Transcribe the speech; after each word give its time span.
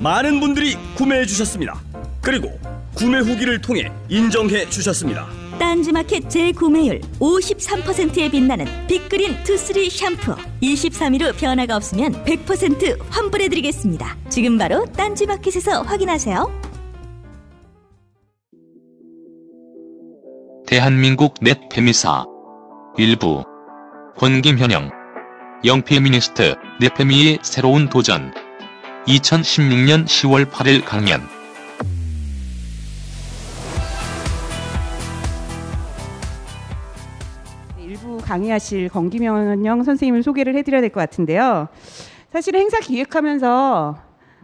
많은 0.00 0.40
분들이 0.40 0.76
구매해 0.94 1.26
주셨습니다. 1.26 1.80
그리고 2.20 2.58
구매 2.94 3.18
후기를 3.18 3.60
통해 3.60 3.90
인정해 4.08 4.68
주셨습니다. 4.68 5.26
딴지마켓 5.58 6.28
재구매율 6.28 7.00
53%에 7.18 8.30
빛나는 8.30 8.66
빅그린 8.86 9.42
two 9.44 9.61
three 9.61 9.88
샴푸 9.88 10.36
23일 10.62 11.22
후 11.22 11.32
변화가 11.36 11.76
없으면 11.76 12.12
100% 12.24 12.98
환불해드리겠습니다. 13.10 14.16
지금 14.28 14.58
바로 14.58 14.84
딴지마켓에서 14.96 15.82
확인하세요. 15.82 16.66
대한민국 20.66 21.34
넷 21.40 21.68
페미사 21.70 22.24
일부 22.98 23.44
권김현영 24.18 24.90
영페미니스트 25.64 26.54
넷페미의 26.80 27.38
새로운 27.42 27.88
도전 27.88 28.32
2016년 29.06 30.04
10월 30.04 30.46
8일 30.50 30.84
강연 30.84 31.22
일부 37.78 38.18
강의하실 38.18 38.88
권기명영 38.88 39.84
선생님을 39.84 40.22
소개를 40.22 40.54
해드려야 40.56 40.80
될 40.80 40.90
것 40.90 41.00
같은데요. 41.00 41.68
사실 42.32 42.56
행사 42.56 42.80
기획하면서 42.80 43.96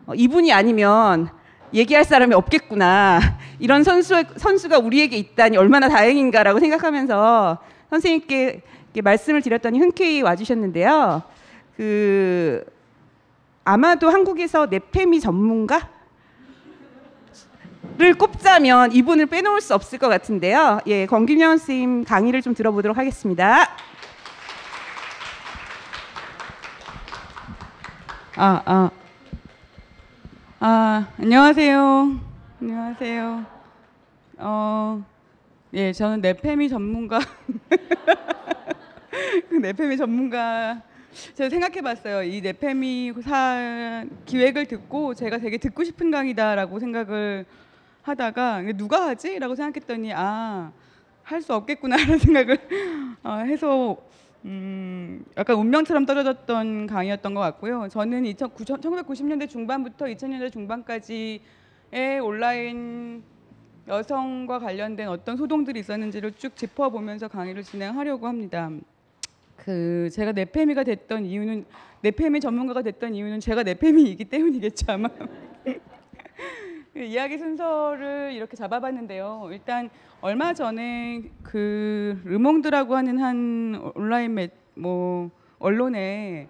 어, 0.06 0.14
이분이 0.14 0.52
아니면 0.52 1.28
얘기할 1.74 2.04
사람이 2.04 2.34
없겠구나. 2.34 3.20
이런 3.58 3.82
선수, 3.82 4.22
선수가 4.36 4.78
우리에게 4.78 5.16
있다니 5.16 5.56
얼마나 5.56 5.88
다행인가라고 5.88 6.60
생각하면서 6.60 7.58
선생님께 7.90 8.62
말씀을 9.02 9.42
드렸더니 9.42 9.78
흔쾌히 9.78 10.22
와주셨는데요. 10.22 11.22
그, 11.76 12.64
아마도 13.64 14.10
한국에서 14.10 14.66
네페미 14.66 15.20
전문가? 15.20 15.88
를 17.98 18.14
꼽자면 18.14 18.92
이분을 18.92 19.26
빼놓을 19.26 19.60
수 19.60 19.74
없을 19.74 19.98
것 19.98 20.08
같은데요. 20.08 20.80
예, 20.86 21.06
권김현 21.06 21.58
선생님 21.58 22.04
강의를 22.04 22.40
좀 22.40 22.54
들어보도록 22.54 22.96
하겠습니다. 22.96 23.68
아, 28.36 28.62
아. 28.64 28.90
아, 30.58 31.06
안녕하세요. 31.18 32.20
안녕하세요. 32.60 33.44
어, 34.38 35.04
예, 35.74 35.92
저는 35.92 36.20
네페미 36.22 36.68
전문가. 36.68 37.18
그 39.50 39.54
네페미 39.54 39.96
전문가. 39.96 40.80
제가 41.34 41.50
생각해봤어요. 41.50 42.22
이 42.22 42.40
네페미 42.40 43.12
사 43.22 44.04
기획을 44.26 44.66
듣고 44.66 45.14
제가 45.14 45.38
되게 45.38 45.58
듣고 45.58 45.84
싶은 45.84 46.10
강의다라고 46.10 46.78
생각을 46.78 47.44
하다가 48.02 48.62
누가 48.76 49.06
하지?라고 49.06 49.54
생각했더니 49.54 50.12
아 50.14 50.72
할 51.24 51.42
수 51.42 51.54
없겠구나라는 51.54 52.18
생각을 52.18 52.58
어, 53.22 53.34
해서 53.46 53.96
음, 54.44 55.24
약간 55.36 55.56
운명처럼 55.56 56.04
떨어졌던 56.04 56.88
강의였던 56.88 57.34
것 57.34 57.40
같고요. 57.40 57.88
저는 57.88 58.26
2000, 58.26 58.48
1990년대 58.50 59.48
중반부터 59.48 60.06
2000년대 60.06 60.52
중반까지의 60.52 61.40
온라인 62.22 63.22
여성과 63.86 64.58
관련된 64.58 65.08
어떤 65.08 65.36
소동들이 65.36 65.80
있었는지를 65.80 66.32
쭉 66.36 66.56
짚어보면서 66.56 67.28
강의를 67.28 67.62
진행하려고 67.62 68.26
합니다. 68.26 68.70
그 69.62 70.08
제가 70.10 70.32
네페미가 70.32 70.82
됐던 70.82 71.24
이유는 71.24 71.64
네페미 72.00 72.40
전문가가 72.40 72.82
됐던 72.82 73.14
이유는 73.14 73.38
제가 73.38 73.62
네페미이기 73.62 74.24
때문이겠죠 74.24 74.90
아마. 74.90 75.08
그 76.92 76.98
이야기 76.98 77.38
순서를 77.38 78.32
이렇게 78.32 78.56
잡아봤는데요. 78.56 79.48
일단 79.52 79.88
얼마 80.20 80.52
전에 80.52 81.22
그 81.44 82.20
르몽드라고 82.24 82.96
하는 82.96 83.20
한 83.20 83.92
온라인 83.94 84.34
매, 84.34 84.48
뭐 84.74 85.30
언론에 85.60 86.48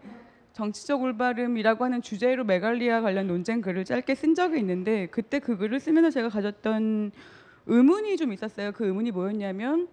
정치적 0.55 1.03
올바름이라고 1.03 1.85
하는 1.85 2.01
주제로 2.01 2.45
메갈리아 2.45 3.03
관련 3.03 3.27
논쟁 3.27 3.61
글을 3.61 3.85
짧게 3.85 4.15
쓴 4.15 4.35
적이 4.35 4.59
있는데 4.61 5.09
그때 5.11 5.39
그 5.39 5.59
글을 5.59 5.81
쓰면서 5.81 6.09
제가 6.09 6.31
가졌던 6.31 7.13
의문이 7.67 8.17
좀 8.17 8.33
있었어요. 8.33 8.73
그 8.73 8.87
의문이 8.87 9.13
뭐였냐면 9.13 9.89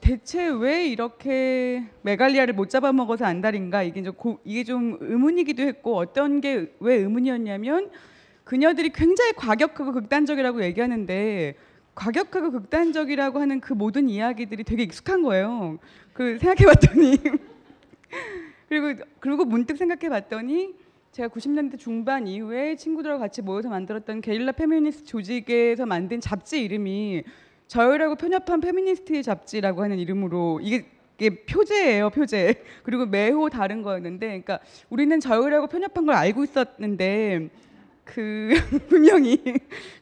대체 0.00 0.48
왜 0.48 0.88
이렇게 0.88 1.84
메갈리아를 2.02 2.54
못 2.54 2.68
잡아먹어서 2.68 3.24
안달인가 3.24 3.82
이게 3.82 4.02
좀 4.02 4.14
고, 4.14 4.40
이게 4.44 4.64
좀 4.64 4.96
의문이기도 5.00 5.62
했고 5.62 5.96
어떤 5.96 6.40
게 6.40 6.66
왜 6.80 6.96
의문이었냐면 6.96 7.90
그녀들이 8.44 8.90
굉장히 8.90 9.32
과격하고 9.34 9.92
극단적이라고 9.92 10.64
얘기하는데 10.64 11.54
과격하고 11.94 12.50
극단적이라고 12.50 13.38
하는 13.38 13.60
그 13.60 13.72
모든 13.72 14.08
이야기들이 14.08 14.64
되게 14.64 14.82
익숙한 14.82 15.22
거예요. 15.22 15.78
그 16.12 16.38
생각해봤더니 16.38 17.18
그리고 18.68 19.04
그리고 19.20 19.44
문득 19.44 19.76
생각해봤더니 19.76 20.74
제가 21.12 21.28
90년대 21.28 21.78
중반 21.78 22.26
이후에 22.26 22.74
친구들과 22.74 23.18
같이 23.18 23.42
모여서 23.42 23.68
만들었던 23.68 24.22
게릴라 24.22 24.52
페미니스트 24.52 25.04
조직에서 25.04 25.84
만든 25.84 26.22
잡지 26.22 26.62
이름이 26.64 27.22
저열하고 27.66 28.14
편협한 28.14 28.60
페미니스트의 28.60 29.22
잡지라고 29.22 29.82
하는 29.82 29.98
이름으로 29.98 30.60
이게 30.62 30.86
이게 31.18 31.44
표제예요, 31.44 32.10
표제. 32.10 32.64
그리고 32.82 33.06
매호 33.06 33.50
다른 33.50 33.82
거였는데, 33.82 34.26
그러니까 34.26 34.58
우리는 34.88 35.20
저열하고 35.20 35.68
편협한 35.68 36.06
걸 36.06 36.16
알고 36.16 36.42
있었는데 36.42 37.50
그 38.12 38.50
분명히 38.88 39.42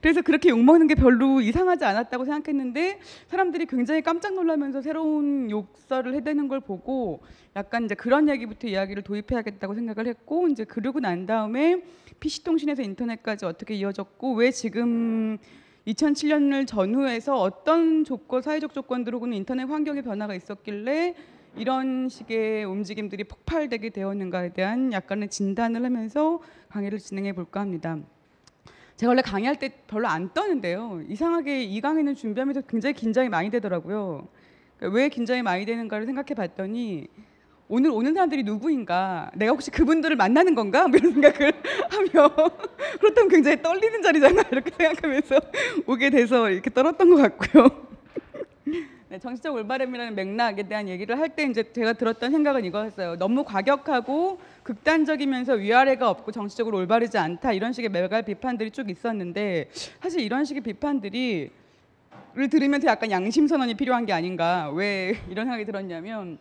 그래서 0.01 0.21
그렇게 0.21 0.49
욕 0.49 0.59
먹는 0.59 0.89
게 0.89 0.97
별로 0.97 1.41
이상하지 1.41 1.85
않았다고 1.85 2.25
생각했는데 2.25 2.99
사람들이 3.29 3.67
굉장히 3.67 4.03
깜짝 4.03 4.35
놀라면서 4.35 4.83
새로운 4.83 5.49
욕설을 5.49 6.15
해대는 6.15 6.49
걸 6.49 6.59
보고 6.59 7.21
약간 7.55 7.85
이제 7.85 7.95
그런 7.95 8.29
얘기부터 8.29 8.67
이야기를 8.67 9.05
도입해야겠다고 9.05 9.75
생각을 9.75 10.09
했고 10.09 10.49
이제 10.49 10.65
그러고 10.65 10.99
난 10.99 11.25
다음에 11.25 11.83
PC 12.19 12.43
통신에서 12.43 12.83
인터넷까지 12.83 13.45
어떻게 13.45 13.75
이어졌고 13.75 14.35
왜 14.35 14.51
지금 14.51 15.39
2007년을 15.87 16.67
전후해서 16.67 17.41
어떤 17.41 18.05
조건 18.05 18.43
사회적 18.43 18.75
조건들하고는 18.75 19.37
인터넷 19.37 19.65
환경의 19.65 20.03
변화가 20.03 20.35
있었길래 20.35 21.15
이런 21.57 22.09
식의 22.09 22.65
움직임들이 22.65 23.25
폭발되게 23.25 23.91
되었는가에 23.91 24.53
대한 24.53 24.93
약간의 24.93 25.29
진단을 25.29 25.85
하면서 25.85 26.41
강의를 26.69 26.99
진행해 26.99 27.33
볼까 27.33 27.61
합니다. 27.61 27.99
제가 28.97 29.11
원래 29.11 29.23
강의할 29.23 29.59
때 29.59 29.73
별로 29.87 30.09
안 30.09 30.33
떠는데요. 30.33 31.03
이상하게 31.09 31.65
이 31.65 31.81
강의는 31.81 32.15
준비하면서 32.15 32.63
굉장히 32.63 32.95
긴장이 32.95 33.29
많이 33.29 33.51
되더라고요. 33.51 34.29
그러니까 34.77 34.97
왜 34.97 35.09
긴장이 35.09 35.43
많이 35.43 35.65
되는가를 35.65 36.07
생각해 36.07 36.35
봤더니 36.35 37.09
오늘 37.69 37.91
오는 37.91 38.13
사람들이 38.13 38.43
누구인가? 38.43 39.31
내가 39.35 39.53
혹시 39.53 39.71
그분들을 39.71 40.17
만나는 40.17 40.55
건가? 40.55 40.89
뭐 40.89 40.99
이런 40.99 41.13
생각을 41.13 41.53
하며 41.89 42.35
그렇다면 42.99 43.29
굉장히 43.29 43.63
떨리는 43.63 44.03
자리잖아 44.03 44.43
이렇게 44.51 44.71
생각하면서 44.77 45.41
오게 45.87 46.11
돼서 46.11 46.51
이렇게 46.51 46.69
떨었던 46.69 47.11
것 47.11 47.17
같고요. 47.17 47.90
네, 49.11 49.19
정치적 49.19 49.53
올바름이라는 49.57 50.15
맥락에 50.15 50.63
대한 50.63 50.89
얘기를 50.89 51.19
할 51.19 51.31
때 51.31 51.43
이제 51.43 51.65
제가 51.73 51.95
들었던 51.95 52.31
생각은 52.31 52.65
이거였어요. 52.65 53.17
너무 53.17 53.43
과격하고 53.43 54.39
극단적이면서 54.63 55.55
위아래가 55.55 56.09
없고 56.11 56.31
정치적으로 56.31 56.79
올바르지 56.79 57.19
않다 57.19 57.53
이런 57.53 57.73
식의 57.73 57.91
매갈 57.91 58.23
비판들이 58.23 58.71
쭉 58.71 58.89
있었는데 58.89 59.69
사실 60.01 60.21
이런 60.21 60.45
식의 60.45 60.63
비판들이 60.63 61.51
를 62.35 62.49
들으면서 62.49 62.87
약간 62.87 63.11
양심 63.11 63.49
선언이 63.49 63.75
필요한 63.75 64.07
게 64.07 64.13
아닌가 64.13 64.71
왜 64.71 65.17
이런 65.29 65.47
생각이 65.47 65.65
들었냐면 65.65 66.39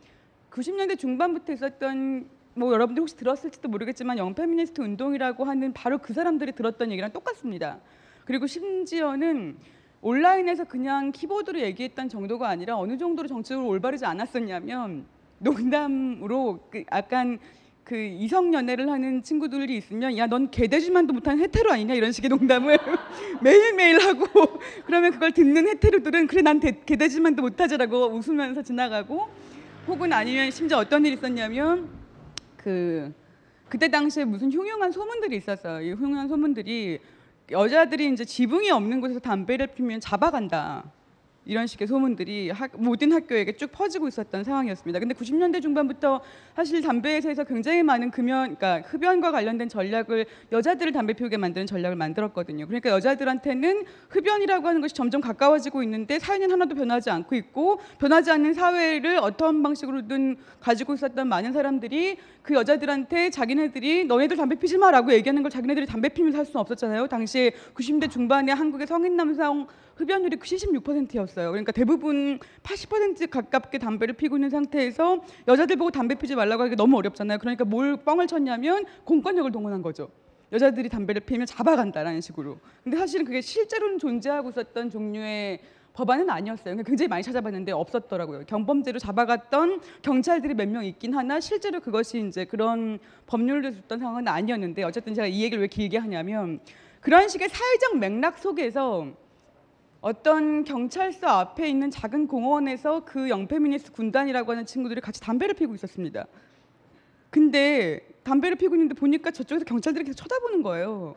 90년대 0.51 0.99
중반부터 0.99 1.53
있었던 1.53 2.27
뭐 2.53 2.71
여러분들 2.71 3.01
혹시 3.01 3.17
들었을지도 3.17 3.67
모르겠지만 3.69 4.19
영페미니스트 4.19 4.81
운동이라고 4.81 5.43
하는 5.43 5.73
바로 5.73 5.97
그 5.97 6.13
사람들이 6.13 6.51
들었던 6.51 6.91
얘기랑 6.91 7.11
똑같습니다. 7.13 7.79
그리고 8.25 8.45
심지어는 8.45 9.57
온라인에서 10.01 10.63
그냥 10.65 11.11
키보드로 11.11 11.59
얘기했던 11.59 12.09
정도가 12.09 12.47
아니라 12.47 12.77
어느 12.77 12.97
정도로 12.97 13.27
정치적으로 13.27 13.67
올바르지 13.67 14.05
않았었냐면 14.05 15.05
농담으로 15.39 16.67
그 16.71 16.83
약간 16.91 17.39
그 17.83 17.97
이성 17.97 18.53
연애를 18.53 18.89
하는 18.89 19.23
친구들이 19.23 19.75
있으면 19.77 20.15
야 20.17 20.27
넌 20.27 20.51
개돼지만도 20.51 21.11
못하는 21.13 21.43
헤테로 21.43 21.71
아니냐 21.71 21.95
이런 21.95 22.11
식의 22.11 22.29
농담을 22.29 22.77
매일매일 23.41 23.99
하고 23.99 24.25
그러면 24.85 25.11
그걸 25.11 25.31
듣는 25.31 25.67
헤테로들은 25.67 26.27
그래 26.27 26.41
난 26.43 26.59
대- 26.59 26.79
개돼지만도 26.85 27.41
못하지라고 27.41 28.07
웃으면서 28.11 28.61
지나가고 28.61 29.27
혹은 29.87 30.13
아니면 30.13 30.51
심지어 30.51 30.77
어떤 30.77 31.03
일이 31.05 31.15
있었냐면 31.15 31.89
그 32.55 33.11
그때 33.67 33.87
당시에 33.87 34.23
무슨 34.25 34.51
흉흉한 34.51 34.91
소문들이 34.91 35.35
있었어요. 35.37 35.81
이 35.81 35.91
흉흉한 35.93 36.27
소문들이 36.27 36.99
여자들이 37.51 38.11
이제 38.11 38.25
지붕이 38.25 38.69
없는 38.71 39.01
곳에서 39.01 39.19
담배를 39.19 39.67
피면 39.67 39.99
잡아간다. 39.99 40.91
이런 41.49 41.65
식의 41.65 41.87
소문들이 41.87 42.51
학- 42.51 42.69
모든 42.77 43.11
학교에게 43.11 43.53
쭉 43.53 43.71
퍼지고 43.71 44.07
있었던 44.07 44.43
상황이었습니다. 44.43 44.99
근데 44.99 45.15
90년대 45.15 45.63
중반부터 45.63 46.21
사실 46.55 46.79
담배에서 46.83 47.43
굉장히 47.43 47.81
많은 47.81 48.11
금연, 48.11 48.55
그러니까 48.55 48.87
흡연과 48.87 49.31
관련된 49.31 49.67
전략을 49.67 50.27
여자들을 50.51 50.91
담배 50.91 51.13
피우게 51.13 51.37
만드는 51.37 51.65
전략을 51.65 51.95
만들었거든요. 51.95 52.67
그러니까 52.67 52.91
여자들한테는 52.91 53.83
흡연이라고 54.09 54.67
하는 54.67 54.79
것이 54.79 54.93
점점 54.93 55.21
가까워지고 55.21 55.81
있는데 55.81 56.19
사회는 56.19 56.51
하나도 56.51 56.75
변하지 56.75 57.09
않고 57.09 57.33
있고 57.35 57.79
변하지 57.97 58.29
않는 58.29 58.53
사회를 58.53 59.17
어떠한 59.17 59.63
방식으로든 59.63 60.37
가지고 60.59 60.93
있었던 60.93 61.27
많은 61.27 61.51
사람들이 61.51 62.17
그 62.43 62.53
여자들한테 62.53 63.31
자기네들이 63.31 64.05
너네들 64.05 64.37
담배 64.37 64.55
피지 64.55 64.77
마라고 64.77 65.11
얘기하는 65.13 65.41
걸 65.41 65.49
자기네들이 65.49 65.87
담배 65.87 66.09
피면서 66.09 66.37
할 66.37 66.45
수는 66.45 66.61
없었잖아요. 66.61 67.07
당시에 67.07 67.53
90대 67.73 68.09
중반에 68.09 68.51
한국의 68.51 68.85
성인 68.85 69.15
남성 69.17 69.65
흡연율이 69.99 70.37
76%였어요. 70.37 71.49
그러니까 71.51 71.73
대부분 71.73 72.39
80% 72.63 73.29
가깝게 73.29 73.79
담배를 73.79 74.15
피고 74.15 74.37
있는 74.37 74.49
상태에서 74.49 75.21
여자들 75.47 75.75
보고 75.75 75.91
담배 75.91 76.15
피지 76.15 76.35
말라고 76.35 76.63
하기가 76.63 76.77
너무 76.77 76.97
어렵잖아요. 76.97 77.37
그러니까 77.37 77.65
뭘 77.65 77.97
뻥을 77.97 78.27
쳤냐면 78.27 78.85
공권력을 79.03 79.51
동원한 79.51 79.81
거죠. 79.81 80.09
여자들이 80.53 80.87
담배를 80.87 81.21
피면 81.21 81.45
잡아간다라는 81.45 82.21
식으로. 82.21 82.57
근데 82.83 82.97
사실은 82.97 83.25
그게 83.25 83.41
실제로는 83.41 83.99
존재하고 83.99 84.49
있었던 84.49 84.89
종류의 84.89 85.59
법안은 85.93 86.29
아니었어요. 86.29 86.63
그러니까 86.63 86.83
굉장히 86.87 87.09
많이 87.09 87.21
찾아봤는데 87.21 87.73
없었더라고요. 87.73 88.45
경범죄로 88.47 88.99
잡아갔던 88.99 89.81
경찰들이 90.01 90.53
몇 90.53 90.69
명 90.69 90.85
있긴 90.85 91.13
하나 91.13 91.41
실제로 91.41 91.81
그것이 91.81 92.25
이제 92.25 92.45
그런 92.45 92.99
법률을 93.27 93.73
줬던 93.73 93.99
상황은 93.99 94.27
아니었는데 94.27 94.83
어쨌든 94.83 95.13
제가 95.13 95.27
이 95.27 95.41
얘기를 95.43 95.61
왜 95.61 95.67
길게 95.67 95.97
하냐면 95.97 96.61
그런 97.01 97.27
식의 97.27 97.49
사회적 97.49 97.97
맥락 97.97 98.37
속에서 98.37 99.07
어떤 100.01 100.63
경찰서 100.63 101.27
앞에 101.27 101.67
있는 101.67 101.91
작은 101.91 102.27
공원에서 102.27 103.03
그 103.03 103.29
영페미니스트 103.29 103.91
군단이라고 103.91 104.51
하는 104.51 104.65
친구들이 104.65 105.01
같이 105.01 105.19
담배를 105.19 105.55
피고 105.55 105.75
있었습니다. 105.75 106.25
근데 107.29 108.07
담배를 108.23 108.55
피고 108.57 108.75
있는데 108.75 108.93
보니까 108.93 109.31
저쪽에서 109.31 109.65
경찰들이 109.65 110.05
계속 110.05 110.17
쳐다보는 110.17 110.63
거예요. 110.63 111.15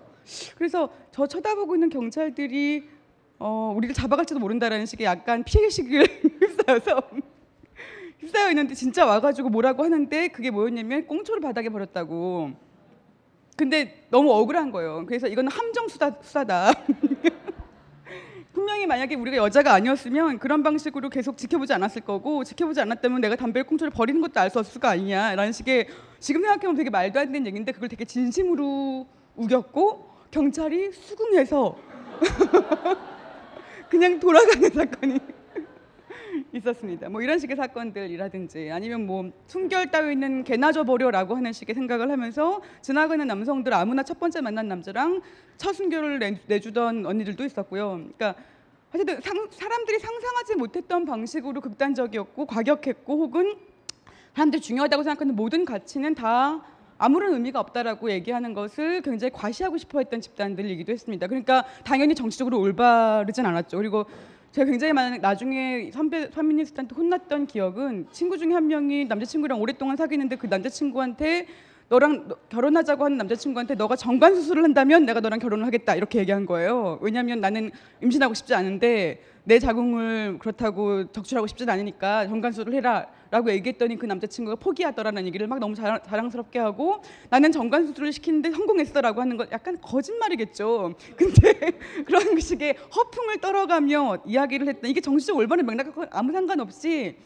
그래서 0.56 0.92
저 1.12 1.26
쳐다보고 1.26 1.76
있는 1.76 1.90
경찰들이 1.90 2.88
어, 3.38 3.72
우리를 3.76 3.94
잡아갈지도 3.94 4.40
모른다라는 4.40 4.86
식의 4.86 5.04
약간 5.04 5.44
피해의식을 5.44 6.04
휩싸여서 6.40 7.02
휩싸여 8.18 8.50
있는데 8.50 8.74
진짜 8.74 9.04
와가지고 9.04 9.48
뭐라고 9.48 9.84
하는데 9.84 10.28
그게 10.28 10.50
뭐였냐면 10.50 11.06
꽁초를 11.06 11.40
바닥에 11.40 11.68
버렸다고. 11.68 12.50
근데 13.56 14.06
너무 14.10 14.32
억울한 14.32 14.72
거예요. 14.72 15.04
그래서 15.06 15.28
이건 15.28 15.48
함정 15.48 15.86
수사, 15.88 16.10
수사다. 16.20 16.72
분명히 18.62 18.86
만약에 18.86 19.16
우리가 19.16 19.38
여자가 19.38 19.74
아니었으면 19.74 20.38
그런 20.38 20.62
방식으로 20.62 21.08
계속 21.10 21.36
지켜보지 21.36 21.72
않았을 21.72 22.02
거고 22.02 22.44
지켜보지 22.44 22.80
않았다면 22.80 23.20
내가 23.20 23.34
담배를 23.34 23.66
꽁초를 23.66 23.90
버리는 23.90 24.20
것도 24.20 24.38
알 24.38 24.50
수 24.50 24.60
없을 24.60 24.80
거 24.80 24.86
아니냐라는 24.86 25.50
식의 25.50 25.88
지금 26.20 26.42
생각해보면 26.42 26.76
되게 26.76 26.90
말도 26.90 27.18
안 27.18 27.32
되는 27.32 27.46
얘기인데 27.46 27.72
그걸 27.72 27.88
되게 27.88 28.04
진심으로 28.04 29.08
우겼고 29.34 30.10
경찰이 30.30 30.92
수긍해서 30.92 31.76
그냥 33.90 34.20
돌아가는 34.20 34.70
사건이 34.70 35.18
있었습니다. 36.52 37.08
뭐 37.08 37.22
이런 37.22 37.38
식의 37.38 37.56
사건들이라든지 37.56 38.70
아니면 38.70 39.06
뭐 39.06 39.30
순결 39.46 39.90
따위는 39.90 40.44
개나 40.44 40.70
줘버려라고 40.72 41.34
하는 41.34 41.52
식의 41.52 41.74
생각을 41.74 42.10
하면서 42.10 42.60
지나가는 42.80 43.26
남성들 43.26 43.72
아무나 43.74 44.02
첫 44.02 44.18
번째 44.20 44.40
만난 44.40 44.68
남자랑 44.68 45.22
첫 45.56 45.72
순결을 45.72 46.18
내, 46.18 46.40
내주던 46.46 47.06
언니들도 47.06 47.44
있었고요. 47.44 48.08
그러니까 48.16 48.34
어쨌든 48.94 49.20
상- 49.22 49.48
사람들이 49.50 49.98
상상하지 49.98 50.56
못했던 50.56 51.04
방식으로 51.06 51.60
극단적이었고 51.60 52.46
과격했고 52.46 53.16
혹은 53.18 53.54
사람들이 54.34 54.60
중요하다고 54.60 55.02
생각하는 55.02 55.34
모든 55.36 55.64
가치는 55.64 56.14
다 56.14 56.62
아무런 56.98 57.32
의미가 57.34 57.58
없다라고 57.58 58.10
얘기하는 58.10 58.54
것을 58.54 59.00
굉장히 59.02 59.32
과시하고 59.32 59.76
싶어했던 59.78 60.20
집단들이기도 60.20 60.92
했습니다. 60.92 61.26
그러니까 61.26 61.64
당연히 61.84 62.14
정치적으로 62.14 62.60
올바르진 62.60 63.44
않았죠. 63.46 63.78
그리고 63.78 64.04
제가 64.52 64.70
굉장히 64.70 64.92
많은 64.92 65.20
나중에 65.20 65.90
선배 65.92 66.28
페미니스트한테 66.30 66.94
혼났던 66.94 67.46
기억은 67.46 68.06
친구 68.12 68.36
중에 68.36 68.52
한 68.52 68.66
명이 68.68 69.06
남자친구랑 69.06 69.60
오랫동안 69.60 69.96
사귀는데 69.96 70.36
그 70.36 70.46
남자친구한테 70.46 71.46
너랑 71.92 72.26
너- 72.26 72.36
결혼하자고 72.48 73.04
하는 73.04 73.18
남자친구한테 73.18 73.74
너가 73.74 73.96
정관 73.96 74.34
수술을 74.34 74.64
한다면 74.64 75.04
내가 75.04 75.20
너랑 75.20 75.38
결혼을 75.38 75.66
하겠다 75.66 75.94
이렇게 75.94 76.20
얘기한 76.20 76.46
거예요. 76.46 76.98
왜냐하면 77.02 77.42
나는 77.42 77.70
임신하고 78.02 78.32
싶지 78.32 78.54
않은데 78.54 79.20
내 79.44 79.58
자궁을 79.58 80.38
그렇다고 80.38 81.12
적출하고 81.12 81.46
싶진 81.46 81.68
않으니까 81.68 82.26
정관 82.28 82.52
수술을 82.52 82.72
해라라고 82.74 83.50
얘기했더니 83.50 83.98
그 83.98 84.06
남자친구가 84.06 84.56
포기하더라는 84.56 85.26
얘기를 85.26 85.46
막 85.46 85.58
너무 85.58 85.74
자랑, 85.74 85.98
자랑스럽게 86.02 86.58
하고 86.60 87.02
나는 87.28 87.52
정관 87.52 87.86
수술을 87.86 88.10
시키는데 88.10 88.52
성공했어라고 88.52 89.20
하는 89.20 89.36
건 89.36 89.48
약간 89.52 89.78
거짓말이겠죠. 89.82 90.94
근데 91.14 91.72
그런 92.06 92.40
식의 92.40 92.74
허풍을 92.96 93.36
떨어가며 93.42 94.22
이야기를 94.24 94.66
했던 94.66 94.90
이게 94.90 95.02
정치적 95.02 95.36
올바른 95.36 95.66
맥락과 95.66 96.06
아무 96.10 96.32
상관없이 96.32 97.16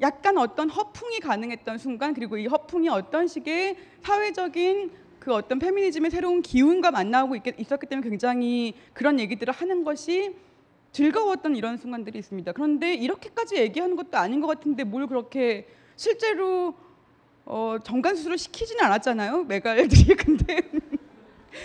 약간 0.00 0.38
어떤 0.38 0.70
허풍이 0.70 1.20
가능했던 1.20 1.78
순간 1.78 2.14
그리고 2.14 2.36
이 2.36 2.46
허풍이 2.46 2.88
어떤 2.88 3.26
식의 3.26 3.76
사회적인 4.02 4.90
그 5.18 5.34
어떤 5.34 5.58
페미니즘의 5.58 6.10
새로운 6.10 6.40
기운과 6.40 6.90
만나고 6.90 7.36
있, 7.36 7.42
있었기 7.58 7.86
때문에 7.86 8.08
굉장히 8.08 8.74
그런 8.94 9.18
얘기들을 9.18 9.52
하는 9.52 9.84
것이 9.84 10.36
즐거웠던 10.92 11.56
이런 11.56 11.76
순간들이 11.76 12.18
있습니다. 12.18 12.52
그런데 12.52 12.94
이렇게까지 12.94 13.56
얘기하는 13.56 13.96
것도 13.96 14.16
아닌 14.16 14.40
것 14.40 14.46
같은데 14.46 14.84
뭘 14.84 15.06
그렇게 15.06 15.68
실제로 15.96 16.74
어, 17.44 17.76
정관 17.82 18.14
수술을 18.16 18.38
시키지는 18.38 18.84
않았잖아요. 18.84 19.44
메갈들이 19.44 20.14
근데 20.16 20.60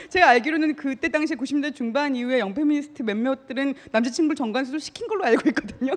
제가 0.10 0.30
알기로는 0.30 0.76
그때 0.76 1.10
당시 1.10 1.36
90대 1.36 1.76
중반 1.76 2.16
이후에 2.16 2.40
영페미니스트 2.40 3.04
몇몇들은 3.04 3.76
남자친구를 3.92 4.36
정관 4.36 4.66
수술 4.66 4.80
시킨 4.80 5.08
걸로 5.08 5.24
알고 5.26 5.50
있거든요. 5.50 5.94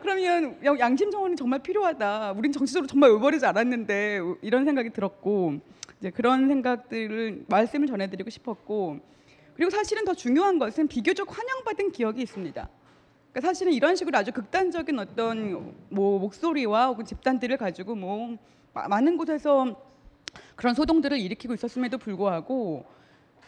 그러면 0.00 0.56
양- 0.64 0.78
양심 0.78 1.10
정원이 1.10 1.36
정말 1.36 1.58
필요하다. 1.60 2.32
우린 2.36 2.52
정치적으로 2.52 2.86
정말 2.86 3.10
올바르지 3.10 3.44
않았는데 3.46 4.20
이런 4.42 4.64
생각이 4.64 4.90
들었고 4.90 5.58
이제 5.98 6.10
그런 6.10 6.48
생각들을 6.48 7.44
말씀을 7.48 7.86
전해드리고 7.86 8.30
싶었고 8.30 8.98
그리고 9.54 9.70
사실은 9.70 10.04
더 10.04 10.14
중요한 10.14 10.58
것은 10.58 10.88
비교적 10.88 11.36
환영받은 11.36 11.92
기억이 11.92 12.22
있습니다. 12.22 12.68
그러니까 13.32 13.48
사실은 13.48 13.72
이런 13.72 13.94
식으로 13.94 14.16
아주 14.16 14.32
극단적인 14.32 14.98
어떤 14.98 15.74
뭐 15.90 16.18
목소리와 16.18 16.86
혹은 16.88 17.04
집단들을 17.04 17.56
가지고 17.58 17.94
뭐 17.94 18.36
마- 18.72 18.88
많은 18.88 19.16
곳에서 19.16 19.80
그런 20.56 20.74
소동들을 20.74 21.18
일으키고 21.18 21.54
있었음에도 21.54 21.98
불구하고 21.98 22.84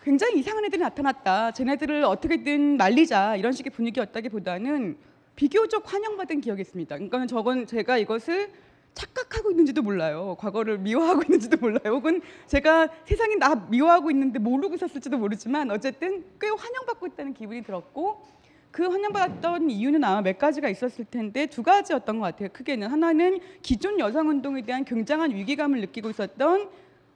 굉장히 0.03 0.39
이상한 0.41 0.65
애들이 0.65 0.81
나타났다. 0.83 1.53
쟤네들을 1.53 2.03
어떻게든 2.05 2.77
말리자 2.77 3.37
이런 3.37 3.53
식의 3.53 3.71
분위기였다기보다는 3.71 4.97
비교적 5.37 5.93
환영받은 5.93 6.41
기억이 6.41 6.61
있습니다. 6.63 6.95
그러니까 6.97 7.27
저건 7.27 7.67
제가 7.67 7.99
이것을 7.99 8.51
착각하고 8.95 9.51
있는지도 9.51 9.83
몰라요. 9.83 10.37
과거를 10.39 10.79
미워하고 10.79 11.23
있는지도 11.23 11.57
몰라요. 11.57 11.95
혹은 11.95 12.21
제가 12.47 12.89
세상이 13.05 13.37
나 13.37 13.55
미워하고 13.55 14.11
있는데 14.11 14.39
모르고 14.39 14.75
있었을지도 14.75 15.19
모르지만 15.19 15.71
어쨌든 15.71 16.25
꽤 16.41 16.49
환영받고 16.49 17.07
있다는 17.07 17.35
기분이 17.35 17.63
들었고 17.63 18.23
그 18.71 18.87
환영받았던 18.87 19.71
이유는 19.71 20.03
아마 20.03 20.23
몇 20.23 20.39
가지가 20.39 20.69
있었을 20.69 21.05
텐데 21.05 21.47
두 21.47 21.63
가지였던 21.63 22.19
것 22.19 22.25
같아요. 22.25 22.49
크게는 22.53 22.89
하나는 22.89 23.39
기존 23.61 23.99
여성 23.99 24.29
운동에 24.29 24.63
대한 24.63 24.85
굉장한 24.85 25.31
위기감을 25.35 25.81
느끼고 25.81 26.11
있었던 26.11 26.71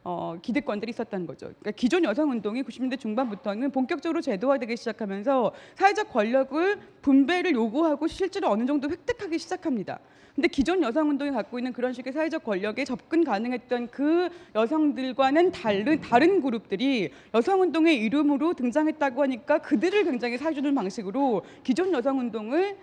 어, 0.08 0.38
기득권들이 0.40 0.90
있었다는 0.90 1.26
거죠. 1.26 1.46
그러니까 1.46 1.72
기존 1.72 2.04
여성 2.04 2.30
운동이 2.30 2.62
90년대 2.62 2.96
중반부터는 3.00 3.72
본격적으로 3.72 4.20
제도화되기 4.20 4.76
시작하면서 4.76 5.52
사회적 5.74 6.12
권력을 6.12 6.78
분배를 7.02 7.54
요구하고 7.54 8.06
실제로 8.06 8.48
어느 8.50 8.64
정도 8.66 8.88
획득하기 8.88 9.36
시작합니다. 9.36 9.98
근데 10.36 10.46
기존 10.46 10.80
여성 10.84 11.08
운동이 11.10 11.32
갖고 11.32 11.58
있는 11.58 11.72
그런 11.72 11.92
식의 11.92 12.12
사회적 12.12 12.44
권력에 12.44 12.84
접근 12.84 13.24
가능했던 13.24 13.88
그 13.88 14.28
여성들과는 14.54 15.50
다른 15.50 16.00
다른 16.00 16.40
그룹들이 16.40 17.10
여성 17.34 17.62
운동의 17.62 17.96
이름으로 17.96 18.54
등장했다고 18.54 19.22
하니까 19.22 19.58
그들을 19.58 20.04
굉장히 20.04 20.38
사주는 20.38 20.72
방식으로 20.72 21.42
기존 21.64 21.92
여성 21.92 22.20
운동을 22.20 22.76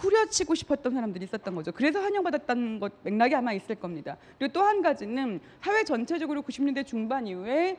후려치고 0.00 0.54
싶었던 0.54 0.92
사람들이 0.92 1.24
있었던 1.24 1.54
거죠. 1.54 1.72
그래서 1.72 2.00
환영받았다는 2.00 2.80
것 2.80 2.92
맥락이 3.02 3.34
아마 3.34 3.52
있을 3.52 3.74
겁니다. 3.76 4.16
그리고 4.38 4.52
또 4.52 4.60
한 4.62 4.82
가지는 4.82 5.40
사회 5.62 5.82
전체적으로 5.84 6.42
90년대 6.42 6.86
중반 6.86 7.26
이후에 7.26 7.76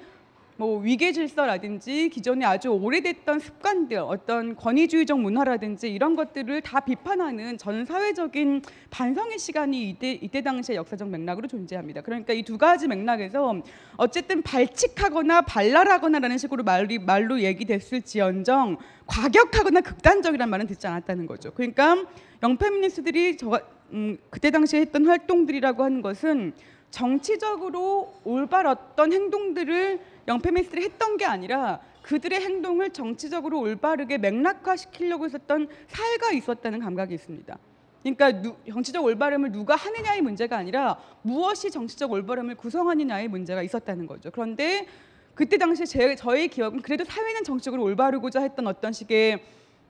뭐 0.58 0.80
위계 0.80 1.12
질서라든지 1.12 2.10
기존에 2.10 2.46
아주 2.46 2.70
오래됐던 2.70 3.40
습관들, 3.40 3.98
어떤 3.98 4.56
권위주의적 4.56 5.20
문화라든지 5.20 5.90
이런 5.90 6.16
것들을 6.16 6.62
다 6.62 6.80
비판하는 6.82 7.58
전 7.58 7.86
사회적인 7.86 8.62
반성의 8.92 9.40
시간이 9.40 9.90
이때 9.90 10.12
이때 10.12 10.42
당시의 10.42 10.78
역사적 10.78 11.10
맥락으로 11.10 11.48
존재합니다. 11.48 12.02
그러니까 12.02 12.34
이 12.34 12.44
두 12.52 12.58
가지 12.58 12.86
맥락에서 12.86 13.62
어쨌든 13.96 14.42
발칙하거나 14.42 15.44
발랄하거나라는 15.44 16.38
식으로 16.38 16.64
말이 16.64 17.00
말로 17.00 17.40
얘기됐을지언정 17.40 18.78
과격하거나 19.08 19.80
극단적이란 19.80 20.50
말은 20.50 20.68
듣지 20.68 20.86
않았다는 20.86 21.28
거죠. 21.28 21.52
그러니까 21.54 21.96
영페미니스트들이 22.44 23.38
저 23.38 23.62
음, 23.94 24.18
그때 24.30 24.52
당시에 24.52 24.82
했던 24.82 25.06
활동들이라고 25.06 25.82
하는 25.82 26.02
것은 26.02 26.52
정치적으로 26.90 28.14
올바랐던 28.26 29.14
행동들을 29.14 30.00
영페미니스트들이 30.28 30.86
했던 30.86 31.18
게 31.18 31.26
아니라 31.26 31.80
그들의 32.04 32.40
행동을 32.40 32.90
정치적으로 32.92 33.60
올바르게 33.60 34.18
맥락화시키려고 34.18 35.26
했었던 35.26 35.68
사회가 35.88 36.32
있었다는 36.32 36.80
감각이 36.80 37.14
있습니다. 37.14 37.58
그러니까 38.02 38.42
누, 38.42 38.56
정치적 38.68 39.04
올바름을 39.04 39.52
누가 39.52 39.76
하느냐의 39.76 40.22
문제가 40.22 40.58
아니라 40.58 40.98
무엇이 41.22 41.70
정치적 41.70 42.12
올바름을 42.12 42.56
구성하느냐의 42.56 43.28
문제가 43.28 43.62
있었다는 43.62 44.08
거죠. 44.08 44.32
그런데 44.32 44.88
그때 45.36 45.58
당시 45.58 45.86
제 45.86 46.16
저의 46.16 46.48
기억은 46.48 46.82
그래도 46.82 47.04
사회는 47.04 47.44
정치적으로 47.44 47.84
올바르고자 47.84 48.42
했던 48.42 48.68
어떤 48.68 48.92
식의 48.92 49.44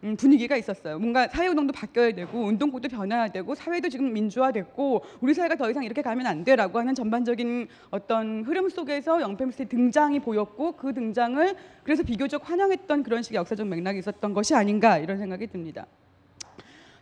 음, 0.03 0.15
분위기가 0.15 0.55
있었어요. 0.57 0.97
뭔가 0.97 1.27
사회 1.27 1.47
운동도 1.47 1.73
바뀌어야 1.73 2.11
되고 2.13 2.39
운동권도 2.45 2.89
변해야 2.89 3.27
되고 3.27 3.53
사회도 3.53 3.89
지금 3.89 4.11
민주화됐고 4.13 5.03
우리 5.21 5.33
사회가 5.33 5.55
더 5.55 5.69
이상 5.69 5.83
이렇게 5.83 6.01
가면 6.01 6.25
안 6.25 6.43
돼라고 6.43 6.79
하는 6.79 6.95
전반적인 6.95 7.67
어떤 7.91 8.43
흐름 8.43 8.69
속에서 8.69 9.21
영페미스의 9.21 9.69
등장이 9.69 10.19
보였고 10.19 10.73
그 10.73 10.93
등장을 10.93 11.55
그래서 11.83 12.03
비교적 12.03 12.49
환영했던 12.49 13.03
그런 13.03 13.21
식의 13.21 13.37
역사적 13.37 13.67
맥락이 13.67 13.99
있었던 13.99 14.33
것이 14.33 14.55
아닌가 14.55 14.97
이런 14.97 15.19
생각이 15.19 15.47
듭니다. 15.47 15.85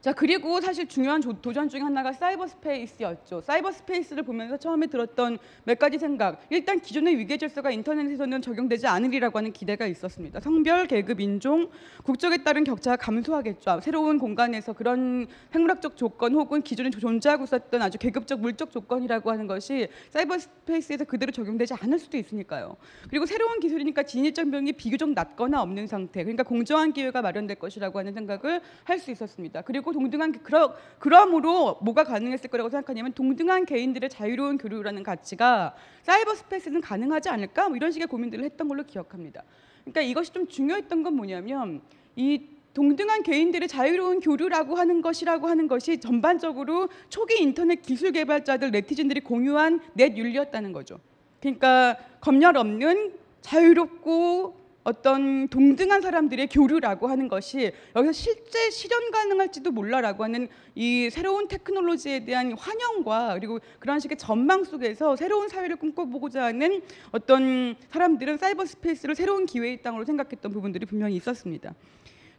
자 0.01 0.13
그리고 0.13 0.62
사실 0.62 0.88
중요한 0.88 1.20
조- 1.20 1.34
도전 1.41 1.68
중에 1.68 1.82
하나가 1.82 2.13
사이버 2.13 2.48
스페이스였죠. 2.48 3.41
사이버 3.41 3.70
스페이스를 3.74 4.24
보면서 4.24 4.56
처음에 4.56 4.88
들었던 4.88 5.38
몇 5.65 5.77
가지 5.77 6.00
생각. 6.00 6.39
일단 6.50 6.79
기존의 6.79 7.18
위계 7.18 7.36
질서가 7.36 7.70
인터넷에서는 7.70 8.41
적용되지 8.41 8.88
않으리라고 8.88 9.38
하는 9.38 9.51
기대가 9.51 9.86
있었습니다. 9.88 10.39
성별, 10.39 10.88
계급, 10.88 11.20
인종, 11.20 11.70
국적에 12.06 12.38
따른 12.44 12.63
격차가 12.63 12.96
감소하겠죠. 12.96 13.82
새로운 13.84 14.20
공간에서 14.20 14.72
그런 14.72 15.27
생물학적 15.51 15.98
조건 15.98 16.34
혹은 16.34 16.62
기존에 16.62 16.91
존재하고 16.91 17.44
있었던 17.44 17.82
아주 17.82 17.98
계급적 17.98 18.39
물적 18.39 18.72
조건이라고 18.72 19.29
하는 19.32 19.48
것이 19.48 19.89
사이버 20.12 20.38
스페이스에서 20.39 21.03
그대로 21.03 21.34
적용되지 21.34 21.74
않을 21.77 22.00
수도 22.00 22.15
있으니까요. 22.15 22.77
그리고 23.10 23.25
새로운 23.25 23.60
기술이니까 23.60 24.03
진입적 24.03 24.50
병이 24.50 24.72
비교적 24.74 25.10
낮거나 25.10 25.62
없는 25.62 25.88
상태. 25.88 26.24
그러니까 26.24 26.44
공정한 26.44 26.94
기회가 26.94 27.22
마련될 27.22 27.58
것이라고 27.60 28.00
하는 28.00 28.13
생각을 28.13 28.62
할 28.86 29.00
수 29.00 29.12
있었습니다. 29.12 29.62
그리고 29.62 29.88
동등한 29.93 30.31
그러, 30.43 30.74
그러므로 31.00 31.77
뭐가 31.81 32.03
가능했을 32.03 32.50
거라고 32.50 32.69
생각하냐면 32.69 33.13
동등한 33.13 33.65
개인들의 33.65 34.10
자유로운 34.10 34.58
교류라는 34.58 35.03
가치가 35.03 35.75
사이버 36.03 36.36
스페이스는 36.36 36.81
가능하지 36.81 37.29
않을까? 37.29 37.69
뭐 37.69 37.77
이런 37.77 37.91
식의 37.91 38.08
고민들을 38.08 38.43
했던 38.46 38.67
걸로 38.67 38.84
기억합니다. 38.84 39.43
그러니까 39.81 40.01
이것이 40.01 40.31
좀 40.31 40.48
중요했던 40.48 41.03
건 41.03 41.15
뭐냐면 41.15 41.81
이 42.15 42.41
동등한 42.74 43.24
개인들의 43.24 43.67
자유로운 43.67 44.19
교류라고 44.19 44.75
하는 44.75 45.01
것이라고 45.01 45.48
하는 45.48 45.67
것이 45.67 46.00
전반적으로 46.00 46.89
초기 47.10 47.41
인터넷 47.41 47.81
기술 47.81 48.12
개발자들 48.12 48.72
네티즌들이 48.72 49.22
공유한 49.22 49.81
넷 49.93 50.15
윤리였다는 50.15 50.72
거죠. 50.72 51.00
그러니까 51.39 51.98
검열 52.22 52.58
없는 52.58 53.13
자유롭고 53.41 54.58
어떤 54.89 55.48
동등한 55.50 56.01
사람들의 56.01 56.48
교류라고 56.48 57.08
하는 57.08 57.27
것이 57.27 57.72
여기서 57.96 58.12
실제 58.12 58.72
실현 58.72 59.12
가능할지도 59.12 59.72
몰라라고 59.72 60.24
하는 60.24 60.48
이 60.74 61.10
새로운 61.12 61.48
테크놀로지에 61.48 62.25
대한 62.25 62.53
환영과 62.53 63.36
그리고 63.36 63.60
그런 63.77 64.00
식의 64.00 64.17
전망 64.17 64.63
속에서 64.63 65.15
새로운 65.15 65.48
사회를 65.48 65.75
꿈꿔보고자 65.75 66.43
하는 66.46 66.81
어떤 67.12 67.75
사람들은 67.91 68.38
사이버 68.38 68.65
스페이스를 68.65 69.13
새로운 69.13 69.46
기회의 69.46 69.81
땅으로 69.84 70.05
생각했던 70.05 70.51
부분들이 70.51 70.88
분명히 70.88 71.15
있었습니다. 71.17 71.75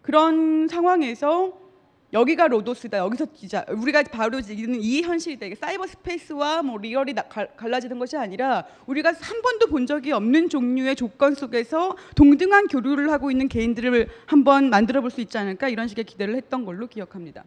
그런 0.02 0.66
상황에서 0.66 1.69
여기가 2.12 2.48
로도스다. 2.48 2.98
여기서 2.98 3.26
진짜 3.34 3.64
우리가 3.68 4.02
바로 4.02 4.40
지금 4.40 4.74
이 4.74 5.02
현실이다. 5.02 5.46
이게 5.46 5.54
사이버 5.54 5.86
스페이스와 5.86 6.62
뭐 6.62 6.76
real이 6.78 7.14
나- 7.14 7.22
갈- 7.22 7.54
갈라지는 7.56 7.98
것이 8.00 8.16
아니라 8.16 8.64
우리가 8.86 9.12
한 9.20 9.42
번도 9.42 9.68
본 9.68 9.86
적이 9.86 10.12
없는 10.12 10.48
종류의 10.48 10.96
조건 10.96 11.34
속에서 11.36 11.96
동등한 12.16 12.66
교류를 12.66 13.12
하고 13.12 13.30
있는 13.30 13.46
개인들을 13.48 14.08
한번 14.26 14.70
만들어 14.70 15.00
볼 15.00 15.10
수 15.10 15.20
있지 15.20 15.38
않을까 15.38 15.68
이런 15.68 15.86
식의 15.88 16.04
기대를 16.04 16.34
했던 16.36 16.64
걸로 16.64 16.86
기억합니다. 16.88 17.44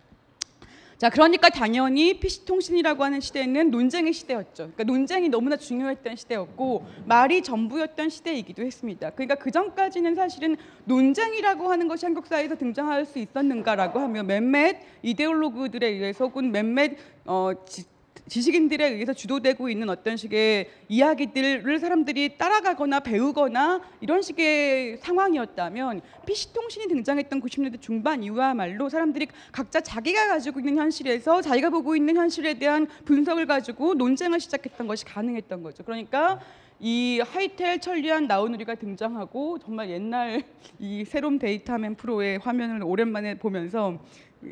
자, 1.04 1.10
그러니까 1.10 1.50
당연히 1.50 2.18
PC 2.18 2.46
통신이라고 2.46 3.04
하는 3.04 3.20
시대는 3.20 3.72
논쟁의 3.72 4.14
시대였죠. 4.14 4.72
그러니까 4.72 4.86
논쟁이 4.86 5.28
너무나 5.28 5.58
중요했던 5.58 6.16
시대였고 6.16 6.86
말이 7.04 7.44
전부였던 7.44 8.08
시대이기도 8.08 8.64
했습니다. 8.64 9.10
그러니까 9.10 9.36
그 9.36 9.52
전까지는 9.52 10.16
사실은 10.16 10.56
논쟁이라고 10.86 11.70
하는 11.70 11.90
것이 11.90 12.06
한국 12.06 12.26
사회에서 12.26 12.56
등장할 12.56 13.06
수 13.06 13.20
있었는가라고 13.20 14.00
하면 14.00 14.28
몇몇 14.28 14.78
이데올로그들에 15.02 15.90
의해서 15.90 16.24
혹은 16.24 16.54
몇몇 16.54 16.94
어, 17.26 17.52
지, 17.66 17.84
지식인들에 18.28 18.90
의해서 18.90 19.14
주도되고 19.14 19.70
있는 19.70 19.90
어떤 19.90 20.18
식의 20.18 20.70
이야기들을 20.88 21.80
사람들이 21.80 22.38
따라가거나 22.38 23.02
배우거나 23.02 23.82
이런 24.02 24.22
식의 24.22 24.98
상황이었다면 24.98 26.02
PC 26.26 26.54
통신이 26.54 26.88
등장했던 26.88 27.42
90년대 27.42 27.82
중반 27.82 28.24
이후야말로 28.24 28.90
사람들이 28.90 29.28
각자 29.52 29.82
자기가 29.82 30.28
가지고 30.28 30.60
있는 30.60 30.78
현실에서 30.78 31.42
자기가 31.42 31.70
보고 31.70 31.96
있는 31.96 32.16
현실에 32.16 32.56
대한 32.56 32.88
분석을 33.06 33.46
가지고 33.46 33.94
논쟁을 33.94 34.40
시작했던 34.40 34.88
것이 34.88 35.06
가능했던 35.06 35.64
거죠. 35.64 35.84
그러니까 35.84 36.40
이 36.80 37.22
하이텔 37.26 37.80
천리안 37.80 38.28
나우누리가 38.28 38.76
등장하고 38.76 39.60
정말 39.60 39.90
옛날 39.90 40.44
이 40.80 41.06
새롬 41.06 41.40
데이터맨 41.40 41.96
프로의 41.96 42.40
화면을 42.40 42.84
오랜만에 42.84 43.38
보면서 43.38 44.00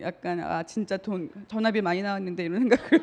약간 0.01 0.39
아 0.39 0.63
진짜 0.63 0.98
돈 0.98 1.29
전압이 1.48 1.81
많이 1.81 2.01
나왔는데 2.01 2.45
이런 2.45 2.60
생각을 2.60 3.01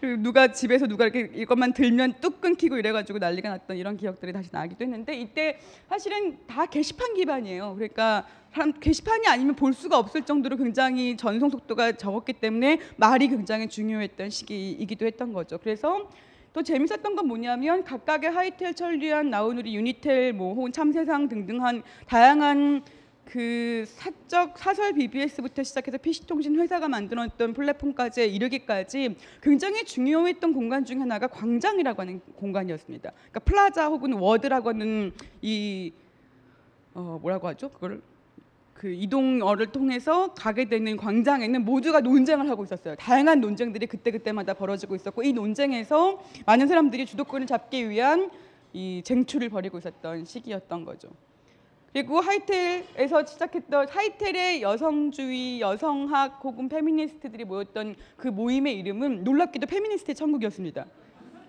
누가 0.22 0.52
집에서 0.52 0.86
누가 0.86 1.06
이렇게 1.06 1.30
이것만 1.34 1.72
들면 1.72 2.14
뚝 2.20 2.40
끊기고 2.40 2.76
이래가지고 2.76 3.18
난리가 3.18 3.48
났던 3.48 3.76
이런 3.76 3.96
기억들이 3.96 4.32
다시 4.32 4.50
나기도 4.52 4.84
했는데 4.84 5.14
이때 5.18 5.58
사실은 5.88 6.38
다 6.46 6.66
게시판 6.66 7.14
기반이에요. 7.14 7.74
그러니까 7.74 8.26
사람 8.52 8.72
게시판이 8.72 9.26
아니면 9.26 9.56
볼 9.56 9.72
수가 9.72 9.98
없을 9.98 10.22
정도로 10.22 10.56
굉장히 10.56 11.16
전송 11.16 11.50
속도가 11.50 11.92
적었기 11.92 12.34
때문에 12.34 12.78
말이 12.96 13.28
굉장히 13.28 13.68
중요했던 13.68 14.30
시기이기도 14.30 15.06
했던 15.06 15.32
거죠. 15.32 15.58
그래서 15.58 16.08
또 16.52 16.62
재밌었던 16.62 17.16
건 17.16 17.26
뭐냐면 17.26 17.82
각각의 17.82 18.30
하이텔, 18.30 18.74
천리안, 18.74 19.28
나우누리, 19.28 19.74
유니텔, 19.74 20.34
뭐 20.34 20.54
혹은 20.54 20.70
참세상 20.70 21.28
등등 21.28 21.64
한 21.64 21.82
다양한 22.06 22.84
그 23.24 23.84
사적 23.86 24.58
사설 24.58 24.92
BBS부터 24.92 25.62
시작해서 25.62 25.98
PC통신 25.98 26.58
회사가 26.60 26.88
만들었던 26.88 27.52
플랫폼까지 27.52 28.26
이르기까지 28.26 29.16
굉장히 29.42 29.84
중요했던 29.84 30.52
공간 30.52 30.84
중 30.84 31.00
하나가 31.00 31.26
광장이라고 31.26 32.02
하는 32.02 32.20
공간이었습니다. 32.36 33.10
그러니까 33.10 33.40
플라자 33.40 33.88
혹은 33.88 34.12
워드라고 34.12 34.70
하는 34.70 35.12
이 35.42 35.92
어, 36.94 37.18
뭐라고 37.20 37.48
하죠? 37.48 37.70
그걸 37.70 38.02
그 38.74 38.92
이동어를 38.92 39.68
통해서 39.68 40.34
가게 40.34 40.66
되는 40.66 40.96
광장에는 40.96 41.64
모두가 41.64 42.00
논쟁을 42.00 42.48
하고 42.50 42.64
있었어요. 42.64 42.96
다양한 42.96 43.40
논쟁들이 43.40 43.86
그때 43.86 44.10
그때마다 44.10 44.54
벌어지고 44.54 44.94
있었고 44.94 45.22
이 45.22 45.32
논쟁에서 45.32 46.22
많은 46.44 46.68
사람들이 46.68 47.06
주도권을 47.06 47.46
잡기 47.46 47.88
위한 47.88 48.30
이 48.72 49.00
쟁취를 49.04 49.48
벌이고 49.48 49.78
있었던 49.78 50.24
시기였던 50.24 50.84
거죠. 50.84 51.08
그리고 51.94 52.20
하이텔에서 52.20 53.24
시작했던 53.24 53.88
하이텔의 53.88 54.62
여성주의, 54.62 55.60
여성학 55.60 56.40
혹은 56.42 56.68
페미니스트들이 56.68 57.44
모였던 57.44 57.94
그 58.16 58.26
모임의 58.26 58.74
이름은 58.80 59.22
놀랍게도 59.22 59.68
페미니스트의 59.68 60.16
천국이었습니다. 60.16 60.86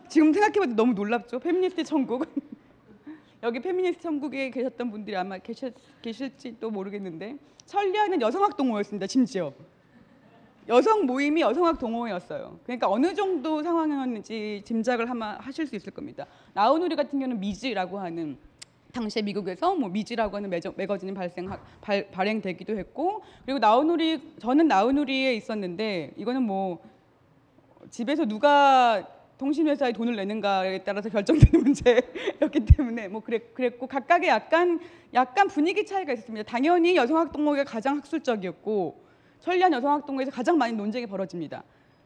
지금 0.07 0.31
생각해봐도 0.31 0.75
너무 0.75 0.93
놀랍죠. 0.93 1.39
페미니스트의 1.39 1.83
천국. 1.83 2.27
여기 3.41 3.59
페미니스트 3.59 4.03
천국에 4.03 4.51
계셨던 4.51 4.91
분들이 4.91 5.17
아마 5.17 5.39
계셨, 5.39 5.73
계실지 6.03 6.57
또 6.59 6.69
모르겠는데 6.69 7.37
천리안은 7.65 8.21
여성학 8.21 8.55
동호회였습니다. 8.55 9.07
심지어 9.07 9.51
여성 10.67 11.07
모임이 11.07 11.41
여성학 11.41 11.79
동호회였어요. 11.79 12.59
그러니까 12.63 12.87
어느 12.87 13.15
정도 13.15 13.63
상황이었는지 13.63 14.61
짐작을 14.63 15.09
하실 15.39 15.65
수 15.65 15.75
있을 15.75 15.91
겁니다. 15.91 16.27
나우누리 16.53 16.95
같은 16.95 17.17
경우는 17.17 17.39
미즈라고 17.39 17.99
하는 17.99 18.37
당시에 18.95 19.21
미국에서 19.21 19.75
뭐 19.75 19.89
미지라고 19.89 20.37
하는 20.37 20.49
매저, 20.49 20.73
매거진이 20.75 21.13
발생 21.13 21.49
발, 21.81 22.09
발행되기도 22.09 22.77
했고 22.77 23.21
그리고 23.45 23.59
나우누리 23.59 24.35
저는 24.39 24.67
나우누리에 24.67 25.33
있었는데 25.35 26.13
이거는 26.15 26.41
뭐 26.41 26.79
집에서 27.89 28.25
누가 28.25 29.05
통신회사에 29.37 29.91
돈을 29.91 30.15
내는가에 30.15 30.83
따라서 30.83 31.09
결정되는 31.09 31.59
문제였기 31.61 32.65
때문에 32.77 33.09
뭐 33.09 33.21
그랬, 33.21 33.53
그랬고 33.53 33.85
각각의 33.85 34.29
약간 34.29 34.79
약간 35.13 35.47
분위기 35.49 35.85
차이가 35.85 36.13
있었습니다. 36.13 36.49
당연히 36.49 36.95
여성학동호회가 36.95 37.65
가장 37.65 37.97
학술적이었고 37.97 39.03
천리안 39.41 39.73
여성학동호회에서 39.73 40.31
가장 40.31 40.57
많이 40.57 40.73
논쟁이 40.73 41.05
벌어집니다. 41.05 41.63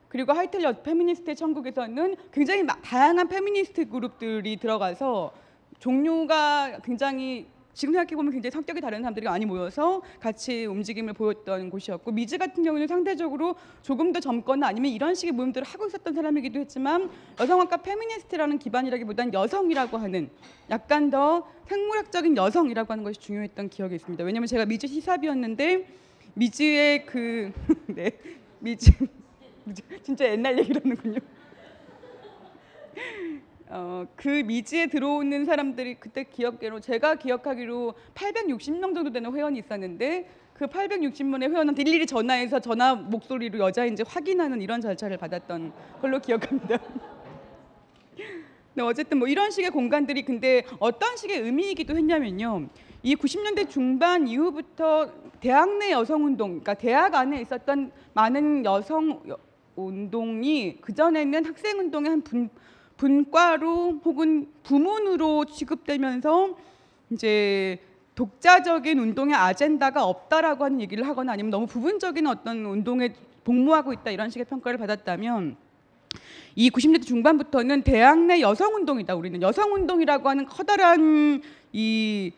그리고 0.07 0.33
하이텔 0.33 0.63
여 0.63 0.73
페미니스트의 0.81 1.35
천국에서는 1.35 2.15
굉장히 2.33 2.63
마- 2.63 2.81
다양한 2.81 3.27
페미니스트 3.27 3.89
그룹들이 3.89 4.57
들어가서 4.57 5.31
종류가 5.79 6.79
굉장히 6.83 7.47
지금 7.73 7.93
생각해 7.93 8.15
보면 8.15 8.33
굉장히 8.33 8.51
성격이 8.51 8.81
다른 8.81 8.99
사람들이 8.99 9.25
많이 9.25 9.45
모여서 9.45 10.01
같이 10.19 10.65
움직임을 10.65 11.13
보였던 11.13 11.69
곳이었고 11.69 12.11
미즈 12.11 12.37
같은 12.37 12.61
경우는 12.63 12.87
상대적으로 12.87 13.55
조금 13.81 14.11
더 14.11 14.19
젊거나 14.19 14.67
아니면 14.67 14.91
이런 14.91 15.15
식의 15.15 15.31
모임들을 15.31 15.65
하고 15.65 15.87
있었던 15.87 16.13
사람이기도 16.13 16.59
했지만 16.59 17.09
여성학과 17.39 17.77
페미니스트라는 17.77 18.59
기반이라기보단 18.59 19.33
여성이라고 19.33 19.97
하는 19.97 20.29
약간 20.69 21.09
더 21.09 21.47
생물학적인 21.67 22.35
여성이라고 22.35 22.91
하는 22.91 23.03
것이 23.05 23.17
중요했던 23.21 23.69
기억이 23.69 23.95
있습니다. 23.95 24.23
왜냐하면 24.25 24.47
제가 24.47 24.65
미즈 24.65 24.85
시삽이었는데 24.87 25.87
미즈의 26.33 27.05
그 27.05 27.53
네, 27.87 28.11
미즈 28.59 28.91
진짜 30.03 30.25
옛날 30.25 30.57
얘기를 30.59 30.81
하는군요. 30.83 31.19
어, 33.71 34.03
그 34.15 34.27
미지에 34.27 34.87
들어오는 34.87 35.45
사람들이 35.45 35.95
그때 35.99 36.23
기억대로 36.23 36.79
제가 36.79 37.15
기억하기로 37.15 37.93
860명 38.15 38.95
정도 38.95 39.11
되는 39.11 39.31
회원이 39.33 39.59
있었는데 39.59 40.27
그 40.55 40.65
860명의 40.65 41.51
회원한테 41.51 41.83
일일이 41.83 42.05
전화해서 42.07 42.59
전화 42.59 42.95
목소리로 42.95 43.59
여자인지 43.59 44.03
확인하는 44.07 44.61
이런 44.61 44.81
절차를 44.81 45.17
받았던 45.17 45.71
걸로 46.01 46.19
기억합니다. 46.19 46.79
네, 48.73 48.83
어쨌든 48.83 49.19
뭐 49.19 49.27
이런 49.27 49.51
식의 49.51 49.69
공간들이 49.69 50.23
근데 50.23 50.63
어떤 50.79 51.15
식의 51.15 51.39
의미이기도 51.41 51.95
했냐면요. 51.95 52.67
이 53.03 53.15
90년대 53.15 53.69
중반 53.69 54.27
이후부터 54.27 55.11
대학 55.39 55.77
내 55.77 55.91
여성 55.91 56.25
운동, 56.25 56.49
그러니까 56.49 56.73
대학 56.73 57.13
안에 57.15 57.39
있었던 57.41 57.91
많은 58.13 58.65
여성 58.65 59.21
여- 59.29 59.37
운동이 59.75 60.77
그 60.81 60.93
전에는 60.93 61.45
학생 61.45 61.79
운동의 61.79 62.09
한 62.09 62.21
분, 62.21 62.49
분과로 62.99 64.01
혹은 64.03 64.49
부문으로 64.63 65.45
취급되면서 65.45 66.55
이제 67.11 67.79
독자적인 68.13 68.99
운동의 68.99 69.35
아젠다가 69.35 70.05
없다라고 70.05 70.65
하는 70.65 70.81
얘기를 70.81 71.07
하거나 71.07 71.31
아니면 71.31 71.49
너무 71.49 71.65
부분적인 71.65 72.27
어떤 72.27 72.65
운동에 72.65 73.13
복무하고 73.45 73.93
있다 73.93 74.11
이런 74.11 74.29
식의 74.29 74.45
평가를 74.45 74.77
받았다면 74.77 75.55
이 76.55 76.69
90년대 76.69 77.07
중반부터는 77.07 77.83
대학 77.83 78.19
내 78.19 78.41
여성 78.41 78.75
운동이다. 78.75 79.15
우리는 79.15 79.41
여성 79.41 79.73
운동이라고 79.73 80.27
하는 80.27 80.45
커다란 80.45 81.41
이 81.71 82.33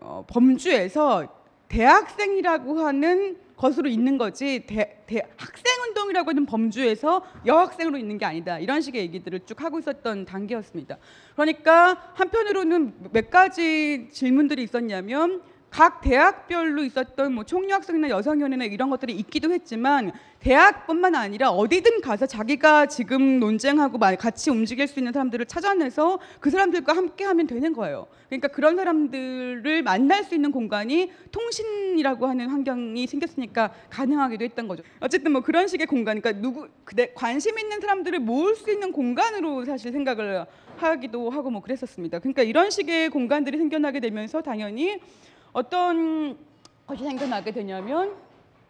어, 0.00 0.24
범주에서 0.26 1.28
대학생이라고 1.68 2.80
하는 2.80 3.36
것으로 3.58 3.88
있는 3.88 4.16
거지 4.16 4.64
대, 4.66 5.02
대, 5.06 5.20
학생 5.36 5.82
운동이라고 5.88 6.30
하는 6.30 6.46
범주에서 6.46 7.22
여학생으로 7.44 7.98
있는 7.98 8.16
게 8.16 8.24
아니다 8.24 8.58
이런 8.58 8.80
식의 8.80 9.02
얘기들을 9.02 9.40
쭉 9.44 9.60
하고 9.62 9.78
있었던 9.78 10.24
단계였습니다. 10.24 10.96
그러니까 11.34 12.12
한편으로는 12.14 13.10
몇 13.12 13.30
가지 13.30 14.08
질문들이 14.10 14.62
있었냐면 14.62 15.42
각 15.70 16.00
대학별로 16.00 16.82
있었던 16.84 17.32
뭐 17.34 17.44
총여학생이나 17.44 18.08
여성연회나 18.08 18.64
이런 18.64 18.88
것들이 18.90 19.12
있기도 19.14 19.52
했지만 19.52 20.12
대학뿐만 20.40 21.14
아니라 21.14 21.50
어디든 21.50 22.00
가서 22.00 22.24
자기가 22.26 22.86
지금 22.86 23.38
논쟁하고 23.38 23.98
마- 23.98 24.14
같이 24.14 24.50
움직일 24.50 24.86
수 24.88 24.98
있는 24.98 25.12
사람들을 25.12 25.44
찾아내서 25.46 26.20
그 26.40 26.50
사람들과 26.50 26.96
함께 26.96 27.24
하면 27.24 27.46
되는 27.46 27.72
거예요. 27.74 28.06
그러니까 28.28 28.48
그런 28.48 28.76
사람들을 28.76 29.82
만날 29.82 30.24
수 30.24 30.34
있는 30.34 30.52
공간이 30.52 31.10
통신이라고 31.32 32.26
하는 32.26 32.48
환경이 32.48 33.06
생겼으니까 33.06 33.72
가능하기도 33.90 34.44
했던 34.44 34.68
거죠. 34.68 34.82
어쨌든 35.00 35.32
뭐 35.32 35.42
그런 35.42 35.66
식의 35.66 35.86
공간, 35.86 36.20
그러니까 36.20 36.40
누구 36.40 36.68
그대 36.84 37.12
관심 37.14 37.58
있는 37.58 37.80
사람들을 37.80 38.18
모을 38.20 38.54
수 38.54 38.70
있는 38.72 38.92
공간으로 38.92 39.64
사실 39.64 39.92
생각을 39.92 40.46
하기도 40.76 41.30
하고 41.30 41.50
뭐 41.50 41.60
그랬었습니다. 41.60 42.20
그러니까 42.20 42.42
이런 42.42 42.70
식의 42.70 43.10
공간들이 43.10 43.58
생겨나게 43.58 44.00
되면서 44.00 44.40
당연히 44.40 44.98
어떤 45.52 46.36
것이 46.86 47.04
생겨나게 47.04 47.52
되냐면 47.52 48.14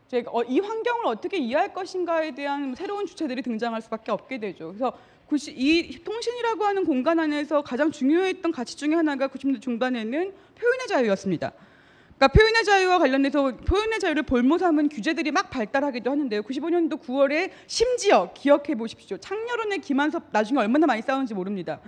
제가 0.08 0.30
어, 0.32 0.42
이 0.42 0.58
환경을 0.58 1.06
어떻게 1.06 1.36
이해할 1.36 1.72
것인가에 1.72 2.34
대한 2.34 2.74
새로운 2.74 3.06
주체들이 3.06 3.42
등장할 3.42 3.82
수밖에 3.82 4.10
없게 4.10 4.38
되죠. 4.38 4.68
그래서 4.68 4.92
90, 5.26 5.54
이 5.58 6.02
통신이라고 6.02 6.64
하는 6.64 6.84
공간 6.86 7.20
안에서 7.20 7.62
가장 7.62 7.90
중요했던 7.90 8.50
가치 8.50 8.76
중에 8.76 8.94
하나가 8.94 9.28
90년대 9.28 9.60
중반에는 9.60 10.10
표현의 10.54 10.86
자유였습니다. 10.88 11.52
그러니까 12.16 12.28
표현의 12.28 12.64
자유와 12.64 12.98
관련해서 12.98 13.56
표현의 13.58 14.00
자유를 14.00 14.22
볼모 14.24 14.58
삼은 14.58 14.88
규제들이 14.88 15.30
막 15.30 15.50
발달하기도 15.50 16.10
하는데요. 16.10 16.42
95년도 16.42 17.00
9월에 17.02 17.50
심지어 17.66 18.32
기억해 18.32 18.74
보십시오. 18.74 19.18
창녀론의 19.18 19.80
김한섭 19.82 20.24
나중에 20.32 20.58
얼마나 20.58 20.86
많이 20.86 21.02
싸우는지 21.02 21.34
모릅니다. 21.34 21.78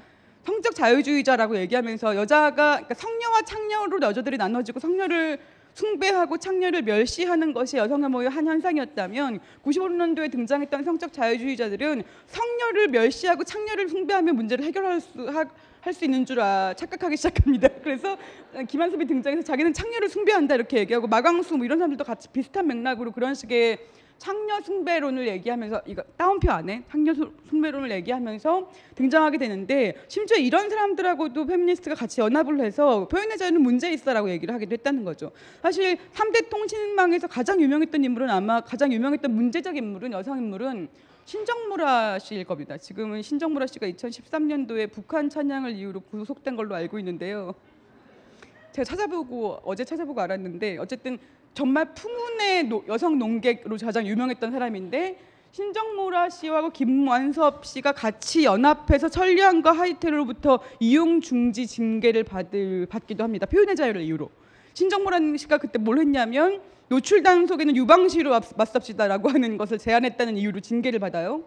성적 0.45 0.75
자유주의자라고 0.75 1.57
얘기하면서 1.59 2.17
여자가 2.17 2.77
그러니까 2.77 2.95
성녀와 2.95 3.43
창녀로 3.43 4.01
여자들이 4.01 4.37
나눠지고 4.37 4.81
성녀를 4.81 5.39
숭배하고 5.75 6.37
창녀를 6.37 6.83
멸시하는 6.83 7.53
것이 7.53 7.77
여성 7.77 8.03
혐오의 8.03 8.29
한 8.29 8.47
현상이었다면 8.47 9.41
95년도에 9.65 10.31
등장했던 10.31 10.85
성적 10.85 11.13
자유주의자들은 11.13 12.03
성녀를 12.27 12.89
멸시하고 12.89 13.45
창녀를 13.45 13.89
숭배하면 13.89 14.37
문제를 14.37 14.65
해결할 14.65 15.01
수 15.01 15.29
하, 15.29 15.45
할수 15.81 16.05
있는 16.05 16.27
줄 16.27 16.41
아, 16.41 16.75
착각하기 16.75 17.17
시작합니다. 17.17 17.69
그래서 17.83 18.17
김한섭이 18.69 19.07
등장해서 19.07 19.43
자기는 19.45 19.73
창녀를 19.73 20.09
숭배한다 20.09 20.57
이렇게 20.57 20.79
얘기하고 20.79 21.07
마광수 21.07 21.57
뭐 21.57 21.65
이런 21.65 21.79
사람들도 21.79 22.05
같이 22.05 22.29
비슷한 22.29 22.67
맥락으로 22.67 23.13
그런 23.13 23.35
식의 23.35 23.79
창녀 24.21 24.61
숭배론을 24.61 25.27
얘기하면서 25.29 25.81
이거 25.87 26.03
따옴표 26.19 26.53
안에 26.53 26.85
창녀 26.91 27.15
수- 27.15 27.33
숭배론을 27.49 27.91
얘기하면서 27.91 28.71
등장하게 28.95 29.39
되는데 29.39 29.95
심지어 30.09 30.37
이런 30.37 30.69
사람들하고도 30.69 31.47
페미니스트가 31.47 31.97
같이 31.97 32.21
연합을 32.21 32.61
해서 32.61 33.09
표현의 33.09 33.39
자유는 33.39 33.63
문제 33.63 33.91
있어라고 33.91 34.29
얘기를 34.29 34.53
하기도 34.55 34.75
했다는 34.75 35.05
거죠. 35.05 35.33
사실 35.63 35.97
3대 36.13 36.51
통신망에서 36.51 37.29
가장 37.29 37.63
유명했던 37.63 38.05
인물은 38.05 38.29
아마 38.29 38.61
가장 38.61 38.93
유명했던 38.93 39.35
문제적 39.35 39.75
인물은 39.79 40.13
여성 40.13 40.37
인물은 40.37 40.89
신정모라 41.25 42.19
씨일 42.19 42.45
겁니다. 42.45 42.77
지금은 42.77 43.23
신정모라 43.23 43.67
씨가 43.69 43.87
2013년도에 43.89 44.93
북한 44.93 45.31
찬양을 45.31 45.77
이유로 45.77 46.01
구속된 46.01 46.57
걸로 46.57 46.75
알고 46.75 46.99
있는데요. 46.99 47.55
제가 48.73 48.85
찾아보고 48.85 49.61
어제 49.65 49.83
찾아보고 49.83 50.21
알았는데 50.21 50.77
어쨌든 50.77 51.19
정말 51.61 51.93
풍운의 51.95 52.65
노- 52.69 52.83
여성 52.89 53.19
논객으로 53.19 53.77
가장 53.77 54.07
유명했던 54.07 54.51
사람인데 54.51 55.19
신정모라 55.53 56.31
씨하고 56.31 56.71
김완섭 56.71 57.67
씨가 57.67 57.93
같이 57.93 58.45
연합해서 58.45 59.11
천리안과 59.11 59.73
하이텔로부터 59.73 60.61
이용 60.79 61.21
중지 61.21 61.67
징계를 61.67 62.25
받을 62.25 62.87
받기도 62.87 63.23
합니다. 63.25 63.45
표현의 63.45 63.77
자유를 63.77 64.01
이유로. 64.01 64.31
신정모라 64.73 65.19
씨가 65.37 65.59
그때 65.59 65.79
뭘 65.79 65.99
했냐면 65.99 66.63
노출 66.89 67.23
단속에는 67.23 67.77
유방시로 67.77 68.31
맞- 68.31 68.57
맞섭시다라고 68.57 69.29
하는 69.29 69.59
것을 69.59 69.77
제안했다는 69.77 70.39
이유로 70.39 70.61
징계를 70.61 70.99
받아요. 70.99 71.45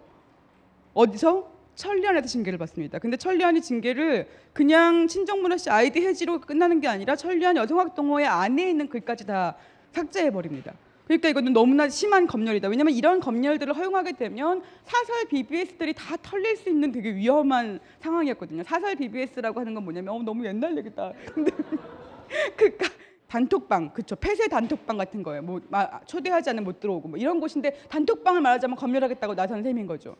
어디서? 0.93 1.51
천리안에서 1.73 2.27
징계를 2.27 2.59
받습니다. 2.59 2.99
근데 2.99 3.17
천리안이 3.17 3.59
징계를 3.61 4.27
그냥 4.53 5.07
친정문화 5.07 5.57
씨 5.57 5.71
아이디 5.71 6.05
해지로 6.05 6.39
끝나는 6.39 6.81
게 6.81 6.87
아니라 6.87 7.15
천리안 7.15 7.57
여성학동호회 7.57 8.25
안에 8.27 8.69
있는 8.69 8.87
글까지 8.87 9.25
다 9.25 9.55
삭제해 9.93 10.31
버립니다. 10.31 10.73
그러니까 11.05 11.29
이거는 11.29 11.53
너무나 11.53 11.87
심한 11.89 12.25
검열이다. 12.27 12.67
왜냐하면 12.69 12.93
이런 12.93 13.19
검열들을 13.19 13.75
허용하게 13.75 14.13
되면 14.13 14.61
사설 14.85 15.25
BBS들이 15.27 15.93
다 15.93 16.15
털릴 16.21 16.55
수 16.55 16.69
있는 16.69 16.91
되게 16.91 17.13
위험한 17.13 17.79
상황이었거든요. 17.99 18.63
사설 18.63 18.95
BBS라고 18.95 19.59
하는 19.59 19.73
건 19.73 19.83
뭐냐면 19.83 20.13
어, 20.15 20.23
너무 20.23 20.45
옛날 20.45 20.77
얘기다. 20.77 21.11
근데 21.33 21.51
그 22.57 22.77
가- 22.77 22.89
단톡방, 23.27 23.93
그쵸? 23.93 24.15
폐쇄 24.15 24.47
단톡방 24.47 24.97
같은 24.97 25.23
거예요. 25.23 25.41
뭐 25.41 25.59
마- 25.69 25.99
초대하지 26.05 26.51
않으면 26.51 26.63
못 26.63 26.79
들어오고 26.79 27.09
뭐 27.09 27.17
이런 27.17 27.39
곳인데 27.39 27.71
단톡방을 27.89 28.41
말하자면 28.41 28.77
검열하겠다고 28.77 29.35
나선 29.35 29.61
셈인 29.61 29.85
거죠. 29.87 30.15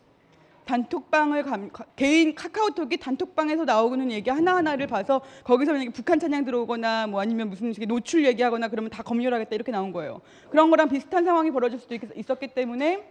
단톡방을 0.64 1.42
감, 1.42 1.70
가- 1.70 1.84
개인 1.96 2.34
카카오톡이 2.34 2.96
단톡방에서 2.96 3.64
나오는 3.64 4.10
얘기 4.10 4.30
하나 4.30 4.56
하나를 4.56 4.86
봐서 4.86 5.20
거기서 5.44 5.72
만약에 5.72 5.90
북한 5.90 6.18
찬양 6.18 6.44
들어오거나 6.44 7.06
뭐 7.06 7.20
아니면 7.20 7.50
무슨 7.50 7.72
노출 7.86 8.24
얘기하거나 8.24 8.68
그러면 8.68 8.90
다 8.90 9.02
검열하겠다 9.02 9.54
이렇게 9.54 9.70
나온 9.72 9.92
거예요. 9.92 10.20
그런 10.50 10.70
거랑 10.70 10.88
비슷한 10.88 11.24
상황이 11.24 11.50
벌어질 11.50 11.78
수도 11.78 11.94
있, 11.94 12.00
있었기 12.16 12.48
때문에 12.48 13.04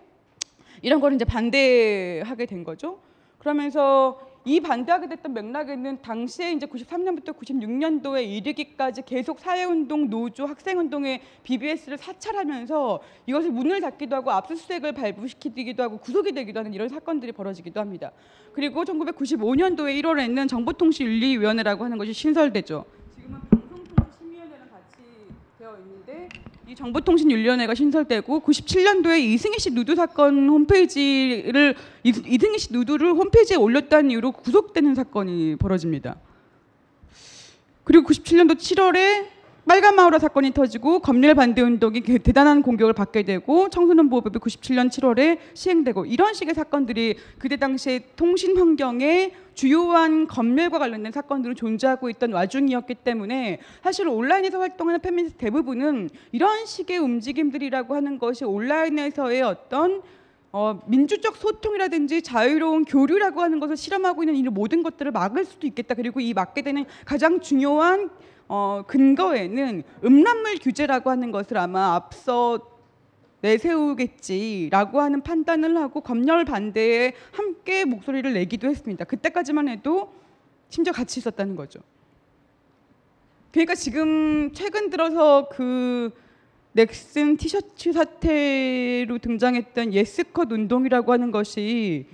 이런 0.81 0.99
거를 0.99 1.15
이제 1.15 1.25
반대하게 1.25 2.45
된 2.45 2.63
거죠. 2.63 2.99
그러면서 3.37 4.19
이 4.45 4.59
반대하게 4.59 5.07
됐던 5.07 5.33
맥락에는 5.33 6.01
당시에 6.01 6.51
이제 6.51 6.65
93년부터 6.65 7.37
96년도에 7.37 8.27
이르기까지 8.27 9.03
계속 9.03 9.39
사회운동, 9.39 10.09
노조, 10.09 10.45
학생운동의 10.45 11.21
BBS를 11.43 11.97
사찰하면서 11.97 13.01
이것을 13.25 13.51
문을 13.51 13.79
닫기도 13.79 14.17
하고 14.17 14.31
압수수색을 14.31 14.91
발부시키기도 14.91 15.83
하고 15.83 15.97
구속이 15.97 16.33
되기도 16.33 16.59
하는 16.59 16.73
이런 16.73 16.89
사건들이 16.89 17.31
벌어지기도 17.31 17.79
합니다. 17.79 18.11
그리고 18.51 18.83
1995년도에 18.83 20.01
1월에는 20.01 20.49
정보통신윤리위원회라고 20.49 21.85
하는 21.85 21.97
것이 21.97 22.11
신설되죠. 22.11 22.83
지금은 23.15 23.39
방송통신심의위원회랑 23.49 24.69
같이 24.69 25.03
되어 25.57 25.77
있는데 25.77 26.27
이 26.73 26.75
정보통신윤리위원회가 26.75 27.75
신설되고 27.75 28.39
97년도에 28.41 29.21
이승희 29.21 29.59
씨 29.59 29.69
누드 29.69 29.95
사건 29.95 30.49
홈페이지를 30.49 31.75
이- 32.03 32.09
이승희 32.25 32.57
씨 32.57 32.73
누드를 32.73 33.11
홈페이지에 33.11 33.55
올렸다는 33.57 34.09
이유로 34.09 34.31
구속되는 34.31 34.95
사건이 34.95 35.57
벌어집니다. 35.57 36.15
그리고 37.83 38.07
97년도 38.09 38.55
7월에 38.57 39.27
빨간 39.65 39.95
마후라 39.95 40.19
사건이 40.19 40.51
터지고 40.51 40.99
검열 40.99 41.35
반대 41.35 41.61
운동이 41.61 42.01
그 42.01 42.19
대단한 42.19 42.61
공격을 42.61 42.91
받게 42.91 43.23
되고 43.23 43.69
청소년 43.69 44.09
보호법이 44.09 44.37
97년 44.39 44.89
7월에 44.89 45.37
시행되고 45.53 46.05
이런 46.05 46.33
식의 46.33 46.53
사건들이 46.53 47.15
그때 47.39 47.55
당시에 47.55 48.01
통신 48.17 48.57
환경에 48.57 49.31
주요한 49.53 50.27
검열과 50.27 50.79
관련된 50.79 51.13
사건들은 51.13 51.55
존재하고 51.55 52.09
있던 52.09 52.33
와중이었기 52.33 52.95
때문에 52.95 53.61
사실 53.81 54.09
온라인에서 54.09 54.59
활동하는 54.59 54.99
페미니스트 54.99 55.37
대부분은 55.37 56.09
이런 56.33 56.65
식의 56.65 56.97
움직임들이라고 56.97 57.95
하는 57.95 58.19
것이 58.19 58.43
온라인에서의 58.43 59.43
어떤 59.43 60.01
어, 60.51 60.81
민주적 60.85 61.37
소통이라든지 61.37 62.21
자유로운 62.21 62.83
교류라고 62.83 63.41
하는 63.41 63.59
것을 63.59 63.77
실험하고 63.77 64.23
있는 64.23 64.35
이 64.35 64.43
모든 64.43 64.83
것들을 64.83 65.11
막을 65.11 65.45
수도 65.45 65.65
있겠다. 65.65 65.95
그리고 65.95 66.19
이 66.19 66.33
막게 66.33 66.61
되는 66.61 66.85
가장 67.05 67.39
중요한 67.39 68.11
어, 68.55 68.83
근거에는 68.85 69.81
음란물 70.05 70.59
규제라고 70.59 71.09
하는 71.09 71.31
것을 71.31 71.57
아마 71.57 71.95
앞서 71.95 72.59
내세우겠지라고 73.41 75.01
하는 75.01 75.21
판단을 75.21 75.75
하고 75.77 76.01
검열 76.01 76.45
반대에 76.45 77.13
함께 77.31 77.83
목소리를 77.83 78.31
내기도 78.31 78.69
했습니다. 78.69 79.05
그때까지만 79.05 79.69
해도 79.69 80.13
심지어 80.69 80.93
같이 80.93 81.19
있었다는 81.19 81.55
거죠. 81.55 81.79
그러니까 83.51 83.73
지금 83.73 84.51
최근 84.53 84.91
들어서 84.91 85.49
그 85.49 86.11
넥슨 86.73 87.37
티셔츠 87.37 87.91
사태로 87.91 89.17
등장했던 89.17 89.95
Yes 89.95 90.23
Cut 90.23 90.51
운동이라고 90.51 91.11
하는 91.11 91.31
것이 91.31 92.05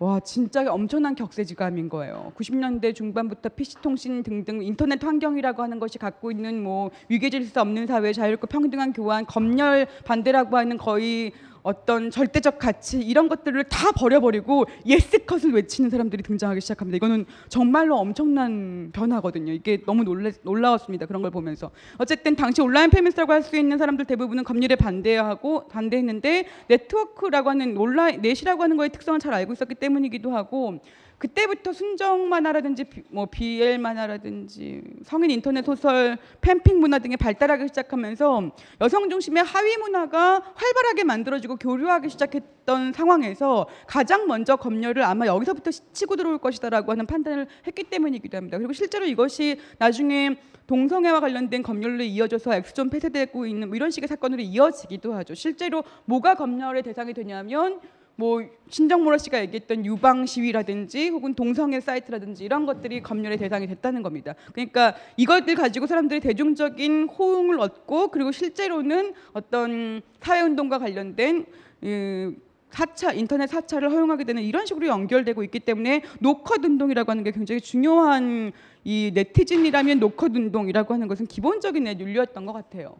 와 0.00 0.20
진짜 0.20 0.64
엄청난 0.72 1.16
격세지감인 1.16 1.88
거예요. 1.88 2.32
90년대 2.36 2.94
중반부터 2.94 3.48
PC통신 3.48 4.22
등등 4.22 4.62
인터넷 4.62 5.02
환경이라고 5.02 5.60
하는 5.60 5.80
것이 5.80 5.98
갖고 5.98 6.30
있는 6.30 6.62
뭐 6.62 6.90
위계질서 7.08 7.60
없는 7.60 7.88
사회, 7.88 8.12
자유롭고 8.12 8.46
평등한 8.46 8.92
교환, 8.92 9.26
검열 9.26 9.88
반대라고 10.04 10.56
하는 10.56 10.76
거의 10.78 11.32
어떤 11.62 12.10
절대적 12.10 12.58
가치 12.58 13.00
이런 13.00 13.28
것들을 13.28 13.64
다 13.64 13.92
버려버리고 13.92 14.66
Yes 14.86 15.08
Cut을 15.08 15.52
외치는 15.52 15.90
사람들이 15.90 16.22
등장하기 16.22 16.60
시작합니다. 16.60 16.96
이거는 16.96 17.26
정말로 17.48 17.96
엄청난 17.96 18.90
변화거든요. 18.92 19.52
이게 19.52 19.82
너무 19.84 20.04
놀라, 20.04 20.30
놀라웠습니다. 20.42 21.06
그런 21.06 21.22
걸 21.22 21.30
보면서 21.30 21.70
어쨌든 21.98 22.36
당시 22.36 22.62
온라인 22.62 22.90
페미니스트라고 22.90 23.32
할 23.32 23.38
수 23.42 23.56
있는 23.56 23.78
사람들 23.78 24.04
대부분은 24.04 24.44
검열에 24.44 24.76
반대하고 24.76 25.68
반대했는데 25.68 26.46
네트워크라고 26.68 27.50
하는 27.50 27.76
온라인 27.76 28.20
net이라고 28.20 28.62
하는 28.62 28.76
거의 28.76 28.90
특성을 28.90 29.18
잘 29.20 29.32
알고 29.32 29.52
있었기 29.54 29.74
때문이기도 29.76 30.30
하고 30.34 30.78
그때부터 31.18 31.72
순정 31.72 32.28
만화라든지 32.28 32.84
비- 32.84 33.02
뭐 33.10 33.26
BL 33.26 33.78
만화라든지 33.78 34.82
성인 35.04 35.30
인터넷 35.32 35.64
소설, 35.64 36.16
팬픽 36.40 36.78
문화 36.78 36.98
등이 37.00 37.16
발달하기 37.16 37.66
시작하면서 37.68 38.52
여성 38.80 39.10
중심의 39.10 39.42
하위 39.42 39.76
문화가 39.78 40.40
활발하게 40.54 41.04
만들어지고 41.04 41.56
교류하기 41.56 42.08
시작했던 42.10 42.92
상황에서 42.92 43.66
가장 43.86 44.26
먼저 44.28 44.56
검열을 44.56 45.02
아마 45.02 45.26
여기서부터 45.26 45.70
치고 45.92 46.16
들어올 46.16 46.38
것이다라고 46.38 46.92
하는 46.92 47.06
판단을 47.06 47.48
했기 47.66 47.82
때문이기도 47.84 48.36
합니다. 48.36 48.56
그리고 48.58 48.72
실제로 48.72 49.04
이것이 49.04 49.58
나중에 49.78 50.36
동성애와 50.68 51.20
관련된 51.20 51.62
검열로 51.62 52.02
이어져서 52.04 52.54
엑스존 52.54 52.90
폐쇄되고 52.90 53.46
있는 53.46 53.68
뭐 53.68 53.76
이런 53.76 53.90
식의 53.90 54.06
사건으로 54.06 54.42
이어지기도 54.42 55.14
하죠. 55.14 55.34
실제로 55.34 55.82
뭐가 56.04 56.34
검열의 56.34 56.82
대상이 56.82 57.14
되냐면 57.14 57.80
뭐 58.18 58.42
신정모라 58.68 59.16
씨가 59.18 59.40
얘기했던 59.42 59.86
유방 59.86 60.26
시위라든지 60.26 61.08
혹은 61.08 61.34
동성애 61.34 61.78
사이트라든지 61.78 62.44
이런 62.44 62.66
것들이 62.66 63.00
검열의 63.00 63.38
대상이 63.38 63.68
됐다는 63.68 64.02
겁니다. 64.02 64.34
그러니까 64.52 64.96
이것들 65.16 65.54
가지고 65.54 65.86
사람들이 65.86 66.18
대중적인 66.18 67.04
호응을 67.04 67.60
얻고 67.60 68.08
그리고 68.08 68.32
실제로는 68.32 69.14
어떤 69.34 70.02
사회 70.20 70.40
운동과 70.40 70.80
관련된 70.80 71.46
이 71.82 72.32
사차 72.70 73.12
인터넷 73.12 73.46
사찰을 73.46 73.88
허용하게 73.92 74.24
되는 74.24 74.42
이런 74.42 74.66
식으로 74.66 74.88
연결되고 74.88 75.44
있기 75.44 75.60
때문에 75.60 76.02
No 76.18 76.36
Cut 76.36 76.64
운동이라고 76.64 77.12
하는 77.12 77.22
게 77.22 77.30
굉장히 77.30 77.60
중요한 77.60 78.50
이 78.82 79.12
네티즌이라면 79.14 80.00
노컷 80.00 80.34
운동이라고 80.34 80.92
하는 80.92 81.06
것은 81.06 81.26
기본적인 81.26 81.86
윤리였던 81.86 82.46
것 82.46 82.52
같아요. 82.52 82.96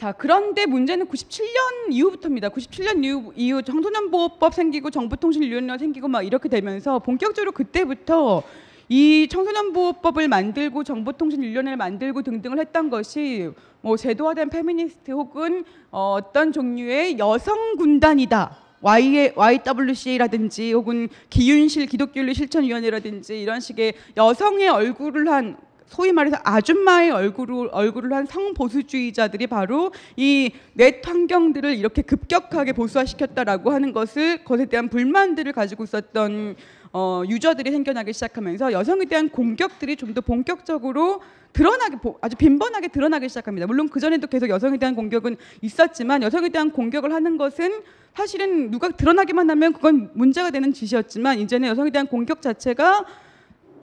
자 0.00 0.12
그런데 0.12 0.64
문제는 0.64 1.08
97년 1.08 1.90
이후부터입니다. 1.90 2.48
97년 2.48 3.04
이후, 3.04 3.34
이후 3.36 3.62
청소년보호법 3.62 4.54
생기고 4.54 4.88
정보통신위원회 4.88 5.76
생기고 5.76 6.08
막 6.08 6.22
이렇게 6.22 6.48
되면서 6.48 7.00
본격적으로 7.00 7.52
그때부터 7.52 8.42
이 8.88 9.28
청소년보호법을 9.30 10.26
만들고 10.26 10.84
정보통신위원회를 10.84 11.76
만들고 11.76 12.22
등등을 12.22 12.60
했던 12.60 12.88
것이 12.88 13.50
뭐 13.82 13.98
제도화된 13.98 14.48
페미니스트 14.48 15.10
혹은 15.10 15.64
어, 15.90 16.14
어떤 16.18 16.50
종류의 16.50 17.18
여성 17.18 17.76
군단이다. 17.76 18.56
YWCA라든지 18.80 20.72
혹은 20.72 21.10
기윤실 21.28 21.84
기독교윤리 21.84 22.32
실천위원회라든지 22.32 23.38
이런 23.38 23.60
식의 23.60 23.92
여성의 24.16 24.66
얼굴을 24.66 25.28
한 25.28 25.58
소위 25.90 26.12
말해서 26.12 26.36
아줌마의 26.44 27.10
얼굴을 27.10 27.68
얼굴을 27.72 28.12
한 28.12 28.24
성보수주의자들이 28.26 29.48
바로 29.48 29.90
이 30.16 30.50
넷 30.74 31.06
환경들을 31.06 31.76
이렇게 31.76 32.00
급격하게 32.00 32.72
보수화시켰다라고 32.72 33.72
하는 33.72 33.92
것을 33.92 34.44
것에 34.44 34.66
대한 34.66 34.88
불만들을 34.88 35.52
가지고 35.52 35.84
있었던 35.84 36.54
어, 36.92 37.22
유저들이 37.28 37.70
생겨나기 37.72 38.12
시작하면서 38.12 38.72
여성에 38.72 39.04
대한 39.06 39.28
공격들이 39.28 39.96
좀 39.96 40.14
더 40.14 40.20
본격적으로 40.20 41.20
드러나게 41.52 41.96
보- 41.96 42.18
아주 42.20 42.36
빈번하게 42.36 42.88
드러나기 42.88 43.28
시작합니다. 43.28 43.66
물론 43.66 43.88
그 43.88 43.98
전에도 44.00 44.26
계속 44.28 44.48
여성에 44.48 44.78
대한 44.78 44.94
공격은 44.94 45.36
있었지만 45.60 46.22
여성에 46.22 46.48
대한 46.50 46.70
공격을 46.70 47.12
하는 47.12 47.36
것은 47.36 47.80
사실은 48.14 48.70
누가 48.70 48.88
드러나기만 48.88 49.50
하면 49.50 49.72
그건 49.72 50.10
문제가 50.14 50.50
되는 50.50 50.72
짓이었지만 50.72 51.38
이제는 51.40 51.68
여성에 51.68 51.90
대한 51.90 52.06
공격 52.06 52.40
자체가 52.42 53.04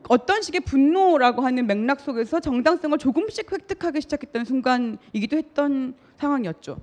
어떤 0.10 0.42
식의 0.42 0.62
분노라고 0.62 1.42
하는 1.42 1.68
맥락 1.68 2.00
속에서 2.00 2.40
정당성을 2.40 2.98
조금씩 2.98 3.52
획득하기 3.52 4.02
시작했던 4.02 4.46
순간이기도 4.46 5.38
했던 5.38 5.96
상황이었죠. 6.18 6.78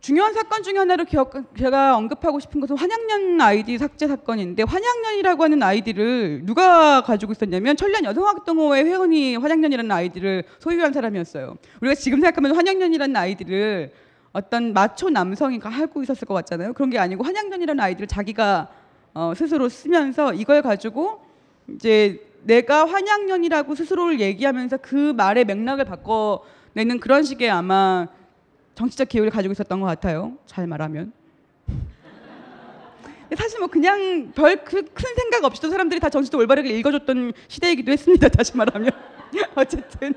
중요한 0.00 0.32
사건 0.32 0.62
중에 0.62 0.78
하나로 0.78 1.04
기억, 1.04 1.32
제가 1.56 1.96
언급하고 1.96 2.38
싶은 2.38 2.60
것은 2.60 2.78
화냥년 2.78 3.40
아이디 3.40 3.76
삭제 3.78 4.06
사건인데 4.06 4.62
화냥년이라고 4.62 5.42
하는 5.42 5.62
아이디를 5.62 6.42
누가 6.44 7.02
가지고 7.02 7.32
있었냐면 7.32 7.76
천리안 7.76 8.04
여성학동호회 8.04 8.84
회원이 8.84 9.36
화냥년이라는 9.36 9.90
아이디를 9.90 10.44
소유한 10.60 10.92
사람이었어요. 10.92 11.56
우리가 11.80 11.96
지금 11.96 12.20
생각하면 12.20 12.54
화냥년이라는 12.54 13.16
아이디를 13.16 13.92
어떤 14.32 14.72
마초 14.72 15.10
남성이 15.10 15.58
하고 15.58 16.02
있었을 16.02 16.28
것 16.28 16.34
같잖아요. 16.34 16.74
그런 16.74 16.90
게 16.90 16.98
아니고 16.98 17.24
화냥년이라는 17.24 17.80
아이디를 17.82 18.06
자기가 18.06 18.68
어, 19.14 19.32
스스로 19.34 19.68
쓰면서 19.68 20.32
이걸 20.32 20.62
가지고 20.62 21.27
이제 21.74 22.20
내가 22.44 22.86
환양년이라고 22.86 23.74
스스로를 23.74 24.20
얘기하면서 24.20 24.78
그 24.78 25.12
말의 25.12 25.44
맥락을 25.44 25.84
바꿔내는 25.84 27.00
그런 27.00 27.22
식의 27.22 27.50
아마 27.50 28.06
정치적 28.74 29.08
기획을 29.08 29.30
가지고 29.30 29.52
있었던 29.52 29.80
것 29.80 29.86
같아요. 29.86 30.36
잘 30.46 30.66
말하면. 30.66 31.12
사실 33.36 33.58
뭐 33.58 33.68
그냥 33.68 34.32
별 34.34 34.56
큰 34.64 34.86
생각 35.16 35.44
없이도 35.44 35.68
사람들이 35.68 36.00
다 36.00 36.08
정치도 36.08 36.38
올바르게 36.38 36.70
읽어줬던 36.78 37.34
시대이기도 37.48 37.92
했습니다. 37.92 38.28
다시 38.28 38.56
말하면 38.56 38.90
어쨌든. 39.54 40.14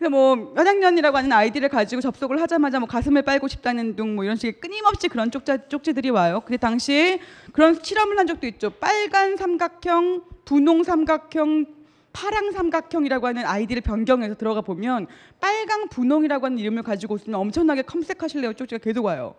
그래서 0.00 0.08
뭐 0.08 0.54
현양년이라고 0.56 1.18
하는 1.18 1.30
아이디를 1.30 1.68
가지고 1.68 2.00
접속을 2.00 2.40
하자마자 2.40 2.78
뭐 2.80 2.88
가슴을 2.88 3.20
빨고 3.20 3.48
싶다는 3.48 3.96
둥 3.96 4.14
뭐 4.14 4.24
이런 4.24 4.34
식의 4.34 4.54
끊임없이 4.54 5.08
그런 5.08 5.30
쪽자, 5.30 5.68
쪽지들이 5.68 6.08
와요. 6.08 6.40
근데 6.44 6.56
당시에 6.56 7.20
그런 7.52 7.78
실험을 7.80 8.18
한 8.18 8.26
적도 8.26 8.46
있죠. 8.46 8.70
빨간 8.70 9.36
삼각형, 9.36 10.22
분홍 10.46 10.84
삼각형, 10.84 11.66
파랑 12.14 12.50
삼각형이라고 12.50 13.26
하는 13.26 13.44
아이디를 13.44 13.82
변경해서 13.82 14.36
들어가 14.36 14.62
보면 14.62 15.06
빨강 15.38 15.88
분홍이라고 15.90 16.46
하는 16.46 16.58
이름을 16.58 16.82
가지고 16.82 17.16
있으면 17.16 17.38
엄청나게 17.38 17.82
컴색하실래요 17.82 18.54
쪽지가 18.54 18.82
계속 18.82 19.04
와요. 19.04 19.34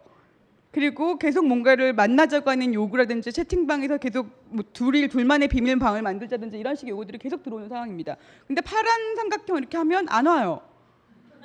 그리고 0.71 1.17
계속 1.17 1.45
뭔가를 1.45 1.93
만나자고 1.93 2.49
하는 2.49 2.73
요구라든지 2.73 3.31
채팅방에서 3.33 3.97
계속 3.97 4.29
뭐 4.45 4.63
둘이 4.71 5.07
둘만의 5.09 5.49
비밀 5.49 5.77
방을 5.77 6.01
만들자든지 6.01 6.57
이런 6.57 6.75
식의 6.75 6.91
요구들이 6.91 7.17
계속 7.17 7.43
들어오는 7.43 7.67
상황입니다. 7.67 8.15
근데 8.47 8.61
파란 8.61 9.15
삼각형 9.17 9.57
이렇게 9.57 9.77
하면 9.77 10.05
안 10.09 10.27
와요. 10.27 10.61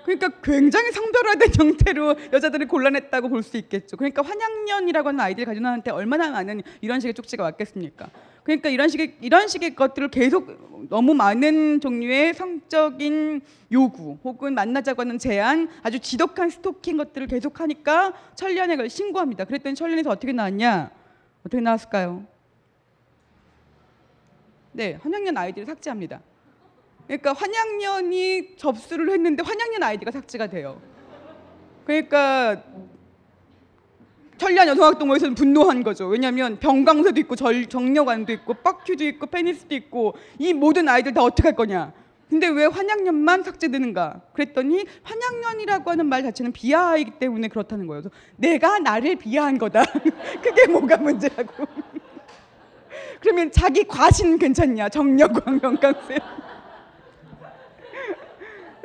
그러니까 0.04 0.28
굉장히 0.40 0.92
성별화된 0.92 1.50
형태로 1.58 2.14
여자들이 2.32 2.66
곤란했다고 2.66 3.28
볼 3.28 3.42
수 3.42 3.56
있겠죠. 3.56 3.96
그러니까 3.96 4.22
환양년이라고 4.22 5.08
하는 5.08 5.18
아이들이 5.20 5.44
가지고 5.44 5.64
나한테 5.64 5.90
얼마나 5.90 6.30
많은 6.30 6.62
이런 6.80 7.00
식의 7.00 7.14
쪽지가 7.14 7.42
왔겠습니까? 7.42 8.08
그러니까 8.46 8.68
이런 8.68 8.88
식의 8.88 9.16
이런 9.22 9.48
식의 9.48 9.74
것들을 9.74 10.06
계속 10.06 10.86
너무 10.88 11.14
많은 11.14 11.80
종류의 11.80 12.32
성적인 12.32 13.40
요구 13.72 14.18
혹은 14.22 14.54
만나자고 14.54 15.00
하는 15.02 15.18
제안, 15.18 15.68
아주 15.82 15.98
지독한 15.98 16.48
스토킹 16.48 16.96
것들을 16.96 17.26
계속 17.26 17.58
하니까 17.58 18.14
천리안에 18.36 18.76
그걸 18.76 18.88
신고합니다. 18.88 19.46
그랬더니 19.46 19.74
천리안에서 19.74 20.10
어떻게 20.10 20.32
나왔냐? 20.32 20.92
어떻게 21.40 21.60
나왔을까요? 21.60 22.24
네, 24.70 24.96
환양년 25.02 25.36
아이들을 25.36 25.66
삭제합니다. 25.66 26.20
그러니까 27.08 27.32
환양년이 27.32 28.54
접수를 28.56 29.10
했는데 29.10 29.42
환양년 29.42 29.82
아이디가 29.82 30.12
삭제가 30.12 30.46
돼요. 30.46 30.80
그러니까 31.84 32.62
천리안 34.38 34.68
여성학동호에서는 34.68 35.34
분노한 35.34 35.82
거죠. 35.82 36.06
왜냐하면 36.06 36.58
병강세도 36.58 37.20
있고 37.20 37.36
절, 37.36 37.66
정력안도 37.66 38.32
있고 38.32 38.54
뻑큐도 38.54 39.04
있고 39.04 39.26
페니스도 39.26 39.74
있고 39.74 40.14
이 40.38 40.52
모든 40.52 40.88
아이들 40.88 41.14
다 41.14 41.22
어떻게 41.22 41.48
할 41.48 41.56
거냐. 41.56 41.92
근데 42.28 42.48
왜 42.48 42.66
환양년만 42.66 43.44
삭제되는가? 43.44 44.20
그랬더니 44.32 44.84
환양년이라고 45.04 45.90
하는 45.90 46.06
말 46.06 46.22
자체는 46.24 46.52
비하이기 46.52 47.12
때문에 47.20 47.48
그렇다는 47.48 47.86
거예요. 47.86 48.02
내가 48.36 48.80
나를 48.80 49.16
비하한 49.16 49.58
거다. 49.58 49.84
그게 50.42 50.66
뭐가 50.66 50.96
문제라고. 50.96 51.64
그러면 53.20 53.50
자기 53.52 53.84
과신 53.84 54.38
괜찮냐? 54.38 54.88
정력왕 54.88 55.60
병강세. 55.60 56.18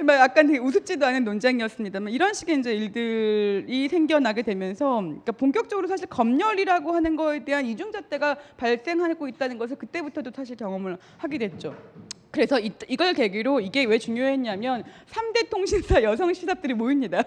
막 0.04 0.16
약간 0.16 0.48
되게 0.48 0.60
우습지도 0.60 1.06
않은 1.06 1.24
논쟁이었습니다만 1.24 2.12
이런 2.14 2.34
식의 2.34 2.60
이제 2.60 2.74
일들이 2.74 3.88
생겨나게 3.88 4.42
되면서 4.42 5.02
그러니까 5.02 5.32
본격적으로 5.34 5.88
사실 5.88 6.08
검열이라고 6.08 6.92
하는 6.92 7.16
거에 7.16 7.44
대한 7.44 7.66
이중잣대가 7.66 8.36
발생하고 8.58 9.28
있다는 9.28 9.58
것을 9.58 9.78
그때부터도 9.78 10.32
사실 10.36 10.56
경험을 10.56 10.98
하게 11.18 11.38
됐죠. 11.38 11.76
그래서 12.32 12.60
이, 12.60 12.72
이걸 12.88 13.14
계기로 13.14 13.60
이게 13.60 13.84
왜 13.84 13.98
중요했냐면 13.98 14.84
3대 15.10 15.50
통신사 15.50 16.02
여성 16.02 16.34
시삽들이 16.34 16.74
모입니다. 16.74 17.24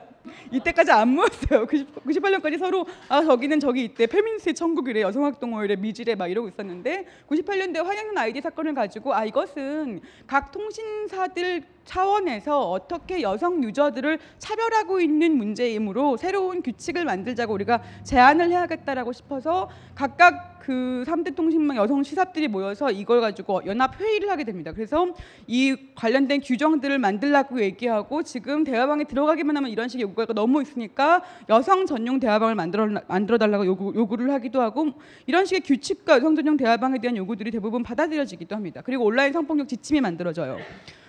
이때까지 0.50 0.90
안 0.92 1.10
모였어요. 1.10 1.66
90, 1.66 2.04
98년까지 2.04 2.58
서로 2.58 2.86
아 3.08 3.22
저기는 3.22 3.60
저기 3.60 3.84
있대. 3.84 4.06
페미니스트 4.06 4.54
천국이래. 4.54 5.02
여성학동호회래. 5.02 5.76
미즈래 5.76 6.14
막 6.14 6.28
이러고 6.28 6.48
있었는데 6.48 7.06
98년대 7.28 7.82
화냥년 7.82 8.16
아이디 8.18 8.40
사건을 8.40 8.74
가지고 8.74 9.14
아 9.14 9.24
이것은 9.24 10.00
각 10.26 10.50
통신사들 10.52 11.62
차원에서 11.84 12.70
어떻게 12.70 13.20
여성 13.22 13.62
유저들을 13.62 14.18
차별하고 14.38 15.00
있는 15.00 15.36
문제이므로 15.36 16.16
새로운 16.16 16.62
규칙을 16.62 17.04
만들자고 17.04 17.52
우리가 17.52 17.82
제안을 18.04 18.50
해야겠다라고 18.50 19.12
싶어서 19.12 19.68
각각 19.94 20.54
그 20.64 21.04
3대 21.06 21.34
통신망 21.34 21.76
여성 21.76 22.02
시삽들이 22.02 22.48
모여서 22.48 22.90
이걸 22.90 23.20
가지고 23.20 23.60
연합 23.66 24.00
회의를 24.00 24.30
하게 24.30 24.44
됩니다. 24.44 24.72
그래서 24.72 25.08
이 25.46 25.76
관련된 25.94 26.40
규정들을 26.40 26.98
만들라고 26.98 27.60
얘기하고 27.60 28.22
지금 28.22 28.64
대화방에 28.64 29.04
들어가기만 29.04 29.54
하면 29.58 29.70
이런 29.70 29.88
식의 29.88 30.06
요구가 30.14 30.32
너무 30.32 30.62
있으니까 30.62 31.22
여성 31.48 31.86
전용 31.86 32.20
대화방을 32.20 32.54
만들어 32.54 32.88
만들어 33.08 33.38
달라고 33.38 33.66
요구, 33.66 33.92
요구를 33.94 34.32
하기도 34.32 34.60
하고 34.60 34.92
이런 35.26 35.44
식의 35.44 35.62
규칙과 35.62 36.16
여성 36.16 36.36
전용 36.36 36.56
대화방에 36.56 36.98
대한 36.98 37.16
요구들이 37.16 37.50
대부분 37.50 37.82
받아들여지기도 37.82 38.54
합니다. 38.54 38.80
그리고 38.84 39.04
온라인 39.04 39.32
성폭력 39.32 39.68
지침이 39.68 40.00
만들어져요. 40.00 40.56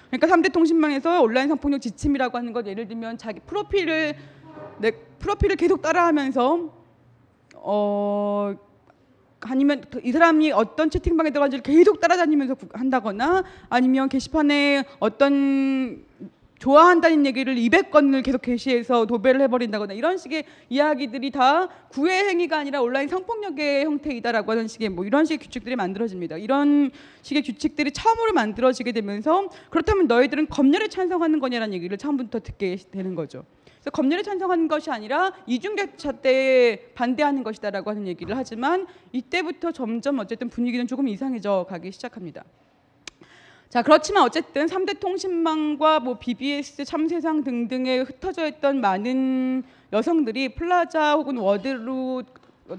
그러니까 0.09 0.27
3대 0.27 0.51
통신망에서 0.51 1.21
온라인 1.21 1.47
성폭력 1.47 1.81
지침이라고 1.81 2.37
하는 2.37 2.53
것 2.53 2.65
예를 2.65 2.87
들면 2.87 3.17
자기 3.17 3.39
프로필을 3.41 4.15
내 4.79 4.91
프로필을 5.19 5.55
계속 5.55 5.81
따라하면서 5.81 6.69
어 7.57 8.55
아니면 9.41 9.83
이 10.03 10.11
사람이 10.11 10.51
어떤 10.51 10.89
채팅방에 10.89 11.29
들어간지를 11.29 11.61
계속 11.61 11.99
따라다니면서 11.99 12.55
한다거나 12.73 13.43
아니면 13.69 14.09
게시판에 14.09 14.85
어떤 14.99 16.03
좋아한다는 16.59 17.25
얘기를 17.25 17.55
200건을 17.55 18.23
계속 18.23 18.41
게시해서 18.41 19.05
도배를 19.05 19.41
해버린다거나 19.41 19.93
이런 19.93 20.17
식의 20.17 20.45
이야기들이 20.69 21.31
다 21.31 21.67
구애 21.89 22.29
행위가 22.29 22.57
아니라 22.57 22.81
온라인 22.81 23.07
성폭력의 23.07 23.85
형태이다라고 23.85 24.51
하는 24.51 24.67
식의 24.67 24.89
뭐 24.89 25.05
이런 25.05 25.25
식의 25.25 25.39
규칙들이 25.39 25.75
만들어집니다. 25.75 26.37
이런 26.37 26.91
식의 27.21 27.43
규칙들이 27.43 27.91
처음으로 27.91 28.33
만들어지게 28.33 28.91
되면서 28.93 29.49
그렇다면 29.69 30.07
너희들은 30.07 30.47
검열에 30.47 30.87
찬성하는 30.87 31.39
거냐라는 31.39 31.73
얘기를 31.73 31.97
처음부터 31.97 32.39
듣게 32.39 32.77
되는 32.91 33.15
거죠. 33.15 33.43
그래서 33.81 33.91
검열에 33.91 34.23
찬성하는 34.23 34.67
것이 34.67 34.89
아니라 34.89 35.33
이중개차 35.45 36.13
때 36.13 36.89
반대하는 36.95 37.43
것이다라고 37.43 37.91
하는 37.91 38.07
얘기를 38.07 38.35
하지만 38.35 38.87
이때부터 39.11 39.71
점점 39.71 40.19
어쨌든 40.19 40.49
분위기는 40.49 40.87
조금 40.87 41.07
이상해져 41.07 41.67
가기 41.69 41.91
시작합니다. 41.91 42.43
자 43.69 43.81
그렇지만 43.81 44.23
어쨌든 44.23 44.67
3대 44.67 44.99
통신망과 44.99 45.99
뭐 45.99 46.17
BBS 46.17 46.85
참세상 46.85 47.43
등등에 47.43 47.99
흩어져 47.99 48.47
있던 48.47 48.79
많은 48.79 49.63
여성들이 49.91 50.55
플라자 50.55 51.15
혹은 51.15 51.37
워드로 51.37 52.23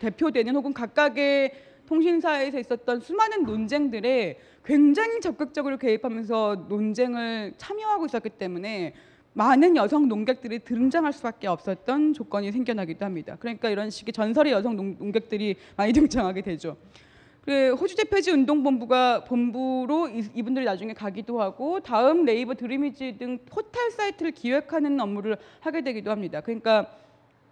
대표되는 0.00 0.54
혹은 0.54 0.72
각각의 0.72 1.52
통신사에서 1.86 2.58
있었던 2.58 3.00
수많은 3.00 3.44
논쟁들에 3.44 4.38
굉장히 4.64 5.20
적극적으로 5.20 5.76
개입하면서 5.76 6.66
논쟁을 6.68 7.54
참여하고 7.56 8.06
있었기 8.06 8.30
때문에 8.30 8.94
많은 9.34 9.76
여성 9.76 10.08
논객들이 10.08 10.60
등장할 10.60 11.12
수밖에 11.12 11.46
없었던 11.46 12.14
조건이 12.14 12.50
생겨나기도 12.50 13.04
합니다. 13.04 13.36
그러니까 13.38 13.68
이런 13.68 13.90
식의 13.90 14.12
전설의 14.12 14.52
여성 14.52 14.76
논, 14.76 15.12
객들이 15.12 15.56
많이 15.76 15.92
등장하게 15.94 16.40
되죠. 16.40 16.76
그 17.46 17.74
호주 17.74 17.94
재패지 17.94 18.32
운동본부가 18.32 19.22
본부로 19.22 20.08
이, 20.08 20.42
분들이 20.42 20.64
나중에 20.64 20.92
가기도 20.92 21.40
하고 21.40 21.78
다음 21.78 22.24
네이버 22.24 22.54
드림이지 22.54 23.18
등 23.18 23.38
포털 23.46 23.92
사이트를 23.92 24.32
기획하는 24.32 24.98
업무를 24.98 25.36
하게 25.60 25.82
되기도 25.82 26.10
합니다. 26.10 26.40
그러니까 26.40 26.90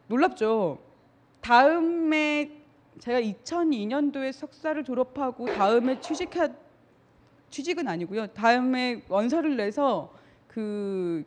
놀랍죠. 0.09 0.81
다음에 1.41 2.51
제가 2.99 3.21
2002년도에 3.21 4.33
석사를 4.33 4.83
졸업하고 4.83 5.47
다음에 5.47 6.01
취직하 6.01 6.49
취직은 7.51 7.87
아니고요. 7.87 8.27
다음에 8.29 9.01
원서를 9.09 9.57
내서 9.57 10.13
그 10.49 11.23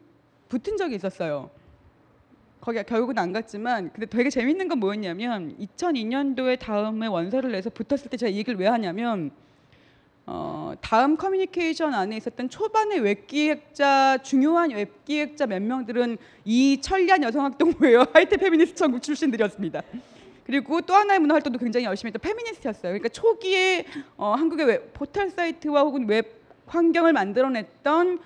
붙은 0.49 0.75
적이 0.75 0.95
있었어요. 0.95 1.49
거기 2.60 2.82
결국은 2.84 3.17
안 3.17 3.32
갔지만 3.32 3.91
근데 3.93 4.06
되게 4.06 4.30
재밌는 4.30 4.67
건 4.67 4.80
뭐였냐면 4.80 5.56
2002년도에 5.58 6.60
다음에 6.60 7.08
원서를 7.08 7.52
내서 7.52 7.70
붙었을 7.70 8.10
때 8.10 8.17
제가 8.17 8.30
이 8.30 8.38
얘기를 8.38 8.60
왜 8.60 8.67
하냐면 8.67 9.32
어, 10.30 10.74
다음 10.82 11.15
커뮤니케이션 11.15 11.93
안에 11.93 12.17
있었던 12.17 12.50
초반의 12.50 13.00
웹기획자 13.00 14.17
중요한 14.17 14.72
웹기획자 14.72 15.48
몇 15.48 15.62
명들은 15.62 16.17
이 16.43 16.82
천리안 16.82 17.24
여성학동호회와 17.24 18.08
하이텔 18.13 18.36
페미니스트 18.36 18.76
천국 18.78 19.02
출신들이었습니다. 19.02 19.82
그리고 20.46 20.82
또 20.82 20.93
하나의 20.93 21.20
문화 21.20 21.36
활동도 21.36 21.60
굉장히 21.60 21.86
열심히 21.86 22.10
했던 22.10 22.20
페미니스트였어요. 22.22 22.91
그러니까 22.91 23.10
초기에 23.10 23.86
어, 24.17 24.34
한국의 24.34 24.65
웹, 24.65 24.93
포털 24.93 25.30
사이트와 25.30 25.82
혹은 25.82 26.08
웹 26.10 26.41
환경을 26.65 27.13
만들어냈던 27.13 28.20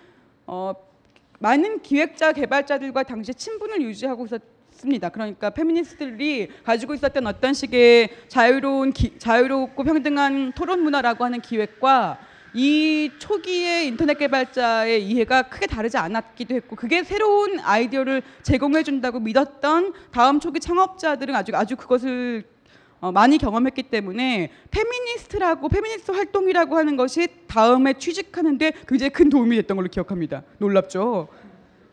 어, 0.48 0.74
많은 1.42 1.82
기획자 1.82 2.32
개발자들과 2.32 3.02
당시 3.02 3.34
친분을 3.34 3.82
유지하고 3.82 4.26
있었습니다. 4.26 5.10
그러니까 5.10 5.50
페미니스트들이 5.50 6.50
가지고 6.64 6.94
있었던 6.94 7.26
어떤 7.26 7.56
식의 7.56 8.10
자유로운 8.28 8.94
기, 8.94 9.18
자유롭고 9.18 9.84
평등한 9.84 10.52
토론 10.54 10.84
문화라고 10.84 11.26
하는 11.26 11.42
기획과 11.42 12.20
이 12.54 13.10
초기의 13.18 13.88
인터넷 13.88 14.20
개발자의 14.20 15.04
이해가 15.04 15.44
크게 15.44 15.66
다르지 15.66 15.98
않았기도 15.98 16.54
했고 16.54 16.76
그게 16.76 17.04
새로운 17.04 17.60
아이디어를 17.60 18.22
제공해 18.44 18.84
준다고 18.84 19.20
믿었던 19.20 19.94
다음 20.12 20.40
초기 20.40 20.60
창업자들은 20.60 21.34
아주 21.34 21.54
아주 21.56 21.76
그것을 21.76 22.44
어, 23.02 23.12
많이 23.12 23.40
경험했기 23.40 23.84
때문에 23.84 24.52
페미니스트라고 24.70 25.68
페미니스트 25.70 26.12
활동이라고 26.12 26.78
하는 26.78 26.96
것이 26.96 27.28
다음에 27.48 27.94
취직하는데 27.94 28.74
굉장히 28.88 29.10
큰 29.10 29.30
도움이 29.30 29.56
됐던 29.58 29.76
걸로 29.76 29.90
기억합니다. 29.90 30.44
놀랍죠? 30.60 31.28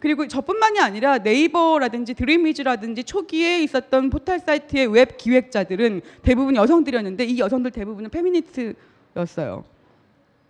그리고 0.01 0.29
저뿐만이 0.29 0.79
아니라 0.79 1.19
네이버라든지 1.19 2.15
드림위즈라든지 2.15 3.05
초기에 3.05 3.63
있었던 3.63 4.11
포털 4.11 4.39
사이트의 4.39 4.87
웹 4.89 5.17
기획자들은 5.17 6.03
대부분 6.23 6.55
여성들이었는데 6.55 7.25
이 7.25 7.39
여성들 7.39 7.71
대부분은 7.73 8.11
페미니스트였어요. 8.11 9.65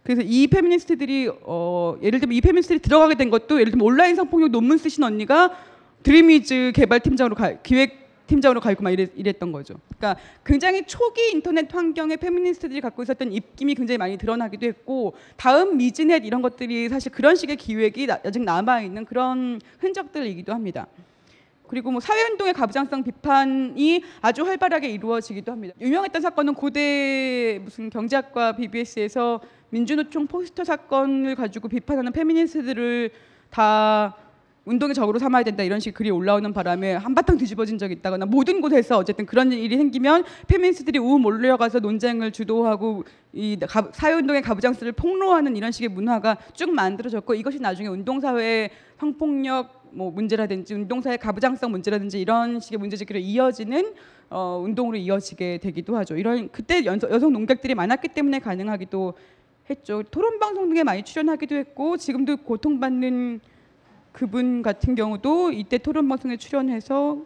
그래서 0.02 0.22
이 0.24 0.48
페미니스트들이 0.48 1.30
어, 1.42 1.96
예를 2.02 2.18
들면 2.18 2.36
이 2.36 2.40
페미니스트들이 2.40 2.80
들어가게 2.80 3.14
된 3.14 3.30
것도 3.30 3.60
예를 3.60 3.70
들면 3.70 3.86
온라인 3.86 4.16
성폭력 4.16 4.50
논문 4.50 4.76
쓰신 4.76 5.04
언니가 5.04 5.56
드림위즈 6.02 6.72
개발팀장으로 6.74 7.36
가, 7.36 7.52
기획 7.62 8.07
팀장으로 8.28 8.60
가 8.60 8.70
있고 8.70 8.84
막 8.84 8.90
이랬, 8.90 9.10
이랬 9.16 9.38
던 9.38 9.50
거죠. 9.50 9.74
그러니까 9.98 10.20
굉장히 10.44 10.84
초기 10.86 11.30
인터넷 11.32 11.72
환경에 11.74 12.16
페미니스트들이 12.16 12.80
갖고 12.80 13.02
있었던 13.02 13.32
입김이 13.32 13.74
굉장히 13.74 13.98
많이 13.98 14.16
드러나기도 14.16 14.66
했고 14.66 15.14
다음 15.36 15.76
미즈넷 15.78 16.24
이런 16.24 16.42
것들이 16.42 16.88
사실 16.88 17.10
그런 17.10 17.34
식의 17.34 17.56
기획이 17.56 18.06
나- 18.06 18.20
아직 18.24 18.42
남아 18.42 18.82
있는 18.82 19.04
그런 19.04 19.60
흔적들이기도 19.80 20.52
합니다. 20.52 20.86
그리고 21.66 21.90
뭐 21.90 22.00
사회운동의 22.00 22.54
가부장성 22.54 23.02
비판이 23.04 24.02
아주 24.22 24.44
활발하게 24.44 24.88
이루어지기도 24.88 25.52
합니다. 25.52 25.74
유명했던 25.80 26.22
사건은 26.22 26.54
고대 26.54 27.60
무슨 27.62 27.90
경제학과 27.90 28.52
BBS에서 28.56 29.40
민주노총 29.70 30.26
포스터 30.26 30.64
사건을 30.64 31.34
가지고 31.34 31.68
비판하는 31.68 32.12
페미니스트들을 32.12 33.10
다 33.50 34.16
운동의 34.68 34.94
적으로 34.94 35.18
삼아야 35.18 35.42
된다 35.44 35.62
이런 35.62 35.80
식 35.80 35.94
글이 35.94 36.10
올라오는 36.10 36.52
바람에 36.52 36.92
한바탕 36.94 37.38
뒤집어진 37.38 37.78
적이 37.78 37.94
있다거나 37.94 38.26
모든 38.26 38.60
곳에서 38.60 38.98
어쨌든 38.98 39.24
그런 39.24 39.50
일이 39.50 39.76
생기면 39.78 40.24
페미니스트들이 40.46 40.98
우 40.98 41.18
몰려가서 41.18 41.80
논쟁을 41.80 42.32
주도하고 42.32 43.04
이 43.32 43.56
가- 43.66 43.88
사회운동의 43.92 44.42
가부장스를 44.42 44.92
폭로하는 44.92 45.56
이런 45.56 45.72
식의 45.72 45.88
문화가 45.88 46.36
쭉 46.52 46.70
만들어졌고 46.74 47.34
이것이 47.34 47.58
나중에 47.60 47.88
운동사회의 47.88 48.70
성폭력 48.98 49.88
뭐 49.90 50.10
문제라든지 50.10 50.74
운동사회 50.74 51.16
가부장성 51.16 51.70
문제라든지 51.70 52.20
이런 52.20 52.60
식의 52.60 52.78
문제 52.78 52.96
제기로 52.96 53.18
이어지는 53.18 53.94
어, 54.28 54.60
운동으로 54.62 54.98
이어지게 54.98 55.58
되기도 55.62 55.96
하죠. 55.96 56.14
이런 56.16 56.50
그때 56.52 56.84
연- 56.84 57.00
여성 57.10 57.32
농객들이 57.32 57.74
많았기 57.74 58.08
때문에 58.08 58.40
가능하기도 58.40 59.14
했죠. 59.70 60.02
토론 60.10 60.38
방송 60.38 60.68
등에 60.68 60.82
많이 60.82 61.02
출연하기도 61.02 61.54
했고 61.54 61.96
지금도 61.96 62.36
고통받는 62.38 63.40
그분 64.18 64.62
같은 64.62 64.96
경우도 64.96 65.52
이때 65.52 65.78
토론 65.78 66.08
방송에 66.08 66.36
출연해서 66.36 67.24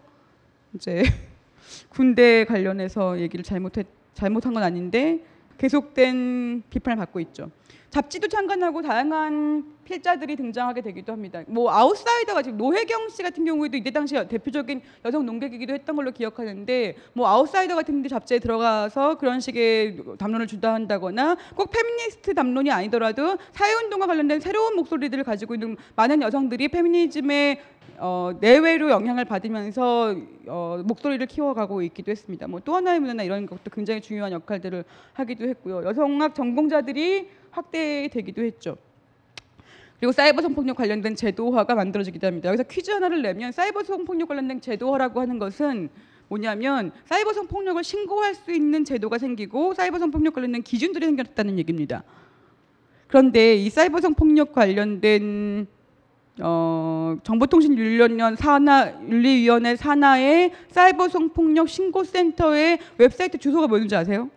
이제 0.74 1.02
군대 1.88 2.44
관련해서 2.44 3.18
얘기를 3.18 3.42
잘못했 3.42 3.86
잘못한 4.12 4.52
건 4.52 4.62
아닌데 4.62 5.24
계속된 5.56 6.64
비판을 6.68 6.98
받고 6.98 7.18
있죠. 7.20 7.50
잡지도 7.88 8.28
창간하고 8.28 8.82
다양한 8.82 9.72
필자들이 9.92 10.36
등장하게 10.36 10.80
되기도 10.80 11.12
합니다. 11.12 11.42
뭐 11.48 11.70
아웃사이더가 11.70 12.40
지금 12.42 12.56
노혜경 12.56 13.10
씨 13.10 13.22
같은 13.22 13.44
경우에도 13.44 13.76
이때 13.76 13.90
당시 13.90 14.14
대표적인 14.14 14.80
여성 15.04 15.26
논객이기도 15.26 15.74
했던 15.74 15.94
걸로 15.96 16.10
기억하는데 16.10 16.96
뭐 17.12 17.28
아웃사이더 17.28 17.74
같은 17.74 18.00
데 18.00 18.08
잡지에 18.08 18.38
들어가서 18.38 19.18
그런 19.18 19.40
식의 19.40 19.98
담론을 20.18 20.46
주도한다거나 20.46 21.36
꼭 21.54 21.70
페미니스트 21.70 22.32
담론이 22.34 22.70
아니더라도 22.70 23.36
사회운동과 23.52 24.06
관련된 24.06 24.40
새로운 24.40 24.76
목소리들을 24.76 25.24
가지고 25.24 25.54
있는 25.54 25.76
많은 25.94 26.22
여성들이 26.22 26.68
페미니즘의 26.68 27.60
어, 27.98 28.30
내외로 28.40 28.88
영향을 28.90 29.26
받으면서 29.26 30.16
어, 30.46 30.80
목소리를 30.84 31.26
키워가고 31.26 31.82
있기도 31.82 32.10
했습니다. 32.10 32.46
뭐 32.46 32.62
또 32.64 32.76
하나의 32.76 33.00
문화나 33.00 33.24
이런 33.24 33.44
것도 33.44 33.70
굉장히 33.72 34.00
중요한 34.00 34.30
역할들을 34.32 34.84
하기도 35.14 35.48
했고요. 35.48 35.82
여성학 35.84 36.34
전공자들이 36.34 37.28
확대되기도 37.50 38.42
했죠. 38.44 38.76
그리고 40.02 40.10
사이버 40.10 40.42
성폭력 40.42 40.78
관련된 40.78 41.14
제도화가 41.14 41.76
만들어지기도 41.76 42.26
합니다. 42.26 42.48
여기서 42.48 42.64
퀴즈 42.64 42.90
하나를 42.90 43.22
내면 43.22 43.52
사이버 43.52 43.84
성폭력 43.84 44.26
관련된 44.26 44.60
제도화라고 44.60 45.20
하는 45.20 45.38
것은 45.38 45.90
뭐냐면 46.26 46.90
사이버 47.04 47.32
성폭력을 47.32 47.84
신고할 47.84 48.34
수 48.34 48.50
있는 48.50 48.84
제도가 48.84 49.18
생기고 49.18 49.74
사이버 49.74 50.00
성폭력 50.00 50.34
관련된 50.34 50.64
기준들이 50.64 51.06
생겼다는 51.06 51.56
얘기입니다. 51.60 52.02
그런데 53.06 53.54
이 53.54 53.70
사이버 53.70 54.00
성폭력 54.00 54.50
관련된 54.50 55.68
어, 56.40 57.16
정보통신윤리위원 57.22 58.34
산하 58.34 59.00
윤리위원회 59.08 59.76
산하의 59.76 60.50
사이버 60.70 61.10
성폭력 61.10 61.68
신고센터의 61.68 62.80
웹사이트 62.98 63.38
주소가 63.38 63.68
뭐였는지 63.68 63.94
아세요? 63.94 64.28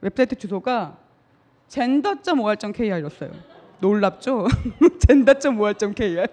웹사이트 0.00 0.34
주소가 0.36 1.01
gender.or.kr이었어요. 1.72 3.30
놀랍죠? 3.80 4.46
gender.or.kr 5.00 6.26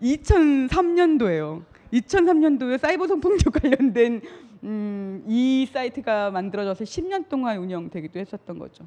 2003년도에요. 0.00 1.64
2003년도에 1.92 2.78
사이버 2.78 3.08
성폭력 3.08 3.52
관련된 3.52 4.22
음, 4.62 5.24
이 5.26 5.68
사이트가 5.72 6.30
만들어져서 6.30 6.84
10년 6.84 7.28
동안 7.28 7.58
운영되기도 7.58 8.20
했었던 8.20 8.58
거죠. 8.60 8.86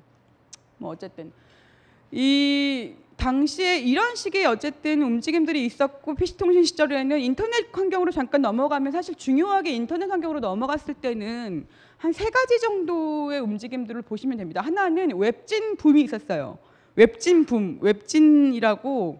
뭐 0.77 0.91
어쨌든 0.91 1.33
이 2.11 2.93
당시에 3.19 3.79
이런 3.79 4.15
식의 4.15 4.45
어쨌든 4.45 5.01
움직임들이 5.01 5.65
있었고 5.65 6.15
PC통신 6.15 6.63
시절에는 6.63 7.19
인터넷 7.19 7.67
환경으로 7.71 8.11
잠깐 8.11 8.41
넘어가면 8.41 8.91
사실 8.91 9.13
중요하게 9.15 9.71
인터넷 9.71 10.09
환경으로 10.09 10.39
넘어갔을 10.39 10.95
때는 10.95 11.67
한 11.99 12.13
세 12.13 12.29
가지 12.29 12.59
정도의 12.61 13.41
움직임들을 13.41 14.01
보시면 14.03 14.37
됩니다. 14.37 14.61
하나는 14.61 15.17
웹진 15.17 15.75
붐이 15.75 16.01
있었어요. 16.01 16.57
웹진 16.95 17.45
붐, 17.45 17.77
웹진이라고 17.81 19.19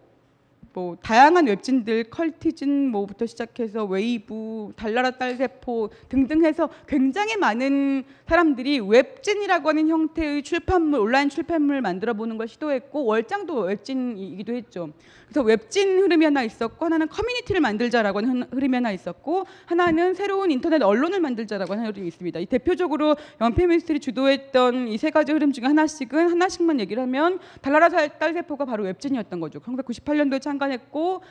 뭐 0.74 0.96
다양한 1.02 1.48
웹진들 1.48 2.06
컬티즌 2.06 2.90
뭐부터 2.92 3.26
시작해서 3.26 3.86
웨이브, 3.86 4.72
달나라 4.76 5.12
딸세포 5.12 5.90
등등 6.10 6.46
해서 6.46 6.70
굉장히 6.88 7.36
많은 7.38 8.04
사람들이 8.28 8.80
웹진이라고 8.80 9.70
하는 9.70 9.88
형태의 9.90 10.44
출판물, 10.44 11.00
온라인 11.00 11.30
출판물을 11.30 11.82
만들어 11.82 12.14
보는 12.14 12.38
걸 12.38 12.48
시도했고 12.48 13.04
월장도 13.06 13.62
웹진이기도 13.62 14.54
했죠. 14.54 14.92
그래서 15.26 15.42
웹진 15.44 16.00
흐름이 16.00 16.26
하나 16.26 16.44
있었고 16.44 16.86
하나는 16.86 17.08
커뮤니티를 17.08 17.62
만들자라고 17.62 18.20
하는 18.20 18.44
흐름이 18.52 18.76
하나 18.76 18.92
있었고 18.92 19.46
하나는 19.66 20.14
새로운 20.16 20.50
인터넷 20.52 20.82
언론을 20.82 21.20
만들자라고 21.20 21.74
하는 21.74 21.86
흐름이 21.88 22.08
있습니다. 22.08 22.40
이 22.40 22.46
대표적으로 22.46 23.16
연페미스트리 23.42 24.00
주도했던 24.00 24.88
이 24.88 25.00
세 25.00 25.12
가지 25.12 25.32
흐름 25.32 25.54
중에 25.54 25.66
하나씩은 25.66 26.30
하나씩만 26.32 26.80
얘기를 26.82 27.02
하면 27.04 27.40
달나라 27.62 27.90
살- 27.90 28.20
딸세포가 28.20 28.66
바로 28.66 28.84
웹진이었던 28.84 29.40
거죠. 29.40 29.60
1998년도에 29.62 30.42
창 30.42 30.59
간했고 30.60 31.22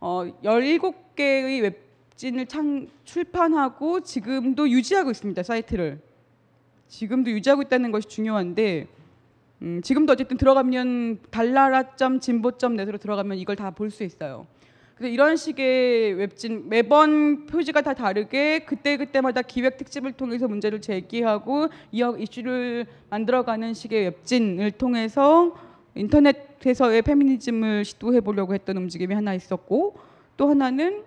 어 0.00 0.24
17개의 0.42 1.62
웹진을 1.62 2.46
창 2.46 2.88
출판하고 3.04 4.00
지금도 4.00 4.68
유지하고 4.68 5.10
있습니다. 5.10 5.42
사이트를. 5.42 6.00
지금도 6.88 7.30
유지하고 7.30 7.62
있다는 7.62 7.90
것이 7.92 8.08
중요한데 8.08 8.86
음, 9.62 9.80
지금도 9.82 10.12
어쨌든 10.12 10.36
들어가면 10.36 11.20
달나라.진보.net으로 11.30 12.98
들어가면 12.98 13.38
이걸 13.38 13.54
다 13.56 13.70
볼 13.70 13.90
수 13.90 14.02
있어요. 14.02 14.46
그래서 14.96 15.12
이런 15.12 15.36
식의 15.36 16.12
웹진 16.14 16.68
매번 16.68 17.46
표지가 17.46 17.80
다 17.80 17.94
다르게 17.94 18.60
그때 18.60 18.96
그때마다 18.96 19.42
기획 19.42 19.76
특집을 19.78 20.12
통해서 20.12 20.46
문제를 20.46 20.80
제기하고 20.80 21.68
이슈를 21.90 22.86
만들어가는 23.10 23.72
식의 23.74 24.04
웹진을 24.04 24.72
통해서 24.72 25.56
인터넷 25.94 26.51
에서의 26.70 27.02
페미니즘을 27.02 27.84
시도해 27.84 28.20
보려고 28.20 28.54
했던 28.54 28.76
움직임이 28.76 29.14
하나 29.14 29.34
있었고 29.34 29.96
또 30.36 30.48
하나는 30.48 31.02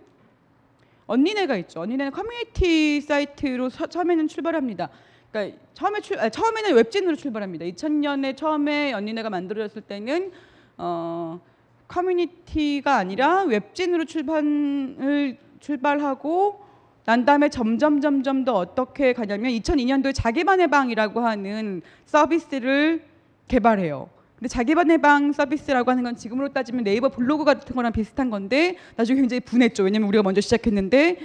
언니네가 1.07 1.55
있죠. 1.57 1.81
언니네는 1.81 2.11
커뮤니티 2.11 2.99
사이트로 3.01 3.69
서- 3.69 3.87
처음에는 3.87 4.27
출발합니다. 4.27 4.89
그러니까 5.31 5.57
처음에 5.73 5.99
출, 6.01 6.19
아, 6.19 6.29
처음에는 6.29 6.73
웹진으로 6.75 7.15
출발합니다. 7.15 7.65
2000년에 7.65 8.35
처음에 8.37 8.93
언니네가 8.93 9.29
만들어졌을 9.29 9.81
때는 9.83 10.31
어, 10.77 11.39
커뮤니티가 11.87 12.95
아니라 12.95 13.43
웹진으로 13.43 14.05
출판을 14.05 15.37
출발하고 15.59 16.65
난 17.05 17.23
다음에 17.25 17.49
점점 17.49 18.01
점점 18.01 18.45
더 18.45 18.53
어떻게 18.55 19.13
가냐면 19.13 19.51
2002년도에 19.51 20.13
자기만의 20.15 20.67
방이라고 20.69 21.19
하는 21.19 21.81
서비스를 22.05 23.03
개발해요. 23.47 24.09
근데 24.45 24.53
자기만의 24.53 24.99
방 24.99 25.31
서비스라고 25.31 25.89
하는 25.89 26.03
건 26.03 26.15
지금으로 26.15 26.49
따지면 26.49 26.83
네이버 26.83 27.09
블로그 27.09 27.45
같은 27.45 27.75
거랑 27.75 27.91
비슷한 27.91 28.29
건데 28.29 28.77
나중에 28.95 29.19
굉장히 29.19 29.39
분했죠. 29.39 29.81
왜냐면 29.81 30.07
우리가 30.07 30.21
먼저 30.21 30.39
시작했는데 30.39 31.17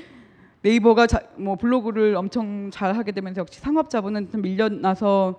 네이버가 0.62 1.06
자, 1.06 1.20
뭐 1.36 1.56
블로그를 1.56 2.16
엄청 2.16 2.70
잘 2.72 2.96
하게 2.96 3.12
되면서 3.12 3.42
역시 3.42 3.60
상업 3.60 3.90
자본은 3.90 4.30
좀 4.30 4.40
밀려나서 4.40 5.38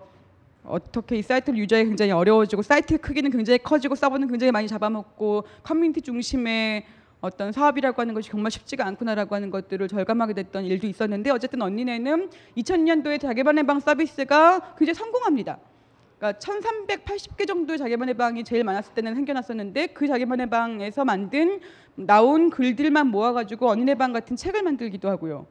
어떻게 0.64 1.16
이 1.18 1.24
사이트를 1.24 1.58
유지하기 1.58 1.88
굉장히 1.88 2.12
어려워지고 2.12 2.62
사이트의 2.62 3.00
크기는 3.00 3.32
굉장히 3.32 3.58
커지고 3.58 3.96
서버는 3.96 4.28
굉장히 4.28 4.52
많이 4.52 4.68
잡아먹고 4.68 5.46
커뮤니티 5.64 6.02
중심의 6.02 6.86
어떤 7.20 7.52
사업이라고 7.52 8.00
하는 8.00 8.14
것이 8.14 8.30
정말 8.30 8.52
쉽지가 8.52 8.86
않구나라고 8.86 9.34
하는 9.34 9.50
것들을 9.50 9.88
절감하게 9.88 10.34
됐던 10.34 10.66
일도 10.66 10.86
있었는데 10.86 11.32
어쨌든 11.32 11.64
언니네는 11.64 12.30
2000년도에 12.58 13.20
자기만의 13.20 13.66
방 13.66 13.80
서비스가 13.80 14.76
굉장히 14.78 14.94
성공합니다. 14.94 15.58
그러니까 16.22 16.34
1,380개 16.34 17.48
정도의 17.48 17.80
자기만의 17.80 18.14
방이 18.14 18.44
제일 18.44 18.64
많았을 18.64 18.94
때는 18.94 19.16
생겨났었는데 19.16 19.88
그 19.88 20.06
자기만의 20.06 20.52
방에서 20.52 21.04
만든 21.04 21.60
나온 21.96 22.52
글들만 22.52 23.08
모아가지고 23.08 23.68
언니네 23.68 23.96
방 23.96 24.14
같은 24.14 24.36
책을 24.36 24.62
만들기도 24.62 25.10
하고요. 25.10 25.48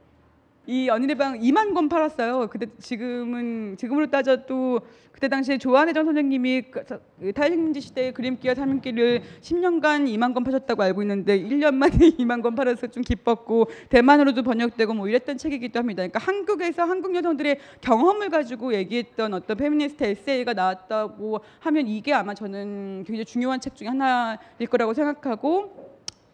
이 0.71 0.89
언니네 0.89 1.15
방 1.17 1.37
2만 1.41 1.75
권 1.75 1.89
팔았어요. 1.89 2.47
근데 2.49 2.67
지금은 2.79 3.77
지금으로 3.77 4.07
따져도 4.07 4.79
그때 5.11 5.27
당시에 5.27 5.59
조한혜정 5.59 6.05
선생님이 6.05 6.63
그 6.71 6.85
서- 6.87 7.01
그 7.19 7.33
탈식민지 7.33 7.81
시대의 7.81 8.15
그림기와 8.15 8.55
삶기를 8.55 9.21
10년간 9.41 10.07
2만 10.07 10.33
권 10.33 10.45
파셨다고 10.45 10.81
알고 10.85 11.03
있는데 11.03 11.37
1년 11.43 11.75
만에 11.75 11.91
2만 12.21 12.41
권 12.41 12.55
팔아서 12.55 12.87
좀 12.87 13.03
기뻤고 13.03 13.69
대만으로도 13.89 14.45
번역되고 14.45 14.95
뭐 14.95 15.09
이랬던 15.09 15.39
책이기도 15.39 15.81
합니다. 15.81 16.03
그러니까 16.07 16.21
한국에서 16.21 16.85
한국 16.85 17.17
여성들의 17.17 17.59
경험을 17.81 18.29
가지고 18.29 18.73
얘기했던 18.73 19.35
어떤 19.35 19.57
페미니스트 19.57 20.05
에세이가 20.05 20.53
나왔다고 20.53 21.41
하면 21.59 21.89
이게 21.89 22.13
아마 22.13 22.33
저는 22.33 23.03
굉장히 23.09 23.25
중요한 23.25 23.59
책 23.59 23.75
중에 23.75 23.89
하나일 23.89 24.69
거라고 24.71 24.95
생각하고 24.95 25.90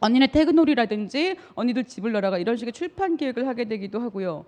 언니네 0.07 0.28
태그놀이라든지 0.28 1.37
언니들 1.54 1.84
집을 1.84 2.12
나가다 2.12 2.39
이런 2.38 2.57
식의 2.57 2.72
출판 2.72 3.16
기획을 3.16 3.46
하게 3.48 3.64
되기도 3.64 4.00
하고요. 4.00 4.44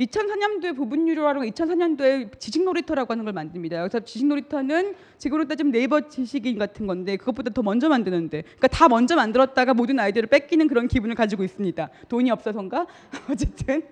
2004년도에 0.00 0.76
부분 0.76 1.08
유료화로 1.08 1.40
2004년도에 1.42 2.38
지식 2.38 2.64
놀이터라고 2.64 3.12
하는 3.12 3.24
걸 3.24 3.32
만듭니다. 3.32 3.78
그래서 3.78 4.00
지식 4.00 4.26
놀이터는 4.26 4.94
지금으로 5.16 5.48
따지면 5.48 5.72
네이버 5.72 6.06
지식인 6.08 6.58
같은 6.58 6.86
건데 6.86 7.16
그것보다 7.16 7.50
더 7.50 7.62
먼저 7.62 7.88
만드는데 7.88 8.42
그러니까 8.42 8.68
다 8.68 8.88
먼저 8.88 9.16
만들었다가 9.16 9.72
모든 9.72 9.98
아이디어를 9.98 10.28
뺏기는 10.28 10.66
그런 10.68 10.86
기분을 10.88 11.14
가지고 11.14 11.44
있습니다. 11.44 11.88
돈이 12.08 12.30
없어서인가? 12.30 12.86
어쨌든 13.30 13.84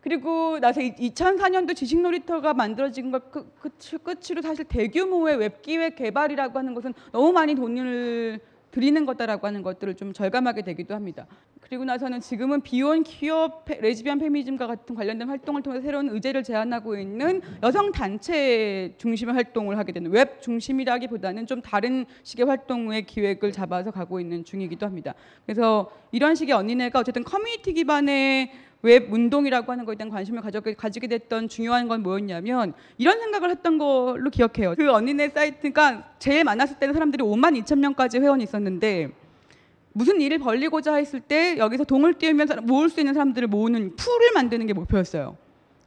그리고 0.00 0.58
나서 0.60 0.80
2004년도 0.80 1.76
지식 1.76 2.00
놀이터가 2.00 2.54
만들어진 2.54 3.10
걸 3.10 3.20
끝- 3.30 3.60
끝- 3.60 4.02
끝으로 4.02 4.40
사실 4.40 4.64
대규모의 4.64 5.36
웹 5.36 5.60
기획 5.60 5.96
개발이라고 5.96 6.58
하는 6.58 6.72
것은 6.72 6.94
너무 7.12 7.32
많이 7.32 7.54
돈을 7.54 8.40
들이는 8.70 9.06
거다라고 9.06 9.46
하는 9.46 9.62
것들을 9.62 9.94
좀 9.94 10.12
절감하게 10.12 10.62
되기도 10.62 10.94
합니다. 10.94 11.26
그리고 11.60 11.84
나서는 11.84 12.20
지금은 12.20 12.62
비혼 12.62 13.04
페- 13.64 13.80
레즈비언 13.80 14.18
페미니즘과 14.18 14.66
같은 14.66 14.94
관련된 14.94 15.28
활동을 15.28 15.62
통해 15.62 15.80
새로운 15.80 16.08
의제를 16.10 16.42
제안하고 16.42 16.96
있는 16.96 17.42
여성 17.62 17.92
단체 17.92 18.94
중심의 18.98 19.34
활동을 19.34 19.76
하게 19.78 19.92
되는 19.92 20.10
웹 20.10 20.40
중심이라기보다는 20.40 21.46
좀 21.46 21.60
다른 21.60 22.06
식의 22.22 22.46
활동의 22.46 23.04
기획을 23.06 23.52
잡아서 23.52 23.90
가고 23.90 24.20
있는 24.20 24.44
중이기도 24.44 24.86
합니다. 24.86 25.14
그래서 25.44 25.90
이런 26.12 26.34
식의 26.34 26.54
언니네가 26.54 27.00
어쨌든 27.00 27.24
커뮤니티 27.24 27.72
기반의 27.74 28.50
웹 28.82 29.12
운동이라고 29.12 29.72
하는 29.72 29.84
것에 29.84 29.96
대한 29.96 30.10
관심을 30.10 30.40
가져, 30.40 30.60
가지게 30.60 31.08
됐던 31.08 31.48
중요한 31.48 31.88
건 31.88 32.02
뭐였냐면 32.02 32.74
이런 32.96 33.18
생각을 33.18 33.50
했던 33.50 33.76
걸로 33.78 34.30
기억해요. 34.30 34.74
그 34.76 34.90
언니네 34.90 35.30
사이트가 35.30 36.14
제일 36.18 36.44
많았을 36.44 36.78
때는 36.78 36.94
사람들이 36.94 37.24
5만 37.24 37.60
2천 37.62 37.78
명까지 37.78 38.18
회원이 38.18 38.44
있었는데 38.44 39.10
무슨 39.92 40.20
일을 40.20 40.38
벌리고자 40.38 40.94
했을 40.94 41.18
때 41.20 41.58
여기서 41.58 41.82
운을 41.84 42.14
띄우면서 42.14 42.60
모을 42.62 42.88
수 42.88 43.00
있는 43.00 43.14
사람들을 43.14 43.48
모으는 43.48 43.96
풀을 43.96 44.32
만드는 44.34 44.66
게 44.66 44.72
목표였어요. 44.72 45.36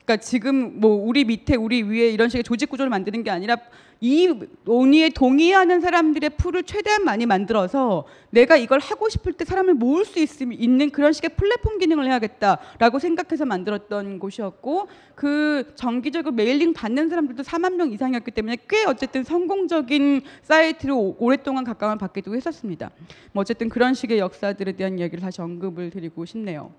그러니까 0.03 0.17
지금 0.17 0.81
뭐 0.81 0.91
우리 0.95 1.23
밑에 1.23 1.55
우리 1.55 1.83
위에 1.83 2.09
이런 2.09 2.27
식의 2.27 2.43
조직 2.43 2.69
구조를 2.69 2.89
만드는 2.89 3.23
게 3.23 3.29
아니라 3.29 3.55
이 4.03 4.33
논의에 4.63 5.09
동의하는 5.09 5.79
사람들의 5.79 6.31
풀을 6.31 6.63
최대한 6.63 7.05
많이 7.05 7.27
만들어서 7.27 8.05
내가 8.31 8.57
이걸 8.57 8.79
하고 8.79 9.07
싶을 9.09 9.33
때 9.33 9.45
사람을 9.45 9.75
모을 9.75 10.05
수 10.05 10.17
있, 10.17 10.41
있는 10.41 10.89
그런 10.89 11.13
식의 11.13 11.35
플랫폼 11.37 11.77
기능을 11.77 12.07
해야겠다라고 12.07 12.97
생각해서 12.97 13.45
만들었던 13.45 14.17
곳이었고 14.17 14.87
그 15.13 15.71
정기적으로 15.75 16.33
메일링 16.33 16.73
받는 16.73 17.09
사람들도 17.09 17.43
4만 17.43 17.75
명 17.75 17.91
이상이었기 17.91 18.31
때문에 18.31 18.57
꽤 18.67 18.85
어쨌든 18.85 19.23
성공적인 19.23 20.23
사이트로 20.41 20.97
오- 20.97 21.15
오랫동안 21.19 21.63
각광을 21.63 21.99
받기도 21.99 22.35
했었습니다. 22.35 22.89
뭐 23.33 23.41
어쨌든 23.41 23.69
그런 23.69 23.93
식의 23.93 24.17
역사들에 24.17 24.71
대한 24.71 24.97
이야기를 24.97 25.21
다시 25.21 25.41
언급을 25.41 25.91
드리고 25.91 26.25
싶네요. 26.25 26.71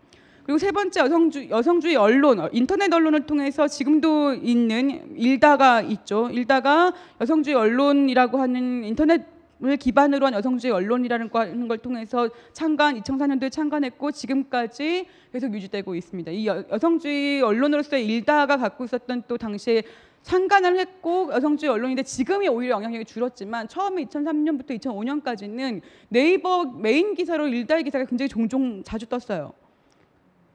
그리고 0.44 0.58
세 0.58 0.72
번째 0.72 1.00
여성주, 1.00 1.50
여성주의 1.50 1.96
언론, 1.96 2.40
어, 2.40 2.48
인터넷 2.52 2.92
언론을 2.92 3.26
통해서 3.26 3.68
지금도 3.68 4.34
있는 4.34 5.16
일다가 5.16 5.80
있죠. 5.82 6.28
일다가 6.30 6.92
여성주의 7.20 7.54
언론이라고 7.54 8.38
하는 8.38 8.84
인터넷 8.84 9.32
을 9.64 9.76
기반으로 9.76 10.26
한 10.26 10.34
여성주의 10.34 10.72
언론이라는 10.72 11.30
걸 11.30 11.78
통해서 11.78 12.28
창간 12.52 13.00
2004년도에 13.00 13.48
창간했고 13.48 14.10
지금까지 14.10 15.06
계속 15.32 15.54
유지되고 15.54 15.94
있습니다. 15.94 16.32
이 16.32 16.48
여, 16.48 16.64
여성주의 16.68 17.42
언론으로서의 17.42 18.04
일다가 18.04 18.56
갖고 18.56 18.82
있었던 18.82 19.22
또 19.28 19.38
당시에 19.38 19.84
창간을 20.22 20.80
했고 20.80 21.30
여성주의 21.32 21.70
언론인데 21.70 22.02
지금이 22.02 22.48
오히려 22.48 22.74
영향력이 22.74 23.04
줄었지만 23.04 23.68
처음에 23.68 24.04
2003년부터 24.06 24.80
2005년까지는 24.80 25.80
네이버 26.08 26.64
메인 26.64 27.14
기사로 27.14 27.46
일다의 27.46 27.84
기사가 27.84 28.04
굉장히 28.06 28.28
종종 28.28 28.82
자주 28.82 29.06
떴어요. 29.06 29.52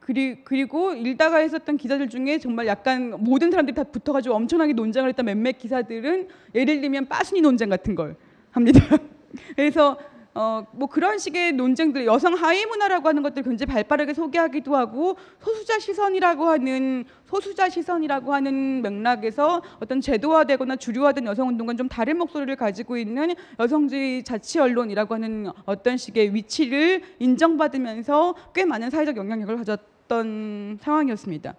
그리, 0.08 0.42
그리고 0.42 0.94
일다가 0.94 1.36
했었던 1.36 1.76
기사들 1.76 2.08
중에 2.08 2.38
정말 2.38 2.66
약간 2.66 3.14
모든 3.18 3.50
사람들이 3.50 3.74
다 3.74 3.84
붙어가지고 3.84 4.34
엄청나게 4.36 4.72
논쟁을 4.72 5.10
했던 5.10 5.26
몇몇 5.26 5.58
기사들은 5.58 6.28
예를 6.54 6.80
들면 6.80 7.08
빠순이 7.08 7.42
논쟁 7.42 7.68
같은 7.68 7.94
걸 7.94 8.16
합니다. 8.50 8.80
그래서 9.54 9.98
어, 10.32 10.66
뭐 10.72 10.88
그런 10.88 11.18
식의 11.18 11.52
논쟁들 11.52 12.06
여성 12.06 12.32
하위 12.32 12.64
문화라고 12.64 13.06
하는 13.06 13.22
것들 13.22 13.42
굉장히 13.42 13.70
발빠르게 13.70 14.14
소개하기도 14.14 14.74
하고 14.74 15.18
소수자 15.40 15.78
시선이라고 15.78 16.46
하는 16.46 17.04
소수자 17.26 17.68
시선이라고 17.68 18.32
하는 18.32 18.80
맥락에서 18.80 19.60
어떤 19.78 20.00
제도화되거나 20.00 20.76
주류화된 20.76 21.26
여성 21.26 21.48
운동과 21.48 21.74
좀 21.74 21.86
다른 21.86 22.16
목소리를 22.16 22.56
가지고 22.56 22.96
있는 22.96 23.34
여성주의 23.60 24.24
자치 24.24 24.58
언론이라고 24.58 25.12
하는 25.12 25.50
어떤 25.66 25.98
식의 25.98 26.34
위치를 26.34 27.02
인정받으면서 27.18 28.34
꽤 28.54 28.64
많은 28.64 28.88
사회적 28.88 29.18
영향력을 29.18 29.54
가졌 29.58 29.97
던 30.08 30.78
상황이었습니다. 30.80 31.54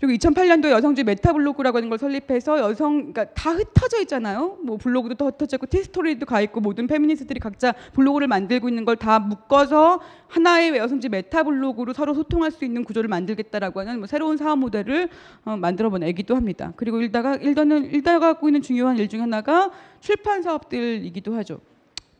그리고 0.00 0.14
2008년도에 0.14 0.70
여성주의 0.70 1.04
메타블로그라고 1.04 1.76
하는 1.76 1.90
걸 1.90 1.98
설립해서 1.98 2.58
여성 2.58 3.12
그러니까 3.12 3.26
다 3.34 3.50
흩어져 3.50 4.00
있잖아요. 4.00 4.56
뭐 4.64 4.78
블로그도 4.78 5.14
더 5.14 5.26
흩어져 5.26 5.56
있고 5.58 5.66
티스토리도 5.66 6.24
가 6.24 6.40
있고 6.40 6.60
모든 6.60 6.86
페미니스트들이 6.86 7.38
각자 7.38 7.74
블로그를 7.92 8.26
만들고 8.26 8.70
있는 8.70 8.86
걸 8.86 8.96
다 8.96 9.18
묶어서 9.18 10.00
하나의 10.28 10.74
여성주의 10.78 11.10
메타블로그로 11.10 11.92
서로 11.92 12.14
소통할 12.14 12.50
수 12.50 12.64
있는 12.64 12.82
구조를 12.82 13.08
만들겠다라고 13.08 13.80
하는 13.80 13.98
뭐 13.98 14.06
새로운 14.06 14.38
사업 14.38 14.58
모델을 14.60 15.10
어, 15.44 15.58
만들어 15.58 15.90
보내기도 15.90 16.34
합니다. 16.34 16.72
그리고 16.76 16.98
일다가 17.02 17.34
일다는 17.36 17.84
일다가 17.84 18.20
갖고 18.32 18.48
있는 18.48 18.62
중요한 18.62 18.96
일 18.96 19.06
중 19.06 19.20
하나가 19.20 19.70
출판 20.00 20.40
사업들이기도 20.40 21.34
하죠. 21.36 21.60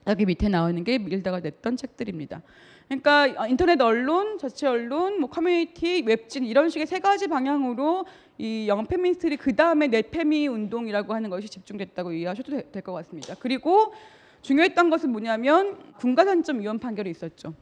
여기 0.07 0.27
밑에 0.27 0.49
나오는 0.51 0.85
게 0.85 0.97
일다가 0.97 1.41
냈던 1.41 1.79
책들입니다. 1.79 2.43
그러니까 2.91 3.47
인터넷 3.47 3.81
언론, 3.81 4.37
자치 4.37 4.67
언론, 4.67 5.21
뭐 5.21 5.31
커뮤니티, 5.31 6.03
웹진 6.05 6.45
이런 6.45 6.69
식의 6.71 6.89
세 6.89 6.99
가지 6.99 7.29
방향으로 7.29 8.05
이 8.37 8.67
영 8.67 8.83
페미니스트들이 8.83 9.37
그 9.37 9.55
다음에 9.55 9.87
넷페미 9.87 10.49
운동이라고 10.49 11.15
하는 11.15 11.31
것이 11.31 11.49
집중됐다고 11.49 12.11
이해하셔도 12.13 12.51
될 12.73 12.83
것 12.83 12.93
같습니다. 12.93 13.37
그리고 13.39 13.95
중요했던 14.43 14.91
것은 14.91 15.11
뭐냐면 15.13 15.79
군가산점 15.99 16.59
위헌 16.59 16.81
판결이 16.81 17.09
있었죠. 17.11 17.55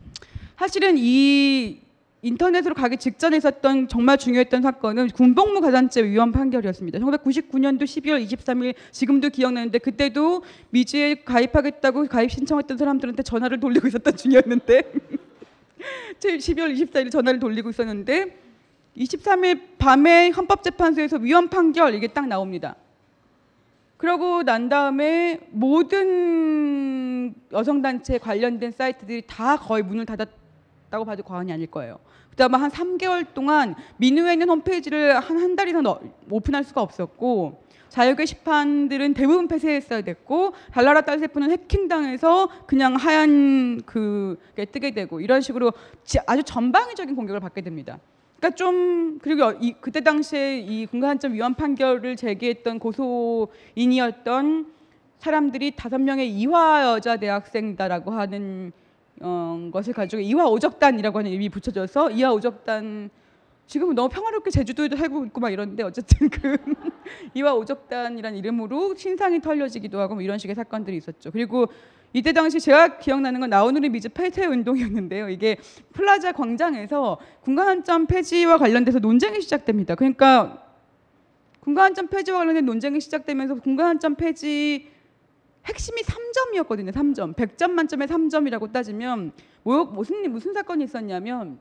사실은 0.56 0.94
이 0.96 1.82
인터넷으로 2.22 2.74
가기 2.74 2.96
직전에 2.96 3.36
있었던 3.36 3.86
정말 3.88 4.18
중요했던 4.18 4.62
사건은 4.62 5.08
군복무 5.08 5.60
가산제 5.60 6.02
위헌 6.02 6.32
판결이었습니다. 6.32 6.98
1999년도 6.98 7.82
12월 7.82 8.26
23일 8.26 8.74
지금도 8.90 9.28
기억나는데 9.30 9.78
그때도 9.78 10.42
미지에 10.70 11.22
가입하겠다고 11.22 12.06
가입 12.06 12.32
신청했던 12.32 12.76
사람들한테 12.76 13.22
전화를 13.22 13.60
돌리고 13.60 13.86
있었던 13.86 14.16
중이었는데 14.16 14.82
12월 16.18 16.76
24일 16.76 17.12
전화를 17.12 17.38
돌리고 17.38 17.70
있었는데 17.70 18.36
23일 18.96 19.78
밤에 19.78 20.30
헌법재판소에서 20.30 21.18
위헌 21.18 21.48
판결 21.50 21.94
이게 21.94 22.08
딱 22.08 22.26
나옵니다. 22.26 22.74
그러고 23.96 24.42
난 24.42 24.68
다음에 24.68 25.40
모든 25.50 27.34
여성단체 27.52 28.18
관련된 28.18 28.72
사이트들이 28.72 29.22
다 29.26 29.56
거의 29.56 29.82
문을 29.84 30.06
닫았다고 30.06 31.04
봐도 31.04 31.22
과언이 31.22 31.52
아닐 31.52 31.68
거예요. 31.68 31.98
그다음에 32.38 32.56
한 32.56 32.70
3개월 32.70 33.26
동안 33.34 33.74
민우에 33.96 34.34
있는 34.34 34.48
홈페이지를 34.48 35.18
한 35.18 35.36
한 35.38 35.56
달 35.56 35.66
이상 35.68 35.82
너- 35.82 35.98
오픈할 36.30 36.62
수가 36.62 36.80
없었고 36.82 37.60
자유 37.88 38.14
게시판들은 38.14 39.14
대부분 39.14 39.48
폐쇄했어야 39.48 40.02
됐고 40.02 40.52
달나라 40.72 41.00
딸세프는 41.00 41.50
해킹당해서 41.50 42.48
그냥 42.66 42.94
하얀 42.94 43.80
그게 43.84 44.64
뜨게 44.66 44.92
되고 44.92 45.20
이런 45.20 45.40
식으로 45.40 45.72
지- 46.04 46.18
아주 46.26 46.44
전방위적인 46.44 47.16
공격을 47.16 47.40
받게 47.40 47.60
됩니다. 47.62 47.98
그러니까 48.38 48.54
좀 48.54 49.18
그리고 49.20 49.52
이, 49.60 49.74
그때 49.80 50.00
당시에 50.00 50.60
이 50.60 50.86
공간점 50.86 51.32
위헌 51.34 51.54
판결을 51.54 52.14
제기했던 52.14 52.78
고소인이었던 52.78 54.66
사람들이 55.18 55.72
다섯 55.74 55.98
명의 55.98 56.30
이화 56.30 56.84
여자 56.94 57.16
대학생다라고 57.16 58.12
하는 58.12 58.70
어, 59.20 59.70
것을 59.72 59.92
가지고 59.92 60.22
이화 60.22 60.46
오적단이라고 60.48 61.18
하는 61.18 61.30
이름이 61.30 61.48
붙여져서 61.48 62.12
이화 62.12 62.32
오적단 62.32 63.10
지금은 63.66 63.94
너무 63.94 64.08
평화롭게 64.08 64.50
제주도에도 64.50 64.96
살고 64.96 65.26
있고 65.26 65.40
막 65.40 65.50
이러는데 65.50 65.82
어쨌든 65.82 66.30
그 66.30 66.56
이화 67.34 67.54
오적단이라는 67.54 68.38
이름으로 68.38 68.94
신상이 68.94 69.40
털려지기도 69.40 70.00
하고 70.00 70.14
뭐 70.14 70.22
이런 70.22 70.38
식의 70.38 70.54
사건들이 70.54 70.96
있었죠. 70.96 71.30
그리고 71.30 71.66
이때 72.14 72.32
당시 72.32 72.58
제가 72.60 72.96
기억나는 72.96 73.40
건 73.40 73.50
나우누리 73.50 73.90
미즈 73.90 74.08
폐쇄 74.08 74.46
운동이었는데요. 74.46 75.28
이게 75.28 75.58
플라자 75.92 76.32
광장에서 76.32 77.18
군가산점 77.42 78.06
폐지와 78.06 78.56
관련돼서 78.56 78.98
논쟁이 78.98 79.42
시작됩니다. 79.42 79.94
그러니까 79.94 80.64
군가산점 81.60 82.08
폐지와 82.08 82.38
관련된 82.38 82.64
논쟁이 82.64 83.00
시작되면서 83.00 83.56
군가산점 83.56 84.14
폐지 84.14 84.88
핵심이 85.68 86.02
3점이었거든요. 86.02 86.92
3점. 86.92 87.34
100점 87.34 87.70
만점에 87.70 88.06
3점이라고 88.06 88.72
따지면 88.72 89.32
뭐, 89.62 89.84
무슨 89.84 90.30
무슨 90.32 90.54
사건이 90.54 90.84
있었냐면 90.84 91.58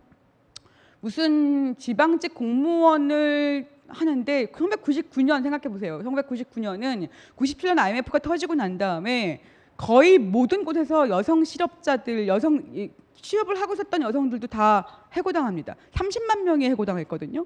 무슨 1.02 1.76
지방직 1.78 2.34
공무원을 2.34 3.68
하는데 3.88 4.46
1999년 4.48 5.44
생각해 5.44 5.70
보세요. 5.70 6.00
1999년은 6.00 7.08
97년 7.38 7.78
IMF가 7.80 8.20
터지고 8.20 8.56
난 8.56 8.78
다음에 8.78 9.42
거의 9.76 10.18
모든 10.18 10.66
곳에서 10.66 11.08
여성 11.10 11.44
실업자들, 11.44 12.28
여성 12.28 12.64
이, 12.74 12.90
취업을 13.22 13.60
하고 13.60 13.74
있었던 13.74 14.02
여성들도 14.02 14.48
다 14.48 15.06
해고당합니다. 15.14 15.76
30만 15.94 16.44
명이 16.44 16.66
해고당했거든요. 16.70 17.46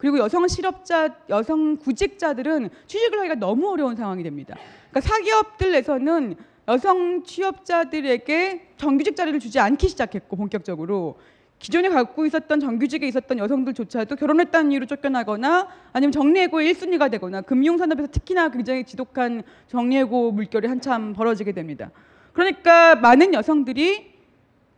그리고 0.00 0.18
여성 0.18 0.48
실업자, 0.48 1.14
여성 1.28 1.76
구직자들은 1.76 2.70
취직을 2.86 3.18
하기가 3.18 3.34
너무 3.34 3.70
어려운 3.70 3.96
상황이 3.96 4.22
됩니다. 4.22 4.56
그러니까 4.90 5.00
사기업들 5.02 5.72
내에서는 5.72 6.36
여성 6.68 7.22
취업자들에게 7.22 8.70
정규직 8.78 9.14
자리를 9.14 9.38
주지 9.38 9.58
않기 9.58 9.88
시작했고 9.88 10.36
본격적으로 10.36 11.18
기존에 11.58 11.90
갖고 11.90 12.24
있었던 12.24 12.60
정규직에 12.60 13.06
있었던 13.08 13.38
여성들조차도 13.38 14.16
결혼했다는 14.16 14.72
이유로 14.72 14.86
쫓겨나거나 14.86 15.68
아니면 15.92 16.12
정리해고의 16.12 16.72
1순위가 16.72 17.10
되거나 17.10 17.42
금융산업에서 17.42 18.08
특히나 18.08 18.48
굉장히 18.48 18.84
지독한 18.84 19.42
정리해고 19.68 20.32
물결이 20.32 20.66
한참 20.66 21.12
벌어지게 21.12 21.52
됩니다. 21.52 21.90
그러니까 22.32 22.94
많은 22.94 23.34
여성들이 23.34 24.14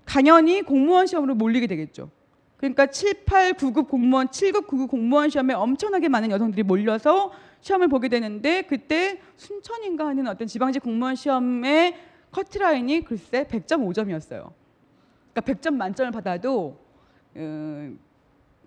당연히 0.05 0.63
공무원 0.63 1.07
시험으로 1.07 1.37
몰리게 1.37 1.69
되겠죠. 1.69 2.11
그러니까 2.63 2.87
7, 2.87 3.25
8, 3.25 3.55
9급 3.55 3.89
공무원, 3.89 4.29
7급, 4.29 4.69
9급 4.69 4.89
공무원 4.89 5.29
시험에 5.29 5.53
엄청나게 5.53 6.09
많은 6.09 6.31
여성들이 6.31 6.63
몰려서 6.63 7.33
시험을 7.61 7.89
보게 7.89 8.09
되는데 8.09 8.63
그때 8.63 9.21
순천인가 9.37 10.07
하는 10.07 10.29
어떤 10.29 10.47
지방직 10.47 10.81
공무원 10.81 11.17
시험의 11.17 11.97
커트라인이 12.31 13.03
글쎄 13.03 13.49
100.5점이었어요. 13.51 14.53
그러니까 15.33 15.41
100점 15.41 15.75
만점을 15.75 16.13
받아도 16.13 16.79
어, 17.35 17.93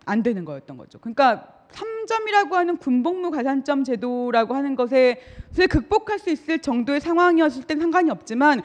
안 0.05 0.23
되는 0.23 0.43
거였던 0.43 0.75
거죠. 0.75 0.99
그러니까 0.99 1.55
3점이라고 1.71 2.51
하는 2.51 2.77
군복무 2.77 3.31
가산점 3.31 3.85
제도라고 3.85 4.55
하는 4.55 4.75
것에 4.75 5.21
극복할 5.69 6.19
수 6.19 6.29
있을 6.29 6.59
정도의 6.59 6.99
상황이었을 6.99 7.63
땐 7.63 7.79
상관이 7.79 8.11
없지만 8.11 8.61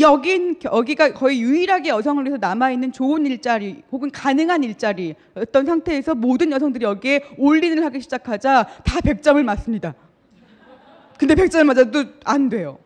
여긴 0.00 0.58
여기가 0.64 1.12
거의 1.12 1.40
유일하게 1.40 1.90
여성을 1.90 2.24
위해서 2.24 2.38
남아 2.40 2.70
있는 2.70 2.90
좋은 2.92 3.26
일자리 3.26 3.82
혹은 3.92 4.10
가능한 4.10 4.64
일자리였던 4.64 5.66
상태에서 5.66 6.14
모든 6.14 6.50
여성들이 6.52 6.84
여기에 6.84 7.22
올인을 7.38 7.84
하기 7.84 8.00
시작하자 8.00 8.64
다 8.84 9.00
100점을 9.00 9.42
맞습니다. 9.42 9.94
근데 11.18 11.34
100점을 11.34 11.64
맞아도 11.64 12.04
안 12.24 12.48
돼요. 12.48 12.78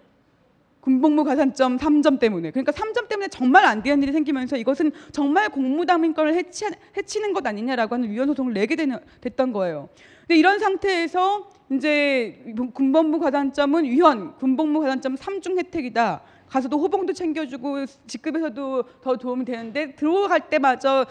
군복무 0.80 1.22
가산점 1.22 1.78
3점 1.78 2.18
때문에 2.18 2.50
그러니까 2.50 2.72
3점 2.72 3.08
때문에 3.08 3.28
정말 3.28 3.64
안 3.64 3.84
되는 3.84 4.02
일이 4.02 4.12
생기면서 4.12 4.56
이것은 4.56 4.90
정말 5.12 5.48
공무당민권을 5.48 6.34
해치, 6.34 6.66
해치는 6.96 7.32
것 7.32 7.46
아니냐라고 7.46 7.94
하는 7.94 8.10
위헌 8.10 8.26
소송을 8.26 8.52
내게 8.52 8.74
되는, 8.74 8.98
됐던 9.20 9.52
거예요. 9.52 9.88
근데 10.22 10.36
이런 10.36 10.58
상태에서 10.58 11.48
이제 11.70 12.44
군복무 12.74 13.20
가산점은 13.20 13.84
위헌, 13.84 14.36
군복무 14.38 14.80
가산점 14.80 15.14
3중 15.14 15.58
혜택이다. 15.58 16.22
가서도 16.52 16.78
호봉도 16.78 17.14
챙겨주고 17.14 17.86
직급에서도 18.06 18.84
더 19.00 19.16
도움이 19.16 19.46
되는데 19.46 19.94
들어갈 19.94 20.50
때마저 20.50 21.06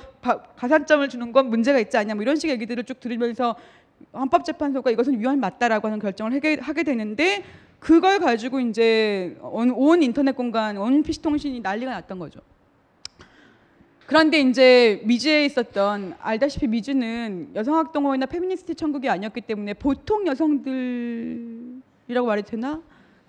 가산점을 0.55 1.09
주는 1.09 1.31
건 1.31 1.49
문제가 1.49 1.79
있지 1.79 1.97
않냐 1.97 2.13
뭐 2.13 2.21
이런 2.21 2.35
식의 2.35 2.53
얘기들을 2.53 2.83
쭉 2.83 2.99
들으면서 2.99 3.55
헌법재판소가 4.13 4.91
이것은 4.91 5.19
위헌 5.19 5.39
맞다라고 5.39 5.87
하는 5.87 5.97
결정을 5.97 6.35
하게, 6.35 6.59
하게 6.61 6.83
되는데 6.83 7.43
그걸 7.79 8.19
가지고 8.19 8.59
이제 8.59 9.35
온, 9.41 9.71
온 9.71 10.03
인터넷 10.03 10.33
공간, 10.33 10.77
온 10.77 11.01
PC 11.01 11.23
통신이 11.23 11.61
난리가 11.61 11.91
났던 11.91 12.19
거죠. 12.19 12.39
그런데 14.05 14.41
이제 14.41 15.01
미즈에 15.05 15.45
있었던 15.45 16.17
알다시피 16.19 16.67
미즈는 16.67 17.53
여성학동호회나 17.55 18.27
페미니스트 18.27 18.75
천국이 18.75 19.09
아니었기 19.09 19.41
때문에 19.41 19.73
보통 19.73 20.27
여성들이라고 20.27 22.27
말해도 22.27 22.51
되나? 22.51 22.79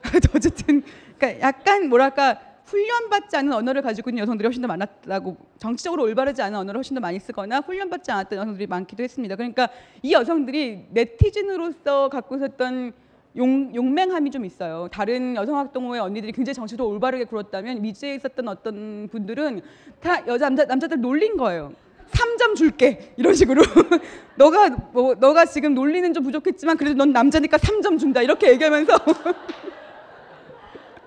어쨌든 0.35 0.83
그러니까 1.23 1.41
약간 1.47 1.89
뭐랄까 1.89 2.41
훈련받지 2.65 3.37
않은 3.37 3.53
언어를 3.53 3.81
가지고 3.83 4.11
있는 4.11 4.23
여성들이 4.23 4.47
훨씬 4.47 4.61
더 4.61 4.69
많았다고 4.69 5.37
정치적으로 5.59 6.03
올바르지 6.05 6.43
않은 6.43 6.59
언어를 6.59 6.79
훨씬 6.79 6.95
더 6.95 7.01
많이 7.01 7.21
쓰거나 7.21 7.61
훈련받지 7.61 8.11
않았던 8.11 8.39
여성들이 8.39 8.67
많기도 8.67 9.05
했습니다. 9.05 9.37
그러니까 9.37 9.69
이 10.03 10.13
여성들이 10.13 10.87
네티즌으로서 10.91 12.09
갖고 12.09 12.37
있었던 12.37 12.93
용, 13.37 13.75
용맹함이 13.75 14.31
좀 14.31 14.45
있어요. 14.45 14.89
다른 14.93 15.37
여성학동호회 15.37 16.01
언니들이 16.01 16.33
굉장히 16.33 16.55
정치도 16.55 16.89
올바르게 16.89 17.25
굴었다면 17.25 17.81
미주에 17.81 18.17
있었던 18.17 18.49
어떤 18.49 19.09
분들은 19.11 19.63
다 20.01 20.27
여자 20.27 20.47
남자 20.47 20.65
남자들 20.65 21.01
놀린 21.01 21.37
거예요. 21.37 21.73
3점 22.11 22.57
줄게 22.57 23.15
이런 23.17 23.35
식으로 23.35 23.63
너가 24.37 24.69
뭐 24.93 25.15
너가 25.15 25.47
지금 25.47 25.75
논리는 25.75 26.13
좀 26.13 26.25
부족했지만 26.25 26.77
그래도 26.77 26.97
넌 26.97 27.13
남자니까 27.13 27.57
3점 27.57 27.99
준다 27.99 28.21
이렇게 28.21 28.51
얘기하면서 28.51 28.93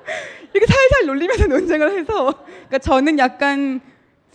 이렇게 0.53 0.72
살살 0.72 1.06
놀리면서 1.08 1.47
논쟁을 1.47 1.99
해서 1.99 2.34
그러니까 2.47 2.78
저는 2.80 3.20
약간 3.20 3.82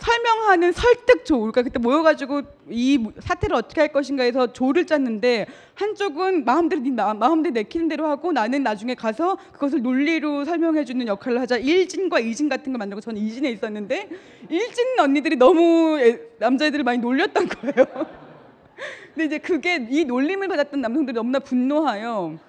설명하는 0.01 0.71
설득 0.71 1.25
조, 1.25 1.37
그러니까 1.37 1.61
그때 1.61 1.77
모여가지고 1.77 2.41
이 2.69 3.07
사태를 3.19 3.55
어떻게 3.55 3.81
할 3.81 3.93
것인가 3.93 4.23
해서 4.23 4.51
조를 4.51 4.87
짰는데 4.87 5.45
한쪽은 5.75 6.43
마음대로 6.43 6.81
네 6.81 6.89
마음대로 6.91 7.53
내키는 7.53 7.87
대로 7.87 8.07
하고 8.07 8.31
나는 8.31 8.63
나중에 8.63 8.95
가서 8.95 9.37
그것을 9.53 9.83
논리로 9.83 10.43
설명해주는 10.43 11.05
역할을 11.05 11.39
하자 11.39 11.57
일진과 11.57 12.19
이진 12.19 12.49
같은 12.49 12.71
걸 12.71 12.79
만들고 12.79 12.99
저는 13.01 13.21
이진에 13.21 13.51
있었는데 13.51 14.09
일진 14.49 14.99
언니들이 14.99 15.35
너무 15.35 15.99
남자애들을 16.39 16.83
많이 16.83 16.97
놀렸던 16.97 17.47
거예요. 17.47 17.85
근데 19.13 19.25
이제 19.25 19.37
그게 19.37 19.87
이 19.87 20.03
놀림을 20.03 20.47
받았던 20.47 20.81
남성들이 20.81 21.13
너무나 21.13 21.37
분노하여 21.37 22.39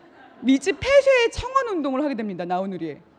미지 0.41 0.73
폐쇄 0.73 1.31
청원 1.33 1.69
운동을 1.69 2.03
하게 2.03 2.15
됩니다. 2.15 2.47
나우누리에. 2.47 3.12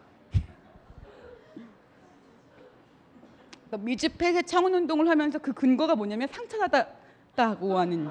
그러니까 3.74 3.78
미집 3.86 4.18
폐쇄 4.20 4.44
청원 4.44 4.74
운동을 4.76 5.10
하면서 5.10 5.40
그 5.40 5.52
근거가 5.52 5.96
뭐냐면 5.96 6.28
상처받았다고 6.32 7.78
하는. 7.80 8.10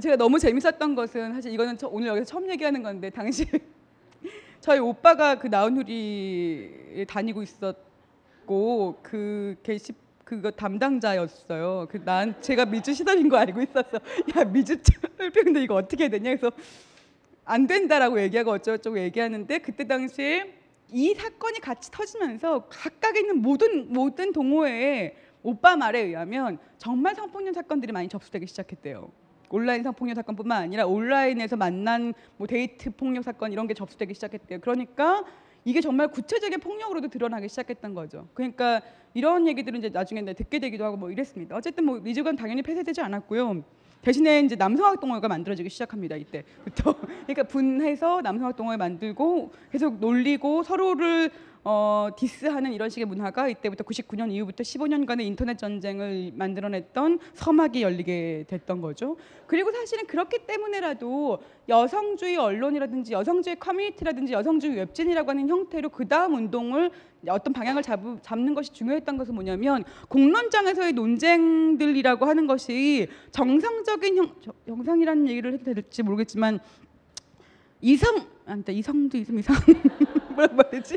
제가 0.00 0.16
너무 0.16 0.38
재밌었던 0.38 0.94
것은 0.94 1.34
사실 1.34 1.52
이거는 1.52 1.76
오늘 1.90 2.08
여기서 2.08 2.24
처음 2.24 2.50
얘기하는 2.50 2.82
건데 2.82 3.10
당시 3.10 3.46
저희 4.60 4.78
오빠가 4.78 5.38
그 5.38 5.46
나우누리에 5.46 7.04
다니고 7.06 7.42
있었고 7.42 8.98
그 9.02 9.56
게시 9.62 9.92
그거 10.24 10.50
담당자였어요. 10.50 11.88
그 11.90 11.98
난 12.04 12.40
제가 12.40 12.64
미주 12.64 12.94
시설인 12.94 13.28
거 13.28 13.36
알고 13.36 13.62
있었어. 13.62 14.00
야 14.36 14.44
미주 14.44 14.78
철병인데 15.18 15.62
이거 15.62 15.74
어떻게 15.74 16.04
해야 16.04 16.10
되냐 16.10 16.34
그래서 16.36 16.50
안 17.44 17.66
된다라고 17.66 18.20
얘기하고 18.22 18.52
어쩌고저쩌고 18.52 18.98
얘기하는데 18.98 19.58
그때 19.58 19.86
당시에 19.86 20.55
이 20.92 21.14
사건이 21.14 21.60
같이 21.60 21.90
터지면서 21.90 22.68
각각에 22.68 23.20
있는 23.20 23.42
모든 23.42 23.92
모든 23.92 24.32
동호회에 24.32 25.16
오빠 25.42 25.76
말에 25.76 26.00
의하면 26.00 26.58
정말 26.78 27.14
성폭력 27.14 27.54
사건들이 27.54 27.92
많이 27.92 28.08
접수되기 28.08 28.46
시작했대요. 28.46 29.10
온라인 29.48 29.82
성폭력 29.82 30.16
사건뿐만 30.16 30.62
아니라 30.62 30.86
온라인에서 30.86 31.56
만난 31.56 32.14
뭐 32.36 32.46
데이트 32.46 32.90
폭력 32.90 33.22
사건 33.22 33.52
이런 33.52 33.66
게 33.66 33.74
접수되기 33.74 34.14
시작했대요. 34.14 34.60
그러니까 34.60 35.24
이게 35.64 35.80
정말 35.80 36.08
구체적인 36.08 36.60
폭력으로도 36.60 37.08
드러나기 37.08 37.48
시작했던 37.48 37.94
거죠. 37.94 38.28
그러니까 38.34 38.80
이런 39.14 39.46
얘기들은 39.48 39.78
이제 39.78 39.88
나중에 39.88 40.24
듣게 40.34 40.58
되기도 40.58 40.84
하고 40.84 40.96
뭐 40.96 41.10
이랬습니다. 41.10 41.56
어쨌든 41.56 41.84
뭐 41.84 41.98
리즈건 41.98 42.36
당연히 42.36 42.62
폐쇄되지 42.62 43.00
않았고요. 43.00 43.64
대신에 44.06 44.38
이제 44.38 44.54
남성학 44.54 45.00
동호회가 45.00 45.26
만들어지기 45.26 45.68
시작합니다. 45.68 46.14
이때부터. 46.14 46.94
그러니까 47.26 47.42
분해서 47.42 48.20
남성학 48.20 48.54
동호회 48.54 48.76
만들고 48.76 49.50
계속 49.72 49.98
놀리고 49.98 50.62
서로를 50.62 51.32
어, 51.64 52.10
디스하는 52.16 52.72
이런 52.72 52.88
식의 52.88 53.06
문화가 53.06 53.48
이때부터 53.48 53.82
99년 53.82 54.30
이후부터 54.30 54.62
15년간의 54.62 55.22
인터넷 55.22 55.58
전쟁을 55.58 56.30
만들어냈던 56.36 57.18
서막이 57.34 57.82
열리게 57.82 58.44
됐던 58.46 58.80
거죠. 58.80 59.16
그리고 59.48 59.72
사실은 59.72 60.06
그렇기 60.06 60.46
때문에라도 60.46 61.40
여성주의 61.68 62.36
언론이라든지 62.36 63.12
여성주의 63.12 63.56
커뮤니티라든지 63.58 64.32
여성주의 64.32 64.76
웹진이라고 64.76 65.30
하는 65.30 65.48
형태로 65.48 65.88
그 65.88 66.06
다음 66.06 66.34
운동을 66.34 66.90
어떤 67.28 67.52
방향을 67.52 67.82
잡, 67.82 68.00
잡는 68.22 68.54
것이 68.54 68.72
중요했던 68.72 69.16
것은 69.16 69.34
뭐냐면 69.34 69.82
공론장에서의 70.08 70.92
논쟁들이라고 70.92 72.24
하는 72.24 72.46
것이 72.46 73.08
정상적인 73.32 74.16
형, 74.16 74.32
저- 74.40 74.52
형상이라는 74.66 75.28
얘기를 75.28 75.54
해도 75.54 75.64
될지 75.64 76.02
모르겠지만 76.02 76.60
이성 77.80 78.24
아니다 78.46 78.72
이성도 78.72 79.18
이성 79.18 79.38
이상 79.38 79.56
뭐라고 80.34 80.54
말하지? 80.54 80.96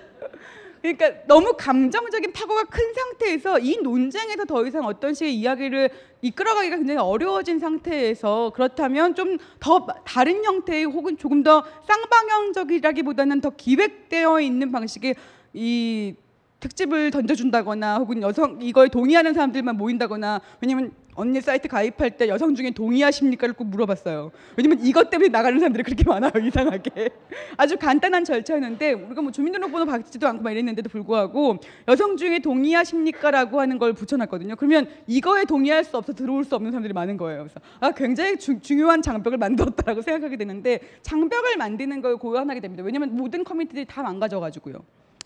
그러니까 0.82 1.12
너무 1.28 1.54
감정적인 1.58 2.32
파고가 2.32 2.64
큰 2.66 2.94
상태에서 2.94 3.60
이 3.60 3.78
논쟁에서 3.82 4.46
더 4.46 4.66
이상 4.66 4.86
어떤 4.86 5.14
식의 5.14 5.36
이야기를 5.36 5.90
이끌어가기가 6.22 6.78
굉장히 6.78 7.00
어려워진 7.00 7.60
상태에서 7.60 8.52
그렇다면 8.54 9.16
좀 9.16 9.38
더 9.60 9.86
다른 10.06 10.44
형태의 10.44 10.86
혹은 10.86 11.18
조금 11.18 11.44
더 11.44 11.64
쌍방향적이라기보다는 11.86 13.42
더 13.42 13.50
기획되어 13.52 14.40
있는 14.40 14.72
방식의 14.72 15.16
이 15.54 16.16
특집을 16.60 17.12
던져준다거나 17.12 17.98
혹은 17.98 18.22
여성 18.22 18.60
이걸 18.62 18.90
동의하는 18.90 19.34
사람들만 19.34 19.78
모인다거나 19.78 20.42
왜냐면 20.62 20.92
언니 21.20 21.42
사이트 21.42 21.68
가입할 21.68 22.12
때 22.12 22.30
여성 22.30 22.56
중에 22.56 22.72
동의하십니까를 22.72 23.54
꼭 23.54 23.66
물어봤어요. 23.66 24.32
왜냐면 24.56 24.80
이것 24.86 25.10
때문에 25.10 25.28
나가는 25.28 25.60
사람들이 25.60 25.84
그렇게 25.84 26.06
많아요 26.06 26.32
이상하게 26.42 27.10
아주 27.58 27.76
간단한 27.78 28.24
절차였는데 28.24 28.94
우리가 28.94 29.22
뭐 29.22 29.30
주민등록번호 29.30 29.86
받지도 29.86 30.28
않고 30.30 30.44
막 30.44 30.52
이랬는데도 30.52 30.90
불구하고 30.90 31.58
여성 31.90 32.16
중에 32.16 32.40
동의하십니까라고 32.40 33.60
하는 33.60 33.78
걸 33.78 33.92
붙여놨거든요. 33.92 34.56
그러면 34.56 34.88
이거에 35.08 35.44
동의할 35.44 35.84
수 35.84 35.98
없어 35.98 36.14
들어올 36.14 36.46
수 36.46 36.56
없는 36.56 36.72
사람들이 36.72 36.94
많은 36.94 37.18
거예요. 37.18 37.40
그래서 37.44 37.60
아 37.82 37.92
굉장히 37.92 38.38
주- 38.38 38.62
중요한 38.62 39.02
장벽을 39.02 39.38
만들었다라고 39.38 40.02
생각하게 40.04 40.38
되는데 40.38 40.80
장벽을 41.02 41.58
만드는 41.58 42.02
걸 42.02 42.16
고안하게 42.16 42.62
됩니다. 42.62 42.82
왜냐면 42.84 43.16
모든 43.18 43.44
커뮤니티들이 43.44 43.84
다 43.86 44.02
망가져가지고요. 44.04 44.76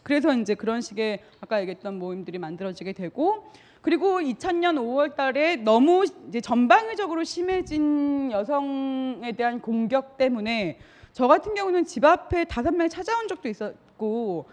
그래서 0.01 0.35
이제 0.35 0.55
그런 0.55 0.81
식의 0.81 1.19
아까 1.39 1.61
얘기했던 1.61 1.97
모임들이 1.99 2.37
만들어지게 2.37 2.93
되고 2.93 3.45
그리고 3.83 4.19
2000년 4.21 4.77
5월 4.77 5.15
달에 5.15 5.57
너무 5.57 6.05
이제 6.29 6.39
전방위적으로 6.41 7.23
심해진 7.23 8.31
여성에 8.31 9.33
대한 9.37 9.59
공격 9.59 10.17
때문에 10.17 10.79
저 11.11 11.27
같은 11.27 11.53
경우는 11.53 11.83
집 11.85 12.05
앞에 12.05 12.45
다섯 12.45 12.71
명이 12.73 12.89
찾아온 12.89 13.27
적도 13.27 13.49
있었고 13.49 14.45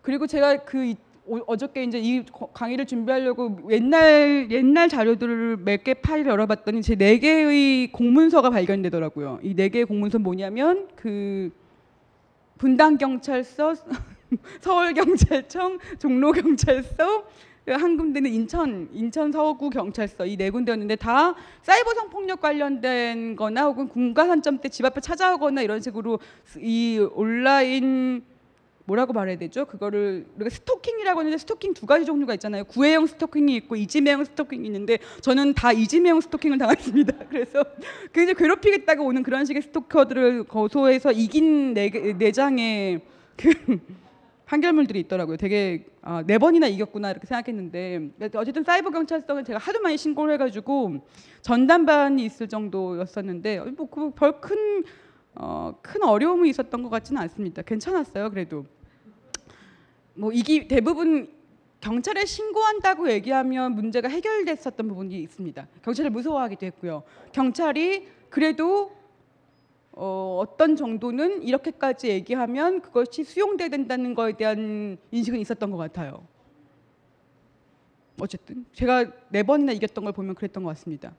그리고 0.00 0.26
제가 0.26 0.58
그 0.64 0.94
어저께 1.46 1.84
이제 1.84 1.98
이 1.98 2.24
거- 2.24 2.46
강의를 2.52 2.86
준비하려고 2.86 3.58
옛날 3.70 4.48
옛날 4.50 4.88
자료들을 4.88 5.58
몇 5.58 5.82
개 5.84 5.94
파일을 5.94 6.30
열어봤더니 6.30 6.82
제 6.82 6.94
네 6.96 7.18
개의 7.18 7.90
공문서가 7.92 8.50
발견되더라고요. 8.50 9.40
이 9.42 9.54
네 9.54 9.68
개의 9.70 9.84
공문서 9.86 10.18
뭐냐면 10.20 10.88
그 10.96 11.50
분당 12.58 12.96
경찰서, 12.96 13.74
서울 14.62 14.94
경찰청, 14.94 15.78
종로 15.98 16.30
경찰서, 16.32 17.24
한 17.68 17.96
군데는 17.96 18.30
인천 18.32 18.88
인천 18.92 19.30
서구 19.30 19.70
경찰서 19.70 20.26
이 20.26 20.36
네 20.36 20.50
군데였는데 20.50 20.96
다 20.96 21.34
사이버 21.62 21.94
성폭력 21.94 22.40
관련된거나 22.40 23.64
혹은 23.66 23.88
군가 23.88 24.26
산점 24.26 24.58
때 24.58 24.68
집 24.68 24.84
앞에 24.84 25.00
찾아오거나 25.00 25.62
이런 25.62 25.80
식으로 25.80 26.18
이 26.58 26.98
온라인 27.14 28.24
뭐라고 28.84 29.12
말해야 29.12 29.38
되죠? 29.38 29.64
그거를 29.66 30.26
우리가 30.34 30.50
스토킹이라고 30.50 31.20
하는데 31.20 31.38
스토킹 31.38 31.72
두 31.72 31.86
가지 31.86 32.04
종류가 32.04 32.34
있잖아요. 32.34 32.64
구애형 32.64 33.06
스토킹이 33.06 33.54
있고 33.56 33.76
이지매형 33.76 34.24
스토킹이 34.24 34.66
있는데 34.66 34.98
저는 35.20 35.54
다 35.54 35.70
이지매형 35.72 36.20
스토킹을 36.20 36.58
당했습니다. 36.58 37.16
그래서 37.30 37.62
굉장히 38.12 38.34
괴롭히겠다고 38.34 39.04
오는 39.04 39.22
그런 39.22 39.44
식의 39.44 39.62
스토커들을 39.62 40.44
거소해서 40.44 41.12
이긴 41.12 41.74
네, 41.74 41.90
개- 41.90 42.12
네 42.18 42.32
장의 42.32 43.02
그 43.36 43.52
판결물들이 44.52 45.00
있더라고요. 45.00 45.38
되게 45.38 45.86
아, 46.02 46.22
네 46.26 46.36
번이나 46.36 46.66
이겼구나 46.66 47.10
이렇게 47.10 47.26
생각했는데 47.26 48.10
어쨌든 48.34 48.62
사이버 48.62 48.90
경찰서는 48.90 49.46
제가 49.46 49.58
하도 49.58 49.80
많이 49.80 49.96
신고를 49.96 50.34
해가지고 50.34 51.06
전담반이 51.40 52.22
있을 52.26 52.48
정도였었는데 52.48 53.60
뭐별큰 53.60 54.84
어, 55.36 55.78
큰 55.80 56.02
어려움이 56.02 56.50
있었던 56.50 56.82
것 56.82 56.90
같지는 56.90 57.22
않습니다. 57.22 57.62
괜찮았어요. 57.62 58.28
그래도 58.28 58.66
뭐 60.12 60.30
이기 60.30 60.68
대부분 60.68 61.30
경찰에 61.80 62.26
신고한다고 62.26 63.10
얘기하면 63.10 63.74
문제가 63.74 64.08
해결됐었던 64.08 64.86
부분이 64.86 65.18
있습니다. 65.22 65.66
경찰을 65.82 66.10
무서워하기도 66.10 66.66
했고요. 66.66 67.04
경찰이 67.32 68.06
그래도 68.28 68.92
어, 69.92 70.38
어떤 70.40 70.74
정도는 70.76 71.42
이렇게까지 71.42 72.08
얘기하면 72.08 72.80
그것이 72.80 73.24
수용돼야 73.24 73.68
된다는 73.68 74.14
거에 74.14 74.32
대한 74.32 74.96
인식은 75.10 75.38
있었던 75.40 75.70
것 75.70 75.76
같아요. 75.76 76.26
어쨌든 78.20 78.64
제가 78.72 79.06
네 79.30 79.42
번이나 79.42 79.72
이겼던 79.72 80.04
걸 80.04 80.12
보면 80.12 80.34
그랬던 80.34 80.62
것 80.62 80.70
같습니다. 80.70 81.14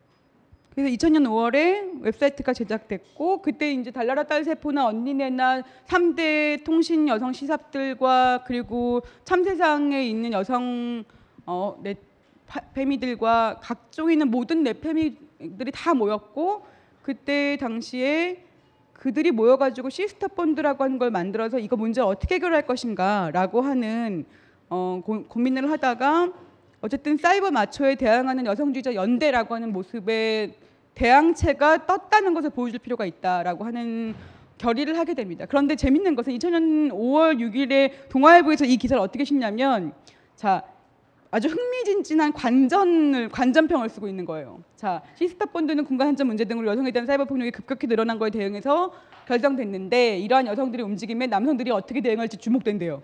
그래서 0.74 0.90
2000년 0.96 1.28
5월에 1.28 2.02
웹사이트가 2.02 2.54
제작됐고 2.54 3.44
그때 3.44 3.72
이제 3.72 3.92
달나라 3.92 4.24
딸세포나 4.24 4.88
언니네나 4.88 5.62
3대 5.86 6.64
통신 6.64 7.08
여성 7.08 7.32
시삽들과 7.32 8.44
그리고 8.48 9.02
참세상에 9.24 10.04
있는 10.04 10.34
여성 10.34 11.04
어, 11.46 11.80
넷 11.84 12.00
파- 12.48 12.62
페미들과 12.74 13.60
각종 13.62 14.12
있는 14.12 14.32
모든 14.32 14.64
넷페미들이 14.64 15.72
다 15.72 15.94
모였고 15.94 16.66
그때 17.04 17.58
당시에 17.60 18.44
그들이 19.04 19.32
모여가지고 19.32 19.90
시스터 19.90 20.30
본드라고 20.30 20.86
하는 20.86 20.98
걸 20.98 21.12
만들어서 21.12 21.60
이거 21.60 21.76
문제를 21.76 22.08
어떻게 22.08 22.36
해결할 22.36 22.66
것인가라고 22.66 23.60
하는 23.60 24.24
어, 24.70 25.02
고, 25.06 25.26
고민을 25.26 25.70
하다가 25.72 26.32
어쨌든 26.80 27.18
사이버 27.18 27.52
마초에 27.52 27.96
대항하는 27.96 28.46
여성주의자 28.46 28.96
연대라고 28.96 29.56
하는 29.56 29.74
모습의 29.74 30.54
대항체가 30.96 31.86
떴다는 31.86 32.34
것을 32.34 32.52
보여줄 32.52 32.80
필요가 32.80 33.06
있다라고 33.06 33.66
하는 33.66 34.16
결의를 34.58 34.98
하게 34.98 35.16
됩니다. 35.16 35.46
그런데 35.50 35.76
재밌는 35.76 36.16
것은 36.16 36.32
2000년 36.38 36.92
5월 36.94 37.40
6일에 37.40 38.08
동아일보에서 38.08 38.64
이 38.64 38.78
기사를 38.78 39.02
어떻게 39.02 39.26
싣냐면 39.26 39.92
자 40.38 40.64
아주 41.34 41.48
흥미진진한 41.48 42.32
관전을 42.32 43.28
관전평을 43.30 43.90
쓰고 43.90 44.08
있는 44.08 44.24
거예요. 44.24 44.62
자 44.76 45.02
시스터 45.16 45.48
본드는 45.48 45.84
군가산점 45.84 46.28
문제 46.28 46.46
등으로 46.46 46.70
여성에 46.70 46.92
대한 46.92 47.08
사이버 47.08 47.26
폭력이 47.26 47.50
급격히 47.50 47.88
늘어난 47.88 48.20
거에 48.20 48.30
대응해서 48.30 48.94
결성됐는데 49.28 50.20
이러한 50.20 50.46
여성들의 50.46 50.86
움직임에 50.86 51.26
남성들이 51.26 51.72
어떻게 51.72 52.02
대응할지 52.02 52.38
주목된대요. 52.38 53.02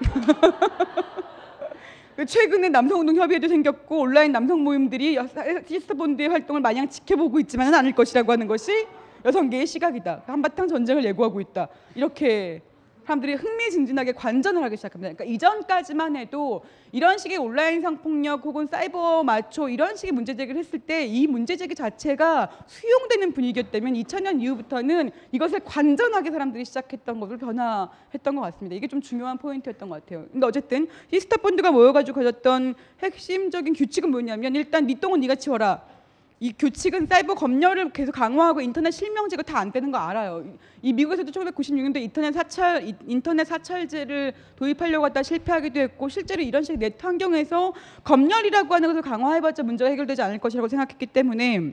최근에 2.26 2.70
남성운동 2.70 3.16
협의회도 3.16 3.46
생겼고 3.46 4.00
온라인 4.00 4.32
남성 4.32 4.64
모임들이 4.64 5.16
여- 5.16 5.28
시스터본드의 5.66 6.30
활동을 6.30 6.62
마냥 6.62 6.88
지켜보고 6.88 7.38
있지만은 7.40 7.74
않을 7.74 7.92
것이라고 7.92 8.32
하는 8.32 8.46
것이 8.46 8.86
여성계의 9.22 9.66
시각이다. 9.66 10.22
한바탕 10.24 10.66
전쟁을 10.66 11.04
예고하고 11.04 11.42
있다. 11.42 11.68
이렇게 11.94 12.62
사람들이 13.06 13.34
흥미진진하게 13.34 14.12
관전을 14.12 14.62
하기 14.64 14.76
시작합니다. 14.76 15.14
그러니까 15.14 15.24
이전까지만 15.24 16.16
해도 16.16 16.64
이런 16.90 17.18
식의 17.18 17.38
온라인 17.38 17.80
성폭력 17.80 18.44
혹은 18.44 18.66
사이버 18.66 19.22
마초 19.22 19.68
이런 19.68 19.96
식의 19.96 20.12
문제 20.12 20.34
제기를 20.34 20.58
했을 20.58 20.78
때 20.80 21.06
이 21.06 21.26
문제 21.26 21.56
제기 21.56 21.74
자체가 21.74 22.50
수용되는 22.66 23.32
분위기였다면 23.32 23.94
2000년 23.94 24.42
이후부터는 24.42 25.10
이것을 25.32 25.60
관전하게 25.60 26.30
사람들이 26.30 26.64
시작했던 26.64 27.20
것을 27.20 27.38
변화했던 27.38 28.34
것 28.34 28.40
같습니다. 28.42 28.74
이게 28.74 28.88
좀 28.88 29.00
중요한 29.00 29.38
포인트였던 29.38 29.88
것 29.88 30.04
같아요. 30.04 30.26
근데 30.32 30.46
어쨌든 30.46 30.88
히스타 31.10 31.36
본드가 31.38 31.70
모여가지고 31.70 32.16
가졌던 32.20 32.74
핵심적인 33.02 33.74
규칙은 33.74 34.10
뭐냐면 34.10 34.54
일단 34.56 34.86
네 34.86 34.94
똥은 34.94 35.20
네가 35.20 35.36
치워라. 35.36 35.95
이 36.38 36.52
규칙은 36.52 37.06
사이버 37.06 37.34
검열을 37.34 37.92
계속 37.92 38.12
강화하고 38.12 38.60
인터넷 38.60 38.90
실명제가 38.90 39.42
다 39.42 39.56
안 39.58 39.72
되는 39.72 39.90
거 39.90 39.96
알아요. 39.96 40.44
이 40.82 40.92
미국에서도 40.92 41.32
1996년도 41.32 41.96
인터넷 42.02 42.32
사찰 42.34 42.86
이- 42.86 42.94
인터넷 43.06 43.44
사찰제를 43.46 44.34
도입하려고 44.54 45.06
하다 45.06 45.22
실패하기도 45.22 45.80
했고 45.80 46.08
실제로 46.10 46.42
이런 46.42 46.62
식의 46.62 46.76
네트 46.78 47.06
환경에서 47.06 47.72
검열이라고 48.04 48.74
하는 48.74 48.88
것을 48.90 49.00
강화해봤자 49.00 49.62
문제가 49.62 49.88
해결되지 49.90 50.20
않을 50.20 50.38
것이라고 50.38 50.68
생각했기 50.68 51.06
때문에 51.06 51.72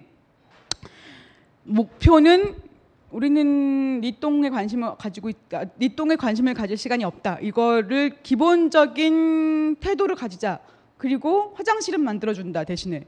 목표는 1.63 2.55
우리는 3.11 4.01
네 4.01 4.13
똥에 4.19 4.49
관심을 4.49 4.95
가지고 4.97 5.29
있다. 5.29 5.65
네 5.77 5.89
똥에 5.93 6.15
관심을 6.15 6.53
가질 6.53 6.77
시간이 6.77 7.03
없다. 7.03 7.37
이거를 7.41 8.21
기본적인 8.23 9.75
태도를 9.81 10.15
가지자. 10.15 10.59
그리고 10.97 11.53
화장실은 11.55 12.01
만들어준다 12.01 12.63
대신에. 12.63 13.05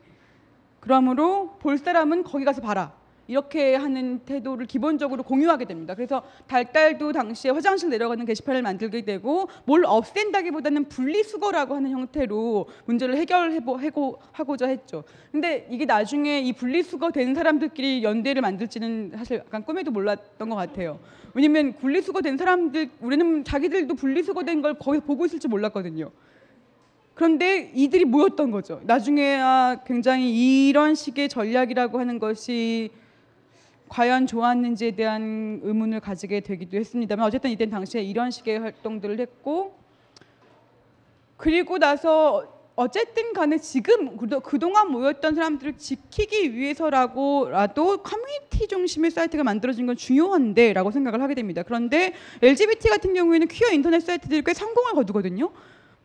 그러므로 0.85 1.57
볼 1.59 1.79
사람은 1.79 2.23
거기 2.23 2.45
가서 2.45 2.61
봐라. 2.61 2.93
이렇게 3.27 3.73
하는 3.73 4.19
태도를 4.19 4.67
기본적으로 4.67 5.23
공유하게 5.23 5.65
됩니다. 5.65 5.95
그래서 5.95 6.21
달달도 6.45 7.11
당시에 7.11 7.49
화장실 7.49 7.89
내려가는 7.89 8.23
게시판을 8.23 8.61
만들게 8.61 9.03
되고 9.03 9.49
뭘 9.65 9.83
없앤다기보다는 9.83 10.89
분리수거라고 10.89 11.73
하는 11.73 11.89
형태로 11.89 12.67
문제를 12.85 13.17
해결하고자 13.17 14.67
했죠. 14.67 15.03
근데 15.31 15.67
이게 15.71 15.85
나중에 15.85 16.39
이 16.41 16.53
분리수거 16.53 17.09
된 17.09 17.33
사람들끼리 17.33 18.03
연대를 18.03 18.43
만들지는 18.43 19.13
사실 19.15 19.37
약간 19.39 19.63
꿈에도 19.63 19.89
몰랐던 19.89 20.47
것 20.47 20.55
같아요. 20.55 20.99
왜냐면 21.33 21.73
분리수거 21.73 22.21
된 22.21 22.37
사람들 22.37 22.91
우리는 23.01 23.43
자기들도 23.43 23.95
분리수거 23.95 24.43
된 24.43 24.61
걸 24.61 24.75
거기 24.75 24.99
보고 24.99 25.25
있을 25.25 25.39
줄 25.39 25.49
몰랐거든요. 25.49 26.11
그런데 27.15 27.71
이들이 27.73 28.03
모였던 28.05 28.51
거죠. 28.51 28.81
나중에 28.83 29.37
아, 29.37 29.79
굉장히 29.87 30.67
이런 30.67 30.95
식의 30.95 31.29
전략이라고 31.29 31.97
하는 31.97 32.19
것이 32.19 32.91
과연 33.87 34.27
좋았는지에 34.27 34.91
대한 34.91 35.61
의문을 35.63 36.01
가지게 36.01 36.41
되기도 36.41 36.77
했습니다만 36.77 37.25
어쨌든 37.25 37.49
이때 37.51 37.69
당시에 37.69 38.01
이런 38.01 38.31
식의 38.31 38.59
활동들을 38.59 39.19
했고 39.19 39.77
그리고 41.37 41.77
나서 41.77 42.51
어쨌든 42.75 43.31
간에 43.31 43.57
지금 43.59 44.17
그동안 44.43 44.91
모였던 44.91 45.35
사람들을 45.35 45.77
지키기 45.77 46.53
위해서라고라도 46.53 47.97
커뮤니티 47.97 48.67
중심의 48.67 49.11
사이트가 49.11 49.45
만들어진 49.45 49.85
건 49.85 49.95
중요한데 49.95 50.73
라고 50.73 50.91
생각을 50.91 51.21
하게 51.21 51.35
됩니다. 51.35 51.63
그런데 51.63 52.13
LGBT 52.41 52.89
같은 52.89 53.13
경우에는 53.13 53.47
퀴어 53.47 53.69
인터넷 53.71 54.01
사이트들이 54.01 54.43
꽤 54.43 54.53
성공을 54.53 54.91
거두거든요. 54.93 55.51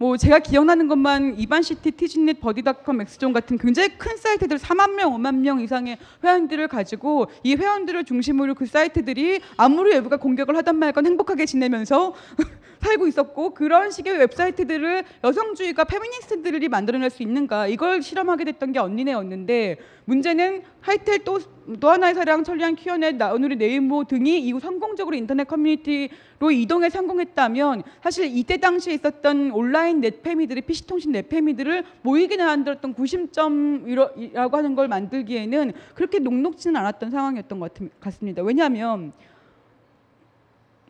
뭐 0.00 0.16
제가 0.16 0.38
기억나는 0.38 0.88
것만 0.88 1.38
이반시티, 1.38 1.90
티즈넷, 1.90 2.40
버디닷컴, 2.40 3.02
엑스존 3.02 3.34
같은 3.34 3.58
굉장히 3.58 3.98
큰 3.98 4.16
사이트들 4.16 4.56
4만 4.56 4.94
명, 4.94 5.12
5만 5.12 5.40
명 5.40 5.60
이상의 5.60 5.98
회원들을 6.24 6.68
가지고 6.68 7.26
이 7.42 7.54
회원들을 7.54 8.04
중심으로 8.04 8.54
그 8.54 8.64
사이트들이 8.64 9.42
아무리 9.58 9.92
외부가 9.92 10.16
공격을 10.16 10.56
하든 10.56 10.76
말건 10.76 11.04
행복하게 11.04 11.44
지내면서 11.44 12.14
살고 12.80 13.08
있었고 13.08 13.52
그런 13.52 13.90
식의 13.90 14.16
웹사이트들을 14.16 15.04
여성주의가 15.22 15.84
페미니스트들이 15.84 16.70
만들어낼 16.70 17.10
수 17.10 17.22
있는가 17.22 17.66
이걸 17.66 18.00
실험하게 18.00 18.44
됐던 18.44 18.72
게 18.72 18.78
언니네였는데 18.78 19.76
문제는 20.10 20.62
하이텔 20.80 21.20
또, 21.20 21.38
또 21.78 21.88
하나의 21.88 22.14
사랑 22.14 22.42
천리안 22.42 22.74
퀴어넷 22.74 23.14
나우누리 23.14 23.54
레인보우 23.54 24.04
등이 24.04 24.40
이후 24.40 24.58
성공적으로 24.58 25.14
인터넷 25.14 25.44
커뮤니티로 25.44 26.50
이동해 26.50 26.90
성공했다면 26.90 27.84
사실 28.02 28.36
이때 28.36 28.56
당시에 28.56 28.94
있었던 28.94 29.52
온라인 29.52 30.00
넷페미들이 30.00 30.62
PC통신 30.62 31.12
넷페미들을 31.12 31.84
모이게 32.02 32.36
만들었던 32.38 32.92
구심점이라고 32.94 34.56
하는 34.56 34.74
걸 34.74 34.88
만들기에는 34.88 35.72
그렇게 35.94 36.18
녹록지는 36.18 36.74
않았던 36.74 37.12
상황이었던 37.12 37.60
것 37.60 37.72
같습니다. 38.00 38.42
왜냐하면 38.42 39.12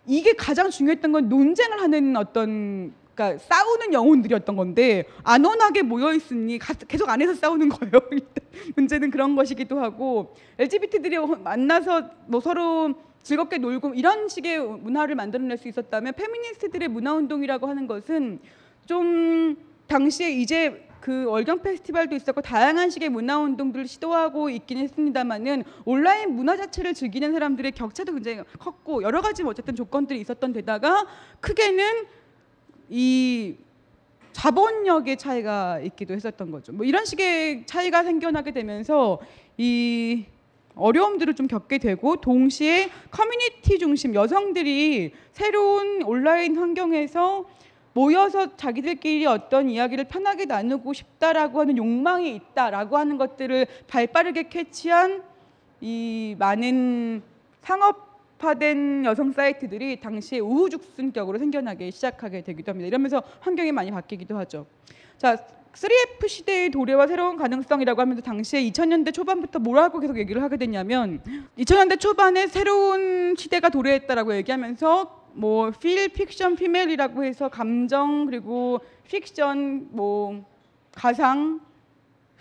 이게 0.06 0.32
가장 0.32 0.70
중요했던 0.70 1.12
건 1.12 1.28
논쟁을 1.28 1.82
하는 1.82 2.16
어떤 2.16 2.94
그러니까 3.20 3.38
싸우는 3.38 3.92
영혼들이었던 3.92 4.56
건데 4.56 5.04
안원하게 5.22 5.82
모여 5.82 6.14
있으니 6.14 6.58
계속 6.88 7.10
안에서 7.10 7.34
싸우는 7.34 7.68
거예요. 7.68 7.92
문제는 8.74 9.10
그런 9.10 9.36
것이기도 9.36 9.78
하고 9.78 10.34
LGBT들이 10.58 11.18
만나서 11.18 12.10
뭐 12.26 12.40
서로 12.40 12.94
즐겁게 13.22 13.58
놀고 13.58 13.92
이런 13.92 14.28
식의 14.28 14.58
문화를 14.58 15.14
만들어낼 15.14 15.58
수 15.58 15.68
있었다면 15.68 16.14
페미니스트들의 16.14 16.88
문화 16.88 17.12
운동이라고 17.12 17.66
하는 17.66 17.86
것은 17.86 18.40
좀 18.86 19.56
당시에 19.86 20.30
이제 20.30 20.86
그 21.00 21.24
월경 21.24 21.62
페스티벌도 21.62 22.14
있었고 22.14 22.40
다양한 22.40 22.90
식의 22.90 23.08
문화 23.08 23.38
운동들을 23.38 23.86
시도하고 23.86 24.50
있긴 24.50 24.78
했습니다만은 24.78 25.64
온라인 25.84 26.34
문화 26.34 26.56
자체를 26.56 26.94
즐기는 26.94 27.32
사람들의 27.32 27.72
격차도 27.72 28.12
굉장히 28.12 28.42
컸고 28.58 29.02
여러 29.02 29.20
가지 29.20 29.42
뭐 29.42 29.50
어쨌든 29.50 29.74
조건들이 29.74 30.20
있었던 30.20 30.52
데다가 30.52 31.06
크게는 31.40 32.06
이 32.90 33.54
자본력의 34.32 35.16
차이가 35.16 35.80
있기도 35.80 36.14
했었던 36.14 36.50
거죠. 36.50 36.72
뭐 36.72 36.84
이런 36.84 37.04
식의 37.04 37.64
차이가 37.66 38.02
생겨나게 38.02 38.50
되면서 38.52 39.20
이 39.56 40.26
어려움들을 40.74 41.34
좀 41.34 41.46
겪게 41.46 41.78
되고 41.78 42.16
동시에 42.16 42.90
커뮤니티 43.10 43.78
중심 43.78 44.14
여성들이 44.14 45.12
새로운 45.32 46.02
온라인 46.02 46.56
환경에서 46.56 47.44
모여서 47.92 48.56
자기들끼리 48.56 49.26
어떤 49.26 49.68
이야기를 49.68 50.04
편하게 50.04 50.44
나누고 50.44 50.92
싶다라고 50.92 51.60
하는 51.60 51.76
욕망이 51.76 52.34
있다라고 52.34 52.96
하는 52.96 53.18
것들을 53.18 53.66
발빠르게 53.88 54.48
캐치한 54.48 55.22
이 55.80 56.36
많은 56.38 57.22
상업 57.62 58.09
화된 58.40 59.04
여성 59.04 59.32
사이트들이 59.32 60.00
당시에 60.00 60.38
우후죽순격으로 60.38 61.38
생겨나기 61.38 61.90
시작하게 61.90 62.42
되기도 62.42 62.72
합니다. 62.72 62.88
이러면서 62.88 63.22
환경이 63.40 63.70
많이 63.72 63.90
바뀌기도 63.90 64.36
하죠. 64.38 64.66
자, 65.18 65.36
3F 65.74 66.26
시대의 66.26 66.70
도래와 66.70 67.06
새로운 67.06 67.36
가능성이라고 67.36 68.00
하면서 68.00 68.22
당시에 68.22 68.62
2000년대 68.70 69.12
초반부터 69.14 69.60
뭐라고 69.60 70.00
계속 70.00 70.18
얘기를 70.18 70.42
하게 70.42 70.56
됐냐면 70.56 71.22
2000년대 71.58 72.00
초반에 72.00 72.46
새로운 72.48 73.36
시대가 73.36 73.68
도래했다라고 73.68 74.34
얘기하면서 74.36 75.20
뭐 75.34 75.70
feel, 75.70 76.08
픽션, 76.08 76.56
female이라고 76.56 77.22
해서 77.22 77.48
감정 77.48 78.26
그리고 78.26 78.80
픽션, 79.04 79.90
뭐 79.92 80.44
가상, 80.92 81.60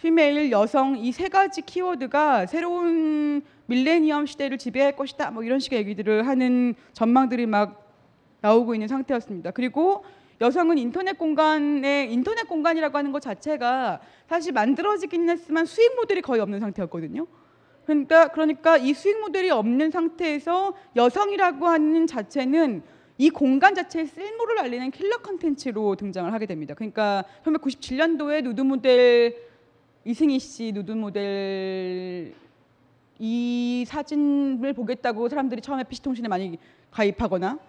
female, 0.02 0.50
여성 0.52 0.98
이 0.98 1.12
세 1.12 1.28
가지 1.28 1.62
키워드가 1.62 2.48
새로운 2.48 3.44
밀레니엄 3.70 4.26
시대를 4.26 4.58
지배할 4.58 4.96
것이다. 4.96 5.32
뭐 5.32 5.44
이런 5.44 5.60
식의 5.60 5.80
얘기들을 5.80 6.28
하는 6.28 6.76
전망들이 6.94 7.46
막 7.46 7.88
나오고 8.42 8.74
있는 8.74 8.88
상태였습니다. 8.88 9.52
그리고 9.52 10.04
여성은 10.42 10.78
인터넷 10.78 11.18
공간에 11.18 12.06
인터넷 12.06 12.48
공간이라고 12.48 12.98
하는 12.98 13.12
것 13.12 13.22
자체가 13.22 14.00
사실 14.28 14.54
만들어지긴 14.54 15.30
했지만 15.30 15.66
수익 15.66 15.96
모델이 15.96 16.22
거의 16.22 16.42
없는 16.42 16.60
상태였거든요. 16.60 17.28
그러니까 17.86 18.28
그러니까 18.30 18.78
이 18.78 18.94
수익 18.94 19.20
모델이 19.20 19.50
없는 19.50 19.92
상태에서 19.92 20.74
여성이라고 20.96 21.68
하는 21.68 22.08
자체는 22.08 22.84
이 23.18 23.30
공간 23.30 23.76
자체의 23.76 24.08
쓸모를 24.08 24.60
알리는 24.60 24.92
킬러 24.92 25.18
컨텐츠로 25.18 25.96
등장을 25.96 26.32
하게 26.32 26.46
됩니다. 26.46 26.74
그러니까 26.74 27.26
1997년도에 27.44 28.44
누드 28.44 28.62
모델 28.62 29.36
이승희 30.06 30.40
씨 30.40 30.72
누드 30.72 30.94
모델 30.94 32.34
이 33.20 33.84
사진을 33.86 34.74
보겠다고 34.74 35.28
사람들이 35.28 35.62
처음에 35.62 35.84
PC통신에 35.84 36.28
많이 36.30 36.58
가입하거나 36.90 37.60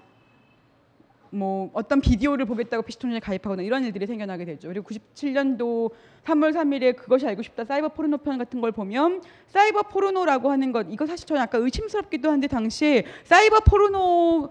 뭐 1.30 1.70
어떤 1.72 2.01
비디오를 2.01 2.44
보겠다고 2.44 2.82
피시톤에 2.82 3.20
가입하거나 3.20 3.62
이런 3.62 3.84
일들이 3.84 4.07
생겨나게 4.07 4.44
되죠. 4.44 4.68
그리고 4.68 4.88
97년도 4.88 5.90
3월 6.24 6.53
3일에 6.53 6.96
그것이 6.96 7.26
알고 7.26 7.42
싶다 7.42 7.64
사이버 7.64 7.88
포르노 7.88 8.18
편 8.18 8.38
같은 8.38 8.61
걸 8.61 8.72
보면 8.72 9.22
사이버 9.46 9.82
포르노라고 9.84 10.51
하는 10.51 10.72
것 10.72 10.86
이거 10.90 11.07
사실 11.07 11.26
저는 11.26 11.42
약간 11.42 11.62
의심스럽기도 11.62 12.30
한데 12.30 12.46
당시에 12.46 13.05
사이버 13.24 13.61
포르노 13.61 14.51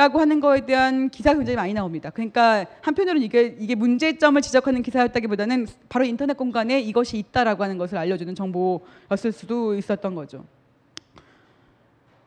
라고 0.00 0.18
하는 0.18 0.40
거에 0.40 0.64
대한 0.64 1.10
기사가 1.10 1.36
굉장히 1.36 1.56
많이 1.56 1.74
나옵니다. 1.74 2.08
그러니까 2.08 2.64
한편으로는 2.80 3.22
이게 3.22 3.54
이게 3.58 3.74
문제점을 3.74 4.40
지적하는 4.40 4.80
기사였다기보다는 4.80 5.66
바로 5.90 6.06
인터넷 6.06 6.38
공간에 6.38 6.80
이것이 6.80 7.18
있다라고 7.18 7.62
하는 7.62 7.76
것을 7.76 7.98
알려주는 7.98 8.34
정보였을 8.34 9.30
수도 9.30 9.74
있었던 9.74 10.14
거죠. 10.14 10.46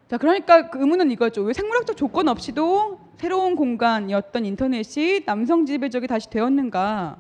자, 0.07 0.19
그러니까 0.19 0.69
그 0.69 0.82
의문은 0.82 1.09
이거죠. 1.09 1.41
왜 1.41 1.53
생물학적 1.53 1.97
조건 1.97 2.28
없이도 2.28 2.99
새로운 3.17 3.55
공간이었던 3.55 4.45
인터넷이 4.45 5.26
남성 5.26 5.65
지배적이 5.65 6.05
다시 6.05 6.30
되었는가? 6.30 7.17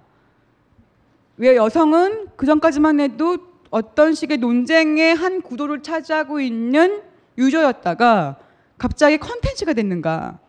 왜 1.37 1.55
여성은 1.55 2.27
그 2.35 2.45
전까지만 2.45 2.99
해도 2.99 3.39
어떤 3.71 4.13
식의 4.13 4.37
논쟁의 4.37 5.15
한 5.15 5.41
구도를 5.41 5.81
차지하고 5.81 6.39
있는 6.39 7.01
유저였다가 7.39 8.37
갑자기 8.77 9.17
컨텐츠가 9.17 9.73
됐는가? 9.73 10.42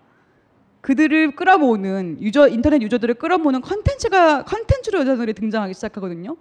그들을 0.84 1.34
끌어모으는 1.34 2.18
유저 2.20 2.48
인터넷 2.48 2.82
유저들을 2.82 3.14
끌어모으는 3.14 3.62
컨텐츠가 3.62 4.44
컨텐츠로 4.44 5.00
여자들이 5.00 5.32
등장하기 5.32 5.72
시작하거든요. 5.72 6.36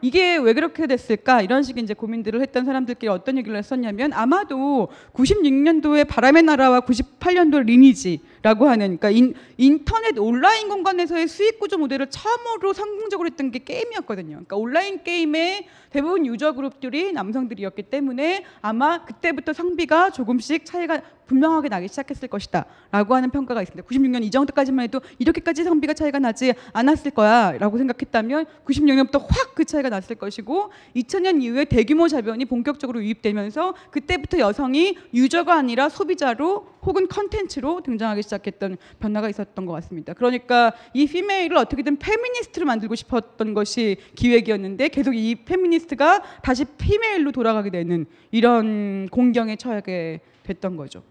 이게 0.00 0.36
왜 0.36 0.52
그렇게 0.52 0.88
됐을까 0.88 1.42
이런 1.42 1.62
식의 1.62 1.84
이제 1.84 1.94
고민들을 1.94 2.40
했던 2.40 2.64
사람들끼리 2.64 3.08
어떤 3.08 3.38
얘기를 3.38 3.56
했었냐면 3.56 4.12
아마도 4.12 4.88
96년도에 5.12 6.08
바람의 6.08 6.42
나라와 6.42 6.80
98년도 6.80 7.66
리니지 7.66 8.20
라고 8.44 8.68
하는 8.68 8.98
그러니까 8.98 9.08
인, 9.08 9.32
인터넷 9.56 10.18
온라인 10.18 10.68
공간에서의 10.68 11.28
수익 11.28 11.58
구조 11.58 11.78
모델을 11.78 12.08
처음으로 12.10 12.74
성공적으로 12.74 13.26
했던 13.26 13.50
게 13.50 13.58
게임이었거든요. 13.60 14.32
그러니까 14.32 14.56
온라인 14.56 15.02
게임의 15.02 15.66
대부분 15.88 16.26
유저 16.26 16.52
그룹들이 16.52 17.14
남성들이었기 17.14 17.84
때문에 17.84 18.44
아마 18.60 19.02
그때부터 19.06 19.54
성비가 19.54 20.10
조금씩 20.10 20.66
차이가 20.66 21.00
분명하게 21.26 21.70
나기 21.70 21.88
시작했을 21.88 22.28
것이다 22.28 22.66
라고 22.90 23.14
하는 23.14 23.30
평가가 23.30 23.62
있습니다. 23.62 23.88
96년 23.88 24.22
이 24.22 24.30
정도까지만 24.30 24.84
해도 24.84 25.00
이렇게까지 25.18 25.64
성비가 25.64 25.94
차이가 25.94 26.18
나지 26.18 26.52
않았을 26.74 27.12
거야 27.12 27.52
라고 27.52 27.78
생각했다면 27.78 28.44
96년부터 28.66 29.20
확 29.26 29.44
그 29.54 29.64
차이가 29.64 29.88
났을 29.88 30.16
것이고 30.16 30.70
2000년 30.96 31.42
이후에 31.42 31.64
대규모 31.64 32.08
자본이 32.08 32.44
본격적으로 32.44 33.02
유입되면서 33.02 33.74
그때부터 33.90 34.38
여성이 34.38 34.96
유저가 35.14 35.54
아니라 35.54 35.88
소비자로 35.88 36.66
혹은 36.84 37.08
컨텐츠로 37.08 37.82
등장하기 37.82 38.22
시작했던 38.22 38.76
변화가 39.00 39.28
있었던 39.30 39.66
것 39.66 39.72
같습니다. 39.74 40.12
그러니까 40.12 40.72
이 40.92 41.06
female을 41.06 41.56
어떻게든 41.56 41.98
페미니스트로 41.98 42.66
만들고 42.66 42.94
싶었던 42.94 43.54
것이 43.54 43.96
기획이었는데 44.14 44.88
계속 44.88 45.14
이 45.14 45.34
페미니스트가 45.44 46.22
다시 46.42 46.64
female로 46.64 47.32
돌아가게 47.32 47.70
되는 47.70 48.06
이런 48.30 49.08
곤경에 49.10 49.56
처하게 49.56 50.20
됐던 50.44 50.76
거죠. 50.76 51.02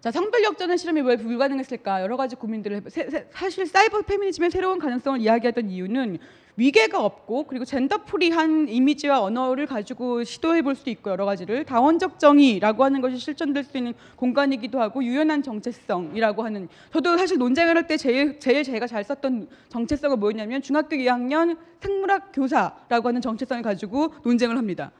자, 0.00 0.10
성별 0.10 0.42
역전의 0.42 0.78
실험이 0.78 1.00
왜 1.02 1.16
불가능했을까? 1.16 2.02
여러 2.02 2.16
가지 2.16 2.34
고민들을. 2.34 2.82
세- 2.88 3.08
세- 3.08 3.28
사실 3.30 3.66
사이버 3.66 4.02
페미니즘의 4.02 4.50
새로운 4.50 4.80
가능성을 4.80 5.20
이야기하던 5.20 5.70
이유는 5.70 6.18
위계가 6.56 7.02
없고 7.02 7.44
그리고 7.44 7.64
젠더 7.64 8.04
프리한 8.04 8.68
이미지와 8.68 9.20
언어를 9.22 9.66
가지고 9.66 10.22
시도해 10.22 10.62
볼 10.62 10.74
수도 10.74 10.90
있고 10.90 11.10
여러 11.10 11.24
가지를 11.24 11.64
다원적 11.64 12.18
정의라고 12.18 12.84
하는 12.84 13.00
것이 13.00 13.16
실천될 13.16 13.64
수 13.64 13.78
있는 13.78 13.94
공간이기도 14.16 14.80
하고 14.80 15.02
유연한 15.02 15.42
정체성이라고 15.42 16.44
하는 16.44 16.68
저도 16.92 17.16
사실 17.16 17.38
논쟁을 17.38 17.76
할 17.76 17.86
때 17.86 17.96
제일 17.96 18.38
제일 18.38 18.62
제가 18.62 18.86
잘 18.86 19.02
썼던 19.02 19.48
정체성은 19.70 20.20
뭐였냐면 20.20 20.62
중학교 20.62 20.94
2학년 20.96 21.56
생물학 21.80 22.30
교사라고 22.32 23.08
하는 23.08 23.20
정체성을 23.20 23.62
가지고 23.62 24.14
논쟁을 24.22 24.56
합니다. 24.56 24.92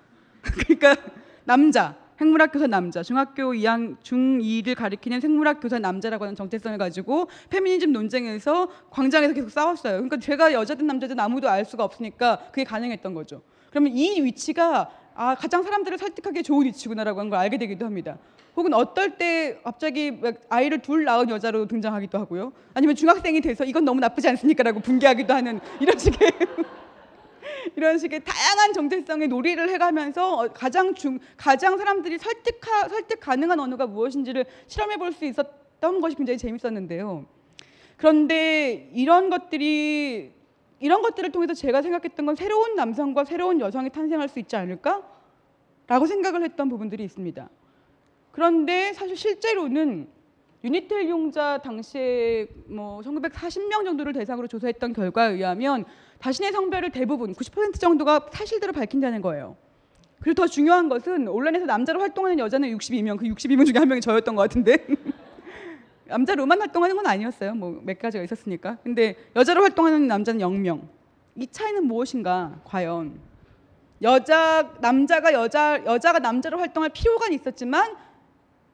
그러니까 0.43 0.97
남자 1.45 2.02
생물학 2.19 2.53
교사 2.53 2.67
남자 2.67 3.03
중학교 3.03 3.53
2학 3.53 3.97
중2를 4.03 4.77
가리키는 4.77 5.21
생물학 5.21 5.61
교사 5.61 5.79
남자라고 5.79 6.25
하는 6.25 6.35
정체성을 6.35 6.77
가지고 6.79 7.29
페미니즘 7.51 7.93
논쟁에서 7.93 8.69
광장에서 8.91 9.35
계속 9.35 9.51
싸웠어요. 9.51 9.95
그러니까 9.95 10.19
제가 10.19 10.53
여자든 10.53 10.87
남자든 10.87 11.19
아무도 11.19 11.49
알 11.49 11.65
수가 11.65 11.85
없으니까 11.85 12.39
그게 12.51 12.65
가능했던 12.65 13.15
거죠. 13.15 13.43
그러면 13.71 13.93
이 13.97 14.21
위치가 14.21 14.91
아, 15.15 15.35
가장 15.35 15.63
사람들을 15.63 15.99
설득하기 15.99 16.43
좋은 16.43 16.67
위치구나라고 16.67 17.21
하는 17.21 17.31
걸 17.31 17.39
알게 17.39 17.59
되기도 17.59 17.85
합니다. 17.85 18.19
혹은 18.57 18.75
어떨 18.75 19.17
때 19.17 19.59
갑자기 19.65 20.11
막 20.11 20.35
아이를 20.49 20.81
둘 20.81 21.05
낳은 21.05 21.31
여자로 21.31 21.67
등장하기도 21.67 22.19
하고요. 22.19 22.53
아니면 22.75 22.97
중학생이 22.97 23.41
돼서 23.41 23.65
이건 23.65 23.85
너무 23.85 24.01
나쁘지 24.01 24.29
않습니까라고 24.29 24.81
분개하기도 24.81 25.33
하는 25.33 25.61
이런 25.81 25.99
식의 25.99 26.33
이런 27.77 27.99
식의 27.99 28.23
다양한 28.25 28.73
정체성의 28.73 29.29
놀이를 29.29 29.69
해가면서 29.71 30.37
어, 30.37 30.49
가장 30.53 30.95
중 30.95 31.19
가장 31.37 31.79
사람들이 31.79 32.19
설득하 32.19 32.89
설득 32.89 33.21
가능한 33.21 33.59
언어가 33.61 33.87
무엇인지를 33.87 34.45
실험해 34.67 34.97
볼 34.97 35.13
수 35.13 35.25
있었던 35.27 36.01
것이 36.01 36.17
굉장히 36.17 36.39
재밌었는데요. 36.39 37.27
그런데 37.97 38.91
이런 38.95 39.31
것들이 39.31 40.33
이런 40.81 41.03
것들을 41.03 41.31
통해서 41.31 41.55
제가 41.55 41.83
생각했던 41.83 42.27
건 42.27 42.35
새로운 42.35 42.75
남성과 42.75 43.25
새로운 43.25 43.61
여성이 43.61 43.91
탄생할 43.91 44.29
수 44.29 44.41
있지 44.41 44.57
않을까라고 44.57 46.07
생각을 46.09 46.43
했던 46.43 46.69
부분들이 46.69 47.05
있습니다. 47.05 47.49
그런데 48.33 48.93
사실 48.95 49.17
실제로는 49.17 50.09
유니텔 50.65 51.03
이용자 51.07 51.59
당시에 51.59 52.47
뭐 52.67 53.01
1940명 53.01 53.85
정도를 53.85 54.13
대상으로 54.13 54.47
조사했던 54.47 54.93
결과에 54.93 55.33
의하면 55.33 55.85
자신의 56.21 56.53
성별을 56.53 56.91
대부분 56.91 57.35
90% 57.35 57.81
정도가 57.81 58.29
사실대로 58.33 58.73
밝힌다는 58.73 59.21
거예요. 59.23 59.57
그리고 60.21 60.35
더 60.35 60.47
중요한 60.47 60.89
것은 60.89 61.27
온라인에서 61.27 61.67
남자로 61.67 61.99
활동하는 62.01 62.39
여자는 62.39 62.69
62명, 62.77 63.19
그 63.19 63.25
62명 63.27 63.67
중에 63.67 63.79
한 63.79 63.89
명이 63.89 64.01
저였던 64.01 64.37
것 64.37 64.43
같은데 64.43 64.87
남자로만 66.07 66.61
활동하는 66.61 66.95
건 66.95 67.07
아니었어요. 67.07 67.55
뭐 67.55 67.81
몇 67.83 67.99
가지가 67.99 68.23
있었으니까. 68.23 68.77
근데 68.85 69.17
여자로 69.35 69.63
활동하는 69.63 70.07
남자는 70.07 70.41
0명. 70.41 70.83
이 71.35 71.47
차이는 71.49 71.87
무엇인가? 71.87 72.61
과연 72.65 73.19
여자 74.03 74.75
남자가 74.81 75.33
여자 75.33 75.83
여자가 75.85 76.21
남자로 76.21 76.59
활동할 76.59 76.91
필요가 76.91 77.27
있었지만 77.29 77.97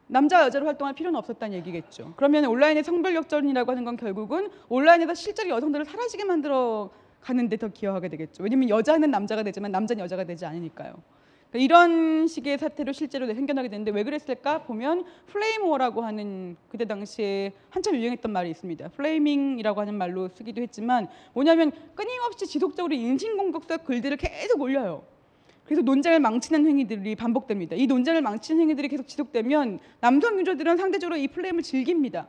남자가 0.09 0.47
여자로 0.47 0.67
활동할 0.67 0.95
필요는 0.95 1.19
없었다는 1.19 1.57
얘기겠죠. 1.59 2.15
그러면 2.17 2.47
온라인의 2.47 2.83
성별 2.83 3.15
역전이라고 3.15 3.71
하는 3.71 3.85
건 3.85 3.97
결국은 3.97 4.51
온라인에서 4.69 5.15
실제로 5.15 5.51
여성들을 5.51 5.85
사라지게 5.85 6.25
만들어 6.25 6.91
가는데 7.21 7.57
더 7.57 7.69
기여하게 7.69 8.09
되겠죠. 8.09 8.43
왜냐면 8.43 8.69
여자는 8.69 9.11
남자가 9.11 9.43
되지만 9.43 9.71
남자는 9.71 10.03
여자가 10.03 10.25
되지 10.25 10.47
않으니까요. 10.47 10.95
그러니까 11.51 11.65
이런 11.65 12.27
식의 12.27 12.59
사태로 12.59 12.93
실제로 12.93 13.27
생겨나게 13.27 13.69
되는데 13.69 13.91
왜 13.91 14.05
그랬을까 14.05 14.63
보면 14.65 15.05
flamer라고 15.27 16.03
하는 16.03 16.57
그때 16.69 16.85
당시에 16.85 17.53
한참 17.71 17.97
유행했던 17.97 18.31
말이 18.33 18.51
있습니다. 18.51 18.89
flaming이라고 18.89 19.81
하는 19.81 19.95
말로 19.95 20.29
쓰기도 20.29 20.61
했지만 20.63 21.09
뭐냐면 21.33 21.73
끊임없이 21.95 22.47
지속적으로 22.47 22.95
인신공격적 22.95 23.85
글들을 23.85 24.17
계속 24.19 24.61
올려요. 24.61 25.05
그래서 25.69 25.83
논쟁을 25.83 26.19
망치는 26.19 26.67
행위들이 26.67 27.15
반복됩니다. 27.15 27.77
이 27.77 27.87
논쟁을 27.87 28.23
망치는 28.23 28.63
행위들이 28.63 28.89
계속 28.89 29.07
지속되면 29.07 29.81
남성 30.01 30.41
유저들은 30.41 30.79
상대적으로 30.79 31.19
이 31.19 31.29
flame을 31.29 31.63
즐깁니다. 31.63 32.27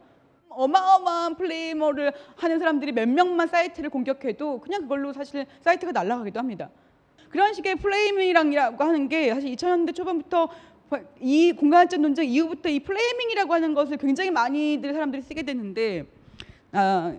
어마어마한 0.50 1.36
flamer를 1.36 2.12
하는 2.36 2.60
사람들이 2.60 2.92
몇 2.92 3.08
명만 3.08 3.48
사이트를 3.48 3.90
공격해도 3.92 4.60
그냥 4.60 4.82
그걸로 4.82 5.14
사실 5.14 5.46
사이트가 5.62 5.94
날아가기도 5.94 6.38
합니다. 6.38 6.70
그런 7.30 7.54
식의 7.54 7.76
flaming이라고 7.76 8.84
하는 8.84 9.08
게 9.08 9.34
사실 9.34 9.56
2000년대 9.56 9.96
초반부터 9.96 10.50
이 11.22 11.54
군가산점 11.54 12.02
논쟁 12.02 12.26
이후부터 12.26 12.68
이 12.68 12.82
flaming이라고 12.82 13.54
하는 13.54 13.74
것을 13.74 13.96
굉장히 13.96 14.32
많이들 14.32 14.92
사람들이 14.92 15.22
쓰게 15.22 15.44
됐는데 15.44 16.08
아, 16.74 17.16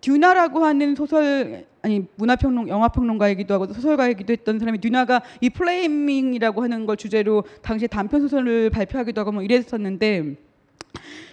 듀나라고 0.00 0.64
하는 0.64 0.94
소설 0.94 1.66
아니 1.82 2.04
문화평론 2.16 2.68
영화평론가이기도 2.68 3.54
하고 3.54 3.66
소설가이기도 3.66 4.32
했던 4.32 4.58
사람이 4.58 4.80
듀나가 4.80 5.22
이 5.40 5.50
flaming이라고 5.50 6.62
하는 6.62 6.86
걸 6.86 6.96
주제로 6.96 7.44
당시에 7.60 7.88
단편 7.88 8.20
소설을 8.20 8.70
발표하기도 8.70 9.20
하고 9.20 9.32
뭐 9.32 9.42
이랬었는데 9.42 10.36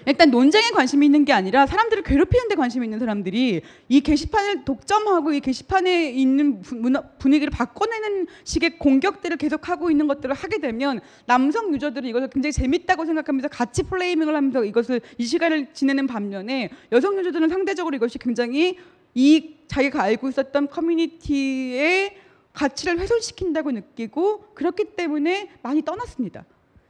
일단 0.06 0.32
논쟁에 0.32 0.70
관심이 0.72 1.06
있는 1.06 1.26
게 1.26 1.34
아니라 1.34 1.66
사람들을 1.68 2.04
괴롭히는 2.04 2.48
데 2.48 2.56
관심이 2.56 2.86
있는 2.86 3.00
사람들이 3.00 3.62
이 3.90 4.02
게시판을 4.02 4.66
독점하고 4.66 5.34
이 5.34 5.40
게시판에 5.40 6.10
있는 6.12 6.62
부- 6.62 6.76
문화- 6.76 7.02
분위기를 7.20 7.52
바꿔내는 7.52 8.28
식의 8.44 8.80
공격들을 8.80 9.38
계속하고 9.38 9.92
있는 9.92 10.08
것들을 10.08 10.34
하게 10.34 10.60
되면 10.60 11.00
남성 11.26 11.74
유저들은 11.74 12.10
이것을 12.10 12.30
굉장히 12.30 12.54
재밌다고 12.54 13.06
생각하면서 13.06 13.50
같이 13.50 13.84
플레이밍을 13.84 14.36
하면서 14.36 14.64
이것을 14.64 15.02
이 15.18 15.26
시간을 15.26 15.74
지내는 15.74 16.08
반면에 16.08 16.70
여성 16.92 17.18
유저들은 17.20 17.50
상대적으로 17.50 17.96
이것이 17.96 18.18
굉장히 18.18 18.78
이 19.14 19.56
자기가 19.68 20.02
알고 20.02 20.30
있었던 20.30 20.70
커뮤니티의 20.70 22.16
가치를 22.54 23.00
훼손시킨다고 23.00 23.72
느끼고 23.72 24.54
그렇기 24.56 24.96
때문에 24.96 25.50
많이 25.62 25.84
떠났습니다. 25.84 26.46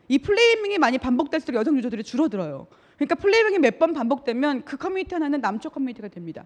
이 0.10 0.18
flaming이 0.17 0.78
많이 0.80 0.97
반복될수록 0.97 1.57
여성 1.60 1.78
유저들이 1.78 2.03
줄어들어요. 2.03 2.68
그러니까 2.97 3.16
flaming이 3.15 3.59
몇 3.60 3.80
번 3.80 3.93
반복되면 3.93 4.64
그 4.66 4.76
커뮤니티 4.76 5.16
하나는 5.16 5.39
남초 5.39 5.74
커뮤니티가 5.74 6.10
됩니다. 6.10 6.45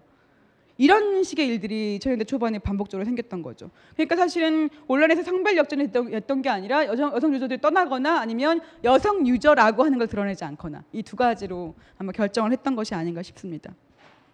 이런 0.76 1.22
식의 1.22 1.46
일들이 1.48 1.98
저희한테 2.00 2.24
초반에 2.24 2.58
반복적으로 2.58 3.04
생겼던 3.04 3.42
거죠. 3.42 3.70
그러니까 3.94 4.16
사실은 4.16 4.68
온라인에서 4.88 5.22
성별 5.22 5.56
역전이 5.56 5.88
했던, 6.12 6.42
게 6.42 6.48
아니라 6.48 6.84
여성, 6.86 7.14
여성 7.14 7.32
유저들이 7.34 7.60
떠나거나 7.60 8.20
아니면 8.20 8.60
여성 8.82 9.24
유저라고 9.26 9.84
하는 9.84 9.98
걸 9.98 10.08
드러내지 10.08 10.44
않거나 10.44 10.84
이 10.92 11.02
두 11.02 11.14
가지로 11.16 11.74
아마 11.96 12.10
결정을 12.12 12.52
했던 12.52 12.74
것이 12.76 12.94
아닌가 12.94 13.22
싶습니다. 13.22 13.72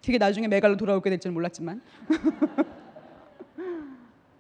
되게 0.03 0.17
나중에 0.17 0.49
메갈로 0.49 0.77
돌아오게 0.79 1.11
될 1.11 1.21
줄은 1.21 1.35
몰랐지만. 1.35 1.83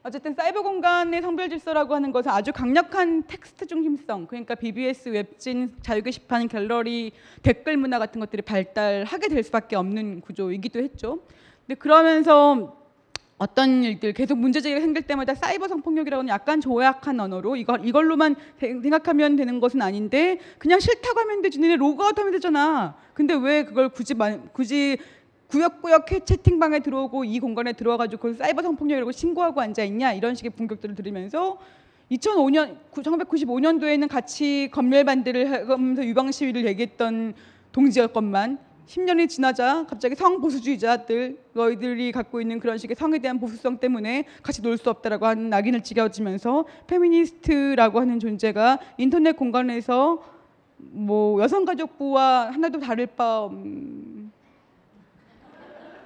어쨌든 0.03 0.35
사이버 0.35 0.63
공간의 0.63 1.21
성별 1.21 1.51
질서라고 1.51 1.95
하는 1.95 2.11
것은 2.11 2.31
아주 2.31 2.53
강력한 2.53 3.23
텍스트 3.25 3.67
중심성, 3.67 4.27
그러니까 4.27 4.55
BBS, 4.55 5.11
웹진, 5.11 5.75
자유 5.83 6.03
게시판, 6.03 6.49
갤러리, 6.49 7.13
댓글 7.43 7.77
문화 7.77 7.99
같은 7.99 8.19
것들이 8.19 8.41
발달하게 8.41 9.29
될 9.29 9.43
수밖에 9.43 9.77
없는 9.77 10.23
구조이기도 10.23 10.79
했죠. 10.81 11.21
근데 11.67 11.79
그러면서 11.79 12.79
어떤 13.37 13.85
일들 13.85 14.13
계속 14.15 14.39
문제 14.39 14.61
제기가 14.63 14.81
생길 14.81 15.03
때마다 15.03 15.35
사이버 15.35 15.69
성폭력이라고는 15.69 16.29
약간 16.31 16.61
조악한 16.63 17.21
언어로 17.21 17.57
이걸 17.57 17.87
이걸로만 17.87 18.37
생- 18.59 18.81
생각하면 18.83 19.37
되는 19.37 19.61
것은 19.61 19.81
아닌데 19.83 20.39
그냥 20.59 20.79
싫다고 20.81 21.21
하면 21.21 21.41
되지 21.43 21.59
니네 21.59 21.77
로그아웃 21.77 22.19
하면 22.19 22.33
되잖아. 22.33 22.97
근데 23.15 23.35
왜 23.35 23.65
그걸 23.65 23.91
굳이 23.91 24.15
마- 24.15 24.39
굳이 24.53 24.99
구역구역 25.51 26.07
채팅방에 26.25 26.81
들어오고 26.81 27.25
이 27.25 27.41
공간에 27.41 27.73
들어와가지고 27.73 28.35
사이버 28.35 28.63
성폭력이라고 28.63 29.11
신고하고 29.13 29.61
앉아 29.61 29.83
있냐? 29.85 30.13
이런 30.13 30.35
식의 30.35 30.53
공격들을 30.53 30.95
들으면서 30.95 31.59
2005년 32.11 32.77
1995년도에는 32.93 34.09
같이 34.09 34.69
검열 34.73 35.05
반대를 35.05 35.69
하면서 35.69 36.05
유방 36.05 36.31
시위를 36.31 36.67
얘기했던 36.67 37.35
동지였건만 37.73 38.59
10년이 38.87 39.29
지나자 39.29 39.87
갑자기 39.87 40.17
성보수주의자들 40.17 41.39
너희들이 41.53 42.11
갖고 42.11 42.41
있는 42.41 42.59
그런 42.59 42.79
식의 42.79 42.97
성에 42.97 43.19
대한 43.19 43.39
보수성 43.39 43.79
때문에 43.79 44.25
같이 44.43 44.63
놀 44.63 44.77
수 44.77 44.91
없다라고 44.91 45.27
하는 45.27 45.51
낙인을 45.51 45.83
찍어지면서 45.83 46.65
페미니스트라고 46.89 48.01
하는 48.01 48.19
존재가 48.19 48.79
인터넷 48.99 49.37
공간에서 49.37 50.23
뭐 50.77 51.41
여성가족부와 51.43 52.51
하나도 52.53 52.81
다를 52.81 53.07
바 53.07 53.43
없... 53.43 53.53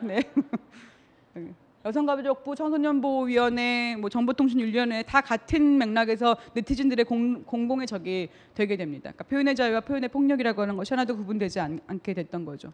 네. 1.35 1.55
여성가족부 1.85 2.55
청소년보호위원회 2.57 3.97
뭐 3.97 4.09
정보통신윤리위원회 4.09 5.03
다 5.03 5.21
같은 5.21 5.77
맥락에서 5.77 6.37
네티즌들의 6.55 7.05
공, 7.05 7.45
공공의 7.45 7.87
적이 7.87 8.31
되게 8.55 8.77
됩니다. 8.77 9.11
그러니까 9.11 9.25
표현의 9.25 9.55
자유와 9.55 9.81
표현의 9.81 10.09
폭력이라고 10.09 10.63
하는 10.63 10.77
것이 10.77 10.95
하나도 10.95 11.17
구분되지 11.17 11.61
않, 11.61 11.81
않게 11.87 12.15
됐던 12.15 12.47
거죠. 12.47 12.73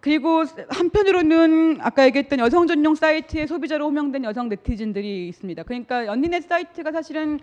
그리고 0.00 0.44
한편으로는 0.68 1.78
아까 1.80 2.04
얘기했던 2.06 2.38
여성 2.40 2.66
전용 2.66 2.94
사이트의 2.94 3.46
소비자로 3.46 3.86
호명된 3.86 4.24
여성 4.24 4.48
네티즌들이 4.48 5.28
있습니다. 5.28 5.62
그러니까 5.62 6.10
언니네 6.10 6.40
사이트가 6.40 6.92
사실은 6.92 7.38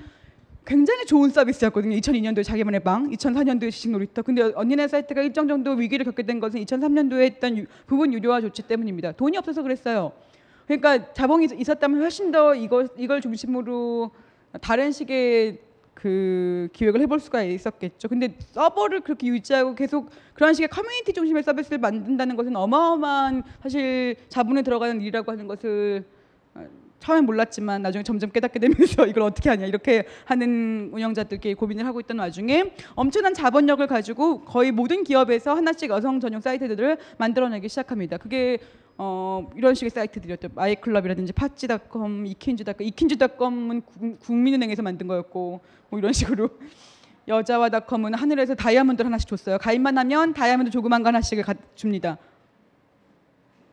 굉장히 0.67 1.05
좋은 1.05 1.29
서비스였거든요. 1.29 1.95
2002년도에 1.95 2.43
자기만의 2.43 2.81
방, 2.81 3.09
2004년도에 3.09 3.71
지식 3.71 3.89
놀이터. 3.89 4.21
근데 4.21 4.51
언니네 4.53 4.89
사이트가 4.89 5.21
일정 5.21 5.47
정도 5.47 5.71
위기를 5.71 6.03
겪게 6.03 6.23
된 6.23 6.41
것은 6.41 6.59
2003년도에 6.59 7.21
했던 7.21 7.57
유, 7.57 7.65
부분 7.85 8.13
유료화 8.13 8.41
조치 8.41 8.61
때문입니다. 8.63 9.13
돈이 9.13 9.37
없어서 9.37 9.63
그랬어요. 9.63 10.11
그러니까 10.67 11.13
자본이 11.13 11.47
있었다면 11.57 12.01
훨씬 12.01 12.33
더 12.33 12.53
이걸 12.53 12.89
이걸 12.97 13.21
중심으로 13.21 14.11
다른 14.59 14.91
식의 14.91 15.59
그 15.93 16.67
기획을 16.73 16.99
해볼 16.99 17.21
수가 17.21 17.43
있었겠죠. 17.43 18.09
근데 18.09 18.35
서버를 18.51 18.99
그렇게 18.99 19.27
유지하고 19.27 19.73
계속 19.73 20.09
그런 20.33 20.53
식의 20.53 20.67
커뮤니티 20.67 21.13
중심의 21.13 21.43
서비스를 21.43 21.77
만든다는 21.77 22.35
것은 22.35 22.53
어마어마한 22.57 23.43
사실 23.63 24.17
자본이 24.27 24.63
들어가는 24.63 24.99
일이라고 24.99 25.31
하는 25.31 25.47
것을 25.47 26.03
어, 26.55 26.67
처음엔 26.99 27.25
몰랐지만 27.25 27.81
나중에 27.81 28.03
점점 28.03 28.31
깨닫게 28.31 28.59
되면서 28.59 29.05
이걸 29.07 29.23
어떻게 29.23 29.49
하냐 29.49 29.65
이렇게 29.65 30.05
하는 30.25 30.89
운영자들끼리 30.91 31.53
고민을 31.55 31.85
하고 31.85 31.99
있던 31.99 32.19
와중에 32.19 32.73
엄청난 32.95 33.33
자본력을 33.33 33.85
가지고 33.87 34.41
거의 34.41 34.71
모든 34.71 35.03
기업에서 35.03 35.53
하나씩 35.53 35.89
여성 35.89 36.19
전용 36.19 36.41
사이트들을 36.41 36.97
만들어내기 37.17 37.69
시작합니다. 37.69 38.17
그게 38.17 38.59
어, 38.99 39.47
이런 39.55 39.75
식의 39.75 39.91
사이트들이었죠. 39.91 40.49
마이클럽이라든지 40.55 41.31
파찌닷컴, 41.33 42.25
이킨즈닷컴. 42.25 42.87
이킨즈닷컴은 42.87 43.81
국민은행에서 44.19 44.81
만든 44.81 45.07
거였고 45.07 45.61
뭐 45.89 45.99
이런 45.99 46.13
식으로 46.13 46.49
여자와닷컴은 47.27 48.15
하늘에서 48.15 48.55
다이아몬드 48.55 49.03
하나씩 49.03 49.29
줬어요. 49.29 49.59
가입만 49.59 49.97
하면 49.99 50.33
다이아몬드 50.33 50.71
조그만 50.71 51.03
거 51.03 51.09
하나씩을 51.09 51.43
가, 51.43 51.53
줍니다. 51.75 52.17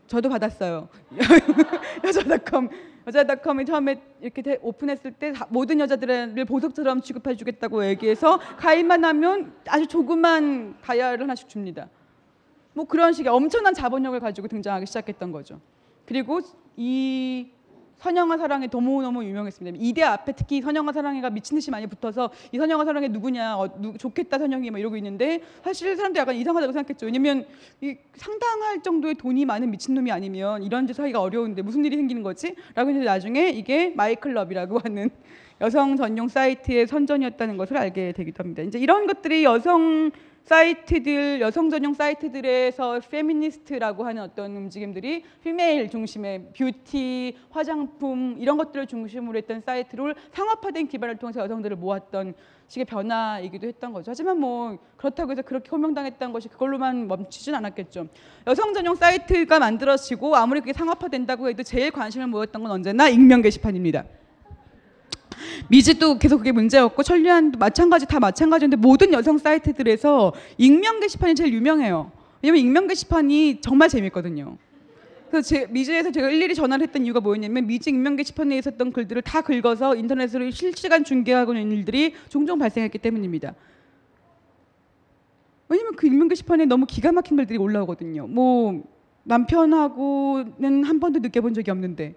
저도 0.07 0.29
받았어요. 0.29 0.89
여자닷컴 2.05 2.69
여자닷컴이 3.07 3.67
처음에 3.67 4.01
이렇게 4.21 4.43
대, 4.43 4.59
오픈했을 4.63 5.13
때 5.13 5.33
다, 5.33 5.47
모든 5.51 5.81
여자들을 5.81 6.45
보석처럼 6.47 7.03
취급해 7.03 7.37
주겠다고 7.37 7.85
얘기해서 7.87 8.39
가입만 8.57 9.05
하면 9.05 9.55
아주 9.67 9.87
조그만 9.87 10.77
다이아를 10.83 11.23
하나씩 11.23 11.49
줍니다. 11.49 11.89
뭐 12.73 12.87
그런 12.87 13.13
식의 13.13 13.31
엄청난 13.31 13.75
자본력을 13.75 14.19
가지고 14.21 14.49
등장하기 14.49 14.87
시작했던 14.87 15.33
거죠. 15.33 15.61
그리고 16.07 16.41
이 16.77 17.51
선영아 17.99 18.37
사랑이 18.37 18.69
너무너무 18.71 19.25
유명했습니다. 19.25 19.79
이대 19.81 20.03
앞에 20.03 20.33
특히 20.33 20.61
선영아 20.61 20.93
사랑이가 20.93 21.31
미친 21.31 21.57
듯이 21.57 21.71
많이 21.71 21.87
붙어서 21.87 22.31
이 22.53 22.59
선영아 22.59 22.85
사랑이 22.85 23.09
누구냐, 23.09 23.57
어, 23.57 23.81
누, 23.81 23.97
좋겠다 23.97 24.39
선영이 24.39 24.71
막 24.71 24.79
이러고 24.79 24.97
있는데 24.97 25.43
사실 25.63 25.97
사람들 25.97 26.21
약간 26.21 26.35
이상하다고 26.35 26.73
생각했죠. 26.73 27.07
왜냐면 27.07 27.47
이 27.81 27.97
상당할 28.15 28.83
정도의 28.83 29.15
돈이 29.15 29.45
많은 29.45 29.71
미친놈이 29.71 30.11
아니면 30.13 30.63
이런 30.63 30.87
짓 30.87 30.99
하기가 30.99 31.21
어려운데 31.21 31.63
무슨 31.63 31.85
일이 31.85 31.97
생기는 31.97 32.23
거지? 32.23 32.55
라고 32.75 32.91
했는데 32.91 33.07
나중에 33.07 33.51
이게 33.51 33.91
마이클럽이라고 33.97 34.81
하는 34.81 35.11
여성 35.61 35.97
전용 35.97 36.29
사이트의 36.29 36.87
선전이었다는 36.87 37.57
것을 37.57 37.77
알게 37.77 38.13
되기도 38.13 38.43
합니다. 38.43 38.63
이제 38.63 38.79
이런 38.79 39.07
것들이 39.07 39.45
여성 39.45 40.11
사이트들 40.45 41.41
여성 41.41 41.71
전용 41.71 41.95
사이트들에서 41.95 43.01
페미니스트라고 43.11 44.05
하는 44.05 44.23
어떤 44.23 44.55
움직임들이 44.57 45.25
female 45.43 45.89
중심의 45.89 46.53
뷰티, 46.57 47.37
화장품 47.51 48.37
이런 48.39 48.59
것들을 48.59 48.87
중심으로 48.87 49.39
했던 49.39 49.63
사이트를 49.63 50.15
상업화된 50.33 50.89
기반을 50.89 51.17
통해서 51.17 51.41
여성들을 51.41 51.77
모았던 51.77 52.35
식의 52.69 52.85
변화이기도 52.85 53.67
했던 53.67 53.93
거죠. 53.93 54.11
하지만 54.11 54.39
뭐 54.39 54.79
그렇다고 54.97 55.33
해서 55.33 55.41
그렇게 55.43 55.71
호명당했던 55.71 56.33
것이 56.33 56.49
그걸로만 56.49 57.09
멈추진 57.09 57.55
않았겠죠. 57.55 58.09
여성 58.47 58.75
전용 58.75 58.95
사이트가 58.95 59.59
만들어지고 59.59 60.37
아무리 60.37 60.61
그게 60.61 60.75
상업화된다고 60.75 61.49
해도 61.49 61.63
제일 61.63 61.91
관심을 61.91 62.27
모았던 62.27 62.63
건 62.63 62.71
언제나 62.71 63.09
익명 63.09 63.41
게시판입니다. 63.41 64.05
미즈도 65.69 66.19
계속 66.19 66.39
그게 66.39 66.53
문제였고 66.53 67.03
천리안도 67.03 67.59
마찬가지 67.59 68.07
다 68.07 68.21
마찬가지인데 68.21 68.77
모든 68.77 69.13
여성 69.13 69.39
사이트들에서 69.39 70.33
익명 70.59 71.01
게시판이 71.01 71.35
제일 71.35 71.53
유명해요. 71.53 72.11
왜냐면 72.43 72.61
익명 72.61 72.87
게시판이 72.87 73.61
정말 73.61 73.89
재밌거든요. 73.89 74.59
그래서 75.31 75.49
제, 75.49 75.67
미즈에서 75.69 76.13
제가 76.13 76.31
일일이 76.31 76.55
전화를 76.55 76.87
했던 76.87 77.05
이유가 77.05 77.21
뭐였냐면 77.21 77.67
미즈 77.67 77.89
익명 77.89 78.17
게시판에 78.17 78.57
있었던 78.59 78.93
글들을 78.93 79.23
다 79.23 79.41
긁어서 79.41 79.97
인터넷으로 79.97 80.51
실시간 80.51 81.03
중계하고 81.03 81.55
있는 81.55 81.77
일들이 81.77 82.15
종종 82.29 82.59
발생했기 82.59 82.99
때문입니다. 82.99 83.55
왜냐면 85.69 85.97
그 85.97 86.07
익명 86.07 86.29
게시판에 86.29 86.67
너무 86.67 86.87
기가 86.87 87.11
막힌 87.11 87.37
글들이 87.37 87.59
올라오거든요. 87.59 88.29
뭐 88.29 88.85
남편하고는 89.25 90.85
한 90.85 91.01
번도 91.01 91.21
느껴본 91.21 91.55
적이 91.55 91.71
없는데 91.73 92.15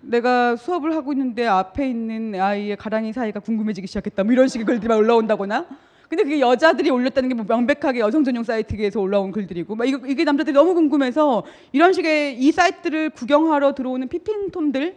내가 0.00 0.56
수업을 0.56 0.94
하고 0.94 1.12
있는데 1.12 1.46
앞에 1.46 1.88
있는 1.88 2.34
아이의 2.40 2.76
가랑이 2.76 3.12
사이가 3.12 3.40
궁금해지기 3.40 3.86
시작했다. 3.86 4.24
뭐 4.24 4.32
이런 4.32 4.48
식의 4.48 4.64
글들이 4.64 4.88
막 4.88 4.96
올라온다거나. 4.96 5.66
근데 6.08 6.22
그게 6.22 6.40
여자들이 6.40 6.88
올렸다는 6.90 7.28
게 7.28 7.34
뭐 7.34 7.44
명백하게 7.46 8.00
여성 8.00 8.24
전용 8.24 8.42
사이트에서 8.42 8.98
올라온 9.00 9.30
글들이고, 9.30 9.74
막 9.76 9.84
이거, 9.86 10.06
이게 10.06 10.24
남자들이 10.24 10.54
너무 10.54 10.72
궁금해서 10.74 11.44
이런 11.72 11.92
식의 11.92 12.38
이 12.40 12.50
사이트를 12.50 13.10
구경하러 13.10 13.74
들어오는 13.74 14.08
피핑톰들이 14.08 14.94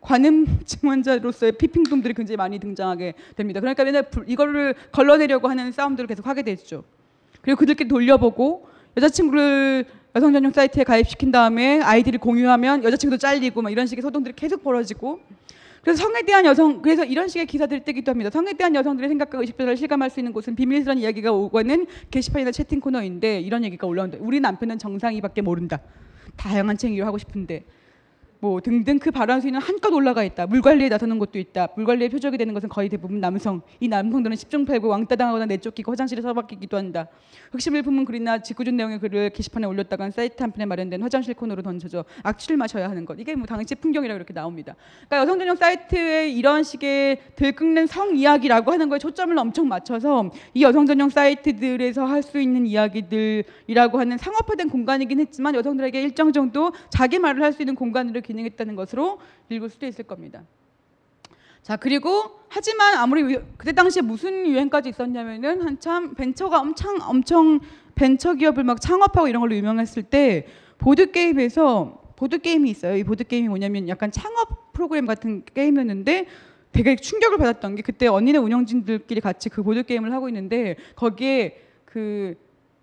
관음 0.00 0.46
증언자로서의 0.64 1.52
피핑톰들이 1.52 2.14
굉장히 2.14 2.36
많이 2.36 2.58
등장하게 2.58 3.14
됩니다. 3.36 3.60
그러니까 3.60 3.84
맨날 3.84 4.10
이거를 4.26 4.74
걸러내려고 4.90 5.48
하는 5.48 5.70
싸움들을 5.70 6.08
계속 6.08 6.26
하게 6.26 6.42
되죠. 6.42 6.82
그리고 7.42 7.58
그들끼리 7.58 7.88
돌려보고 7.88 8.66
여자친구를 8.96 9.84
여성 10.16 10.32
전용 10.32 10.52
사이트에 10.52 10.82
가입시킨 10.82 11.30
다음에 11.30 11.80
아이디를 11.80 12.18
공유하면 12.18 12.82
여자친구도 12.82 13.18
잘리고 13.18 13.62
막 13.62 13.70
이런 13.70 13.86
식의 13.86 14.02
소동들이 14.02 14.34
계속 14.34 14.64
벌어지고 14.64 15.20
그래서 15.82 16.02
성에 16.02 16.22
대한 16.22 16.44
여성 16.44 16.82
그래서 16.82 17.04
이런 17.04 17.28
식의 17.28 17.46
기사들이 17.46 17.84
뜨기도 17.84 18.10
합니다. 18.10 18.28
성에 18.30 18.52
대한 18.54 18.74
여성들의 18.74 19.08
생각과 19.08 19.38
의식들을 19.38 19.76
실감할 19.76 20.10
수 20.10 20.20
있는 20.20 20.32
곳은 20.32 20.56
비밀스러운 20.56 20.98
이야기가 20.98 21.32
오고는 21.32 21.86
게시판이나 22.10 22.50
채팅 22.50 22.80
코너인데 22.80 23.40
이런 23.40 23.64
얘기가 23.64 23.86
올라온다. 23.86 24.18
우리 24.20 24.40
남편은 24.40 24.78
정상이밖에 24.78 25.42
모른다. 25.42 25.80
다양한 26.36 26.76
챙기를 26.76 27.06
하고 27.06 27.16
싶은데 27.16 27.64
뭐 28.40 28.58
등등 28.60 28.98
그 28.98 29.10
발언 29.10 29.40
수위는 29.40 29.60
한껏 29.60 29.92
올라가 29.92 30.24
있다. 30.24 30.46
물 30.46 30.62
관리에 30.62 30.88
나서는 30.88 31.18
것도 31.18 31.38
있다. 31.38 31.68
물 31.76 31.84
관리의 31.84 32.08
표적이 32.08 32.38
되는 32.38 32.54
것은 32.54 32.70
거의 32.70 32.88
대부분 32.88 33.20
남성. 33.20 33.60
이 33.80 33.88
남성들은 33.88 34.34
십중 34.36 34.64
팔구 34.64 34.88
왕따 34.88 35.16
당하거나 35.16 35.44
내쫓기고 35.44 35.92
화장실에 35.92 36.22
서박히기도 36.22 36.78
한다. 36.78 37.08
흑심을 37.52 37.82
품은 37.82 38.06
글이나 38.06 38.38
짓궂은 38.38 38.76
내용의 38.76 38.98
글을 39.00 39.30
게시판에 39.30 39.66
올렸다간 39.66 40.10
사이트 40.10 40.42
한편에 40.42 40.64
마련된 40.64 41.02
화장실 41.02 41.34
코너로 41.34 41.60
던져져 41.62 42.04
악취를 42.22 42.56
마셔야 42.56 42.88
하는 42.88 43.04
것. 43.04 43.20
이게 43.20 43.34
뭐 43.34 43.46
당시 43.46 43.74
풍경이라고 43.74 44.16
이렇게 44.16 44.32
나옵니다. 44.32 44.74
그러니까 45.08 45.18
여성 45.18 45.38
전용 45.38 45.56
사이트에 45.56 46.30
이런 46.30 46.62
식의 46.62 47.18
들끓는 47.36 47.86
성 47.88 48.16
이야기라고 48.16 48.72
하는 48.72 48.88
거에 48.88 48.98
초점을 48.98 49.36
엄청 49.36 49.68
맞춰서 49.68 50.30
이 50.54 50.62
여성 50.62 50.86
전용 50.86 51.10
사이트들에서 51.10 52.06
할 52.06 52.20
수 52.20 52.38
있는 52.38 52.66
이야기들이라고 52.66 53.98
하는 53.98 54.18
상업화된 54.18 54.68
공간이긴 54.68 55.20
했지만 55.20 55.54
여성들에게 55.54 56.02
일정 56.02 56.32
정도 56.32 56.70
자기 56.90 57.18
말을 57.18 57.42
할 57.42 57.52
수 57.54 57.62
있는 57.62 57.74
공간으로 57.74 58.20
기능했다는 58.30 58.76
것으로 58.76 59.18
읽을 59.48 59.68
수도 59.68 59.86
있을 59.86 60.04
겁니다. 60.04 60.42
자 61.62 61.76
그리고 61.76 62.40
하지만 62.48 62.94
아무리 62.94 63.38
그때 63.56 63.72
당시에 63.72 64.02
무슨 64.02 64.46
유행까지 64.46 64.88
있었냐면은 64.88 65.62
한참 65.62 66.14
벤처가 66.14 66.60
엄청 66.60 66.98
엄청 67.02 67.60
벤처 67.94 68.34
기업을 68.34 68.64
막 68.64 68.80
창업하고 68.80 69.28
이런 69.28 69.40
걸로 69.40 69.54
유명했을 69.54 70.04
때 70.04 70.46
보드 70.78 71.10
게임에서 71.10 72.00
보드 72.16 72.38
게임이 72.38 72.70
있어요. 72.70 72.96
이 72.96 73.04
보드 73.04 73.24
게임이 73.24 73.48
뭐냐면 73.48 73.88
약간 73.88 74.10
창업 74.10 74.72
프로그램 74.72 75.06
같은 75.06 75.44
게임이었는데 75.44 76.26
되게 76.72 76.96
충격을 76.96 77.36
받았던 77.38 77.76
게 77.76 77.82
그때 77.82 78.06
언니네 78.06 78.38
운영진들끼리 78.38 79.20
같이 79.20 79.48
그 79.48 79.62
보드 79.62 79.82
게임을 79.82 80.12
하고 80.12 80.28
있는데 80.28 80.76
거기에 80.94 81.60
그 81.84 82.36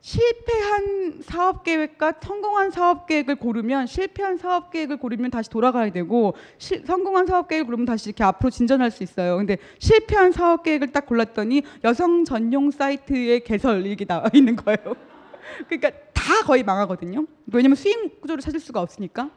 실패한 0.07 1.19
사업 1.21 1.63
계획과 1.65 2.13
성공한 2.21 2.71
사업 2.71 3.07
계획을 3.07 3.35
고르면 3.35 3.87
실패한 3.87 4.37
사업 4.37 4.71
계획을 4.71 4.95
고르면 4.99 5.31
다시 5.31 5.49
돌아가야 5.49 5.91
되고 5.91 6.33
실- 6.57 6.85
성공한 6.85 7.25
사업 7.25 7.49
계획을 7.49 7.65
고르면 7.65 7.85
다시 7.85 8.07
이렇게 8.09 8.23
앞으로 8.23 8.49
진전할 8.49 8.89
수 8.89 9.03
있어요. 9.03 9.35
근데 9.35 9.57
실패한 9.79 10.31
사업 10.31 10.63
계획을 10.63 10.93
딱 10.93 11.05
골랐더니 11.07 11.61
여성 11.83 12.23
전용 12.23 12.71
사이트의 12.71 13.41
개설 13.43 13.85
이게 13.85 14.05
나와 14.05 14.29
있는 14.33 14.55
거예요. 14.55 14.95
그러니까 15.67 15.91
다 16.13 16.41
거의 16.45 16.63
망하거든요. 16.63 17.25
왜냐면 17.51 17.75
수익 17.75 18.21
구조를 18.21 18.41
찾을 18.41 18.61
수가 18.61 18.79
없으니까 18.79 19.29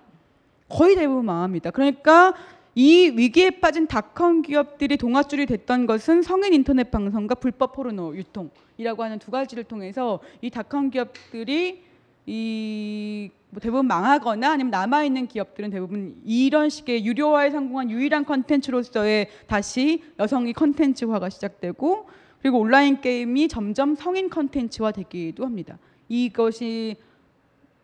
거의 0.69 0.95
대부분 0.95 1.25
망합니다. 1.25 1.73
그러니까 1.73 2.33
이 2.75 3.13
위기에 3.17 3.51
빠진 3.61 3.87
닷컴 3.87 4.43
기업들이 4.43 4.97
동아줄이 4.97 5.47
됐던 5.47 5.87
것은 5.87 6.23
성인 6.23 6.55
인터넷 6.55 6.91
방송과 6.91 7.35
불법 7.37 7.73
포르노 7.75 8.17
유통이라고 8.17 9.03
하는 9.03 9.19
두 9.19 9.31
가지를 9.31 9.65
통해서 9.65 10.21
이 10.41 10.51
닷컴 10.51 10.91
기업들이 10.91 11.83
이 12.27 13.31
뭐 13.51 13.61
대부분 13.61 13.87
망하거나 13.87 14.53
아니면 14.53 14.71
남아 14.71 15.05
있는 15.05 15.27
기업들은 15.27 15.71
대부분 15.71 16.21
이런 16.25 16.71
식의 16.71 17.05
유료화에 17.05 17.51
성공한 17.51 17.91
유일한 17.91 18.25
컨텐츠로서의 18.25 19.29
다시 19.47 20.03
여성이 20.19 20.53
컨텐츠화가 20.53 21.29
시작되고 21.31 22.07
그리고 22.41 22.61
온라인 22.61 23.01
게임이 23.01 23.49
점점 23.49 23.97
성인 23.97 24.31
컨텐츠화 24.31 24.93
되기도 24.93 25.45
합니다. 25.45 25.79
이것이 26.09 26.97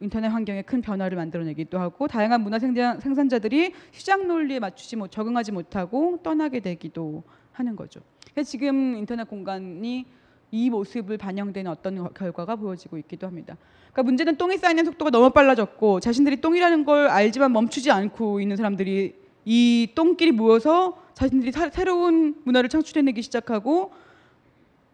인터넷 0.00 0.28
환경에 0.28 0.62
큰 0.62 0.82
변화를 0.82 1.16
만들어내기도 1.16 1.78
하고 1.78 2.06
다양한 2.06 2.42
문화 2.42 2.58
생산, 2.58 3.00
생산자들이 3.00 3.72
시장 3.92 4.26
논리에 4.26 4.58
맞추지 4.58 4.96
못 4.96 5.10
적응하지 5.10 5.52
못하고 5.52 6.18
떠나게 6.22 6.60
되기도 6.60 7.22
하는 7.52 7.76
거죠. 7.76 8.00
그래서 8.34 8.50
지금 8.50 8.96
인터넷 8.96 9.24
공간이 9.24 10.04
이 10.50 10.70
모습을 10.70 11.16
반영되는 11.16 11.70
어떤 11.70 11.96
거- 11.96 12.08
결과가 12.10 12.56
보여지고 12.56 12.98
있기도 12.98 13.26
합니다. 13.26 13.56
그러니까 13.92 14.02
문제는 14.02 14.36
똥이 14.36 14.58
쌓이는 14.58 14.84
속도가 14.84 15.10
너무 15.10 15.30
빨라졌고 15.30 16.00
자신들이 16.00 16.40
똥이라는 16.42 16.84
걸 16.84 17.08
알지만 17.08 17.52
멈추지 17.52 17.90
않고 17.90 18.40
있는 18.40 18.56
사람들이 18.56 19.14
이 19.46 19.88
똥끼리 19.94 20.32
모여서 20.32 21.02
자신들이 21.14 21.52
사- 21.52 21.70
새로운 21.70 22.36
문화를 22.44 22.68
창출해내기 22.68 23.22
시작하고 23.22 23.92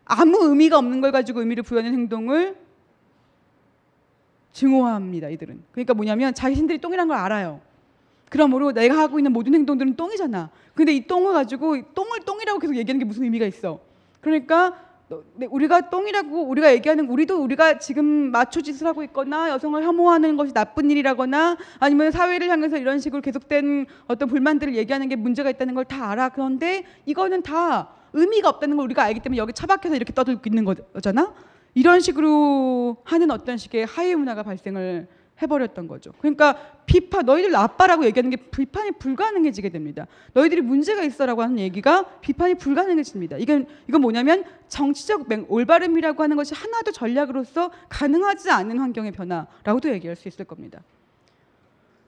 아무 0.04 0.38
의미가 0.48 0.78
없는 0.78 1.00
걸 1.00 1.10
가지고 1.10 1.40
의미를 1.40 1.62
부여하는 1.64 1.92
행동을 1.92 2.56
증오합니다. 4.52 5.28
이들은. 5.30 5.62
그러니까 5.72 5.94
뭐냐면 5.94 6.34
자신들이 6.34 6.78
똥이란 6.80 7.08
걸 7.08 7.16
알아요. 7.16 7.60
그러므로 8.28 8.72
내가 8.72 8.98
하고 8.98 9.18
있는 9.18 9.32
모든 9.32 9.54
행동들은 9.54 9.96
똥이잖아. 9.96 10.50
근데 10.74 10.94
이 10.94 11.06
똥을 11.06 11.32
가지고 11.32 11.82
똥을 11.94 12.20
똥이라고 12.24 12.58
계속 12.58 12.76
얘기하는 12.76 12.98
게 12.98 13.04
무슨 13.04 13.24
의미가 13.24 13.46
있어? 13.46 13.80
그러니까 14.20 14.74
우리가 15.50 15.90
똥이라고 15.90 16.44
우리가 16.48 16.72
얘기하는 16.72 17.06
우리도 17.10 17.42
우리가 17.42 17.78
지금 17.78 18.04
마초 18.30 18.62
짓을 18.62 18.86
하고 18.86 19.02
있거나 19.04 19.50
여성을 19.50 19.82
혐오하는 19.82 20.38
것이 20.38 20.54
나쁜 20.54 20.90
일이라거나 20.90 21.58
아니면 21.80 22.10
사회를 22.10 22.48
향해서 22.48 22.78
이런 22.78 22.98
식으로 22.98 23.20
계속된 23.20 23.84
어떤 24.06 24.28
불만들을 24.28 24.74
얘기하는 24.74 25.10
게 25.10 25.16
문제가 25.16 25.50
있다는 25.50 25.74
걸 25.74 25.84
다 25.84 26.10
알아. 26.10 26.30
그런데 26.30 26.84
이거는 27.04 27.42
다 27.42 27.90
의미가 28.14 28.48
없다는 28.48 28.76
걸 28.78 28.84
우리가 28.86 29.02
알기 29.02 29.20
때문에 29.20 29.36
여기 29.38 29.52
처박혀서 29.52 29.94
이렇게 29.96 30.14
떠들고 30.14 30.40
있는 30.46 30.64
거잖아. 30.64 31.34
이런 31.74 32.00
식으로 32.00 32.96
하는 33.04 33.30
어떤 33.30 33.56
식의 33.56 33.86
하위 33.86 34.14
문화가 34.14 34.42
발생을 34.42 35.08
해버렸던 35.40 35.88
거죠. 35.88 36.12
그러니까 36.18 36.54
비판 36.86 37.24
너희들 37.24 37.50
나빠라고 37.50 38.04
얘기하는 38.04 38.30
게 38.30 38.36
비판이 38.36 38.92
불가능해지게 38.92 39.70
됩니다. 39.70 40.06
너희들이 40.34 40.60
문제가 40.60 41.02
있어라고 41.02 41.42
하는 41.42 41.58
얘기가 41.58 42.04
비판이 42.20 42.56
불가능해집니다. 42.56 43.38
이건 43.38 43.66
이건 43.88 44.02
뭐냐면 44.02 44.44
정치적 44.68 45.28
맹- 45.28 45.46
올바름이라고 45.48 46.22
하는 46.22 46.36
것이 46.36 46.54
하나도 46.54 46.92
전략으로서 46.92 47.70
가능하지 47.88 48.50
않은 48.50 48.78
환경의 48.78 49.12
변화라고도 49.12 49.90
얘기할 49.90 50.14
수 50.14 50.28
있을 50.28 50.44
겁니다. 50.44 50.80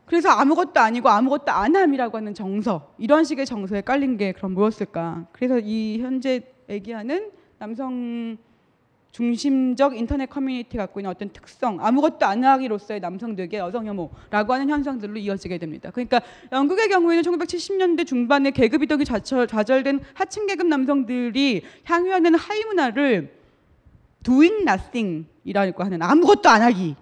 그래서 0.07 0.29
아무것도 0.29 0.79
아니고 0.79 1.09
아무것도 1.09 1.51
안 1.51 1.75
함이라고 1.75 2.19
하는 2.19 2.35
정서 2.35 2.93
이런 2.99 3.25
식의 3.25 3.47
정서에 3.47 3.81
깔린 3.81 4.19
게 4.19 4.33
그럼 4.33 4.53
뭐였을까? 4.53 5.27
그래서 5.33 5.59
이 5.59 5.99
현재 6.01 6.43
얘기하는 6.69 7.31
남성 7.59 8.37
중심적 9.15 9.97
인터넷 9.97 10.29
커뮤니티 10.29 10.77
갖고 10.77 10.99
있는 10.99 11.09
어떤 11.09 11.29
특성 11.29 11.79
아무것도 11.81 12.27
안 12.27 12.43
하기로서의 12.43 12.99
남성들에게 12.99 13.59
여성 13.59 13.87
혐오라고 13.87 14.53
하는 14.53 14.69
현상들로 14.69 15.19
이어지게 15.19 15.59
됩니다. 15.59 15.93
그러니까 15.93 16.21
영국의 16.51 16.89
경우에는 16.89 17.23
1970년대 17.23 18.09
중반에 18.09 18.51
계급 18.51 18.83
이동이 18.83 19.05
좌절, 19.05 19.47
좌절된 19.47 20.01
하층 20.15 20.49
계급 20.49 20.67
남성들이 20.67 21.63
향유하는 21.85 22.35
하위 22.35 22.65
문화를 22.65 23.33
doing 24.25 24.69
nothing이라고 24.69 25.85
하는 25.85 26.03
아무것도 26.03 26.49
안 26.49 26.63
하기. 26.63 26.97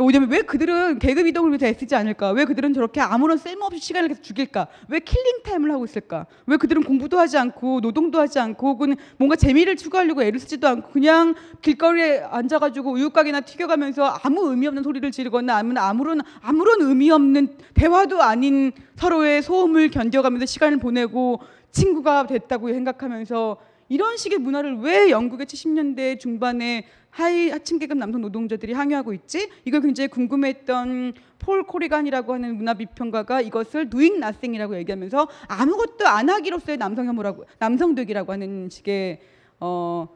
그러니까 0.00 0.04
뭐냐면 0.04 0.30
왜 0.30 0.40
그들은 0.42 0.98
계급 0.98 1.26
이동을 1.26 1.50
위해서 1.50 1.66
애쓰지 1.66 1.94
않을까? 1.94 2.30
왜 2.30 2.46
그들은 2.46 2.72
저렇게 2.72 3.00
아무런 3.00 3.36
쓸모없이 3.36 3.80
시간을 3.80 4.08
계속 4.08 4.22
죽일까? 4.22 4.68
왜 4.88 4.98
killing 5.00 5.42
time을 5.44 5.70
하고 5.70 5.84
있을까? 5.84 6.26
왜 6.46 6.56
그들은 6.56 6.84
공부도 6.84 7.18
하지 7.18 7.36
않고 7.36 7.80
노동도 7.80 8.18
하지 8.18 8.38
않고 8.38 8.68
혹은 8.68 8.96
뭔가 9.18 9.36
재미를 9.36 9.76
추구하려고 9.76 10.22
애를 10.22 10.40
쓰지도 10.40 10.66
않고 10.68 10.90
그냥 10.92 11.34
길거리에 11.60 12.20
앉아가지고 12.30 12.92
우유곽이나 12.92 13.42
튀겨가면서 13.42 14.18
아무 14.22 14.48
의미 14.48 14.66
없는 14.68 14.82
소리를 14.82 15.10
지르거나 15.10 15.56
아니면 15.56 15.76
아무런 15.78 16.22
아무런 16.40 16.80
의미 16.80 17.10
없는 17.10 17.56
대화도 17.74 18.22
아닌 18.22 18.72
서로의 18.96 19.42
소음을 19.42 19.90
견뎌가면서 19.90 20.46
시간을 20.46 20.78
보내고 20.78 21.40
친구가 21.72 22.26
됐다고 22.26 22.72
생각하면서 22.72 23.58
이런 23.90 24.16
식의 24.16 24.38
문화를 24.38 24.78
왜 24.78 25.10
영국의 25.10 25.46
70년대 25.46 26.20
중반에 26.20 26.86
하위 27.10 27.50
하층 27.50 27.78
계급 27.78 27.98
남성 27.98 28.20
노동자들이 28.20 28.72
항의하고 28.72 29.12
있지? 29.12 29.50
이걸 29.64 29.80
굉장히 29.80 30.08
궁금했던 30.08 31.14
폴 31.38 31.64
코리간이라고 31.64 32.34
하는 32.34 32.56
문화 32.56 32.74
비평가가 32.74 33.40
이것을 33.40 33.90
doing 33.90 34.16
nothing이라고 34.16 34.76
얘기하면서 34.76 35.28
아무것도 35.48 36.06
안 36.06 36.30
하기로서의 36.30 36.78
남성 36.78 37.06
혐오라고 37.06 37.44
남성되기라고 37.58 38.32
하는 38.32 38.68
식의 38.70 39.20
어, 39.58 40.08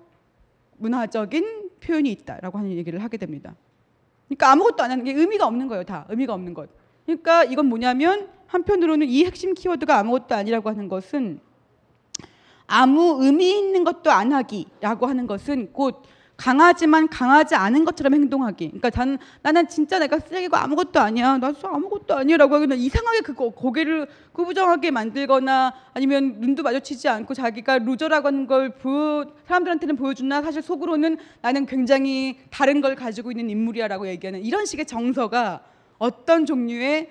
문화적인 0.78 1.70
표현이 1.80 2.10
있다라고 2.12 2.58
하는 2.58 2.72
얘기를 2.72 3.02
하게 3.02 3.16
됩니다. 3.16 3.54
그러니까 4.28 4.52
아무것도 4.52 4.82
안 4.82 4.90
하는 4.90 5.04
게 5.04 5.12
의미가 5.12 5.46
없는 5.46 5.68
거예요, 5.68 5.84
다 5.84 6.06
의미가 6.08 6.32
없는 6.32 6.54
것. 6.54 6.68
그러니까 7.06 7.44
이건 7.44 7.66
뭐냐면 7.66 8.28
한편으로는 8.46 9.08
이 9.08 9.24
핵심 9.24 9.54
키워드가 9.54 9.98
아무것도 9.98 10.34
아니라고 10.34 10.70
하는 10.70 10.88
것은 10.88 11.40
아무 12.66 13.18
의미 13.22 13.58
있는 13.58 13.84
것도 13.84 14.10
안 14.10 14.32
하기라고 14.32 15.06
하는 15.06 15.26
것은 15.26 15.72
곧 15.72 16.02
강하지만 16.36 17.08
강하지 17.08 17.54
않은 17.54 17.84
것처럼 17.84 18.14
행동하기. 18.14 18.66
그러니까 18.66 18.90
단, 18.90 19.18
나는 19.42 19.68
진짜 19.68 19.98
내가 19.98 20.18
쓰레기고 20.18 20.56
아무것도 20.56 20.98
아니야. 20.98 21.38
나 21.38 21.52
진짜 21.52 21.68
아무것도 21.68 22.14
아니야라고 22.14 22.56
하면 22.56 22.78
이상하게 22.78 23.20
그거 23.20 23.50
고개를 23.50 24.08
구부정하게 24.32 24.90
만들거나 24.90 25.72
아니면 25.92 26.40
눈도 26.40 26.62
마주치지 26.64 27.08
않고 27.08 27.34
자기가 27.34 27.78
루저라고 27.78 28.26
하는 28.26 28.46
걸 28.46 28.70
보여, 28.70 29.32
사람들한테는 29.46 29.96
보여주나 29.96 30.42
사실 30.42 30.60
속으로는 30.60 31.18
나는 31.40 31.66
굉장히 31.66 32.38
다른 32.50 32.80
걸 32.80 32.96
가지고 32.96 33.30
있는 33.30 33.48
인물이야라고 33.50 34.08
얘기하는 34.08 34.42
이런 34.42 34.66
식의 34.66 34.86
정서가 34.86 35.62
어떤 35.98 36.46
종류의 36.46 37.10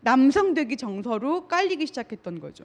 남성되기 0.00 0.76
정서로 0.78 1.46
깔리기 1.48 1.86
시작했던 1.88 2.40
거죠. 2.40 2.64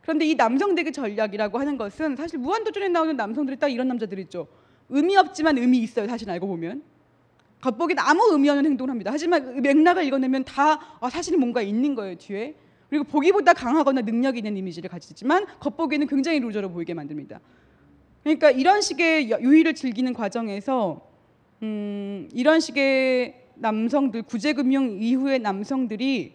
그런데 0.00 0.26
이 0.26 0.34
남성되기 0.34 0.92
전략이라고 0.92 1.58
하는 1.58 1.78
것은 1.78 2.16
사실 2.16 2.38
무한도전에 2.38 2.88
나오는 2.88 3.16
남성들이 3.16 3.58
딱 3.58 3.68
이런 3.68 3.88
남자들이죠. 3.88 4.46
의미 4.88 5.16
없지만 5.16 5.58
의미 5.58 5.78
있어요. 5.78 6.06
사실 6.06 6.28
알고 6.30 6.46
보면. 6.46 6.82
겉보기엔 7.60 7.98
아무 7.98 8.28
의미 8.32 8.50
없는 8.50 8.66
행동을 8.66 8.90
합니다. 8.90 9.10
하지만 9.12 9.62
맥락을 9.62 10.04
읽어내면 10.04 10.44
다 10.44 10.98
아, 11.00 11.10
사실은 11.10 11.40
뭔가 11.40 11.62
있는 11.62 11.94
거예요 11.94 12.16
뒤에. 12.18 12.54
그리고 12.90 13.04
보기보다 13.04 13.54
강하거나 13.54 14.02
능력 14.02 14.36
있는 14.36 14.56
이미지를 14.56 14.90
가지지만 14.90 15.46
겉보기에는 15.60 16.06
굉장히 16.06 16.38
루저로 16.40 16.70
보이게 16.70 16.92
만듭니다. 16.94 17.40
그러니까 18.22 18.50
이런 18.50 18.82
식의 18.82 19.30
여- 19.30 19.40
유희를 19.40 19.74
즐기는 19.74 20.12
과정에서 20.12 21.08
음, 21.62 22.28
이런 22.34 22.60
식의 22.60 23.42
남성들 23.56 24.22
구제금융 24.24 24.98
이후의 25.00 25.38
남성들이 25.38 26.34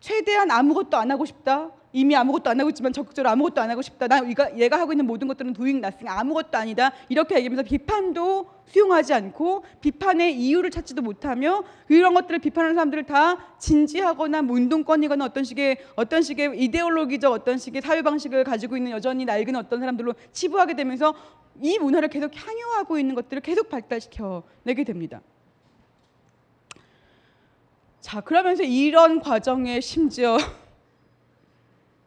최대한 0.00 0.50
아무것도 0.50 0.96
안 0.96 1.10
하고 1.10 1.24
싶다. 1.24 1.70
이미 1.94 2.16
아무것도 2.16 2.50
안 2.50 2.58
하고 2.58 2.68
있지만 2.70 2.92
적극적으로 2.92 3.30
아무것도 3.30 3.60
안 3.62 3.70
하고 3.70 3.80
싶다. 3.80 4.08
나 4.08 4.28
얘가, 4.28 4.58
얘가 4.58 4.78
하고 4.78 4.92
있는 4.92 5.06
모든 5.06 5.28
것들은 5.28 5.52
doing 5.52 5.86
아무것도 6.04 6.58
아니다. 6.58 6.90
이렇게 7.08 7.36
얘기하면서 7.36 7.62
비판도 7.62 8.50
수용하지 8.66 9.14
않고 9.14 9.64
비판의 9.80 10.36
이유를 10.36 10.70
찾지도 10.70 11.02
못하며 11.02 11.62
이런 11.88 12.12
것들을 12.14 12.40
비판하는 12.40 12.74
사람들을 12.74 13.04
다 13.04 13.56
진지하거나 13.58 14.42
뭐 14.42 14.56
운동권이거나 14.56 15.24
어떤 15.24 15.44
식의 15.44 15.78
어떤 15.94 16.22
식의 16.22 16.60
이데올로기적 16.60 17.32
어떤 17.32 17.58
식의 17.58 17.80
사회 17.80 18.02
방식을 18.02 18.42
가지고 18.42 18.76
있는 18.76 18.90
여전히 18.90 19.24
낡은 19.24 19.54
어떤 19.54 19.78
사람들로 19.78 20.14
치부하게 20.32 20.74
되면서 20.74 21.14
이 21.62 21.78
문화를 21.78 22.08
계속 22.08 22.32
향유하고 22.34 22.98
있는 22.98 23.14
것들을 23.14 23.40
계속 23.40 23.68
발달시켜 23.68 24.42
내게 24.64 24.82
됩니다. 24.82 25.20
자, 28.00 28.20
그러면서 28.20 28.64
이런 28.64 29.20
과정에 29.20 29.80
심지어 29.80 30.36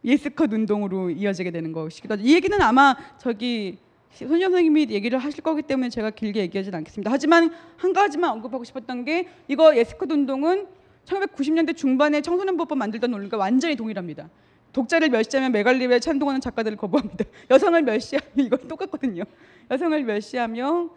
예스컷 0.08 0.52
운동으로 0.54 1.10
이어지게 1.10 1.52
되는 1.52 1.74
것이기도 1.74 2.14
하죠. 2.14 2.24
이 2.24 2.34
얘기는 2.34 2.60
아마 2.62 2.96
저기 3.20 3.78
손 4.12 4.30
선생님이 4.40 4.88
얘기를 4.90 5.20
하실 5.20 5.44
거기 5.44 5.62
때문에 5.62 5.90
제가 5.90 6.10
길게 6.12 6.40
얘기하진 6.40 6.74
않겠습니다. 6.74 7.12
하지만 7.12 7.52
한 7.76 7.94
가지만 7.94 8.32
언급하고 8.32 8.64
싶었던 8.64 9.06
게 9.06 9.28
이거 9.48 9.76
예스컷 9.76 10.10
운동은 10.12 10.66
1990년대 11.06 11.76
중반에 11.76 12.22
청소년 12.22 12.58
법법 12.58 12.78
만들던 12.78 13.12
논리가 13.12 13.38
완전히 13.38 13.76
동일합니다. 13.76 14.30
독자를 14.74 15.10
멸시하면 15.10 15.52
메갈리베 15.52 16.00
찬동하는 16.00 16.42
작가들을 16.42 16.78
거부합니다. 16.78 17.26
여성을 17.52 17.82
멸시하면 17.82 18.30
이건 18.38 18.68
똑같거든요. 18.68 19.24
여성을 19.70 20.04
멸시하며 20.04 20.90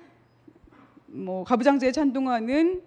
뭐 1.07 1.45
가부장제에 1.45 1.93
찬동하는 1.93 2.82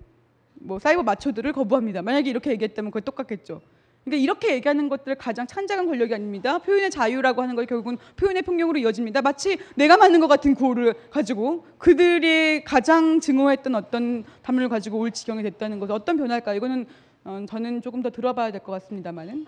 뭐 0.55 0.79
사이버 0.79 1.03
마초들을 1.03 1.51
거부합니다. 1.51 2.01
만약에 2.01 2.29
이렇게 2.29 2.51
얘기했다면 2.51 2.91
그게 2.91 3.03
똑같겠죠. 3.03 3.61
그러니까 4.03 4.21
이렇게 4.21 4.53
얘기하는 4.55 4.89
것들 4.89 5.15
가장 5.15 5.47
찬장한 5.47 5.85
권력이 5.87 6.13
아닙니다. 6.13 6.57
표현의 6.57 6.91
자유라고 6.91 7.41
하는 7.41 7.55
걸 7.55 7.65
결국은 7.65 7.97
표현의 8.17 8.41
폭력으로 8.41 8.77
이어집니다. 8.79 9.21
마치 9.21 9.57
내가 9.75 9.95
맞는 9.97 10.19
것 10.19 10.27
같은 10.27 10.55
구호를 10.55 10.93
가지고 11.09 11.65
그들이 11.77 12.63
가장 12.65 13.19
증오했던 13.21 13.75
어떤 13.75 14.25
담론을 14.41 14.67
가지고 14.69 14.99
올 14.99 15.11
지경이 15.11 15.41
됐다는 15.43 15.79
것은 15.79 15.95
어떤 15.95 16.17
변화일까? 16.17 16.53
이거는 16.53 16.85
어, 17.23 17.45
저는 17.47 17.81
조금 17.81 18.01
더 18.01 18.09
들어봐야 18.09 18.51
될 18.51 18.59
것 18.61 18.73
같습니다만은 18.73 19.45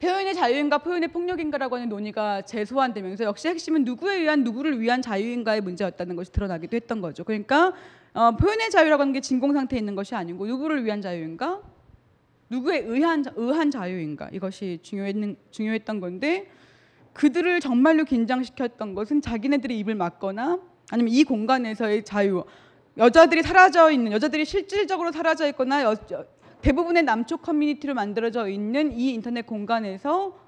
표현의 0.00 0.34
자유인가 0.34 0.78
표현의 0.78 1.08
폭력인가라고 1.08 1.76
하는 1.76 1.88
논의가 1.88 2.42
재소환되면서 2.42 3.24
역시 3.24 3.48
핵심은 3.48 3.84
누구에 3.84 4.16
의한 4.16 4.44
누구를 4.44 4.78
위한 4.80 5.00
자유인가의 5.00 5.62
문제였다는 5.62 6.14
것이 6.16 6.30
드러나기도 6.30 6.76
했던 6.76 7.00
거죠. 7.00 7.24
그러니까 7.24 7.72
어, 8.12 8.32
표현의 8.36 8.70
자유라고 8.70 9.00
하는 9.00 9.14
게 9.14 9.20
진공 9.20 9.54
상태에 9.54 9.78
있는 9.78 9.94
것이 9.94 10.14
아니고 10.14 10.46
누구를 10.46 10.84
위한 10.84 11.00
자유인가 11.00 11.62
누구에 12.50 12.80
의한 12.80 13.22
자- 13.22 13.32
의한 13.36 13.70
자유인가? 13.70 14.28
이것이 14.32 14.78
중요했는 14.82 15.36
중요했던 15.50 16.00
건데 16.00 16.50
그들을 17.12 17.60
정말로 17.60 18.04
긴장시켰던 18.04 18.94
것은 18.94 19.22
자기네들의 19.22 19.78
입을 19.78 19.94
막거나 19.94 20.58
아니면 20.90 21.12
이 21.12 21.24
공간에서의 21.24 22.04
자유. 22.04 22.44
여자들이 22.96 23.42
사라져 23.42 23.90
있는 23.90 24.12
여자들이 24.12 24.44
실질적으로 24.44 25.10
사라져 25.12 25.48
있거나 25.48 25.82
여- 25.82 25.96
여- 26.12 26.24
대부분의 26.60 27.02
남쪽 27.02 27.42
커뮤니티로 27.42 27.94
만들어져 27.94 28.48
있는 28.48 28.92
이 28.92 29.10
인터넷 29.14 29.46
공간에서 29.46 30.38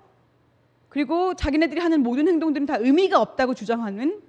그리고 0.89 1.35
자기네들이 1.35 1.81
하는 1.81 2.03
모든 2.03 2.27
행동들은 2.29 2.67
다 2.67 2.77
의미가 2.79 3.21
없다고 3.21 3.55
주장하는 3.55 4.21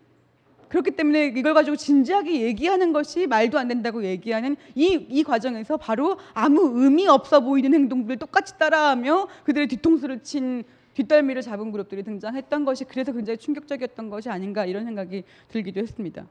그렇기 0.70 0.92
때문에 0.92 1.28
이걸 1.28 1.54
가지고 1.54 1.76
진지하게 1.76 2.42
얘기하는 2.42 2.94
것이 2.94 3.28
말도 3.28 3.58
안 3.58 3.68
된다고 3.68 4.04
얘기하는 4.04 4.56
이, 4.76 5.06
이 5.10 5.24
과정에서 5.24 5.78
바로 5.78 6.18
아무 6.34 6.72
의미 6.76 7.08
없어 7.08 7.40
보이는 7.40 7.74
행동들 7.74 8.18
똑같이 8.18 8.58
따라하며 8.58 9.28
그들의 9.44 9.68
뒤통수를 9.68 10.24
친 10.24 10.64
뒷덜미를 10.94 11.44
잡은 11.44 11.72
그룹들이 11.72 12.04
등장했던 12.04 12.66
것이 12.66 12.84
그래서 12.86 13.12
굉장히 13.12 13.38
충격적이었던 13.38 14.10
것이 14.10 14.30
아닌가 14.30 14.66
이런 14.66 14.84
생각이 14.84 15.24
들기도 15.48 15.80
했습니다. 15.80 16.26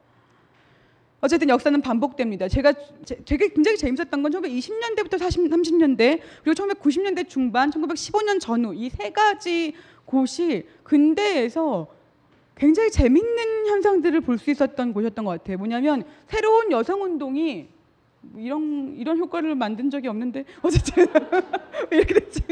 어쨌든 1.21 1.49
역사는 1.49 1.81
반복됩니다. 1.81 2.47
제가 2.49 2.75
제, 3.05 3.17
되게 3.25 3.49
굉장히 3.49 3.79
재밌었던 3.79 4.23
건 4.23 4.33
1920년대부터 4.33 5.19
40, 5.19 5.51
30년대 5.51 6.21
그리고 6.43 6.65
1990년대 6.65 7.29
중반, 7.29 7.71
1915년 7.71 8.41
전후 8.41 8.75
이 8.75 8.91
세 8.91 9.11
가지 9.11 9.75
곳이 10.05 10.67
근대에서 10.83 11.89
굉장히 12.57 12.91
재밌는 12.91 13.67
현상들을 13.67 14.21
볼 14.23 14.39
수 14.39 14.51
있었던 14.51 14.93
곳이었던 14.93 15.25
것 15.25 15.31
같아요. 15.33 15.59
뭐냐면 15.59 16.05
새로운 16.27 16.71
여성 16.73 17.03
운동이 17.03 17.69
뭐 18.23 18.41
이런 18.41 18.95
이런 18.97 19.19
효과를 19.19 19.55
만든 19.55 19.91
적이 19.91 20.09
없는데 20.09 20.45
어쨌든 20.63 21.07
왜 21.91 21.99
이렇게 21.99 22.15
됐지? 22.15 22.43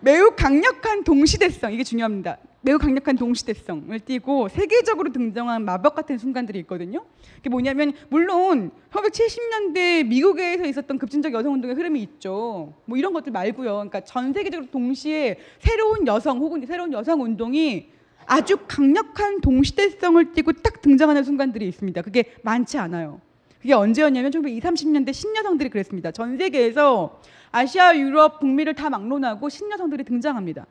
매우 0.00 0.30
강력한 0.36 1.02
동시대성 1.04 1.72
이게 1.72 1.82
중요합니다. 1.82 2.38
매우 2.62 2.78
강력한 2.78 3.16
동시대성을 3.16 3.98
띠고 4.00 4.48
세계적으로 4.48 5.12
등장한 5.12 5.64
마법 5.64 5.94
같은 5.94 6.18
순간들이 6.18 6.58
있거든요. 6.60 7.04
그게 7.36 7.48
뭐냐면 7.48 7.92
물론 8.08 8.72
1970년대 8.90 10.06
미국에서 10.06 10.64
있었던 10.64 10.98
급진적 10.98 11.32
여성 11.32 11.54
운동의 11.54 11.76
흐름이 11.76 12.02
있죠. 12.02 12.74
뭐 12.84 12.98
이런 12.98 13.12
것들 13.12 13.30
말고요. 13.32 13.72
그러니까 13.72 14.00
전 14.00 14.32
세계적으로 14.32 14.68
동시에 14.70 15.38
새로운 15.60 16.06
여성 16.08 16.38
혹은 16.38 16.64
새로운 16.66 16.92
여성 16.92 17.22
운동이 17.22 17.88
아주 18.26 18.58
강력한 18.68 19.40
동시대성을 19.40 20.32
띠고 20.32 20.52
딱 20.54 20.82
등장하는 20.82 21.24
순간들이 21.24 21.66
있습니다. 21.68 22.02
그게 22.02 22.34
많지 22.42 22.78
않아요. 22.78 23.20
그게 23.60 23.72
언제였냐면 23.72 24.30
1920, 24.30 24.62
30년대 24.62 25.12
신여성들이 25.12 25.70
그랬습니다. 25.70 26.10
전 26.10 26.36
세계에서 26.36 27.20
아시아, 27.50 27.96
유럽, 27.96 28.40
북미를 28.40 28.74
다 28.74 28.90
막론하고 28.90 29.48
신여성들이 29.48 30.04
등장합니다. 30.04 30.66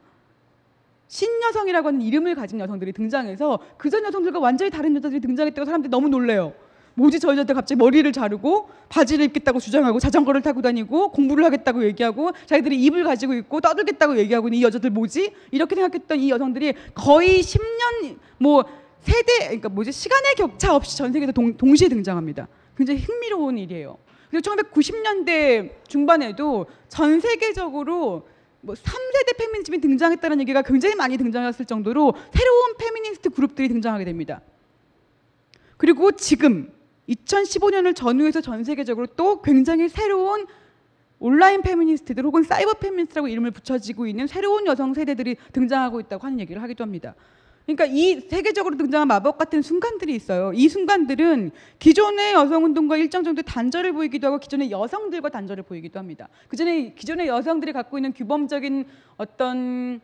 신여성이라고 1.07 1.87
하는 1.87 2.01
이름을 2.01 2.35
가진 2.35 2.59
여성들이 2.59 2.93
등장해서 2.93 3.59
그전 3.77 4.03
여성들과 4.05 4.39
완전히 4.39 4.71
다른 4.71 4.95
여자들이 4.95 5.21
등장했다고 5.21 5.65
사람들이 5.65 5.89
너무 5.89 6.09
놀래요. 6.09 6.53
뭐지 6.95 7.19
저 7.19 7.31
여자들 7.31 7.55
갑자기 7.55 7.77
머리를 7.77 8.11
자르고 8.11 8.69
바지를 8.89 9.25
입겠다고 9.25 9.59
주장하고 9.59 9.99
자전거를 9.99 10.41
타고 10.41 10.61
다니고 10.61 11.11
공부를 11.11 11.43
하겠다고 11.45 11.83
얘기하고 11.85 12.31
자기들이 12.45 12.81
입을 12.83 13.03
가지고 13.03 13.33
있고 13.35 13.61
떠들겠다고 13.61 14.17
얘기하고 14.17 14.47
이 14.49 14.63
여자들 14.63 14.89
뭐지? 14.89 15.33
이렇게 15.51 15.75
생각했던 15.75 16.19
이 16.19 16.29
여성들이 16.29 16.73
거의 16.93 17.41
10년 17.41 18.17
뭐 18.39 18.63
세대 19.01 19.45
그러니까 19.45 19.69
뭐지 19.69 19.91
시간의 19.91 20.35
격차 20.35 20.75
없이 20.75 20.97
전 20.97 21.11
세계에서 21.11 21.33
동, 21.33 21.55
동시에 21.55 21.89
등장합니다. 21.89 22.47
굉장히 22.77 23.01
흥미로운 23.01 23.57
일이에요. 23.57 23.97
그리고 24.31 24.41
1990년대 24.51 25.87
중반에도 25.87 26.65
전 26.87 27.19
세계적으로 27.19 28.27
뭐 28.61 28.73
3세대 28.73 29.37
페미니즘이 29.37 29.79
등장했다는 29.79 30.41
얘기가 30.41 30.61
굉장히 30.63 30.95
많이 30.95 31.17
등장했을 31.17 31.65
정도로 31.65 32.13
새로운 32.33 32.77
페미니스트 32.77 33.29
그룹들이 33.29 33.67
등장하게 33.67 34.05
됩니다. 34.05 34.41
그리고 35.77 36.11
지금 36.13 36.74
2015년을 37.09 37.95
전후해서 37.95 38.41
전 38.41 38.63
세계적으로 38.63 39.07
또 39.07 39.41
굉장히 39.41 39.89
새로운 39.89 40.45
온라인 41.19 41.61
페미니스트들 41.61 42.23
혹은 42.23 42.43
사이버 42.43 42.73
페미니스트라고 42.73 43.27
이름을 43.27 43.51
붙여지고 43.51 44.07
있는 44.07 44.27
새로운 44.27 44.67
여성 44.67 44.93
세대들이 44.93 45.37
등장하고 45.53 45.99
있다고 46.01 46.25
하는 46.25 46.39
얘기를 46.39 46.61
하기도 46.61 46.83
합니다. 46.83 47.15
그러니까 47.65 47.85
이 47.85 48.21
세계적으로 48.29 48.77
등장한 48.77 49.07
마법 49.07 49.37
같은 49.39 49.61
순간들이 49.61 50.13
있어요. 50.13 50.51
이 50.53 50.69
순간들은 50.69 51.51
기존의 51.79 52.33
여성 52.33 52.63
운동과 52.63 52.97
일정 52.97 53.23
정도 53.23 53.41
단절을 53.41 53.93
보이기도 53.93 54.27
하고 54.27 54.37
기존의 54.37 54.69
여성들과 54.69 55.29
단절을 55.29 55.63
보이기도 55.63 55.97
합니다. 55.97 56.29
그전에 56.47 56.93
기존의 56.93 57.27
여성들이 57.27 57.73
갖고 57.73 57.97
있는 57.97 58.13
규범적인 58.13 58.85
어떤 59.17 59.99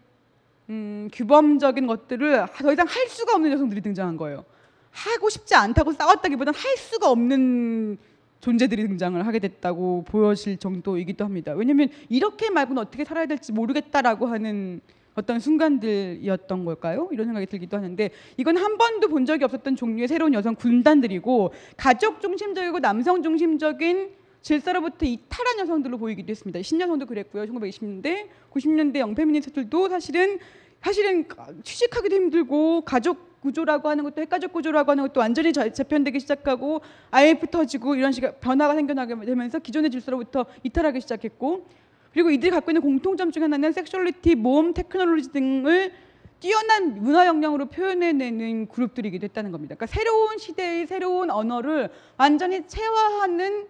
음, 0.69 1.09
규범적인 1.13 1.85
것들을 1.85 2.45
더 2.57 2.73
이상 2.73 2.87
할 2.87 3.07
수가 3.07 3.35
없는 3.35 3.51
여성들이 3.51 3.81
등장한 3.81 4.17
거예요. 4.17 4.43
하고 4.91 5.29
싶지 5.29 5.55
않다고 5.55 5.93
싸웠다기보다는 5.93 6.57
할 6.57 6.77
수가 6.77 7.09
없는 7.09 7.97
존재들이 8.41 8.87
등장을 8.87 9.25
하게 9.25 9.39
됐다고 9.39 10.03
보여질 10.03 10.57
정도이기도 10.57 11.23
합니다. 11.23 11.53
왜냐하면 11.53 11.89
이렇게 12.09 12.49
말고는 12.49 12.81
어떻게 12.81 13.05
살아야 13.05 13.25
될지 13.25 13.51
모르겠다라고 13.51 14.27
하는 14.27 14.81
어떤 15.13 15.39
순간들이었던 15.39 16.65
걸까요? 16.65 17.09
이런 17.11 17.25
생각이 17.27 17.45
들기도 17.45 17.77
하는데 17.77 18.09
이건 18.37 18.57
한 18.57 18.77
번도 18.77 19.09
본 19.09 19.25
적이 19.25 19.43
없었던 19.43 19.75
종류의 19.75 20.07
새로운 20.07 20.33
여성 20.33 20.55
군단들이고 20.55 21.53
가족 21.77 22.21
중심적이고 22.21 22.79
남성 22.79 23.21
중심적인 23.21 24.11
질서로부터 24.41 25.05
이탈한 25.05 25.59
여성들로 25.59 25.97
보이기도 25.97 26.31
했습니다. 26.31 26.61
신여성도 26.61 27.05
그랬고요. 27.05 27.43
1920년대, 27.45 28.27
90년대 28.51 28.97
영페미니스트들도 28.97 29.89
사실은 29.89 30.39
사실은 30.81 31.25
취직하기도 31.63 32.15
힘들고 32.15 32.81
가족 32.81 33.30
구조라고 33.41 33.89
하는 33.89 34.03
것도 34.03 34.21
핵가족 34.21 34.53
구조라고 34.53 34.91
하는 34.91 35.03
것도 35.07 35.19
완전히 35.19 35.51
저- 35.51 35.69
재편되기 35.69 36.19
시작하고 36.19 36.81
IMF 37.09 37.47
터지고 37.47 37.95
이런 37.95 38.11
식의 38.11 38.35
변화가 38.39 38.75
생겨나게 38.75 39.15
되면서 39.25 39.59
기존의 39.59 39.91
질서로부터 39.91 40.45
이탈하기 40.63 41.01
시작했고 41.01 41.65
그리고 42.13 42.29
이들이 42.29 42.51
갖고 42.51 42.71
있는 42.71 42.81
공통점 42.81 43.31
중에 43.31 43.43
하나는 43.43 43.71
섹슈얼리티, 43.71 44.35
모험, 44.35 44.73
테크놀로지 44.73 45.31
등을 45.31 45.91
뛰어난 46.39 46.95
문화 46.95 47.25
역량으로 47.27 47.67
표현해내는 47.67 48.67
그룹들이기도 48.67 49.25
했다는 49.25 49.51
겁니다. 49.51 49.75
그러니까 49.75 49.85
새로운 49.95 50.37
시대의 50.37 50.87
새로운 50.87 51.29
언어를 51.29 51.89
완전히 52.17 52.67
체화하는 52.67 53.67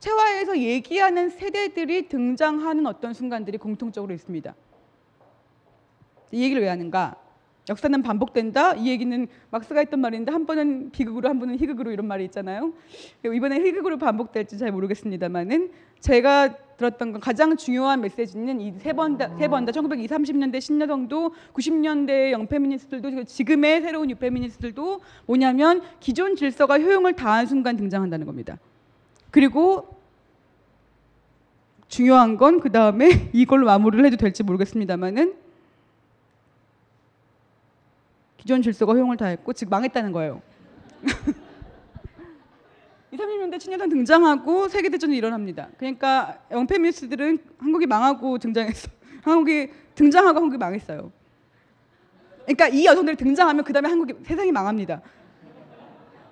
체화해서 0.00 0.58
얘기하는 0.58 1.28
세대들이 1.28 2.08
등장하는 2.08 2.86
어떤 2.86 3.12
순간들이 3.12 3.58
공통적으로 3.58 4.14
있습니다. 4.14 4.54
이 6.32 6.42
얘기를 6.42 6.62
왜 6.62 6.68
하는가? 6.68 7.16
역사는 7.68 8.02
반복된다. 8.02 8.74
이 8.74 8.88
얘기는 8.88 9.28
막스가 9.50 9.80
했던 9.80 10.00
말인데 10.00 10.32
한 10.32 10.46
번은 10.46 10.90
비극으로 10.90 11.28
한 11.28 11.38
번은 11.38 11.58
희극으로 11.58 11.92
이런 11.92 12.06
말이 12.06 12.24
있잖아요. 12.24 12.72
이번에 13.24 13.60
희극으로 13.60 13.98
반복될지 13.98 14.58
잘 14.58 14.72
모르겠습니다만은 14.72 15.70
제가 16.00 16.56
들었던 16.78 17.12
건 17.12 17.20
가장 17.20 17.56
중요한 17.58 18.00
메시지는 18.00 18.60
이 18.62 18.72
세 18.78 18.94
번다 18.94 19.36
세번 19.36 19.66
다 19.66 19.72
1920, 19.72 20.10
30년대 20.10 20.60
신여성도 20.60 21.34
90년대 21.52 22.30
영페미니스트들도 22.30 23.24
지금의 23.24 23.82
새로운 23.82 24.08
유페미니스트들도 24.10 25.00
뭐냐면 25.26 25.82
기존 26.00 26.36
질서가 26.36 26.80
효용을 26.80 27.12
다한 27.12 27.46
순간 27.46 27.76
등장한다는 27.76 28.24
겁니다. 28.26 28.58
그리고 29.30 30.00
중요한 31.88 32.36
건 32.36 32.60
그 32.60 32.72
다음에 32.72 33.28
이걸로 33.34 33.66
마무리를 33.66 34.04
해도 34.06 34.16
될지 34.16 34.42
모르겠습니다만은 34.42 35.34
기존 38.40 38.62
질서가 38.62 38.94
허용을 38.94 39.18
다했고 39.18 39.52
즉 39.52 39.68
망했다는 39.68 40.12
거예요. 40.12 40.40
2, 43.12 43.16
30년대 43.16 43.60
친여성 43.60 43.90
등장하고 43.90 44.68
세계대전이 44.68 45.14
일어납니다. 45.14 45.68
그러니까 45.76 46.38
영페미니스트들은 46.50 47.38
한국이 47.58 47.86
망하고 47.86 48.38
등장했어. 48.38 48.88
한국이 49.22 49.68
등장하고 49.94 50.38
한국이 50.38 50.56
망했어요. 50.56 51.12
그러니까 52.44 52.68
이 52.68 52.86
여성들이 52.86 53.16
등장하면 53.16 53.62
그 53.62 53.74
다음에 53.74 53.90
한국이 53.90 54.14
세상이 54.24 54.52
망합니다. 54.52 55.02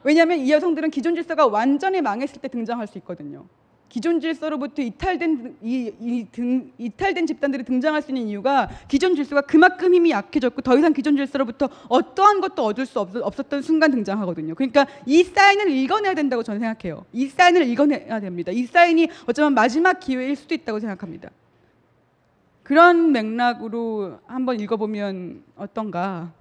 왜냐하면 0.02 0.39
이 0.39 0.51
여성들은 0.51 0.90
기존 0.90 1.14
질서가 1.14 1.47
완전히 1.47 2.01
망했을 2.01 2.40
때 2.40 2.48
등장할 2.48 2.86
수 2.86 2.97
있거든요. 2.98 3.44
기존 3.89 4.20
질서로부터 4.20 4.82
이탈된 4.82 5.56
이, 5.62 5.93
이 6.01 6.27
등, 6.31 6.70
이탈된 6.78 7.27
집단들이 7.27 7.65
등장할 7.65 8.02
수 8.02 8.10
있는 8.10 8.28
이유가 8.28 8.69
기존 8.86 9.16
질서가 9.16 9.43
그만큼 9.43 9.94
힘이 9.94 10.10
약해졌고 10.10 10.62
더 10.62 10.77
이상 10.77 10.93
기존 10.93 11.16
질서로부터 11.16 11.69
어떠한 11.89 12.40
것도 12.40 12.65
얻을 12.65 12.85
수 12.85 13.01
없, 13.01 13.16
없었던 13.16 13.62
순간 13.62 13.90
등장하거든요. 13.90 14.55
그러니까 14.55 14.86
이 15.06 15.24
사인을 15.24 15.70
읽어내야 15.70 16.15
된다고 16.15 16.43
저는 16.43 16.60
생각해요. 16.60 17.05
이 17.12 17.27
사인을 17.27 17.66
읽어내야 17.66 18.20
됩니다. 18.20 18.52
이 18.52 18.65
사인이 18.65 19.09
어쩌면 19.27 19.55
마지막 19.55 20.01
기회일 20.01 20.36
수도 20.36 20.55
있다고 20.55 20.81
생각합니다. 20.81 21.31
그런 22.62 23.12
맥락으로 23.12 24.19
한번 24.27 24.60
읽어보면 24.60 25.43
어떤가. 25.56 26.32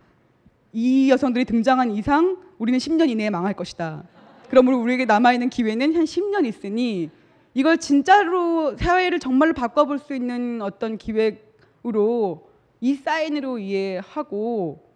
이 0.74 1.10
여성들이 1.10 1.46
등장한 1.46 1.92
이상 1.92 2.38
우리는 2.60 2.78
10년 2.78 3.10
이내에 3.10 3.30
망할 3.30 3.54
것이다. 3.54 4.04
그러므로 4.50 4.78
우리에게 4.80 5.06
남아있는 5.06 5.50
기회는 5.50 5.96
한 5.96 6.04
10년 6.04 6.46
있으니 6.46 7.10
이걸 7.58 7.80
진짜로 7.80 8.78
사회를 8.78 9.18
정말로 9.18 9.52
바꿔볼 9.52 9.98
수 9.98 10.14
있는 10.14 10.62
어떤 10.62 10.96
기획으로 10.96 12.48
이 12.82 12.94
사인으로 12.94 13.58
이해하고 13.58 14.88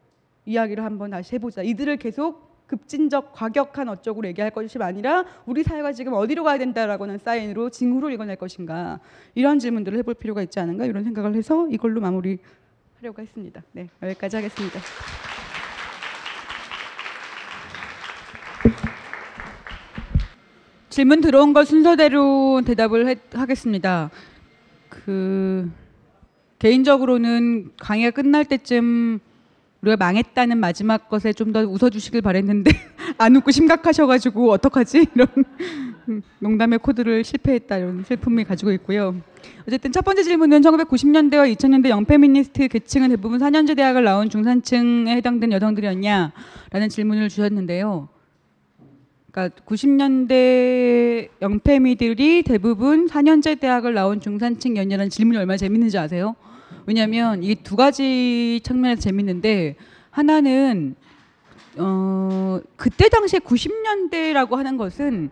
이야기를 0.45 0.83
한번 0.83 1.09
다시 1.09 1.33
해보자. 1.33 1.63
이들을 1.63 1.97
계속 1.97 2.67
급진적 2.67 3.33
과격한 3.33 3.89
어쩌고로 3.89 4.27
얘기할 4.27 4.51
것이 4.51 4.77
아니라 4.77 5.25
우리 5.47 5.63
사회가 5.63 5.91
지금 5.93 6.13
어디로 6.13 6.43
가야 6.43 6.59
된다라고 6.59 7.05
하는 7.05 7.17
사인으로 7.17 7.71
징후를 7.71 8.13
읽어낼 8.13 8.35
것인가 8.35 8.99
이런 9.33 9.57
질문들을 9.57 9.97
해볼 9.97 10.13
필요가 10.13 10.43
있지 10.43 10.59
않은가 10.59 10.85
이런 10.85 11.03
생각을 11.03 11.33
해서 11.33 11.67
이걸로 11.67 11.99
마무리하려고 11.99 13.23
했습니다. 13.23 13.63
네 13.71 13.89
여기까지 14.03 14.35
하겠습니다. 14.35 14.79
질문 20.91 21.21
들어온 21.21 21.53
거 21.53 21.63
순서대로 21.63 22.61
대답을 22.65 23.07
해- 23.07 23.15
하겠습니다. 23.33 24.09
그 24.89 25.71
개인적으로는 26.59 27.71
강의가 27.79 28.11
끝날 28.11 28.43
때쯤 28.45 29.19
우리가 29.81 29.95
망했다는 29.97 30.57
마지막 30.59 31.07
것에 31.09 31.31
좀 31.33 31.53
더 31.53 31.61
웃어주시길 31.61 32.21
바랬는데 32.21 32.71
안 33.17 33.35
웃고 33.37 33.51
심각하셔가지고 33.51 34.51
어떡하지 34.51 35.07
이런 35.15 35.27
농담의 36.39 36.79
코드를 36.79 37.23
실패했다 37.23 37.77
이런 37.77 38.03
슬픔이 38.03 38.43
가지고 38.43 38.73
있고요. 38.73 39.15
어쨌든 39.65 39.93
첫 39.93 40.03
번째 40.03 40.23
질문은 40.23 40.59
1990년대와 40.61 41.55
2000년대 41.55 41.87
영페미니스트 41.89 42.67
계층은 42.67 43.09
대부분 43.11 43.39
4년제 43.39 43.77
대학을 43.77 44.03
나온 44.03 44.29
중산층에 44.29 45.15
해당된 45.15 45.53
여성들이었냐라는 45.53 46.89
질문을 46.89 47.29
주셨는데요. 47.29 48.09
그러니까 49.31 49.61
90년대 49.65 51.29
영패미들이 51.41 52.43
대부분 52.43 53.07
4년제 53.07 53.59
대학을 53.59 53.93
나온 53.93 54.19
중산층이었냐는 54.19 55.09
질문이 55.09 55.37
얼마나 55.37 55.57
재밌는지 55.57 55.97
아세요? 55.97 56.35
왜냐하면 56.85 57.41
이게 57.41 57.55
두 57.55 57.75
가지 57.75 58.59
측면에서 58.63 59.01
재밌는데 59.01 59.75
하나는 60.09 60.95
어 61.77 62.59
그때 62.75 63.07
당시에 63.07 63.39
90년대라고 63.39 64.55
하는 64.55 64.75
것은 64.75 65.29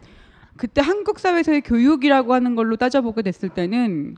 그때 0.56 0.82
한국 0.82 1.20
사회에서의 1.20 1.62
교육이라고 1.62 2.34
하는 2.34 2.56
걸로 2.56 2.78
따져보게 2.78 3.22
됐을 3.22 3.50
때는 3.50 4.16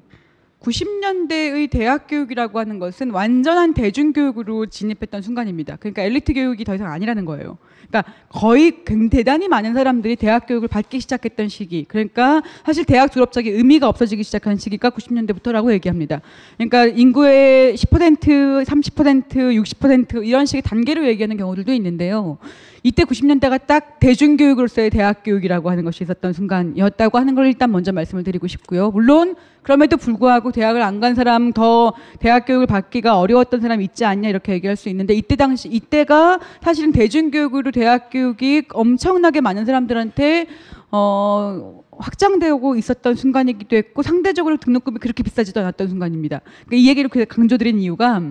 90년대의 0.62 1.70
대학 1.70 2.08
교육이라고 2.08 2.60
하는 2.60 2.80
것은 2.80 3.12
완전한 3.12 3.74
대중교육으로 3.74 4.68
진입했던 4.68 5.22
순간입니다. 5.22 5.78
그러니까 5.78 6.04
엘리트 6.04 6.34
교육이 6.34 6.64
더 6.64 6.76
이상 6.76 6.92
아니라는 6.92 7.26
거예요. 7.26 7.58
그러니까 7.90 8.14
거의 8.30 8.84
굉- 8.86 9.10
대단히 9.10 9.48
많은 9.48 9.74
사람들이 9.74 10.16
대학 10.16 10.48
교육을 10.48 10.68
받기 10.68 11.00
시작했던 11.02 11.50
시기. 11.50 11.86
그러니까 11.88 12.42
사실 12.66 12.86
대학 12.86 13.12
졸업장이 13.12 13.50
의미가 13.50 13.90
없어지기 13.90 14.24
시작한 14.24 14.56
시기가 14.58 14.92
90년대부터라고 14.92 15.72
얘기합니다. 15.74 16.22
그러니까 16.58 16.86
인구의 16.86 17.76
10%, 17.76 18.64
30%, 18.64 19.34
60% 19.64 20.26
이런 20.26 20.46
식의 20.46 20.62
단계로 20.62 21.06
얘기하는 21.08 21.38
경우들도 21.38 21.74
있는데요. 21.74 22.38
이때 22.84 23.03
90년대가 23.03 23.68
딱 23.68 23.99
대중교육으로서의 23.99 24.90
대학 24.90 25.24
교육이라고 25.24 25.70
하는 25.70 25.84
것이 25.84 26.03
있었던 26.03 26.34
순간이었다고 26.34 27.20
하는 27.20 27.36
걸 27.36 27.45
일단 27.45 27.72
먼저 27.72 27.91
말씀을 27.91 28.24
드리고 28.24 28.48
싶고요. 28.48 28.90
물론 28.90 29.36
그럼에도 29.62 29.98
불구하고 29.98 30.52
대학을 30.52 30.82
안 30.82 31.02
간 31.02 31.16
사람 31.16 31.52
더 31.52 31.94
대학 32.20 32.45
교육을 32.45 32.68
받기가 32.68 33.18
어려웠던 33.20 33.62
사람 33.62 33.82
있지 33.82 34.06
않냐 34.06 34.30
이렇게 34.30 34.53
얘기할 34.53 34.76
수 34.76 34.88
있는데 34.90 35.16
이때 35.16 35.36
당시 35.36 35.68
이때가 35.68 36.40
사실은 36.62 36.91
대중교육으로 36.91 37.72
대학 37.72 38.10
교육이 38.12 38.64
엄청나게 38.74 39.41
많은 39.41 39.66
사람들한테 39.66 40.48
어 40.91 41.82
확장되고 41.91 42.76
있었던 42.76 43.16
순간이기도 43.16 43.76
했고 43.76 44.03
상대적으로 44.03 44.58
등록금이 44.58 44.99
그렇게 44.99 45.24
비싸지도 45.24 45.60
않았던 45.62 45.88
순간입니다. 45.88 46.41
그러니까 46.68 46.76
이 46.76 46.88
얘기를 46.88 47.10
강조드린 47.26 47.80
이유가 47.80 48.22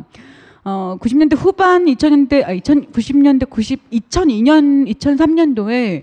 어 0.64 0.96
90년대 1.00 1.36
후반 1.36 1.86
2000년대 1.86 2.44
아 2.44 2.54
2090년대 2.54 3.48
90 3.48 3.90
2002년 3.90 4.86
2003년도에 4.94 6.02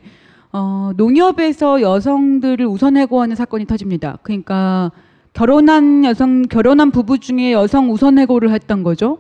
어 0.54 0.92
농협에서 0.98 1.82
여성들을 1.82 2.66
우선 2.66 2.98
해고하는 2.98 3.36
사건이 3.36 3.66
터집니다. 3.66 4.18
그러니까 4.24 4.92
결혼한 5.34 6.04
여성 6.06 6.42
결혼한 6.44 6.90
부부 6.92 7.20
중에 7.20 7.52
여성 7.52 7.92
우선 7.92 8.18
해고를 8.18 8.50
했던 8.52 8.82
거죠. 8.82 9.20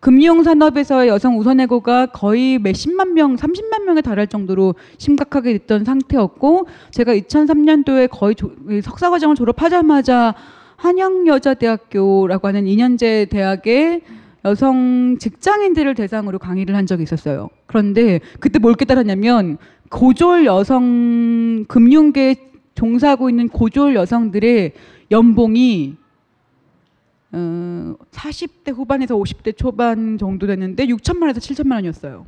금융 0.00 0.42
산업에서의 0.42 1.08
여성 1.08 1.38
우선 1.38 1.58
해고가 1.60 2.06
거의 2.06 2.58
몇십만 2.58 3.14
명, 3.14 3.34
30만 3.36 3.84
명에 3.84 4.00
달할 4.02 4.26
정도로 4.26 4.74
심각하게 4.98 5.52
됐던 5.58 5.84
상태였고 5.84 6.66
제가 6.90 7.14
2003년도에 7.14 8.08
거의 8.10 8.34
조- 8.34 8.52
이 8.68 8.80
석사 8.82 9.10
과정을 9.10 9.36
졸업하자마자 9.36 10.34
한양여자대학교라고 10.76 12.46
하는 12.48 12.64
2년제 12.64 13.30
대학에 13.30 14.02
여성 14.46 15.16
직장인들을 15.18 15.96
대상으로 15.96 16.38
강의를 16.38 16.76
한 16.76 16.86
적이 16.86 17.02
있었어요. 17.02 17.50
그런데 17.66 18.20
그때 18.38 18.60
뭘 18.60 18.74
깨달았냐면 18.74 19.58
고졸 19.90 20.46
여성 20.46 21.64
금융계에 21.66 22.36
종사하고 22.76 23.28
있는 23.28 23.48
고졸 23.48 23.96
여성들의 23.96 24.72
연봉이 25.10 25.96
어, 27.32 27.94
40대 28.12 28.72
후반에서 28.72 29.16
50대 29.16 29.56
초반 29.56 30.16
정도 30.16 30.46
됐는데 30.46 30.86
6천만 30.86 31.22
원에서 31.22 31.40
7천만 31.40 31.72
원이었어요. 31.72 32.26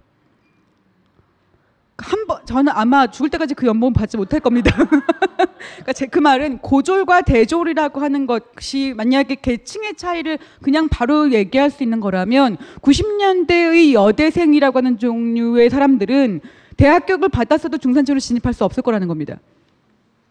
한 2.00 2.26
번 2.28 2.38
저는 2.46 2.72
아마 2.74 3.08
죽을 3.08 3.28
때까지 3.30 3.54
그 3.54 3.66
연봉 3.66 3.92
받지 3.92 4.16
못할 4.16 4.38
겁니다. 4.40 4.70
그러니까 4.76 5.92
제 5.94 6.06
그 6.06 6.20
말은 6.20 6.58
고졸과 6.58 7.22
대졸이라고 7.22 8.00
하는 8.00 8.26
것이 8.26 8.94
만약에 8.96 9.36
계층의 9.42 9.94
차이를 9.96 10.38
그냥 10.62 10.88
바로 10.88 11.32
얘기할 11.32 11.70
수 11.70 11.82
있는 11.82 11.98
거라면 12.00 12.56
90년대의 12.82 13.92
여대생이라고 13.94 14.78
하는 14.78 14.98
종류의 14.98 15.70
사람들은 15.70 16.40
대학 16.76 17.06
교육을 17.06 17.28
받았어도 17.30 17.78
중산층으로 17.78 18.20
진입할 18.20 18.54
수 18.54 18.64
없을 18.64 18.82
거라는 18.82 19.08
겁니다. 19.08 19.38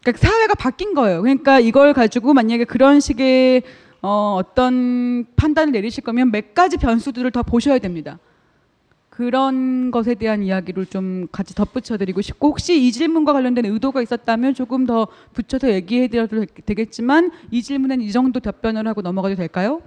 그러니까 0.03 0.25
사회가 0.25 0.55
바뀐 0.55 0.93
거예요. 0.93 1.21
그러니까 1.21 1.59
이걸 1.59 1.93
가지고 1.93 2.33
만약에 2.33 2.63
그런 2.63 3.01
식의 3.01 3.63
어, 4.01 4.37
어떤 4.39 5.25
판단을 5.35 5.73
내리실 5.73 6.03
거면 6.03 6.31
몇 6.31 6.53
가지 6.53 6.77
변수들을 6.77 7.29
더 7.31 7.43
보셔야 7.43 7.77
됩니다. 7.79 8.19
그런 9.17 9.89
것에 9.89 10.13
대한 10.13 10.43
이야기를 10.43 10.85
좀 10.85 11.25
같이 11.31 11.55
덧붙여 11.55 11.97
드리고 11.97 12.21
싶고 12.21 12.49
혹시 12.49 12.79
이 12.79 12.91
질문과 12.91 13.33
관련된 13.33 13.65
의도가 13.65 14.03
있었다면 14.03 14.53
조금 14.53 14.85
더 14.85 15.07
붙여서 15.33 15.71
얘기해 15.73 16.07
드려도 16.07 16.45
되겠지만 16.45 17.31
이 17.49 17.63
질문은 17.63 17.99
이 18.01 18.11
정도 18.11 18.39
답변을 18.39 18.87
하고 18.87 19.01
넘어가도 19.01 19.33
될까요? 19.33 19.81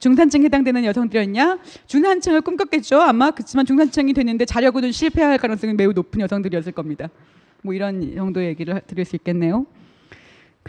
중산층에 0.00 0.46
해당되는 0.46 0.84
여성들이었냐? 0.86 1.58
중산층을 1.86 2.40
꿈꿨겠죠. 2.40 3.00
아마 3.00 3.30
그렇지만 3.30 3.64
중산층이 3.64 4.12
됐는데 4.12 4.44
자려고는 4.44 4.90
실패할 4.90 5.38
가능성이 5.38 5.74
매우 5.74 5.92
높은 5.92 6.20
여성들이었을 6.20 6.72
겁니다. 6.72 7.08
뭐 7.62 7.74
이런 7.74 8.12
정도의 8.16 8.48
얘기를 8.48 8.74
하- 8.74 8.80
드릴 8.80 9.04
수 9.04 9.14
있겠네요. 9.14 9.66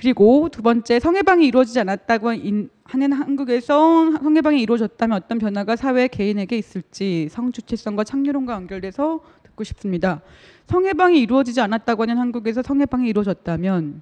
그리고 0.03 0.47
두 0.49 0.61
번째 0.61 0.97
성해방이 0.97 1.45
이루어지지 1.45 1.77
않았다고 1.81 2.31
인- 2.31 2.69
하는 2.85 3.11
한국에서 3.11 4.13
성해방이 4.13 4.61
이루어졌다면 4.61 5.17
어떤 5.17 5.39
변화가 5.39 5.75
사회 5.75 6.07
개인에게 6.07 6.57
있을지 6.57 7.27
성주체성과 7.29 8.05
창조론과 8.05 8.53
연결돼서 8.53 9.19
듣고 9.43 9.65
싶습니다. 9.65 10.21
성해방이 10.67 11.19
이루어지지 11.19 11.59
않았다고 11.59 12.03
하는 12.03 12.17
한국에서 12.17 12.61
성해방이 12.61 13.09
이루어졌다면 13.09 14.01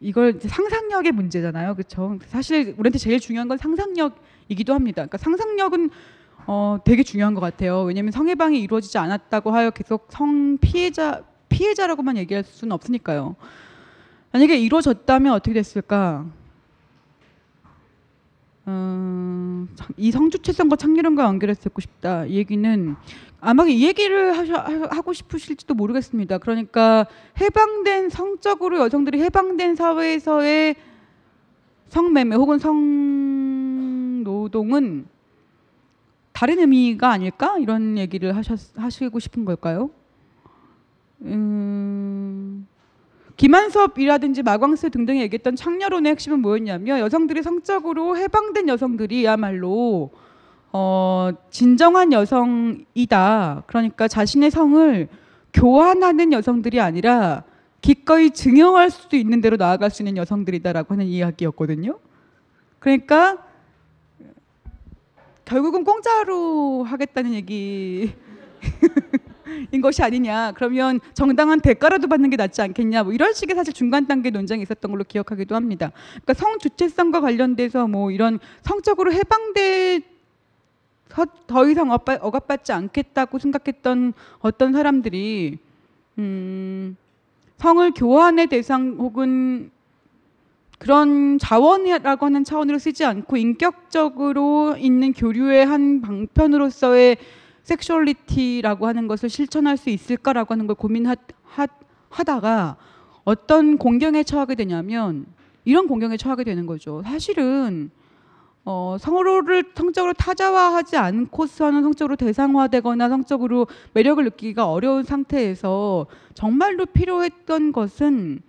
이걸 0.00 0.38
상상력의 0.40 1.10
문제잖아요. 1.10 1.74
그렇죠? 1.74 2.16
사실 2.28 2.76
우리한테 2.78 2.98
제일 2.98 3.18
중요한 3.18 3.48
건 3.48 3.58
상상력이기도 3.58 4.72
합니다. 4.72 5.02
그러니까 5.02 5.18
상상력은 5.18 5.90
어, 6.46 6.78
되게 6.84 7.02
중요한 7.02 7.34
것 7.34 7.40
같아요. 7.40 7.82
왜냐하면 7.82 8.12
성해방이 8.12 8.60
이루어지지 8.60 8.98
않았다고 8.98 9.50
하여 9.50 9.70
계속 9.70 10.06
성 10.10 10.58
피해자 10.60 11.24
피해자라고만 11.48 12.18
얘기할 12.18 12.44
수는 12.44 12.70
없으니까요. 12.70 13.34
만약에 14.36 14.58
이루어졌다면 14.58 15.32
어떻게 15.32 15.54
됐을까? 15.54 16.26
어, 18.66 19.66
참- 19.74 19.88
이 19.96 20.10
성주체성과 20.10 20.76
창렬함과 20.76 21.24
연결해서 21.24 21.62
듣고 21.62 21.80
싶다. 21.80 22.26
이 22.26 22.34
얘기는 22.36 22.96
아마 23.40 23.64
이 23.64 23.82
얘기를 23.86 24.36
하셔, 24.36 24.52
하- 24.56 24.88
하고 24.94 25.14
싶으실지도 25.14 25.72
모르겠습니다. 25.72 26.36
그러니까 26.36 27.06
해방된 27.40 28.10
성적으로 28.10 28.78
여성들이 28.80 29.22
해방된 29.22 29.74
사회에서의 29.74 30.74
성매매 31.88 32.36
혹은 32.36 32.58
성노동은 34.18 35.06
다른 36.34 36.58
의미가 36.58 37.10
아닐까 37.10 37.56
이런 37.58 37.96
얘기를 37.96 38.36
하셨, 38.36 38.76
하시고 38.76 39.18
싶은 39.18 39.46
걸까요? 39.46 39.88
음, 41.22 42.45
김한섭이라든지 43.36 44.42
마광스 44.42 44.90
등등이 44.90 45.20
얘기했던 45.22 45.56
창녀론의 45.56 46.12
핵심은 46.12 46.40
뭐였냐면 46.40 47.00
여성들이 47.00 47.42
성적으로 47.42 48.16
해방된 48.16 48.68
여성들이야말로 48.68 50.10
어, 50.72 51.30
진정한 51.50 52.12
여성이다. 52.12 53.64
그러니까 53.66 54.08
자신의 54.08 54.50
성을 54.50 55.08
교환하는 55.52 56.32
여성들이 56.32 56.80
아니라 56.80 57.44
기꺼이 57.80 58.30
증여할 58.30 58.90
수도 58.90 59.16
있는 59.16 59.40
대로 59.40 59.56
나아갈 59.56 59.90
수 59.90 60.02
있는 60.02 60.16
여성들이다라고 60.16 60.94
하는 60.94 61.06
이야기였거든요. 61.06 61.98
그러니까 62.78 63.38
결국은 65.44 65.84
공짜로 65.84 66.82
하겠다는 66.84 67.34
얘기. 67.34 68.12
인 69.70 69.80
것이 69.80 70.02
아니냐. 70.02 70.52
그러면 70.52 71.00
정당한 71.14 71.60
대가라도 71.60 72.08
받는 72.08 72.30
게 72.30 72.36
낫지 72.36 72.62
않겠냐. 72.62 73.04
뭐 73.04 73.12
이런 73.12 73.32
식의 73.32 73.54
사실 73.54 73.72
중간 73.72 74.06
단계 74.06 74.30
논쟁이 74.30 74.62
있었던 74.62 74.90
걸로 74.90 75.04
기억하기도 75.04 75.54
합니다. 75.54 75.92
그러니까 76.22 76.34
성 76.34 76.58
주체성과 76.58 77.20
관련돼서 77.20 77.86
뭐 77.86 78.10
이런 78.10 78.38
성적으로 78.62 79.12
해방돼 79.12 80.00
더- 81.08 81.26
더 81.46 81.68
이상 81.68 81.88
억압- 81.88 82.18
억압받지 82.20 82.72
않겠다고 82.72 83.38
생각했던 83.38 84.12
어떤 84.40 84.72
사람들이 84.72 85.58
음, 86.18 86.96
성을 87.58 87.90
교환의 87.92 88.48
대상 88.48 88.96
혹은 88.98 89.70
그런 90.78 91.38
자원이라고 91.38 92.26
하는 92.26 92.44
차원으로 92.44 92.78
쓰지 92.78 93.04
않고 93.04 93.36
인격적으로 93.38 94.76
있는 94.78 95.12
교류의 95.12 95.64
한 95.64 96.02
방편으로서의 96.02 97.16
섹슈얼리티라고 97.66 98.86
하는 98.86 99.08
것을 99.08 99.28
실천할 99.28 99.76
수 99.76 99.90
있을까라고 99.90 100.52
하는 100.52 100.68
걸 100.68 100.76
고민하다가 100.76 102.76
어떤 103.24 103.76
공경에 103.76 104.22
처하게 104.22 104.54
되냐면 104.54 105.26
이런 105.64 105.88
공경에 105.88 106.16
처하게 106.16 106.44
되는 106.44 106.64
거죠. 106.64 107.02
사실은 107.04 107.90
어, 108.64 108.96
서로를 109.00 109.64
성적으로 109.74 110.12
타자화하지 110.12 110.96
않고서는 110.96 111.82
성적으로 111.82 112.16
대상화되거나 112.16 113.08
성적으로 113.08 113.66
매력을 113.94 114.22
느끼기가 114.24 114.70
어려운 114.70 115.02
상태에서 115.02 116.06
정말로 116.34 116.86
필요했던 116.86 117.72
것은 117.72 118.42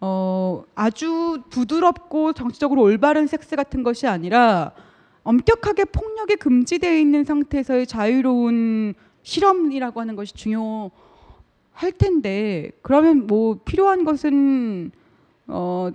어, 0.00 0.64
아주 0.74 1.42
부드럽고 1.50 2.32
정치적으로 2.32 2.82
올바른 2.82 3.26
섹스 3.26 3.56
같은 3.56 3.82
것이 3.82 4.06
아니라 4.06 4.72
엄격하게 5.26 5.86
폭력이 5.86 6.36
금지되어 6.36 6.96
있는 6.98 7.24
상태에서의 7.24 7.86
자유로운 7.88 8.94
실험이라고 9.22 10.00
하는 10.00 10.14
것이 10.14 10.32
중요할 10.34 10.90
텐데 11.98 12.70
그러면 12.80 13.26
뭐 13.26 13.58
필요한 13.64 14.04
것은 14.04 14.92
어 15.48 15.90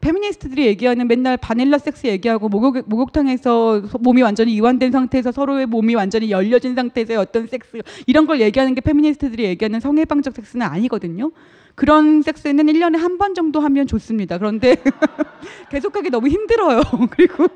페미니스트들이 0.00 0.66
얘기하는 0.66 1.08
맨날 1.08 1.36
바닐라 1.36 1.76
섹스 1.78 2.06
얘기하고 2.06 2.48
목욕, 2.48 2.88
목욕탕에서 2.88 3.86
서- 3.86 3.98
몸이 3.98 4.22
완전히 4.22 4.54
이완된 4.54 4.92
상태에서 4.92 5.30
서로의 5.32 5.66
몸이 5.66 5.94
완전히 5.94 6.30
열려진 6.30 6.74
상태에서의 6.74 7.18
어떤 7.18 7.48
섹스 7.48 7.82
이런 8.06 8.26
걸 8.26 8.40
얘기하는 8.40 8.74
게 8.74 8.80
페미니스트들이 8.80 9.44
얘기하는 9.44 9.80
성해방적 9.80 10.34
섹스는 10.34 10.64
아니거든요. 10.64 11.32
그런 11.80 12.20
섹스는 12.20 12.66
1년에 12.66 12.98
한 12.98 13.16
번 13.16 13.34
정도 13.34 13.60
하면 13.60 13.86
좋습니다. 13.86 14.36
그런데 14.38 14.76
계속하기 15.70 16.10
너무 16.10 16.28
힘들어요. 16.28 16.82
그리고 17.10 17.46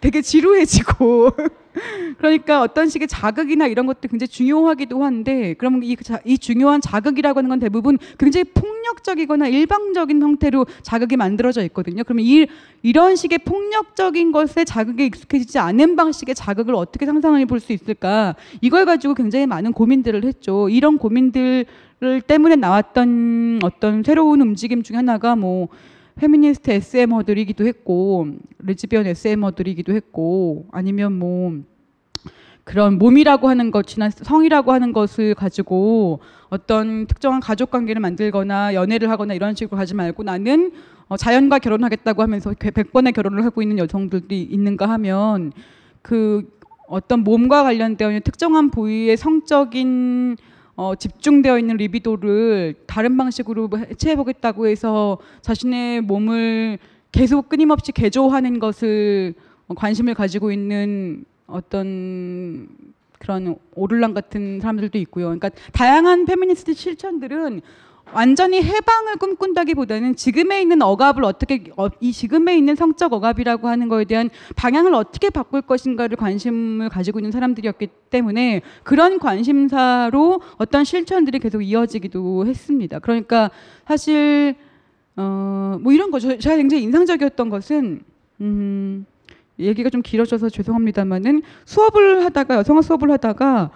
되게 0.00 0.22
지루해지고. 0.22 1.30
그러니까 2.18 2.62
어떤 2.62 2.88
식의 2.88 3.08
자극이나 3.08 3.66
이런 3.66 3.86
것도 3.86 4.08
굉장히 4.08 4.28
중요하기도 4.28 5.04
한데 5.04 5.54
그러면 5.58 5.82
이, 5.82 5.96
자- 5.96 6.20
이 6.24 6.38
중요한 6.38 6.80
자극이라고 6.80 7.38
하는 7.38 7.48
건 7.50 7.58
대부분 7.58 7.98
굉장히 8.18 8.44
폭력적이거나 8.44 9.48
일방적인 9.48 10.22
형태로 10.22 10.66
자극이 10.82 11.16
만들어져 11.16 11.62
있거든요. 11.64 12.02
그러면 12.04 12.24
이, 12.24 12.46
이런 12.82 13.16
식의 13.16 13.40
폭력적인 13.40 14.32
것에 14.32 14.64
자극에 14.64 15.06
익숙해지지 15.06 15.58
않은 15.58 15.96
방식의 15.96 16.34
자극을 16.34 16.74
어떻게 16.74 17.06
상상해 17.06 17.44
볼 17.44 17.60
수 17.60 17.72
있을까? 17.72 18.36
이걸 18.60 18.84
가지고 18.84 19.14
굉장히 19.14 19.46
많은 19.46 19.72
고민들을 19.72 20.24
했죠. 20.24 20.68
이런 20.68 20.98
고민들 20.98 21.66
를 21.98 22.20
때문에 22.20 22.56
나왔던 22.56 23.60
어떤 23.62 24.02
새로운 24.02 24.42
움직임 24.42 24.82
중에 24.82 24.96
하나가 24.96 25.34
뭐 25.34 25.68
페미니스트 26.16 26.70
SMer들이기도 26.70 27.66
했고 27.66 28.26
레즈비언 28.58 29.06
SMer들이기도 29.06 29.94
했고 29.94 30.66
아니면 30.72 31.12
뭐 31.12 31.60
그런 32.64 32.98
몸이라고 32.98 33.48
하는 33.48 33.70
것이나 33.70 34.10
성이라고 34.10 34.72
하는 34.72 34.92
것을 34.92 35.34
가지고 35.34 36.20
어떤 36.48 37.06
특정한 37.06 37.40
가족 37.40 37.70
관계를 37.70 38.00
만들거나 38.00 38.74
연애를 38.74 39.10
하거나 39.10 39.34
이런 39.34 39.54
식으로 39.54 39.76
가지 39.76 39.94
말고 39.94 40.22
나는 40.22 40.72
어, 41.08 41.16
자연과 41.16 41.60
결혼하겠다고 41.60 42.22
하면서 42.22 42.50
100번의 42.50 43.14
결혼을 43.14 43.44
하고 43.44 43.62
있는 43.62 43.78
여성들이 43.78 44.42
있는가 44.42 44.88
하면 44.88 45.52
그 46.02 46.50
어떤 46.88 47.20
몸과 47.20 47.62
관련되어 47.62 48.08
있는 48.08 48.22
특정한 48.22 48.70
부위의 48.70 49.16
성적인 49.16 50.36
어, 50.76 50.94
집중되어 50.94 51.58
있는 51.58 51.78
리비도를 51.78 52.74
다른 52.86 53.16
방식으로 53.16 53.70
해체해 53.74 54.14
보겠다고 54.14 54.66
해서 54.66 55.18
자신의 55.40 56.02
몸을 56.02 56.78
계속 57.12 57.48
끊임없이 57.48 57.92
개조하는 57.92 58.58
것을 58.58 59.34
어, 59.68 59.74
관심을 59.74 60.14
가지고 60.14 60.52
있는 60.52 61.24
어떤 61.46 62.68
그런 63.18 63.56
오를랑 63.74 64.12
같은 64.12 64.60
사람들도 64.60 64.98
있고요. 64.98 65.26
그러니까 65.26 65.48
다양한 65.72 66.26
페미니스트 66.26 66.74
실천들은 66.74 67.62
완전히 68.12 68.62
해방을 68.62 69.16
꿈꾼다기보다는 69.16 70.14
지금에 70.14 70.62
있는 70.62 70.80
억압을 70.80 71.24
어떻게 71.24 71.64
어, 71.76 71.88
이 72.00 72.12
지금에 72.12 72.56
있는 72.56 72.74
성적 72.76 73.12
억압이라고 73.12 73.68
하는 73.68 73.88
거에 73.88 74.04
대한 74.04 74.30
방향을 74.54 74.94
어떻게 74.94 75.28
바꿀 75.28 75.62
것인가를 75.62 76.16
관심을 76.16 76.88
가지고 76.88 77.18
있는 77.18 77.32
사람들이었기 77.32 77.88
때문에 78.10 78.62
그런 78.84 79.18
관심사로 79.18 80.40
어떤 80.56 80.84
실천들이 80.84 81.40
계속 81.40 81.62
이어지기도 81.62 82.46
했습니다. 82.46 83.00
그러니까 83.00 83.50
사실 83.86 84.54
어, 85.16 85.78
뭐 85.80 85.92
이런 85.92 86.10
거죠. 86.10 86.38
제가 86.38 86.56
굉장히 86.56 86.84
인상적이었던 86.84 87.48
것은 87.50 88.02
음, 88.40 89.06
얘기가 89.58 89.90
좀 89.90 90.02
길어져서 90.02 90.48
죄송합니다만은 90.50 91.42
수업을 91.64 92.24
하다가 92.24 92.56
여성어 92.56 92.82
수업을 92.82 93.10
하다가 93.10 93.70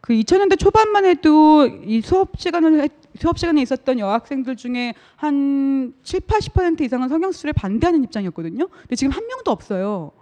그 0.00 0.12
2000년대 0.12 0.58
초반만 0.58 1.04
해도 1.04 1.66
이 1.84 2.00
수업 2.02 2.38
시간을 2.38 2.80
했- 2.82 2.99
수업 3.18 3.38
시간에 3.38 3.60
있었던 3.62 3.98
여학생들 3.98 4.56
중에 4.56 4.94
한 5.16 5.92
7, 6.02 6.20
80% 6.20 6.80
이상은 6.82 7.08
성형수술에 7.08 7.52
반대하는 7.52 8.04
입장이었거든요. 8.04 8.68
근데 8.68 8.96
지금 8.96 9.12
한 9.12 9.26
명도 9.26 9.50
없어요. 9.50 10.12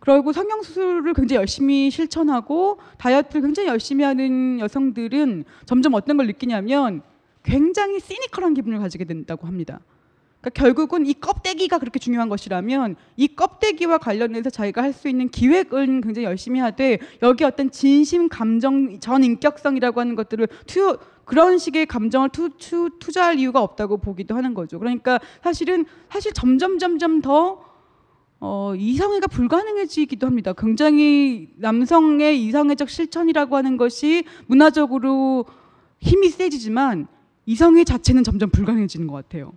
그리고 0.00 0.32
성형수술을 0.32 1.12
굉장히 1.12 1.38
열심히 1.38 1.90
실천하고 1.90 2.78
다이어트를 2.98 3.42
굉장히 3.42 3.68
열심히 3.68 4.02
하는 4.04 4.58
여성들은 4.58 5.44
점점 5.66 5.94
어떤 5.94 6.16
걸 6.16 6.26
느끼냐면 6.26 7.02
굉장히 7.42 8.00
시니컬한 8.00 8.54
기분을 8.54 8.78
가지게 8.78 9.04
된다고 9.04 9.46
합니다. 9.46 9.80
그러니까 10.40 10.58
결국은 10.58 11.06
이 11.06 11.12
껍데기가 11.12 11.78
그렇게 11.78 11.98
중요한 11.98 12.30
것이라면 12.30 12.96
이 13.16 13.28
껍데기와 13.28 13.98
관련해서 13.98 14.48
자기가 14.48 14.82
할 14.82 14.94
수 14.94 15.08
있는 15.08 15.28
기획은 15.28 16.00
굉장히 16.00 16.24
열심히 16.24 16.60
하되 16.60 16.98
여기 17.22 17.44
어떤 17.44 17.70
진심 17.70 18.28
감정 18.28 18.98
전 19.00 19.22
인격성이라고 19.22 20.00
하는 20.00 20.14
것들을 20.16 20.48
투 20.66 20.98
그런 21.30 21.58
식의 21.58 21.86
감정을 21.86 22.30
투, 22.30 22.50
투, 22.58 22.90
투자할 22.98 23.38
이유가 23.38 23.62
없다고 23.62 23.98
보기도 23.98 24.34
하는 24.34 24.52
거죠. 24.52 24.80
그러니까 24.80 25.20
사실은 25.44 25.84
사실 26.08 26.32
점점 26.32 26.80
점점 26.80 27.20
더 27.20 27.64
어, 28.40 28.74
이성애가 28.76 29.28
불가능해지기도 29.28 30.26
합니다. 30.26 30.52
굉장히 30.58 31.50
남성의 31.54 32.42
이성애적 32.42 32.90
실천이라고 32.90 33.54
하는 33.56 33.76
것이 33.76 34.24
문화적으로 34.48 35.44
힘이 36.00 36.30
세지지만 36.30 37.06
이성애 37.46 37.84
자체는 37.84 38.24
점점 38.24 38.50
불가능해지는 38.50 39.06
것 39.06 39.14
같아요. 39.14 39.52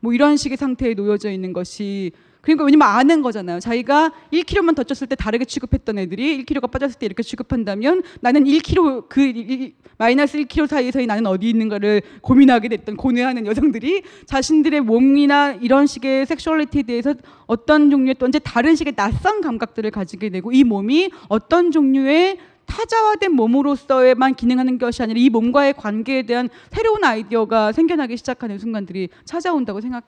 뭐 0.00 0.12
이런 0.12 0.36
식의 0.36 0.56
상태에 0.56 0.94
놓여져 0.94 1.30
있는 1.30 1.52
것이 1.52 2.10
그러니까 2.44 2.64
왜냐면 2.64 2.88
아는 2.88 3.22
거잖아요. 3.22 3.58
자기가 3.58 4.12
1kg만 4.32 4.76
더 4.76 4.82
쪘을 4.82 5.08
때 5.08 5.16
다르게 5.16 5.44
취급했던 5.46 5.98
애들이 5.98 6.44
1kg가 6.44 6.70
빠졌을 6.70 6.98
때 6.98 7.06
이렇게 7.06 7.22
취급한다면 7.22 8.02
나는 8.20 8.44
1kg 8.44 9.08
그 9.08 9.22
이- 9.22 9.30
이- 9.40 9.74
마이너스 9.96 10.36
1kg 10.38 10.66
사이에서의 10.66 11.06
나는 11.06 11.26
어디 11.26 11.48
있는가를 11.48 12.02
고민하게 12.20 12.68
됐던 12.68 12.96
고뇌하는 12.96 13.46
여성들이 13.46 14.02
자신들의 14.26 14.80
몸이나 14.82 15.52
이런 15.52 15.86
식의 15.86 16.26
섹슈얼리티에 16.26 16.82
대해서 16.82 17.14
어떤 17.46 17.90
종류의 17.90 18.16
또 18.18 18.26
언제 18.26 18.38
다른 18.38 18.74
식의 18.76 18.94
낯선 18.94 19.40
감각들을 19.40 19.90
가지게 19.90 20.28
되고 20.28 20.52
이 20.52 20.64
몸이 20.64 21.10
어떤 21.28 21.70
종류의 21.70 22.38
타자화된 22.66 23.32
몸으로서에만 23.32 24.34
기능하는 24.34 24.78
것이 24.78 25.02
아니라 25.02 25.18
이 25.20 25.28
몸과의 25.28 25.74
관계에 25.74 26.22
대한 26.22 26.48
새로운 26.70 27.04
아이디어가 27.04 27.72
생겨나기 27.72 28.16
시작하는 28.16 28.58
순간들이 28.58 29.08
찾아온다고 29.24 29.80
생각 29.80 30.04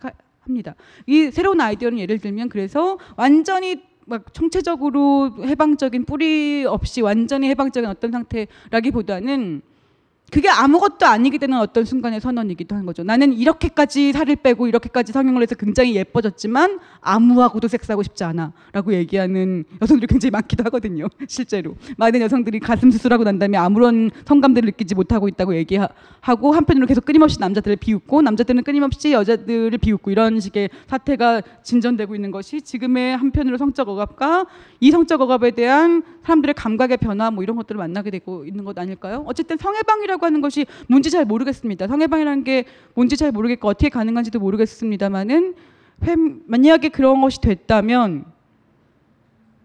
합니다. 0.46 0.74
이 1.06 1.30
새로운 1.30 1.60
아이디어는 1.60 1.98
예를 1.98 2.18
들면 2.18 2.48
그래서 2.48 2.98
완전히 3.16 3.82
막 4.06 4.32
총체적으로 4.32 5.32
해방적인 5.44 6.04
뿌리 6.04 6.64
없이 6.64 7.02
완전히 7.02 7.48
해방적인 7.48 7.90
어떤 7.90 8.12
상태라기보다는 8.12 9.62
그게 10.30 10.48
아무것도 10.48 11.06
아니게 11.06 11.38
되는 11.38 11.56
어떤 11.58 11.84
순간의 11.84 12.20
선언이기도 12.20 12.74
한 12.74 12.84
거죠. 12.84 13.04
나는 13.04 13.32
이렇게까지 13.32 14.12
살을 14.12 14.36
빼고 14.36 14.66
이렇게까지 14.66 15.12
성형을 15.12 15.40
해서 15.42 15.54
굉장히 15.54 15.94
예뻐졌지만 15.94 16.80
아무하고도 17.00 17.68
섹스하고 17.68 18.02
싶지 18.02 18.24
않아 18.24 18.52
라고 18.72 18.92
얘기하는 18.92 19.64
여성들이 19.80 20.08
굉장히 20.08 20.32
많기도 20.32 20.64
하거든요. 20.64 21.06
실제로 21.28 21.76
많은 21.96 22.20
여성들이 22.20 22.58
가슴 22.58 22.90
수술하고 22.90 23.22
난 23.22 23.38
다음에 23.38 23.56
아무런 23.56 24.10
성감들을 24.24 24.66
느끼지 24.66 24.96
못하고 24.96 25.28
있다고 25.28 25.54
얘기하고 25.54 26.52
한편으로 26.52 26.86
계속 26.86 27.04
끊임없이 27.04 27.38
남자들을 27.38 27.76
비웃고 27.76 28.22
남자들은 28.22 28.64
끊임없이 28.64 29.12
여자들을 29.12 29.78
비웃고 29.78 30.10
이런 30.10 30.40
식의 30.40 30.70
사태가 30.88 31.42
진전되고 31.62 32.16
있는 32.16 32.32
것이 32.32 32.62
지금의 32.62 33.16
한편으로 33.16 33.58
성적 33.58 33.88
억압과 33.88 34.46
이 34.80 34.90
성적 34.90 35.20
억압에 35.20 35.52
대한 35.52 36.02
사람들의 36.24 36.54
감각의 36.54 36.96
변화 36.96 37.30
뭐 37.30 37.44
이런 37.44 37.56
것들을 37.56 37.78
만나게 37.78 38.10
되고 38.10 38.44
있는 38.44 38.64
것 38.64 38.76
아닐까요? 38.76 39.22
어쨌든 39.26 39.56
성해방이라고 39.56 40.15
하는 40.24 40.40
것이 40.40 40.64
뭔지 40.88 41.10
잘 41.10 41.24
모르겠습니다. 41.24 41.86
성해방이라는 41.88 42.44
게 42.44 42.64
뭔지 42.94 43.16
잘 43.16 43.32
모르겠고 43.32 43.68
어떻게 43.68 43.88
가능한지도 43.90 44.38
모르겠습니다만은 44.38 45.54
회- 46.04 46.14
만약에 46.46 46.88
그런 46.90 47.20
것이 47.20 47.40
됐다면 47.40 48.24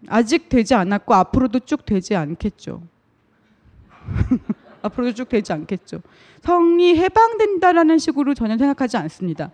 아직 0.08 0.48
되지 0.48 0.74
않았고 0.74 1.14
앞으로도 1.14 1.60
쭉 1.60 1.86
되지 1.86 2.16
않겠죠. 2.16 2.82
앞으로도 4.82 5.14
쭉 5.14 5.28
되지 5.28 5.52
않겠죠. 5.52 6.00
성이 6.42 6.96
해방된다라는 6.96 7.98
식으로 7.98 8.34
전혀 8.34 8.58
생각하지 8.58 8.96
않습니다. 8.96 9.50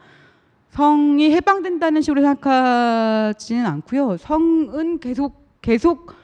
성이 0.70 1.32
해방된다는 1.32 2.00
식으로 2.00 2.22
생각하지는 2.22 3.66
않고요. 3.66 4.16
성은 4.16 5.00
계속 5.00 5.46
계속 5.60 6.14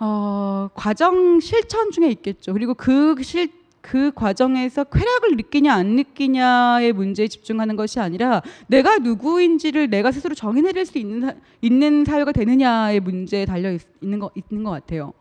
어, 0.00 0.68
과정 0.74 1.38
실천 1.38 1.92
중에 1.92 2.08
있겠죠. 2.08 2.52
그리고 2.54 2.74
그 2.74 3.14
실, 3.22 3.52
그 3.82 4.12
과정에서 4.14 4.84
쾌락을 4.84 5.36
느끼냐 5.36 5.74
안 5.74 5.96
느끼냐의 5.96 6.92
문제에 6.92 7.28
집중하는 7.28 7.76
것이 7.76 8.00
아니라 8.00 8.40
내가 8.68 8.98
누구인지를 8.98 9.90
내가 9.90 10.12
스스로 10.12 10.34
정의내릴 10.34 10.86
수 10.86 10.98
있는 10.98 11.20
사, 11.20 11.34
있는 11.60 12.04
사회가 12.04 12.32
되느냐의 12.32 13.00
문제에 13.00 13.44
달려 13.44 13.72
있, 13.72 13.82
있는 14.00 14.20
거 14.20 14.30
있는 14.34 14.64
것 14.64 14.70
같아요. 14.70 15.12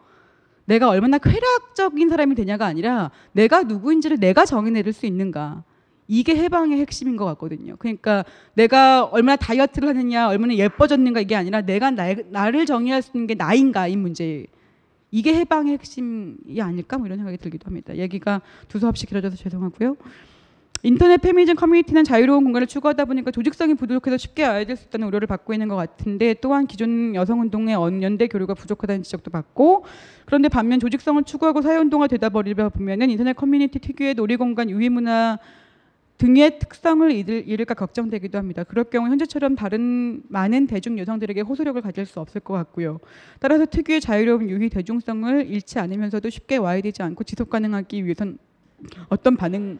내가 0.66 0.90
얼마나 0.90 1.18
쾌락적인 1.18 2.08
사람이 2.08 2.36
되냐가 2.36 2.66
아니라 2.68 3.12
내가 3.34 3.64
누구인지를 3.64 4.20
내가 4.20 4.46
정의내릴 4.46 4.94
수 4.94 5.06
있는가. 5.06 5.64
이게 6.08 6.36
해방의 6.36 6.80
핵심인 6.80 7.16
것 7.16 7.26
같거든요. 7.26 7.78
그러니까 7.78 8.26
내가 8.54 9.06
얼마나 9.06 9.38
다이어트를 9.38 9.90
하느냐, 9.90 10.28
얼마나 10.28 10.54
예뻐졌는가 10.54 11.22
이게 11.22 11.36
아니라 11.36 11.62
내가 11.62 11.90
나, 11.90 12.14
나를 12.30 12.66
정의할 12.66 13.02
수 13.02 13.12
있는 13.16 13.28
게 13.28 13.34
나인가 13.34 13.88
이 13.88 13.96
문제. 13.96 14.46
이게 15.12 15.34
해방의 15.36 15.74
핵심이 15.74 16.62
아닐까 16.62 16.98
뭐 16.98 17.06
이런 17.06 17.18
생각이 17.18 17.38
들기도 17.38 17.68
합니다. 17.68 17.96
얘기가 17.96 18.42
두서없이 18.70 19.06
길어져서 19.06 19.36
죄송하고요. 19.36 19.98
인터넷 20.84 21.18
페미니즘 21.18 21.56
커뮤니티는 21.58 22.04
자유로운 22.04 22.44
공간을 22.44 22.66
추구하다 22.66 23.06
보니까 23.06 23.30
조직성이 23.30 23.76
부족해서 23.76 24.18
쉽게 24.18 24.44
아이들 24.46 24.76
수 24.76 24.88
있다는 24.88 25.06
우려를 25.08 25.28
받고 25.28 25.54
있는 25.54 25.68
것 25.68 25.76
같은데 25.76 26.34
또한 26.42 26.66
기존 26.66 27.14
여성운동의 27.14 27.76
언- 27.76 28.02
연대 28.02 28.28
교류가 28.28 28.56
부족하다는 28.56 29.04
지적도 29.04 29.30
받고 29.30 29.86
그런데 30.26 30.50
반면 30.50 30.80
조직성을 30.80 31.22
추구하고 31.24 31.62
사회운동화 31.62 32.08
되어 32.08 32.30
버리다 32.30 32.70
보면은 32.70 33.12
인터넷 33.12 33.34
커뮤니티 33.36 33.78
특유의 33.78 34.16
놀이공간 34.16 34.72
유희문화 34.72 35.38
등의 36.22 36.60
특성을 36.60 37.12
잃을, 37.12 37.46
잃을까 37.48 37.74
걱정되기도 37.74 38.38
합니다. 38.38 38.64
그럴 38.64 38.84
경우 38.84 39.10
현재처럼 39.10 39.56
다른 39.56 40.22
많은 40.28 40.68
대중 40.68 41.00
여성들에게 41.00 41.42
호소력을 41.42 41.82
가질 41.82 42.06
수 42.06 42.20
없을 42.20 42.42
것 42.42 42.54
같고요. 42.54 43.00
따라서 43.40 43.66
특유의 43.66 44.02
자유로운 44.02 44.48
유희 44.48 44.70
대중성을 44.70 45.48
잃지 45.48 45.80
않으면서도 45.80 46.30
쉽게 46.30 46.58
와해되지 46.58 47.02
않고 47.02 47.24
지속 47.24 47.50
가능하기 47.50 48.06
위해선 48.06 48.38
어떤 49.10 49.36
반응 49.36 49.80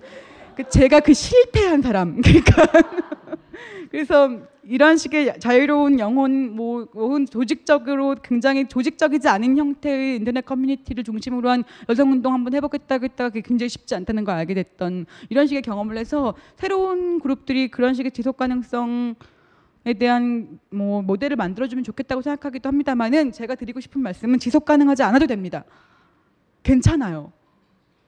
그 0.56 0.68
제가 0.68 1.02
그 1.02 1.14
실패한 1.14 1.84
사람 1.84 2.20
그러니까 2.26 2.66
그래서 3.90 4.40
이런 4.64 4.98
식의 4.98 5.40
자유로운 5.40 6.00
영혼 6.00 6.56
뭐 6.56 6.88
혹은 6.94 7.26
조직적으로 7.26 8.16
굉장히 8.24 8.68
조직적이지 8.68 9.28
않은 9.28 9.58
형태의 9.58 10.18
인터넷 10.18 10.46
커뮤니티를 10.46 11.04
중심으로 11.04 11.50
한 11.50 11.64
여성 11.90 12.12
운동 12.12 12.34
한번 12.34 12.54
해보겠다고 12.54 13.04
했다가 13.06 13.30
그게 13.30 13.42
굉장히 13.42 13.70
쉽지 13.70 13.96
않다는 13.96 14.24
걸 14.24 14.36
알게 14.36 14.54
됐던 14.54 15.06
이런 15.30 15.48
식의 15.48 15.62
경험을 15.62 15.98
해서 15.98 16.36
새로운 16.56 17.20
그룹들이 17.20 17.70
그런 17.70 17.94
식의 17.94 18.12
지속 18.12 18.38
가능성 18.38 19.16
에 19.84 19.94
대한 19.94 20.60
뭐 20.70 21.02
모델을 21.02 21.36
만들어주면 21.38 21.84
좋겠다고 21.84 22.22
생각하기도 22.22 22.70
합니다만은 22.70 23.32
제가 23.32 23.56
드리고 23.56 23.80
싶은 23.80 24.00
말씀은 24.02 24.38
지속 24.38 24.64
가능하지 24.66 25.02
않아도 25.02 25.26
됩니다. 25.26 25.64
괜찮아요. 26.62 27.32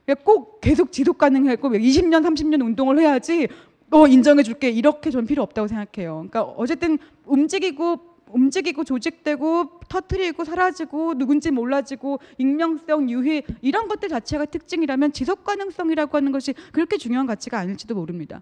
그러니까 0.05 0.23
꼭 0.23 0.61
계속 0.61 0.91
지속 0.91 1.17
가능하고 1.17 1.69
20년, 1.69 2.23
30년 2.23 2.61
운동을 2.61 2.99
해야지 2.99 3.47
어 3.93 4.07
인정해 4.07 4.41
줄게 4.41 4.71
이렇게 4.71 5.11
전 5.11 5.27
필요 5.27 5.43
없다고 5.43 5.67
생각해요. 5.67 6.15
그러니까 6.15 6.41
어쨌든 6.41 6.97
움직이고 7.25 7.99
움직이고 8.31 8.83
조직되고 8.83 9.81
터트리고 9.87 10.43
사라지고 10.43 11.13
누군지 11.13 11.51
몰라지고 11.51 12.19
익명성 12.39 13.11
유희 13.11 13.43
이런 13.61 13.87
것들 13.87 14.09
자체가 14.09 14.45
특징이라면 14.45 15.13
지속 15.13 15.43
가능성이라고 15.43 16.17
하는 16.17 16.31
것이 16.31 16.55
그렇게 16.71 16.97
중요한 16.97 17.27
가치가 17.27 17.59
아닐지도 17.59 17.93
모릅니다. 17.93 18.41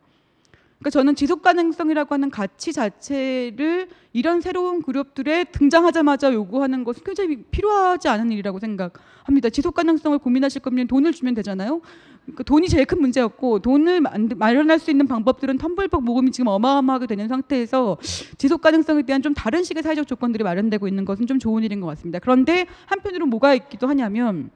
그러니까 0.82 0.90
저는 0.90 1.14
지속 1.14 1.44
가능성이라고 1.44 2.16
하는 2.16 2.32
가치 2.32 2.74
자체를 2.74 3.88
이런 4.14 4.42
새로운 4.42 4.82
그룹들에 4.82 5.44
등장하자마자 5.46 6.34
요구하는 6.34 6.84
것은 6.84 7.04
굉장히 7.04 7.44
필요하지 7.52 8.08
않은 8.08 8.32
일이라고 8.32 8.58
생각합니다. 8.58 9.50
지속 9.52 9.76
가능성을 9.76 10.18
고민하실 10.18 10.64
거면 10.64 10.88
돈을 10.88 11.12
주면 11.14 11.36
되잖아요. 11.36 11.82
그러니까 12.26 12.44
돈이 12.44 12.68
제일 12.68 12.86
큰 12.86 13.00
문제였고 13.00 13.60
돈을 13.60 14.02
마련할 14.36 14.80
수 14.80 14.90
있는 14.90 15.08
방법들은 15.08 15.60
텀블벅 15.60 16.02
모금이 16.04 16.32
지금 16.32 16.48
어마어마하게 16.48 17.06
되는 17.06 17.28
상태에서 17.28 17.98
지속 18.40 18.62
가능성에 18.62 19.04
대한 19.04 19.22
좀 19.22 19.36
다른 19.36 19.64
식의 19.64 19.84
사회적 19.84 20.08
조건들이 20.08 20.44
마련되고 20.44 20.88
있는 20.88 21.06
것은 21.06 21.28
좀 21.28 21.38
좋은 21.38 21.64
일인 21.64 21.80
것 21.80 21.88
같습니다. 21.88 22.18
그런데 22.18 22.66
한편으로 22.88 23.28
뭐가 23.28 23.54
있기도 23.54 23.88
하냐면 23.88 24.50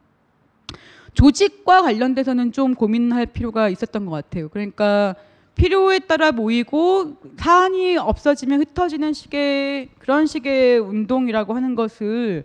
조직과 1.13 1.83
관련돼서는 1.83 2.51
좀 2.51 2.73
고민할 2.73 3.27
필요가 3.27 3.69
있었던 3.69 4.05
것 4.05 4.11
같아요. 4.11 4.49
그러니까 4.49 5.15
필요에 5.55 5.99
따라 5.99 6.31
모이고 6.31 7.15
사안이 7.37 7.97
없어지면 7.97 8.61
흩어지는 8.61 9.13
식의 9.13 9.89
그런 9.99 10.25
식의 10.25 10.79
운동이라고 10.79 11.53
하는 11.53 11.75
것을 11.75 12.43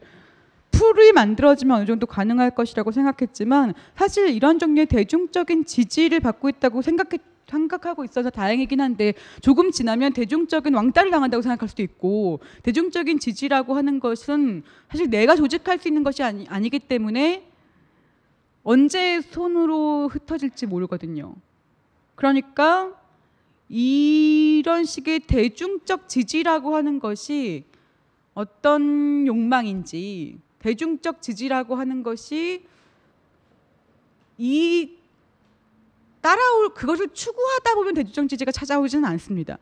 풀이 0.70 1.12
만들어지면 1.12 1.78
어느 1.78 1.86
정도 1.86 2.06
가능할 2.06 2.52
것이라고 2.52 2.92
생각했지만 2.92 3.74
사실 3.96 4.28
이런 4.28 4.58
종류의 4.58 4.86
대중적인 4.86 5.64
지지를 5.64 6.20
받고 6.20 6.48
있다고 6.48 6.82
생각해 6.82 7.18
생각하고 7.48 8.04
있어서 8.04 8.30
다행이긴 8.30 8.80
한데 8.80 9.12
조금 9.42 9.72
지나면 9.72 10.12
대중적인 10.12 10.72
왕따를 10.72 11.10
당한다고 11.10 11.42
생각할 11.42 11.68
수도 11.68 11.82
있고 11.82 12.38
대중적인 12.62 13.18
지지라고 13.18 13.74
하는 13.74 13.98
것은 13.98 14.62
사실 14.88 15.10
내가 15.10 15.34
조직할 15.34 15.80
수 15.80 15.88
있는 15.88 16.04
것이 16.04 16.22
아니, 16.22 16.46
아니기 16.48 16.78
때문에 16.78 17.44
언제 18.62 19.20
손으로 19.20 20.08
흩어질지 20.08 20.66
모르거든요. 20.66 21.34
그러니까 22.14 22.99
이런 23.72 24.84
식의 24.84 25.20
대중적 25.20 26.08
지지라고 26.08 26.74
하는 26.74 26.98
것이 26.98 27.64
어떤 28.34 29.26
욕망인지 29.28 30.40
대중적 30.58 31.22
지지라고 31.22 31.76
하는 31.76 32.02
것이 32.02 32.64
이 34.38 34.96
따라올 36.20 36.74
그것을 36.74 37.10
추구하다 37.14 37.74
보면 37.76 37.94
대중적 37.94 38.28
지지가 38.28 38.50
찾아오지는 38.50 39.04
않습니다. 39.04 39.58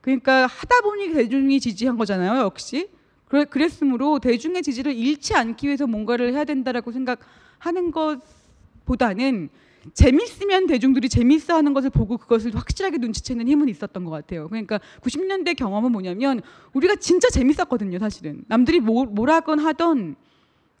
그러니까 0.00 0.46
하다 0.46 0.80
보니 0.82 1.12
대중이 1.12 1.58
지지한 1.58 1.98
거잖아요, 1.98 2.40
역시. 2.42 2.90
그랬으므로 3.26 4.20
대중의 4.20 4.62
지지를 4.62 4.94
잃지 4.94 5.34
않기 5.34 5.66
위해서 5.66 5.86
뭔가를 5.86 6.32
해야 6.32 6.44
된다라고 6.44 6.92
생각하는 6.92 7.90
것보다는 7.90 9.50
재밌으면 9.94 10.66
대중들이 10.66 11.08
재밌어 11.08 11.54
하는 11.54 11.72
것을 11.72 11.90
보고 11.90 12.18
그것을 12.18 12.54
확실하게 12.54 12.98
눈치채는 12.98 13.48
힘은 13.48 13.68
있었던 13.68 14.04
것 14.04 14.10
같아요. 14.10 14.48
그러니까 14.48 14.80
90년대 15.02 15.56
경험은 15.56 15.92
뭐냐면 15.92 16.42
우리가 16.72 16.96
진짜 16.96 17.28
재밌었거든요, 17.30 17.98
사실은 17.98 18.44
남들이 18.48 18.80
뭐, 18.80 19.04
뭐라건 19.04 19.58
하던 19.58 20.16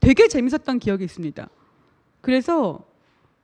되게 0.00 0.28
재밌었던 0.28 0.78
기억이 0.78 1.04
있습니다. 1.04 1.48
그래서 2.20 2.84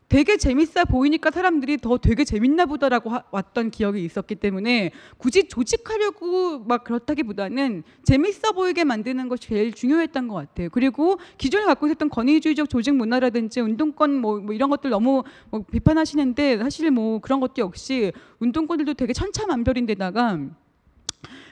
되게 0.08 0.36
재밌어 0.36 0.84
보이니까 0.84 1.32
사람들이 1.32 1.78
더 1.78 1.98
되게 1.98 2.24
재밌나 2.24 2.66
보다라고 2.66 3.10
하- 3.10 3.24
왔던 3.32 3.70
기억이 3.72 4.04
있었기 4.04 4.36
때문에 4.36 4.92
굳이 5.18 5.48
조직하려고 5.48 6.60
막 6.60 6.84
그렇다기보다는 6.84 7.82
재밌어 8.04 8.52
보이게 8.52 8.84
만드는 8.84 9.28
것이 9.28 9.48
제일 9.48 9.72
중요했던 9.72 10.28
것 10.28 10.34
같아요. 10.34 10.68
그리고 10.70 11.18
기존에 11.38 11.64
갖고 11.64 11.86
있었던 11.86 12.08
권위주의적 12.08 12.68
조직 12.70 12.94
문화라든지 12.94 13.60
운동권 13.60 14.14
뭐, 14.14 14.38
뭐 14.38 14.54
이런 14.54 14.70
것들 14.70 14.90
너무 14.90 15.24
뭐 15.50 15.64
비판하시는데 15.70 16.58
사실 16.58 16.92
뭐 16.92 17.18
그런 17.18 17.40
것도 17.40 17.54
역시 17.58 18.12
운동권들도 18.38 18.94
되게 18.94 19.12
천차만별인데다가 19.12 20.38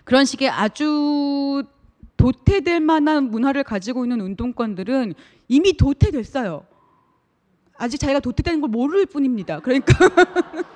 그런 0.04 0.24
식의 0.24 0.50
아주 0.50 1.64
도태될 2.16 2.78
만한 2.80 3.30
문화를 3.30 3.64
가지고 3.64 4.04
있는 4.04 4.20
운동권들은 4.20 5.14
이미 5.48 5.76
도태됐어요. 5.76 6.64
아직 7.76 7.98
자기가 7.98 8.20
도태되는 8.20 8.60
걸 8.60 8.70
모를 8.70 9.06
뿐입니다. 9.06 9.60
그러니까 9.60 9.94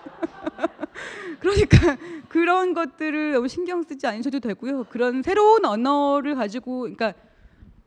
그러니까 1.41 1.97
그런 2.29 2.75
것들을 2.75 3.33
너무 3.33 3.49
신경 3.49 3.83
쓰지 3.83 4.07
않으셔도 4.07 4.41
되고요. 4.41 4.85
그런 4.91 5.23
새로운 5.23 5.65
언어를 5.65 6.35
가지고 6.35 6.81
그러니까 6.81 7.15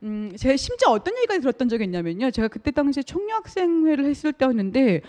음, 0.02 0.32
제가 0.36 0.56
심지어 0.56 0.90
어떤 0.90 1.16
얘기까지 1.18 1.40
들었던 1.40 1.68
적이 1.68 1.84
있냐면요. 1.84 2.30
제가 2.30 2.48
그때 2.48 2.70
당시에 2.70 3.02
총학생회를 3.02 4.04
했을 4.06 4.32
때였는데 4.32 5.02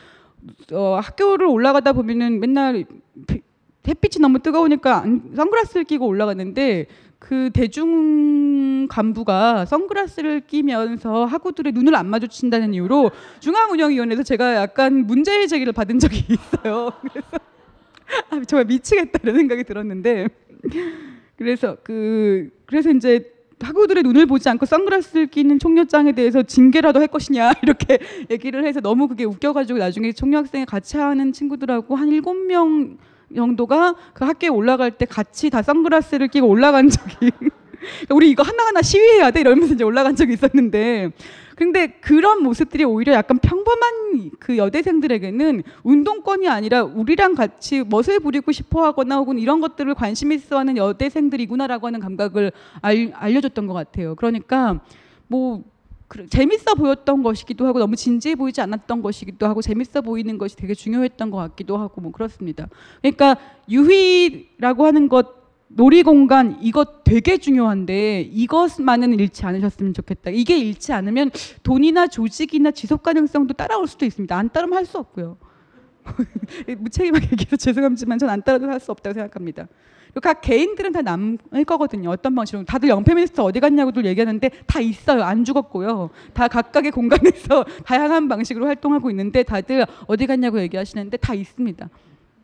어, 0.74 1.00
학교를 1.02 1.48
올라가다 1.48 1.94
보면은 1.94 2.40
맨날 2.40 2.86
비- 3.28 3.42
햇빛이 3.88 4.22
너무 4.22 4.40
뜨거우니까 4.40 5.02
안- 5.02 5.32
선글라스를 5.36 5.86
끼고 5.86 6.06
올라갔는데 6.06 6.88
그 7.24 7.50
대중 7.54 8.86
간부가 8.90 9.66
선글라스를 9.66 10.41
끼면서 10.41 11.24
학우들의 11.24 11.72
눈을 11.72 11.95
안 11.95 12.10
마주친다는 12.10 12.74
이유로 12.74 13.12
중앙운영위원회에서 13.40 14.24
제가 14.24 14.56
약간 14.56 15.08
문제 15.08 15.48
제기를 15.48 15.72
받은 15.72 16.00
적이 16.00 16.26
있어요. 16.30 16.91
그래서 17.02 17.28
아, 18.30 18.41
정말 18.45 18.66
미치겠다 18.66 19.20
이런 19.24 19.38
생각이 19.38 19.64
들었는데 19.64 20.28
그래서 21.38 21.78
그 21.82 22.50
그래서 22.66 22.91
이제 22.91 23.32
학우들의 23.62 24.04
눈을 24.04 24.26
보지 24.26 24.50
않고 24.50 24.66
선글라스를 24.66 25.28
끼는 25.28 25.60
총녀짱에 25.60 26.12
대해서 26.12 26.44
징계라도 26.44 27.00
할 27.00 27.08
것이냐 27.08 27.54
이렇게 27.64 28.00
얘기를 28.30 28.66
해서 28.66 28.82
너무 28.82 29.08
그게 29.08 29.24
웃겨가지고 29.24 29.80
나중에 29.80 30.12
총녀학생회 30.12 30.66
같이 30.66 30.98
하는 30.98 31.32
친구들하고 31.32 31.95
한 31.95 32.10
일곱 32.10 32.34
명 32.34 32.98
정도가 33.35 33.95
그 34.14 34.26
학교에 34.26 34.49
올라갈 34.49 34.91
때 34.91 35.05
같이 35.05 35.49
다 35.49 35.61
선글라스를 35.61 36.27
끼고 36.27 36.47
올라간 36.47 36.89
적이. 36.89 37.31
우리 38.10 38.30
이거 38.31 38.43
하나하나 38.43 38.81
시위해야 38.81 39.31
돼? 39.31 39.41
이러면서 39.41 39.73
이제 39.73 39.84
올라간 39.84 40.15
적이 40.15 40.34
있었는데. 40.34 41.11
근데 41.55 41.88
그런 42.01 42.41
모습들이 42.41 42.84
오히려 42.84 43.14
약간 43.14 43.38
평범한 43.38 44.31
그 44.39 44.57
여대생들에게는 44.57 45.64
운동권이 45.84 46.47
아니라 46.47 46.84
우리랑 46.84 47.35
같이 47.35 47.84
멋을 47.88 48.19
부리고 48.22 48.51
싶어 48.51 48.84
하거나 48.84 49.18
혹은 49.18 49.38
이런 49.38 49.61
것들을 49.61 49.93
관심 49.93 50.31
있어 50.31 50.57
하는 50.57 50.77
여대생들이구나라고 50.77 51.85
하는 51.88 51.99
감각을 51.99 52.51
알, 52.81 53.11
알려줬던 53.14 53.68
것 53.68 53.73
같아요. 53.73 54.15
그러니까 54.15 54.80
뭐 55.27 55.57
그- 55.57 55.73
재밌어 56.30 56.76
보였던 56.76 57.23
것이기도 57.23 57.65
하고 57.68 57.80
너무 57.80 57.95
진지해 57.95 58.35
보이지 58.35 58.61
않았던 58.61 59.02
것이기도 59.02 59.48
하고 59.48 59.61
재밌어 59.61 60.02
보이는 60.02 60.38
것이 60.38 60.56
되게 60.56 60.73
중요했던 60.73 61.31
것 61.31 61.38
같기도 61.38 61.77
하고 61.77 62.02
뭐 62.02 62.11
그렇습니다. 62.11 62.68
그러니까 63.02 63.38
유희라고 63.69 64.85
하는 64.85 65.07
것 65.10 65.44
놀이공간 65.68 66.60
이것 66.61 67.03
되게 67.03 67.38
중요한데 67.38 68.22
이것만은 68.31 69.14
잃지 69.19 69.45
않으셨으면 69.45 69.94
좋겠다. 69.94 70.30
이게 70.30 70.57
잃지 70.57 70.94
않으면 70.94 71.31
돈이나 71.64 72.07
조직이나 72.07 72.72
지속 72.72 73.02
가능성도 73.02 73.53
따라올 73.56 73.88
수도 73.88 74.06
있습니다. 74.06 74.38
안 74.38 74.49
따르면 74.52 74.77
할 74.77 74.85
수 74.85 74.99
없고요. 74.99 75.38
무책임하게 76.77 77.26
얘기해서 77.31 77.56
죄송하지만 77.56 78.19
전 78.19 78.30
안 78.30 78.41
따라도 78.44 78.68
할 78.68 78.80
수 78.80 78.91
없다고 78.91 79.14
생각합니다. 79.14 79.68
각 80.22 80.41
개인들은 80.41 80.91
다 80.91 81.02
남을 81.02 81.65
거거든요. 81.65 82.10
어떤 82.11 82.35
방식으로 82.35 82.65
다들 82.65 82.90
영페미니스트 82.90 83.41
어디 83.41 83.60
갔냐고들 83.60 84.06
얘기하는데 84.06 84.49
다 84.68 84.80
있어요. 84.80 85.23
안 85.23 85.44
죽었고요. 85.44 86.11
다 86.34 86.48
각각의 86.48 86.91
공간에서 86.91 87.64
다양한 87.84 88.27
방식으로 88.27 88.68
활동하고 88.68 89.10
있는데 89.10 89.44
다들 89.44 89.85
어디 90.06 90.27
갔냐고 90.27 90.61
얘기하시는데 90.61 91.18
다 91.18 91.34
있습니다. 91.34 91.90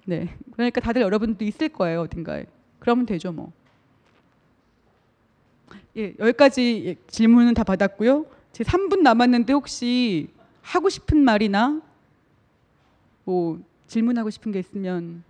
네, 0.05 0.35
그러니까 0.53 0.81
다들 0.81 1.03
여러분도 1.03 1.45
있을 1.45 1.69
거예요 1.69 2.01
어딘가에. 2.01 2.45
그러면 2.79 3.05
되죠 3.05 3.31
뭐. 3.31 3.51
예, 5.97 6.13
여기까지 6.17 6.83
예, 6.85 6.95
질문은 7.07 7.53
다 7.53 7.63
받았고요. 7.63 8.25
제 8.51 8.63
3분 8.63 9.01
남았는데 9.01 9.53
혹시 9.53 10.29
하고 10.61 10.89
싶은 10.89 11.17
말이나 11.23 11.81
뭐 13.25 13.59
질문하고 13.87 14.31
싶은 14.31 14.51
게 14.51 14.59
있으면 14.59 15.23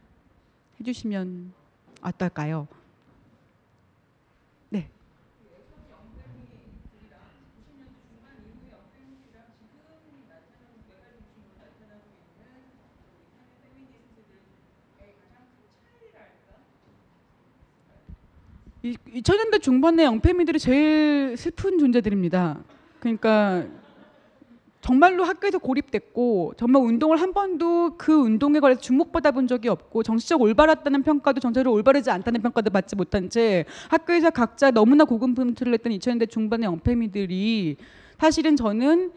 해주시면 0.80 1.59
어떨까요? 2.02 2.68
네. 4.70 4.90
이 18.84 18.96
2000년대 18.96 19.62
중반의 19.62 20.06
영패미들이 20.06 20.60
제일 20.60 21.36
슬픈 21.38 21.78
존재들입니다. 21.80 22.64
그러니까 23.00 23.66
정말로 24.82 25.24
학교에서 25.24 25.58
고립됐고 25.58 26.54
정말 26.58 26.84
운동을 26.84 27.20
한 27.20 27.34
번도 27.34 27.98
그 27.98 28.14
운동에 28.14 28.60
관해서 28.60 28.80
주목받아 28.80 29.32
본 29.32 29.48
적이 29.48 29.70
없고 29.70 30.04
정치적 30.04 30.42
올바랐다는 30.42 31.04
평가도 31.04 31.42
전체로 31.42 31.74
올바르지 31.74 32.10
않다는 32.10 32.42
평가도 32.42 32.70
받지 32.70 32.96
못한 32.96 33.30
채 33.30 33.66
학교에서 33.90 34.30
각자 34.30 34.72
너무나 34.72 35.04
고군분투를 35.04 35.74
했던 35.74 35.92
2000년대 35.94 36.30
중반의 36.30 36.66
영패미들이 36.68 37.78
사실은 38.18 38.56
저는 38.56 39.12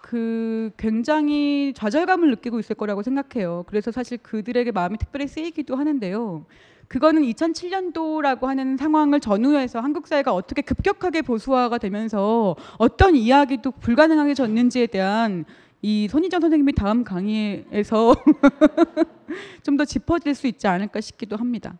그 0.00 0.70
굉장히 0.76 1.72
좌절감을 1.74 2.30
느끼고 2.30 2.60
있을 2.60 2.76
거라고 2.76 3.02
생각해요. 3.02 3.64
그래서 3.66 3.90
사실 3.90 4.18
그들에게 4.18 4.70
마음이 4.72 4.96
특별히 4.98 5.26
쓰이기도 5.26 5.76
하는데요. 5.76 6.44
그거는 6.88 7.22
2007년도라고 7.22 8.46
하는 8.46 8.76
상황을 8.76 9.20
전후해서 9.20 9.80
한국 9.80 10.06
사회가 10.06 10.32
어떻게 10.34 10.62
급격하게 10.62 11.22
보수화가 11.22 11.78
되면서 11.78 12.56
어떤 12.78 13.14
이야기도 13.14 13.70
불가능하게 13.72 14.34
졌는지에 14.34 14.86
대한 14.86 15.44
이 15.82 16.08
손희정 16.08 16.40
선생님이 16.40 16.72
다음 16.72 17.04
강의에서 17.04 18.14
좀 19.62 19.76
더 19.76 19.84
짚어질 19.84 20.34
수 20.34 20.46
있지 20.48 20.66
않을까 20.66 21.00
싶기도 21.00 21.36
합니다. 21.36 21.74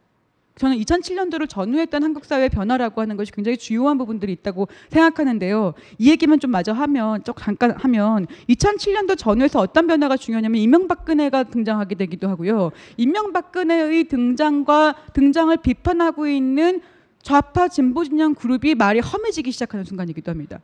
저는 0.58 0.76
2007년도를 0.78 1.48
전후했던 1.48 2.02
한국 2.02 2.24
사회의 2.24 2.48
변화라고 2.48 3.00
하는 3.00 3.16
것이 3.16 3.32
굉장히 3.32 3.56
주요한 3.56 3.96
부분들이 3.96 4.32
있다고 4.32 4.68
생각하는데요. 4.90 5.74
이 5.98 6.10
얘기만 6.10 6.40
좀 6.40 6.50
마저 6.50 6.72
하면 6.72 7.22
쭉 7.24 7.36
잠깐 7.38 7.70
하면 7.70 8.26
2007년도 8.48 9.16
전후에서 9.16 9.60
어떤 9.60 9.86
변화가 9.86 10.16
중요하냐면 10.16 10.60
이명박근혜가 10.60 11.44
등장하게 11.44 11.94
되기도 11.94 12.28
하고요. 12.28 12.72
이명박근혜의 12.96 14.04
등장과 14.04 14.94
등장을 15.12 15.56
비판하고 15.58 16.26
있는 16.26 16.80
좌파 17.22 17.68
진보 17.68 18.04
진영 18.04 18.34
그룹이 18.34 18.74
말이 18.74 19.00
험해지기 19.00 19.52
시작하는 19.52 19.84
순간이기도 19.84 20.30
합니다. 20.30 20.60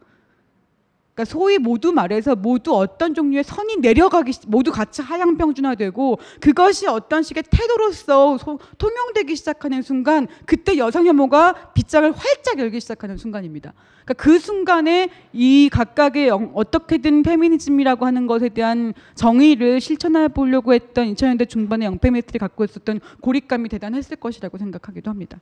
그러니까 1.14 1.24
소위 1.30 1.58
모두 1.58 1.92
말해서 1.92 2.34
모두 2.34 2.74
어떤 2.76 3.14
종류의 3.14 3.44
선이 3.44 3.76
내려가기 3.76 4.32
시- 4.32 4.40
모두 4.48 4.72
같이 4.72 5.00
하향 5.00 5.36
평준화되고 5.36 6.18
그것이 6.40 6.88
어떤 6.88 7.22
식의 7.22 7.44
태도로서 7.50 8.36
소- 8.38 8.58
통용되기 8.78 9.36
시작하는 9.36 9.82
순간 9.82 10.26
그때 10.44 10.76
여성 10.76 11.06
혐오가 11.06 11.72
빗장을 11.72 12.10
활짝 12.10 12.58
열기 12.58 12.80
시작하는 12.80 13.16
순간입니다. 13.16 13.72
그러니까 14.04 14.14
그 14.14 14.40
순간에 14.40 15.08
이 15.32 15.68
각각의 15.72 16.26
영- 16.26 16.50
어떻게든 16.52 17.22
페미니즘이라고 17.22 18.04
하는 18.06 18.26
것에 18.26 18.48
대한 18.48 18.92
정의를 19.14 19.80
실천해 19.80 20.26
보려고 20.26 20.74
했던 20.74 21.06
2000년대 21.14 21.48
중반의 21.48 21.86
영페미니스트들이 21.86 22.40
갖고 22.40 22.64
있었던 22.64 22.98
고립감이 23.20 23.68
대단했을 23.68 24.16
것이라고 24.16 24.58
생각하기도 24.58 25.10
합니다. 25.10 25.38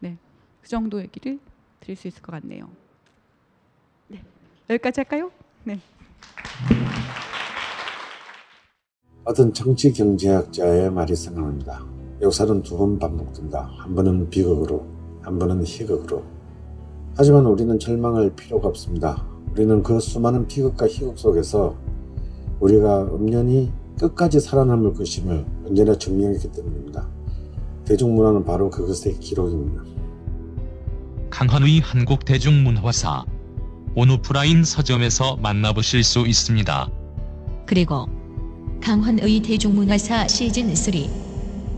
네, 0.00 0.18
그 0.60 0.68
정도 0.68 1.00
얘기를 1.00 1.38
드릴 1.80 1.96
수 1.96 2.06
있을 2.06 2.20
것 2.20 2.32
같네요. 2.32 2.68
네, 4.68 4.74
여기까지 4.74 5.00
할까요? 5.00 5.30
네. 5.64 5.78
어떤 9.24 9.52
정치 9.52 9.92
경제학자의 9.92 10.90
말이 10.90 11.14
생각납니다. 11.14 11.84
역사는 12.22 12.62
두 12.62 12.76
번 12.76 12.98
반복된다. 12.98 13.68
한 13.78 13.94
번은 13.94 14.30
비극으로, 14.30 14.86
한 15.22 15.38
번은 15.38 15.64
희극으로. 15.64 16.24
하지만 17.16 17.46
우리는 17.46 17.78
절망할 17.78 18.30
필요가 18.36 18.68
없습니다. 18.68 19.26
우리는 19.52 19.82
그 19.82 19.98
수많은 20.00 20.46
비극과 20.46 20.86
희극 20.86 21.18
속에서 21.18 21.76
우리가 22.60 23.02
엄연히 23.10 23.72
끝까지 23.98 24.40
살아남을 24.40 24.94
것임을 24.94 25.44
언제나 25.66 25.96
증명했기 25.96 26.52
때문입니다. 26.52 27.08
대중문화는 27.84 28.44
바로 28.44 28.68
그것의 28.70 29.18
기록입니다. 29.20 29.82
강한의 31.30 31.80
한국 31.80 32.24
대중문화사 32.24 33.24
온오프라인 33.96 34.62
서점에서 34.62 35.36
만나보실 35.36 36.04
수 36.04 36.26
있습니다. 36.26 36.90
그리고 37.64 38.06
강헌의 38.82 39.40
대중문화사 39.40 40.28
시즌 40.28 40.76
3 40.76 40.92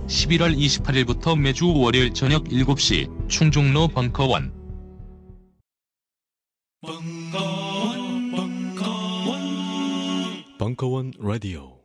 11월 0.09 0.59
28일부터 0.59 1.39
매주 1.39 1.73
월요일 1.73 2.13
저녁 2.13 2.45
7시 2.45 3.29
충중로 3.29 3.87
벙커원 3.89 4.53
벙커원, 6.83 8.31
벙커원, 8.33 9.39
벙커원 10.59 11.13
라디오. 11.21 11.78